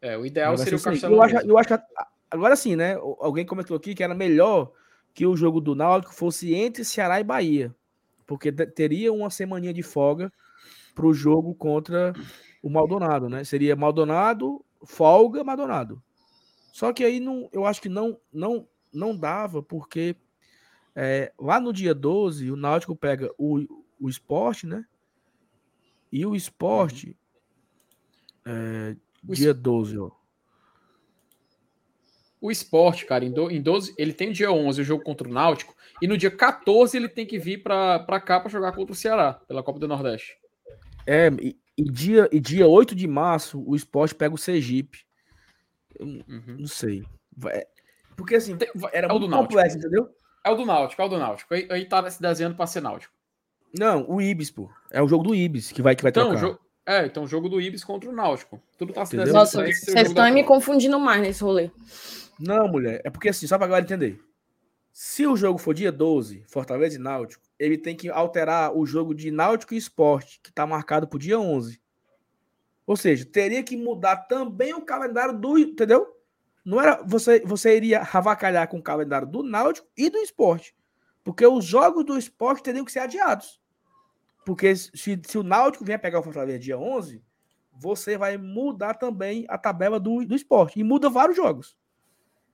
É, 0.00 0.16
o 0.16 0.26
ideal 0.26 0.56
seria 0.58 0.78
o 0.78 0.82
Castelão. 0.82 1.16
Eu 1.16 1.22
acho, 1.22 1.36
eu 1.36 1.58
acho 1.58 1.68
que, 1.68 1.84
agora 2.30 2.54
sim, 2.54 2.76
né? 2.76 2.94
Alguém 2.94 3.46
comentou 3.46 3.76
aqui 3.76 3.94
que 3.94 4.02
era 4.02 4.14
melhor 4.14 4.72
que 5.14 5.26
o 5.26 5.34
jogo 5.34 5.60
do 5.60 5.74
Náutico 5.74 6.14
fosse 6.14 6.54
entre 6.54 6.84
Ceará 6.84 7.18
e 7.18 7.24
Bahia. 7.24 7.74
Porque 8.26 8.52
teria 8.52 9.12
uma 9.12 9.30
semaninha 9.30 9.72
de 9.72 9.82
folga 9.82 10.30
para 10.94 11.06
o 11.06 11.14
jogo 11.14 11.54
contra 11.54 12.12
o 12.62 12.68
Maldonado, 12.68 13.28
né? 13.28 13.42
Seria 13.44 13.74
Maldonado, 13.76 14.64
folga, 14.84 15.42
Maldonado. 15.42 16.02
Só 16.72 16.92
que 16.92 17.04
aí 17.04 17.18
não, 17.18 17.48
eu 17.52 17.64
acho 17.64 17.80
que 17.80 17.88
não 17.88 18.18
não 18.32 18.68
não 18.92 19.16
dava, 19.16 19.62
porque 19.62 20.16
é, 20.94 21.32
lá 21.38 21.60
no 21.60 21.72
dia 21.72 21.94
12, 21.94 22.50
o 22.50 22.56
Náutico 22.56 22.96
pega 22.96 23.30
o, 23.38 23.60
o 24.00 24.08
esporte, 24.08 24.66
né? 24.66 24.84
E 26.16 26.24
o 26.24 26.34
esporte, 26.34 27.14
é, 28.46 28.96
o 29.28 29.34
dia 29.34 29.52
12, 29.52 29.98
ó. 29.98 30.10
O 32.40 32.50
esporte, 32.50 33.04
cara, 33.04 33.22
em, 33.22 33.30
do, 33.30 33.50
em 33.50 33.60
12, 33.60 33.94
ele 33.98 34.14
tem 34.14 34.32
dia 34.32 34.50
11 34.50 34.80
o 34.80 34.84
jogo 34.84 35.04
contra 35.04 35.28
o 35.28 35.30
Náutico, 35.30 35.76
e 36.00 36.06
no 36.06 36.16
dia 36.16 36.30
14 36.30 36.96
ele 36.96 37.10
tem 37.10 37.26
que 37.26 37.38
vir 37.38 37.62
para 37.62 38.18
cá 38.18 38.40
para 38.40 38.48
jogar 38.48 38.72
contra 38.72 38.94
o 38.94 38.96
Ceará, 38.96 39.34
pela 39.46 39.62
Copa 39.62 39.78
do 39.78 39.86
Nordeste. 39.86 40.38
É, 41.06 41.28
e, 41.38 41.54
e, 41.76 41.84
dia, 41.84 42.30
e 42.32 42.40
dia 42.40 42.66
8 42.66 42.94
de 42.94 43.06
março, 43.06 43.62
o 43.66 43.76
esporte 43.76 44.14
pega 44.14 44.34
o 44.34 44.38
Sergipe. 44.38 45.04
Uhum. 46.00 46.56
Não 46.60 46.66
sei. 46.66 47.04
Vai, 47.36 47.62
porque 48.16 48.36
assim, 48.36 48.56
era 48.90 49.06
é 49.06 49.10
muito 49.10 49.28
complexo, 49.28 49.76
entendeu? 49.76 50.08
É 50.42 50.50
o 50.50 50.54
do 50.54 50.64
Náutico, 50.64 51.02
é 51.02 51.04
o 51.04 51.08
do 51.08 51.18
Náutico. 51.18 51.52
Aí, 51.52 51.68
aí 51.70 51.84
tá 51.84 52.10
se 52.10 52.22
desenhando 52.22 52.56
para 52.56 52.66
ser 52.66 52.80
Náutico. 52.80 53.14
Não, 53.72 54.08
o 54.08 54.20
Ibis, 54.20 54.50
pô. 54.50 54.70
É 54.90 55.02
o 55.02 55.08
jogo 55.08 55.24
do 55.24 55.34
Ibis 55.34 55.72
que 55.72 55.82
vai, 55.82 55.94
que 55.94 56.02
vai 56.02 56.10
então, 56.10 56.30
trocar. 56.30 56.40
Jo... 56.40 56.58
É, 56.86 57.04
então 57.04 57.24
o 57.24 57.26
jogo 57.26 57.48
do 57.48 57.60
Ibis 57.60 57.82
contra 57.82 58.08
o 58.08 58.12
Náutico. 58.12 58.62
Tudo 58.78 58.92
tá 58.92 59.04
se. 59.04 59.16
Nossa, 59.16 59.64
vocês 59.64 60.08
estão 60.08 60.32
me 60.32 60.44
confundindo 60.44 61.00
mais 61.00 61.20
nesse 61.20 61.42
rolê. 61.42 61.70
Não, 62.38 62.68
mulher. 62.68 63.00
É 63.02 63.10
porque 63.10 63.28
assim, 63.28 63.46
só 63.46 63.58
pra 63.58 63.66
galera 63.66 63.84
entender. 63.84 64.20
Se 64.92 65.26
o 65.26 65.36
jogo 65.36 65.58
for 65.58 65.74
dia 65.74 65.90
12, 65.90 66.44
Fortaleza 66.46 66.96
e 66.96 66.98
Náutico, 66.98 67.42
ele 67.58 67.76
tem 67.76 67.96
que 67.96 68.08
alterar 68.08 68.74
o 68.74 68.86
jogo 68.86 69.14
de 69.14 69.30
Náutico 69.30 69.74
e 69.74 69.76
Esporte, 69.76 70.40
que 70.42 70.48
está 70.48 70.66
marcado 70.66 71.08
para 71.08 71.16
o 71.16 71.18
dia 71.18 71.38
11. 71.38 71.80
Ou 72.86 72.96
seja, 72.96 73.24
teria 73.24 73.62
que 73.64 73.76
mudar 73.76 74.16
também 74.16 74.72
o 74.72 74.80
calendário 74.80 75.36
do. 75.36 75.58
Entendeu? 75.58 76.06
Não 76.64 76.80
era. 76.80 77.02
Você, 77.04 77.40
você 77.40 77.76
iria 77.76 78.00
ravacalhar 78.00 78.68
com 78.68 78.78
o 78.78 78.82
calendário 78.82 79.26
do 79.26 79.42
Náutico 79.42 79.88
e 79.96 80.08
do 80.08 80.18
Esporte. 80.18 80.72
Porque 81.26 81.44
os 81.44 81.64
jogos 81.64 82.04
do 82.04 82.16
Esporte 82.16 82.62
teriam 82.62 82.84
que 82.84 82.92
ser 82.92 83.00
adiados. 83.00 83.60
Porque 84.44 84.76
se, 84.76 85.20
se 85.26 85.36
o 85.36 85.42
Náutico 85.42 85.84
vier 85.84 86.00
pegar 86.00 86.20
o 86.20 86.22
Fortaleza 86.22 86.60
dia 86.60 86.78
11, 86.78 87.20
você 87.72 88.16
vai 88.16 88.38
mudar 88.38 88.94
também 88.94 89.44
a 89.48 89.58
tabela 89.58 89.98
do, 89.98 90.24
do 90.24 90.36
esporte. 90.36 90.78
E 90.78 90.84
muda 90.84 91.10
vários 91.10 91.36
jogos. 91.36 91.76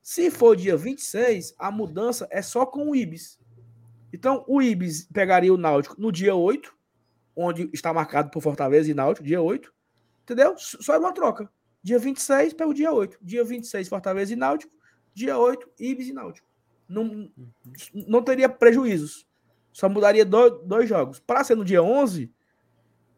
Se 0.01 0.31
for 0.31 0.57
dia 0.57 0.74
26, 0.74 1.55
a 1.59 1.70
mudança 1.70 2.27
é 2.31 2.40
só 2.40 2.65
com 2.65 2.89
o 2.89 2.97
Ibis. 2.97 3.39
Então, 4.11 4.43
o 4.49 4.62
Ibis 4.62 5.07
pegaria 5.12 5.53
o 5.53 5.59
Náutico 5.59 6.01
no 6.01 6.11
dia 6.11 6.35
8, 6.35 6.74
onde 7.36 7.69
está 7.74 7.93
marcado 7.93 8.31
por 8.31 8.43
Fortaleza 8.43 8.90
e 8.90 8.94
Náutico, 8.94 9.27
dia 9.27 9.43
8. 9.43 9.70
Entendeu? 10.23 10.55
Só 10.57 10.94
é 10.94 10.99
uma 10.99 11.12
troca. 11.12 11.47
Dia 11.82 11.99
26 11.99 12.55
para 12.55 12.66
o 12.66 12.73
dia 12.73 12.90
8. 12.90 13.19
Dia 13.20 13.44
26, 13.44 13.86
Fortaleza 13.90 14.32
e 14.32 14.36
Náutico. 14.36 14.73
Dia 15.12 15.36
8, 15.36 15.70
Ibis 15.78 16.09
e 16.09 16.15
Náutico. 16.15 16.49
Não, 16.93 17.31
não 18.06 18.23
teria 18.23 18.48
prejuízos. 18.48 19.27
Só 19.73 19.89
mudaria 19.89 20.24
dois, 20.24 20.52
dois 20.64 20.89
jogos. 20.89 21.19
Para 21.19 21.43
ser 21.43 21.56
no 21.56 21.64
dia 21.64 21.82
11, 21.82 22.31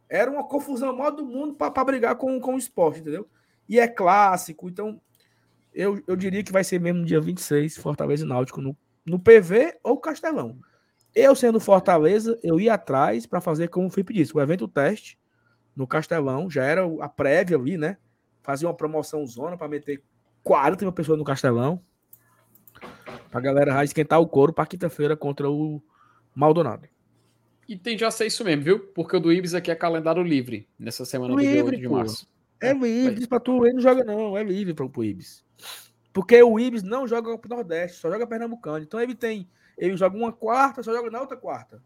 era 0.09 0.31
uma 0.31 0.45
confusão 0.45 0.97
maior 0.97 1.11
do 1.11 1.25
mundo 1.25 1.55
para 1.55 1.85
brigar 1.85 2.17
com, 2.17 2.41
com 2.41 2.55
o 2.55 2.59
esporte, 2.59 3.01
entendeu? 3.01 3.29
E 3.69 3.81
é 3.81 3.89
clássico, 3.89 4.69
então 4.69 5.01
eu, 5.73 6.01
eu 6.07 6.15
diria 6.15 6.45
que 6.45 6.53
vai 6.53 6.63
ser 6.63 6.81
mesmo 6.81 7.01
no 7.01 7.07
dia 7.07 7.21
26, 7.21 7.77
Fortaleza 7.79 8.25
e 8.25 8.29
Náutico, 8.29 8.61
no, 8.61 8.77
no 9.05 9.19
PV 9.19 9.79
ou 9.83 9.99
Castelão. 9.99 10.59
Eu, 11.15 11.35
sendo 11.35 11.59
Fortaleza, 11.59 12.39
eu 12.43 12.61
ia 12.61 12.75
atrás 12.75 13.27
para 13.27 13.41
fazer 13.41 13.69
como 13.69 13.87
o 13.89 13.91
Felipe 13.91 14.15
disse, 14.15 14.37
o 14.37 14.41
evento 14.41 14.69
teste 14.69 15.19
no 15.75 15.87
Castelão, 15.87 16.49
já 16.49 16.65
era 16.65 16.83
a 17.01 17.09
prévia 17.09 17.57
ali, 17.57 17.77
né? 17.77 17.97
Fazia 18.43 18.69
uma 18.69 18.75
promoção 18.75 19.27
zona 19.27 19.57
para 19.57 19.69
meter 19.69 20.03
40 20.45 20.85
mil 20.85 20.93
pessoas 20.93 21.19
no 21.19 21.25
Castelão. 21.25 21.83
Pra 23.35 23.41
galera 23.41 23.73
já 23.73 23.83
esquentar 23.83 24.21
o 24.21 24.29
couro 24.29 24.53
para 24.53 24.65
quinta-feira 24.65 25.17
contra 25.17 25.51
o 25.51 25.83
Maldonado. 26.33 26.87
E 27.69 27.77
tem 27.77 27.99
já 27.99 28.09
ser 28.09 28.27
isso 28.27 28.45
mesmo, 28.45 28.63
viu? 28.63 28.79
Porque 28.79 29.17
o 29.17 29.19
do 29.19 29.33
Ibis 29.33 29.55
aqui 29.55 29.73
é 29.73 29.75
calendário 29.75 30.23
livre 30.23 30.69
nessa 30.79 31.05
semana 31.05 31.35
livre, 31.35 31.49
do 31.49 31.53
dia 31.53 31.65
8 31.65 31.81
de 31.81 31.89
março. 31.89 32.29
É, 32.61 32.69
é 32.69 32.73
livre, 32.73 33.27
para 33.27 33.41
tu, 33.41 33.67
ele 33.67 33.75
não 33.75 33.81
joga 33.81 34.05
não, 34.05 34.39
é 34.39 34.45
livre 34.45 34.73
para 34.73 34.87
o 34.87 35.05
Ibis. 35.05 35.45
Porque 36.13 36.41
o 36.41 36.61
Ibis 36.61 36.85
não 36.85 37.09
joga 37.09 37.37
pro 37.37 37.51
Nordeste, 37.53 37.99
só 37.99 38.09
joga 38.09 38.25
Pernambucano. 38.25 38.85
Então 38.85 39.01
ele 39.01 39.17
tem. 39.17 39.51
Ele 39.77 39.97
joga 39.97 40.17
uma 40.17 40.33
quarta, 40.33 40.81
só 40.85 40.95
joga 40.95 41.11
na 41.11 41.21
outra 41.21 41.37
quarta. 41.37 41.83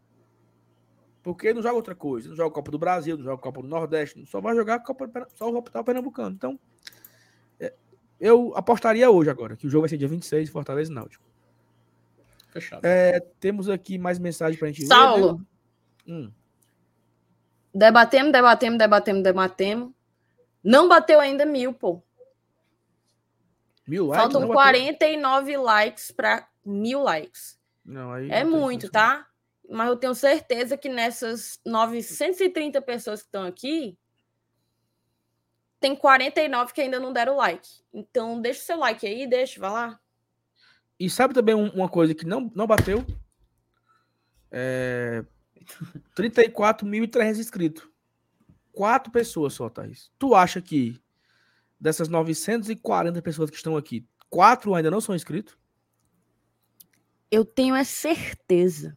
Porque 1.22 1.54
não 1.54 1.62
joga 1.62 1.76
outra 1.76 1.94
coisa. 1.94 2.28
Não 2.28 2.36
joga 2.36 2.50
Copa 2.50 2.70
do 2.70 2.78
Brasil, 2.78 3.16
não 3.16 3.24
joga 3.24 3.40
Copa 3.40 3.62
do 3.62 3.68
Nordeste. 3.68 4.22
Só 4.26 4.38
vai 4.38 4.54
jogar 4.54 4.80
Copa, 4.80 5.10
só 5.34 5.50
o 5.50 5.56
Hospital 5.56 5.82
Pernambucano. 5.82 6.34
Então, 6.36 6.60
é, 7.58 7.72
eu 8.20 8.52
apostaria 8.54 9.10
hoje 9.10 9.30
agora, 9.30 9.56
que 9.56 9.66
o 9.66 9.70
jogo 9.70 9.84
vai 9.84 9.88
ser 9.88 9.96
dia 9.96 10.08
26, 10.08 10.50
Fortaleza 10.50 10.92
e 10.92 10.94
Náutico. 10.94 11.26
Fechado. 12.60 12.84
É, 12.84 13.20
temos 13.40 13.68
aqui 13.68 13.98
mais 13.98 14.18
mensagem 14.18 14.58
pra 14.58 14.68
gente 14.68 14.86
Saulo. 14.86 15.14
ver. 15.14 15.22
Saulo. 15.22 15.46
Hum. 16.06 16.32
Debatemos, 17.74 18.32
debatemos, 18.32 18.78
debatemos, 18.78 19.22
debatemos. 19.22 19.92
Não 20.62 20.88
bateu 20.88 21.20
ainda 21.20 21.46
mil, 21.46 21.72
pô. 21.72 22.02
Mil 23.86 24.06
likes? 24.06 24.32
Faltam 24.32 24.48
49 24.48 25.56
likes 25.56 26.10
para 26.10 26.48
mil 26.64 27.02
likes. 27.02 27.58
Não, 27.84 28.14
é 28.14 28.44
não 28.44 28.60
muito, 28.60 28.90
tá? 28.90 29.26
Mas 29.68 29.88
eu 29.88 29.96
tenho 29.96 30.14
certeza 30.14 30.76
que 30.76 30.88
nessas 30.88 31.60
930 31.64 32.82
pessoas 32.82 33.20
que 33.20 33.28
estão 33.28 33.44
aqui, 33.44 33.98
tem 35.80 35.94
49 35.94 36.72
que 36.72 36.80
ainda 36.80 36.98
não 36.98 37.12
deram 37.12 37.36
like. 37.36 37.68
Então, 37.92 38.40
deixa 38.40 38.60
o 38.60 38.64
seu 38.64 38.78
like 38.78 39.06
aí, 39.06 39.26
deixa, 39.26 39.60
vai 39.60 39.70
lá. 39.70 40.00
E 40.98 41.08
sabe 41.08 41.32
também 41.32 41.54
uma 41.54 41.88
coisa 41.88 42.14
que 42.14 42.26
não, 42.26 42.50
não 42.54 42.66
bateu? 42.66 43.04
É... 44.50 45.24
34.300 46.16 47.38
inscritos. 47.38 47.88
Quatro 48.72 49.12
pessoas 49.12 49.54
só, 49.54 49.68
Thaís. 49.68 50.10
Tu 50.18 50.34
acha 50.34 50.60
que 50.60 51.00
dessas 51.80 52.08
940 52.08 53.22
pessoas 53.22 53.50
que 53.50 53.56
estão 53.56 53.76
aqui, 53.76 54.06
quatro 54.28 54.74
ainda 54.74 54.90
não 54.90 55.00
são 55.00 55.14
inscritos? 55.14 55.56
Eu 57.30 57.44
tenho 57.44 57.74
a 57.74 57.84
certeza. 57.84 58.96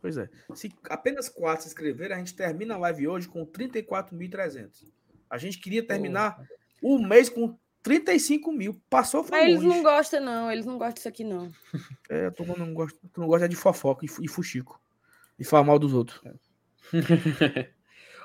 Pois 0.00 0.16
é. 0.16 0.28
Se 0.54 0.72
apenas 0.84 1.28
quatro 1.28 1.62
se 1.62 1.68
inscreverem, 1.68 2.16
a 2.16 2.18
gente 2.18 2.34
termina 2.34 2.74
a 2.74 2.78
live 2.78 3.08
hoje 3.08 3.28
com 3.28 3.44
34.300. 3.44 4.90
A 5.28 5.36
gente 5.36 5.58
queria 5.58 5.86
terminar 5.86 6.40
oh. 6.80 6.96
o 6.96 7.02
mês 7.06 7.28
com 7.28 7.58
35 7.82 8.52
mil. 8.52 8.80
Passou, 8.90 9.24
foi 9.24 9.38
Mas 9.38 9.48
eles 9.48 9.62
não 9.62 9.82
gostam, 9.82 10.20
não. 10.20 10.50
Eles 10.50 10.66
não 10.66 10.78
gostam 10.78 10.94
disso 10.94 11.08
aqui, 11.08 11.24
não. 11.24 11.50
É, 12.08 12.30
tu 12.30 12.44
não 12.44 12.74
gosta, 12.74 12.98
tu 13.12 13.20
não 13.20 13.28
gosta 13.28 13.48
de 13.48 13.56
fofoca 13.56 14.04
e 14.04 14.28
fuxico. 14.28 14.80
E 15.38 15.44
falar 15.44 15.64
mal 15.64 15.78
dos 15.78 15.94
outros. 15.94 16.20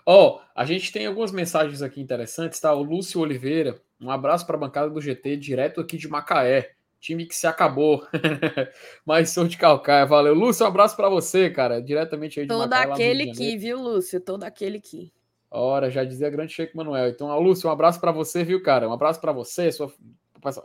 Ó, 0.06 0.36
oh, 0.36 0.42
a 0.54 0.66
gente 0.66 0.92
tem 0.92 1.06
algumas 1.06 1.32
mensagens 1.32 1.82
aqui 1.82 2.02
interessantes, 2.02 2.60
tá? 2.60 2.74
O 2.74 2.84
Lúcio 2.84 3.22
Oliveira, 3.22 3.80
um 4.02 4.12
abraço 4.12 4.46
para 4.46 4.58
a 4.58 4.60
bancada 4.60 4.90
do 4.90 5.00
GT, 5.00 5.38
direto 5.38 5.80
aqui 5.80 5.98
de 5.98 6.10
Macaé. 6.10 6.72
Time 7.00 7.26
que 7.26 7.36
se 7.36 7.46
acabou. 7.46 8.06
Mas 9.06 9.30
sou 9.30 9.46
de 9.46 9.58
Calcaia. 9.58 10.06
Valeu. 10.06 10.34
Lúcio, 10.34 10.66
um 10.66 10.70
abraço 10.70 10.96
para 10.96 11.10
você, 11.10 11.50
cara. 11.50 11.82
Diretamente 11.82 12.40
aí 12.40 12.46
de 12.46 12.50
Todo 12.50 12.70
Macaé. 12.70 12.84
Todo 12.84 12.94
aquele 12.94 13.32
que, 13.34 13.58
viu, 13.58 13.82
Lúcio? 13.82 14.22
Todo 14.22 14.44
aquele 14.44 14.80
que. 14.80 15.12
Ora, 15.56 15.92
já 15.92 16.04
dizia 16.04 16.32
grande 16.32 16.52
Sheik 16.52 16.76
Manuel. 16.76 17.10
Então, 17.10 17.38
Lúcio, 17.40 17.70
um 17.70 17.72
abraço 17.72 18.00
para 18.02 18.12
você, 18.12 18.44
viu, 18.44 18.64
cara? 18.64 18.90
Um 18.90 18.94
abraço 18.94 19.22
para 19.22 19.32
você, 19.32 19.72
sua 19.72 19.94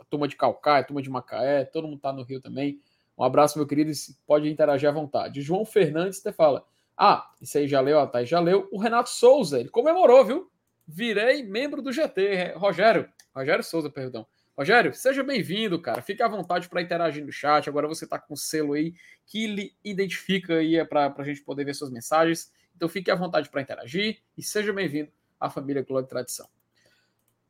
turma 0.09 0.27
de 0.27 0.35
Calcaia, 0.35 0.83
turma 0.83 0.99
de 0.99 1.09
Macaé, 1.11 1.63
todo 1.63 1.87
mundo 1.87 1.99
tá 1.99 2.11
no 2.11 2.23
Rio 2.23 2.41
também. 2.41 2.81
Um 3.15 3.23
abraço, 3.23 3.59
meu 3.59 3.67
querido, 3.67 3.91
pode 4.25 4.49
interagir 4.49 4.89
à 4.89 4.91
vontade. 4.91 5.41
João 5.41 5.63
Fernandes 5.63 6.21
te 6.21 6.31
fala: 6.31 6.65
Ah, 6.97 7.29
isso 7.39 7.57
aí 7.59 7.67
já 7.67 7.79
leu, 7.79 7.99
a 7.99 8.07
Thais 8.07 8.27
já 8.27 8.39
leu. 8.39 8.67
O 8.71 8.79
Renato 8.79 9.11
Souza, 9.11 9.59
ele 9.59 9.69
comemorou, 9.69 10.25
viu? 10.25 10.51
Virei 10.87 11.43
membro 11.43 11.83
do 11.83 11.91
GT. 11.91 12.53
Rogério, 12.55 13.07
Rogério 13.35 13.63
Souza, 13.63 13.91
perdão. 13.91 14.25
Rogério, 14.57 14.93
seja 14.93 15.23
bem-vindo, 15.23 15.79
cara. 15.79 16.01
Fique 16.01 16.23
à 16.23 16.27
vontade 16.27 16.67
para 16.67 16.81
interagir 16.81 17.23
no 17.23 17.31
chat. 17.31 17.69
Agora 17.69 17.87
você 17.87 18.05
está 18.05 18.17
com 18.17 18.33
o 18.33 18.37
selo 18.37 18.73
aí 18.73 18.93
que 19.27 19.45
lhe 19.45 19.71
identifica 19.83 20.55
aí 20.55 20.77
é 20.77 20.83
para 20.83 21.13
a 21.15 21.23
gente 21.23 21.41
poder 21.41 21.63
ver 21.63 21.75
suas 21.75 21.91
mensagens. 21.91 22.51
Então 22.79 22.87
fique 22.87 23.11
à 23.11 23.15
vontade 23.15 23.49
para 23.49 23.61
interagir 23.61 24.21
e 24.37 24.41
seja 24.41 24.71
bem-vindo 24.71 25.11
à 25.37 25.49
família 25.49 25.83
Glória 25.83 26.05
e 26.05 26.09
Tradição. 26.09 26.47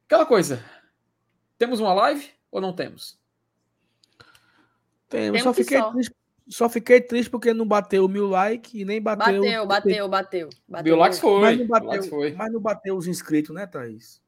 Aquela 0.07 0.25
coisa, 0.25 0.59
temos 1.55 1.79
uma 1.79 1.93
live 1.93 2.31
ou 2.49 2.59
não 2.59 2.73
temos? 2.73 3.21
Temos, 5.07 5.43
só 5.43 5.53
fiquei, 5.53 5.77
só. 5.77 5.91
Triste, 5.91 6.15
só 6.47 6.67
fiquei 6.67 6.99
triste 6.99 7.29
porque 7.29 7.53
não 7.53 7.67
bateu 7.67 8.07
mil 8.07 8.27
likes 8.27 8.73
e 8.73 8.83
nem 8.83 8.99
bateu. 8.99 9.43
Bateu, 9.43 9.67
bateu, 9.67 10.09
bateu. 10.09 10.49
bateu. 10.67 10.83
Mil 10.91 10.99
likes 10.99 11.19
foi. 11.19 11.41
Mas 11.41 11.59
não 11.59 11.67
bateu, 11.67 12.03
foi. 12.05 12.33
Mas 12.33 12.51
não 12.51 12.59
bateu 12.59 12.97
os 12.97 13.05
inscritos, 13.05 13.53
né, 13.53 13.67
Thaís? 13.67 14.19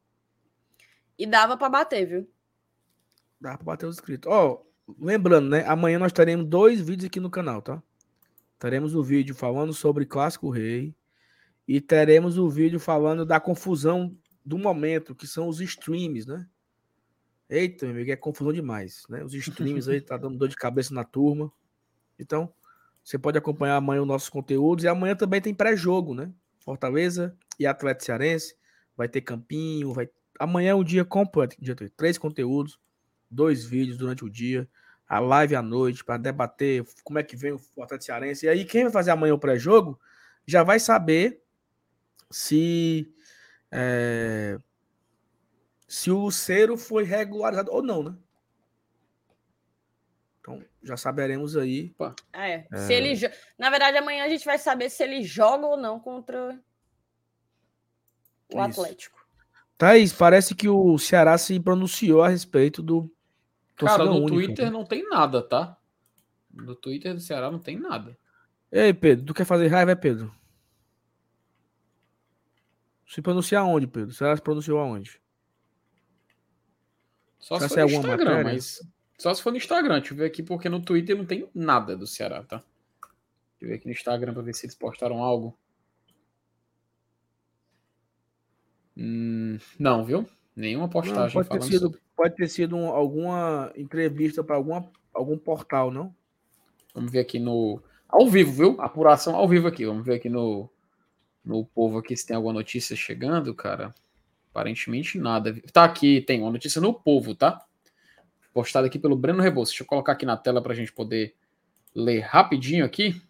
E 1.18 1.26
dava 1.26 1.56
para 1.56 1.68
bater, 1.68 2.06
viu? 2.06 2.30
Dava 3.40 3.56
para 3.56 3.64
bater 3.64 3.86
os 3.86 3.96
inscritos. 3.96 4.30
Ó, 4.30 4.52
oh, 4.86 4.94
lembrando, 5.00 5.50
né? 5.50 5.66
Amanhã 5.66 5.98
nós 5.98 6.12
teremos 6.12 6.46
dois 6.46 6.80
vídeos 6.80 7.06
aqui 7.06 7.18
no 7.18 7.28
canal, 7.28 7.60
tá? 7.60 7.82
Teremos 8.62 8.94
o 8.94 9.02
vídeo 9.02 9.34
falando 9.34 9.74
sobre 9.74 10.06
Clássico 10.06 10.48
Rei 10.48 10.94
e 11.66 11.80
teremos 11.80 12.38
o 12.38 12.48
vídeo 12.48 12.78
falando 12.78 13.26
da 13.26 13.40
confusão 13.40 14.16
do 14.46 14.56
momento, 14.56 15.16
que 15.16 15.26
são 15.26 15.48
os 15.48 15.60
streams, 15.60 16.28
né? 16.28 16.48
Eita, 17.50 17.86
meu 17.86 17.96
amigo, 17.96 18.12
é 18.12 18.14
confusão 18.14 18.52
demais, 18.52 19.02
né? 19.08 19.24
Os 19.24 19.34
streams 19.34 19.88
aí 19.90 20.00
tá 20.00 20.16
dando 20.16 20.38
dor 20.38 20.48
de 20.48 20.54
cabeça 20.54 20.94
na 20.94 21.02
turma. 21.02 21.52
Então, 22.16 22.54
você 23.02 23.18
pode 23.18 23.36
acompanhar 23.36 23.74
amanhã 23.74 24.02
os 24.02 24.06
nossos 24.06 24.28
conteúdos 24.28 24.84
e 24.84 24.88
amanhã 24.88 25.16
também 25.16 25.40
tem 25.40 25.52
pré-jogo, 25.52 26.14
né? 26.14 26.32
Fortaleza 26.60 27.36
e 27.58 27.66
Atlético 27.66 28.04
Cearense, 28.04 28.54
vai 28.96 29.08
ter 29.08 29.22
campinho, 29.22 29.92
vai 29.92 30.08
amanhã 30.38 30.70
é 30.70 30.74
um 30.76 30.84
dia 30.84 31.04
completo, 31.04 31.56
dia 31.58 31.74
três 31.96 32.16
conteúdos, 32.16 32.78
dois 33.28 33.64
vídeos 33.64 33.98
durante 33.98 34.24
o 34.24 34.30
dia 34.30 34.70
a 35.12 35.20
live 35.20 35.54
à 35.54 35.60
noite 35.60 36.02
para 36.02 36.16
debater 36.16 36.86
como 37.04 37.18
é 37.18 37.22
que 37.22 37.36
vem 37.36 37.52
o 37.52 37.82
Atlético 37.82 38.06
Cearense. 38.06 38.46
E 38.46 38.48
aí, 38.48 38.64
quem 38.64 38.84
vai 38.84 38.92
fazer 38.92 39.10
amanhã 39.10 39.34
o 39.34 39.38
pré-jogo 39.38 40.00
já 40.46 40.62
vai 40.62 40.80
saber 40.80 41.42
se 42.30 43.12
é, 43.70 44.56
se 45.86 46.10
o 46.10 46.16
Lucero 46.16 46.78
foi 46.78 47.04
regularizado 47.04 47.70
ou 47.70 47.82
não, 47.82 48.02
né? 48.02 48.16
Então, 50.40 50.64
já 50.82 50.96
saberemos 50.96 51.58
aí. 51.58 51.94
É, 52.32 52.66
é... 52.72 52.76
Se 52.78 52.94
ele, 52.94 53.12
na 53.58 53.68
verdade, 53.68 53.98
amanhã 53.98 54.24
a 54.24 54.30
gente 54.30 54.46
vai 54.46 54.56
saber 54.56 54.88
se 54.88 55.02
ele 55.02 55.22
joga 55.24 55.66
ou 55.66 55.76
não 55.76 56.00
contra 56.00 56.58
o 58.50 58.58
Isso. 58.66 58.80
Atlético. 58.80 59.26
Thaís, 59.76 60.10
parece 60.10 60.54
que 60.54 60.70
o 60.70 60.96
Ceará 60.96 61.36
se 61.36 61.60
pronunciou 61.60 62.22
a 62.22 62.28
respeito 62.28 62.82
do 62.82 63.14
Cara, 63.76 64.04
no 64.04 64.16
única, 64.16 64.32
Twitter 64.32 64.70
não 64.70 64.84
tem 64.84 65.08
nada, 65.08 65.42
tá? 65.42 65.76
No 66.52 66.74
Twitter 66.74 67.14
do 67.14 67.20
Ceará 67.20 67.50
não 67.50 67.58
tem 67.58 67.78
nada. 67.78 68.16
Ei, 68.70 68.92
Pedro, 68.92 69.26
tu 69.26 69.34
quer 69.34 69.44
fazer 69.44 69.68
raiva, 69.68 69.92
é 69.92 69.94
Pedro? 69.94 70.32
Se 73.06 73.20
pronunciar 73.20 73.66
onde, 73.66 73.86
Pedro? 73.86 74.14
Será 74.14 74.34
se 74.34 74.40
pronunciou 74.40 74.78
aonde? 74.78 75.20
Só 77.38 77.58
se, 77.58 77.68
se 77.68 77.74
for 77.74 77.80
no 77.80 77.90
Instagram, 77.90 78.30
matéria? 78.30 78.44
mas. 78.44 78.80
Só 79.18 79.34
se 79.34 79.42
for 79.42 79.50
no 79.50 79.56
Instagram. 79.58 79.98
Deixa 79.98 80.14
eu 80.14 80.18
ver 80.18 80.24
aqui, 80.24 80.42
porque 80.42 80.68
no 80.68 80.80
Twitter 80.80 81.16
não 81.16 81.26
tem 81.26 81.48
nada 81.54 81.96
do 81.96 82.06
Ceará, 82.06 82.42
tá? 82.42 82.58
Deixa 82.58 82.68
eu 83.60 83.68
ver 83.68 83.74
aqui 83.74 83.86
no 83.86 83.92
Instagram 83.92 84.32
pra 84.32 84.42
ver 84.42 84.54
se 84.54 84.64
eles 84.64 84.74
postaram 84.74 85.22
algo. 85.22 85.58
Hum, 88.96 89.58
não, 89.78 90.04
viu? 90.04 90.28
Nenhuma 90.54 90.88
postagem 90.88 91.36
não, 91.38 91.44
pode 91.44 91.48
ter 91.48 91.62
sido, 91.62 91.80
sobre. 91.80 92.00
Pode 92.14 92.36
ter 92.36 92.48
sido 92.48 92.76
um, 92.76 92.88
alguma 92.88 93.72
entrevista 93.74 94.44
para 94.44 94.56
algum 95.14 95.38
portal, 95.38 95.90
não? 95.90 96.14
Vamos 96.94 97.10
ver 97.10 97.20
aqui 97.20 97.38
no. 97.38 97.82
Ao 98.08 98.28
vivo, 98.28 98.52
viu? 98.52 98.80
Apuração 98.80 99.34
ao 99.34 99.48
vivo 99.48 99.66
aqui. 99.66 99.86
Vamos 99.86 100.04
ver 100.04 100.14
aqui 100.16 100.28
no, 100.28 100.68
no 101.44 101.64
povo 101.64 101.98
aqui 101.98 102.14
se 102.16 102.26
tem 102.26 102.36
alguma 102.36 102.52
notícia 102.52 102.94
chegando, 102.94 103.54
cara. 103.54 103.94
Aparentemente 104.50 105.18
nada. 105.18 105.58
Tá 105.72 105.84
aqui, 105.84 106.20
tem 106.20 106.42
uma 106.42 106.50
notícia 106.50 106.80
no 106.80 106.92
povo, 106.92 107.34
tá? 107.34 107.64
Postada 108.52 108.86
aqui 108.86 108.98
pelo 108.98 109.16
Breno 109.16 109.42
Rebouças. 109.42 109.72
Deixa 109.72 109.82
eu 109.82 109.86
colocar 109.86 110.12
aqui 110.12 110.26
na 110.26 110.36
tela 110.36 110.60
para 110.60 110.74
a 110.74 110.76
gente 110.76 110.92
poder 110.92 111.34
ler 111.94 112.20
rapidinho 112.20 112.84
aqui. 112.84 113.20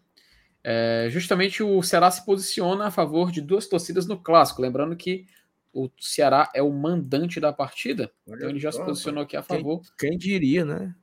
É, 0.64 1.06
justamente 1.10 1.62
o 1.62 1.82
Ceará 1.82 2.10
se 2.10 2.24
posiciona 2.24 2.86
a 2.86 2.90
favor 2.90 3.30
de 3.30 3.40
duas 3.40 3.68
torcidas 3.68 4.06
no 4.06 4.18
clássico. 4.18 4.62
Lembrando 4.62 4.96
que 4.96 5.26
o 5.72 5.90
Ceará 5.98 6.50
é 6.54 6.62
o 6.62 6.70
mandante 6.70 7.40
da 7.40 7.52
partida, 7.52 8.12
Olha 8.26 8.36
então 8.36 8.50
ele 8.50 8.60
já 8.60 8.70
se 8.70 8.84
posicionou 8.84 9.22
aqui 9.22 9.36
a 9.36 9.42
favor. 9.42 9.80
Quem, 9.98 10.10
quem 10.10 10.18
diria, 10.18 10.64
né? 10.64 10.94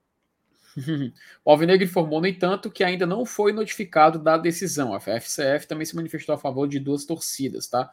o 1.44 1.52
Alvinegro 1.52 1.84
informou, 1.84 2.22
no 2.22 2.28
entanto, 2.28 2.70
que 2.70 2.84
ainda 2.84 3.06
não 3.06 3.26
foi 3.26 3.52
notificado 3.52 4.20
da 4.20 4.38
decisão. 4.38 4.94
A 4.94 5.00
FCF 5.00 5.68
também 5.68 5.86
se 5.86 5.96
manifestou 5.96 6.36
a 6.36 6.38
favor 6.38 6.68
de 6.68 6.80
duas 6.80 7.06
torcidas, 7.06 7.68
tá? 7.68 7.92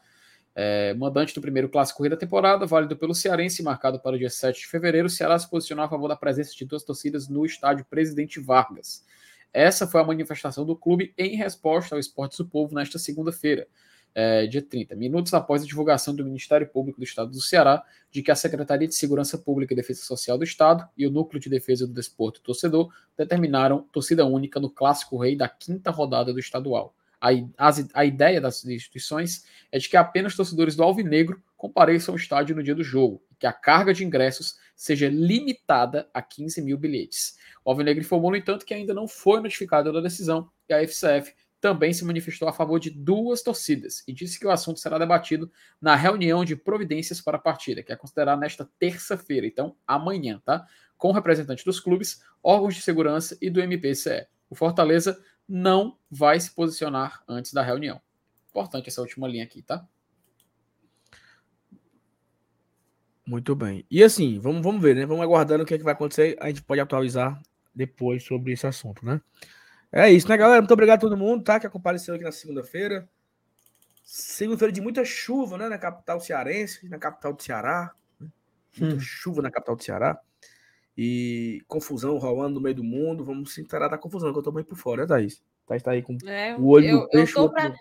É, 0.55 0.95
mandante 0.95 1.35
do 1.35 1.41
primeiro 1.41 1.69
clássico 1.69 2.09
da 2.09 2.17
temporada, 2.17 2.65
válido 2.65 2.97
pelo 2.97 3.15
Cearense, 3.15 3.63
marcado 3.63 4.01
para 4.01 4.17
o 4.17 4.19
dia 4.19 4.31
7 4.31 4.61
de 4.61 4.67
fevereiro, 4.67 5.07
o 5.07 5.11
Ceará 5.11 5.39
se 5.39 5.49
posicionou 5.49 5.85
a 5.85 5.89
favor 5.89 6.09
da 6.09 6.17
presença 6.17 6.55
de 6.55 6.65
duas 6.65 6.83
torcidas 6.83 7.29
no 7.29 7.45
estádio 7.45 7.85
Presidente 7.85 8.41
Vargas. 8.41 9.05
Essa 9.53 9.87
foi 9.87 10.01
a 10.01 10.05
manifestação 10.05 10.65
do 10.65 10.77
clube 10.77 11.13
em 11.17 11.37
resposta 11.37 11.95
ao 11.95 11.99
Esportes 11.99 12.39
do 12.39 12.47
Povo 12.47 12.75
nesta 12.75 12.99
segunda-feira 12.99 13.67
é, 14.19 14.47
dia 14.47 14.63
30, 14.63 14.97
minutos 14.97 15.35
após 15.35 15.63
a 15.63 15.67
divulgação 15.67 16.17
do 16.17 16.25
Ministério 16.25 16.67
Público 16.67 16.99
do 16.99 17.05
Estado 17.05 17.31
do 17.31 17.41
Ceará 17.43 17.85
de 18.11 18.23
que 18.23 18.31
a 18.31 18.35
Secretaria 18.35 18.89
de 18.89 18.95
Segurança 18.95 19.37
Pública 19.37 19.75
e 19.75 19.77
Defesa 19.77 20.01
Social 20.01 20.39
do 20.39 20.45
Estado 20.45 20.89
e 20.97 21.07
o 21.07 21.11
Núcleo 21.11 21.39
de 21.39 21.51
Defesa 21.51 21.87
do 21.87 21.93
Desporto 21.93 22.41
e 22.41 22.43
Torcedor 22.43 22.91
determinaram 23.15 23.83
torcida 23.93 24.25
única 24.25 24.59
no 24.59 24.71
Clássico 24.71 25.19
Rei 25.19 25.37
da 25.37 25.47
quinta 25.47 25.91
rodada 25.91 26.33
do 26.33 26.39
estadual. 26.39 26.95
A, 27.21 27.29
a, 27.59 27.71
a 27.93 28.05
ideia 28.07 28.41
das 28.41 28.65
instituições 28.65 29.45
é 29.71 29.79
de 29.79 29.87
que 29.87 29.99
apenas 29.99 30.35
torcedores 30.35 30.75
do 30.75 30.83
Alvinegro 30.83 31.43
compareçam 31.55 32.15
ao 32.15 32.19
estádio 32.19 32.57
no 32.57 32.63
dia 32.63 32.75
do 32.75 32.83
jogo 32.83 33.23
e 33.31 33.35
que 33.35 33.47
a 33.47 33.53
carga 33.53 33.93
de 33.93 34.03
ingressos 34.03 34.57
seja 34.75 35.11
limitada 35.11 36.09
a 36.15 36.23
15 36.23 36.63
mil 36.63 36.79
bilhetes. 36.79 37.37
O 37.63 37.71
Alvinegro 37.71 38.03
informou, 38.03 38.31
no 38.31 38.37
entanto, 38.39 38.65
que 38.65 38.73
ainda 38.73 38.95
não 38.95 39.07
foi 39.07 39.43
notificado 39.43 39.93
da 39.93 40.01
decisão 40.01 40.51
e 40.67 40.73
a 40.73 40.83
FCF 40.87 41.35
também 41.67 41.93
se 41.93 42.05
manifestou 42.05 42.47
a 42.47 42.53
favor 42.53 42.79
de 42.79 42.91
duas 42.91 43.43
torcidas 43.43 44.05
e 44.07 44.13
disse 44.13 44.39
que 44.39 44.47
o 44.47 44.53
assunto 44.53 44.79
será 44.79 45.01
debatido 45.01 45.51
na 45.81 45.97
reunião 45.97 46.45
de 46.45 46.55
providências 46.55 47.21
para 47.21 47.39
a 47.39 47.41
partida, 47.41 47.83
que 47.83 47.93
é 47.93 47.97
considerada 47.97 48.41
nesta 48.41 48.71
terça-feira, 48.79 49.45
então 49.49 49.75
amanhã, 49.85 50.41
tá? 50.45 50.65
Com 50.97 51.11
representantes 51.11 51.65
dos 51.65 51.81
clubes, 51.81 52.23
órgãos 52.41 52.77
de 52.77 52.83
segurança 52.83 53.37
e 53.43 53.51
do 53.51 53.61
MPCE. 53.61 54.29
O 54.49 54.55
Fortaleza 54.55 55.21
não 55.49 55.99
vai 56.09 56.39
se 56.39 56.55
posicionar 56.55 57.25
antes 57.27 57.53
da 57.53 57.65
reunião. 57.65 58.01
Importante 58.49 58.89
essa 58.89 59.01
última 59.01 59.27
linha 59.27 59.43
aqui, 59.43 59.61
tá? 59.61 59.85
Muito 63.27 63.57
bem. 63.57 63.85
E 63.91 64.05
assim, 64.05 64.39
vamos, 64.39 64.63
vamos 64.63 64.81
ver, 64.81 64.95
né? 64.95 65.05
Vamos 65.05 65.25
aguardando 65.25 65.65
o 65.65 65.67
que, 65.67 65.75
é 65.75 65.79
que 65.79 65.83
vai 65.83 65.95
acontecer. 65.95 66.37
A 66.41 66.47
gente 66.47 66.63
pode 66.63 66.81
atualizar 66.81 67.43
depois 67.75 68.23
sobre 68.23 68.53
esse 68.53 68.69
assunto, 68.69 69.05
né? 69.05 69.21
É 69.93 70.11
isso, 70.11 70.29
né, 70.29 70.37
galera? 70.37 70.61
Muito 70.61 70.73
obrigado 70.73 70.99
a 70.99 71.01
todo 71.01 71.17
mundo, 71.17 71.45
tá? 71.45 71.59
Que 71.61 71.69
compareceu 71.69 72.15
aqui 72.15 72.25
na 72.25 72.33
segunda-feira. 72.33 73.09
Segunda-feira 74.05 74.73
de 74.73 74.81
muita 74.81 75.05
chuva, 75.05 75.59
né? 75.59 75.69
Na 75.69 75.79
capital 75.79 76.21
cearense, 76.21 76.89
na 76.89 76.99
capital 76.99 77.33
do 77.33 77.43
Ceará. 77.43 77.93
Né? 78.21 78.29
Muita 78.79 78.97
hum. 78.97 79.01
chuva 79.01 79.43
na 79.43 79.51
capital 79.51 79.77
do 79.77 79.83
Ceará. 79.83 80.21
E 80.97 81.63
confusão 81.67 82.17
rolando 82.19 82.55
no 82.55 82.61
meio 82.61 82.77
do 82.77 82.85
mundo. 82.85 83.25
Vamos 83.25 83.55
se 83.55 83.61
inteirar 83.61 83.89
da 83.89 83.99
confusão, 83.99 84.33
que 84.33 84.39
eu 84.39 84.43
tô 84.43 84.53
bem 84.53 84.65
por 84.65 84.77
fora, 84.77 85.03
né, 85.03 85.09
Thaís? 85.09 85.43
Thaís 85.67 85.83
tá 85.83 85.91
aí 85.91 86.03
com 86.03 86.17
é, 86.27 86.55
o 86.57 86.67
olho 86.67 86.87
eu, 86.87 87.01
do 87.01 87.09
peixe. 87.09 87.33
Eu 87.33 87.35
tô, 87.35 87.51
pra, 87.51 87.75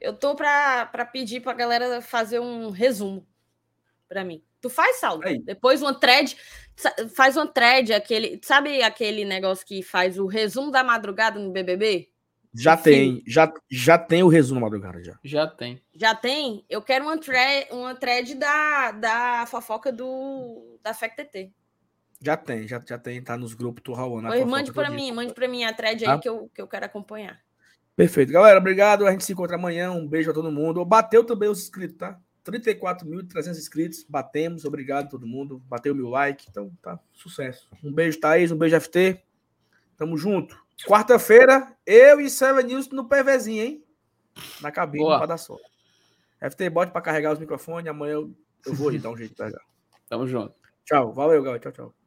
eu 0.00 0.12
tô 0.14 0.34
pra, 0.34 0.86
pra 0.86 1.04
pedir 1.04 1.40
pra 1.40 1.52
galera 1.52 2.00
fazer 2.00 2.40
um 2.40 2.70
resumo 2.70 3.26
pra 4.08 4.24
mim. 4.24 4.42
Tu 4.60 4.70
faz, 4.70 4.96
Saulo? 4.96 5.22
Aí. 5.24 5.38
Depois 5.40 5.82
uma 5.82 5.94
thread, 5.94 6.36
faz 7.14 7.36
uma 7.36 7.46
thread, 7.46 7.92
aquele, 7.92 8.40
sabe 8.42 8.82
aquele 8.82 9.24
negócio 9.24 9.64
que 9.66 9.82
faz 9.82 10.18
o 10.18 10.26
resumo 10.26 10.70
da 10.70 10.82
madrugada 10.82 11.38
no 11.38 11.52
BBB? 11.52 12.08
Já 12.54 12.76
tem, 12.76 13.22
já, 13.26 13.52
já 13.70 13.98
tem 13.98 14.22
o 14.22 14.28
resumo 14.28 14.60
da 14.60 14.66
madrugada 14.66 15.04
já. 15.04 15.18
Já 15.22 15.46
tem. 15.46 15.82
Já 15.94 16.14
tem? 16.14 16.64
Eu 16.68 16.82
quero 16.82 17.04
uma 17.04 17.18
thread, 17.18 17.68
uma 17.70 17.94
thread 17.94 18.34
da, 18.34 18.90
da 18.92 19.46
fofoca 19.46 19.92
do 19.92 20.78
da 20.82 20.94
FECTT. 20.94 21.52
Já 22.20 22.36
tem, 22.36 22.66
já, 22.66 22.82
já 22.84 22.98
tem, 22.98 23.22
tá 23.22 23.36
nos 23.36 23.54
grupos 23.54 23.82
do 23.84 23.92
Raul. 23.92 24.24
Oi, 24.24 24.44
mande 24.44 24.72
para 24.72 24.90
mim, 24.90 25.12
mande 25.12 25.32
para 25.32 25.46
mim 25.46 25.62
a 25.64 25.72
thread 25.72 26.04
aí 26.04 26.18
que, 26.18 26.28
eu, 26.28 26.50
que 26.52 26.60
eu 26.60 26.66
quero 26.66 26.86
acompanhar. 26.86 27.38
Perfeito. 27.94 28.32
Galera, 28.32 28.58
obrigado. 28.58 29.06
A 29.06 29.10
gente 29.10 29.24
se 29.24 29.32
encontra 29.32 29.56
amanhã. 29.56 29.90
Um 29.90 30.06
beijo 30.06 30.30
a 30.30 30.34
todo 30.34 30.52
mundo. 30.52 30.84
Bateu 30.84 31.24
também 31.24 31.48
os 31.48 31.60
inscritos, 31.60 31.96
tá? 31.96 32.18
34.300 32.50 33.50
inscritos. 33.50 34.04
Batemos, 34.08 34.64
obrigado 34.64 35.06
a 35.06 35.08
todo 35.08 35.26
mundo. 35.26 35.62
Bateu 35.66 35.94
mil 35.94 36.08
like, 36.08 36.46
então 36.48 36.72
tá 36.82 36.98
sucesso. 37.12 37.68
Um 37.82 37.92
beijo, 37.92 38.18
Thaís, 38.18 38.50
um 38.50 38.56
beijo, 38.56 38.80
FT. 38.80 39.22
Tamo 39.96 40.16
junto. 40.16 40.56
Quarta-feira, 40.86 41.76
eu 41.84 42.20
e 42.20 42.30
Seven 42.30 42.64
News 42.64 42.88
no 42.90 43.08
PVzinho, 43.08 43.62
hein? 43.62 43.84
Na 44.60 44.70
cabine 44.70 45.04
para 45.04 45.26
dar 45.26 45.38
sorte. 45.38 45.68
FT, 46.40 46.70
bote 46.70 46.92
para 46.92 47.00
carregar 47.00 47.32
os 47.32 47.38
microfones. 47.38 47.90
Amanhã 47.90 48.14
eu, 48.14 48.34
eu 48.64 48.74
vou 48.74 48.96
dar 48.98 49.10
um 49.10 49.16
jeito 49.16 49.30
de 49.30 49.36
pegar. 49.36 49.60
Tamo 50.08 50.26
junto. 50.26 50.54
Tchau. 50.84 51.12
Valeu, 51.12 51.42
galera. 51.42 51.60
Tchau, 51.60 51.72
tchau. 51.72 51.97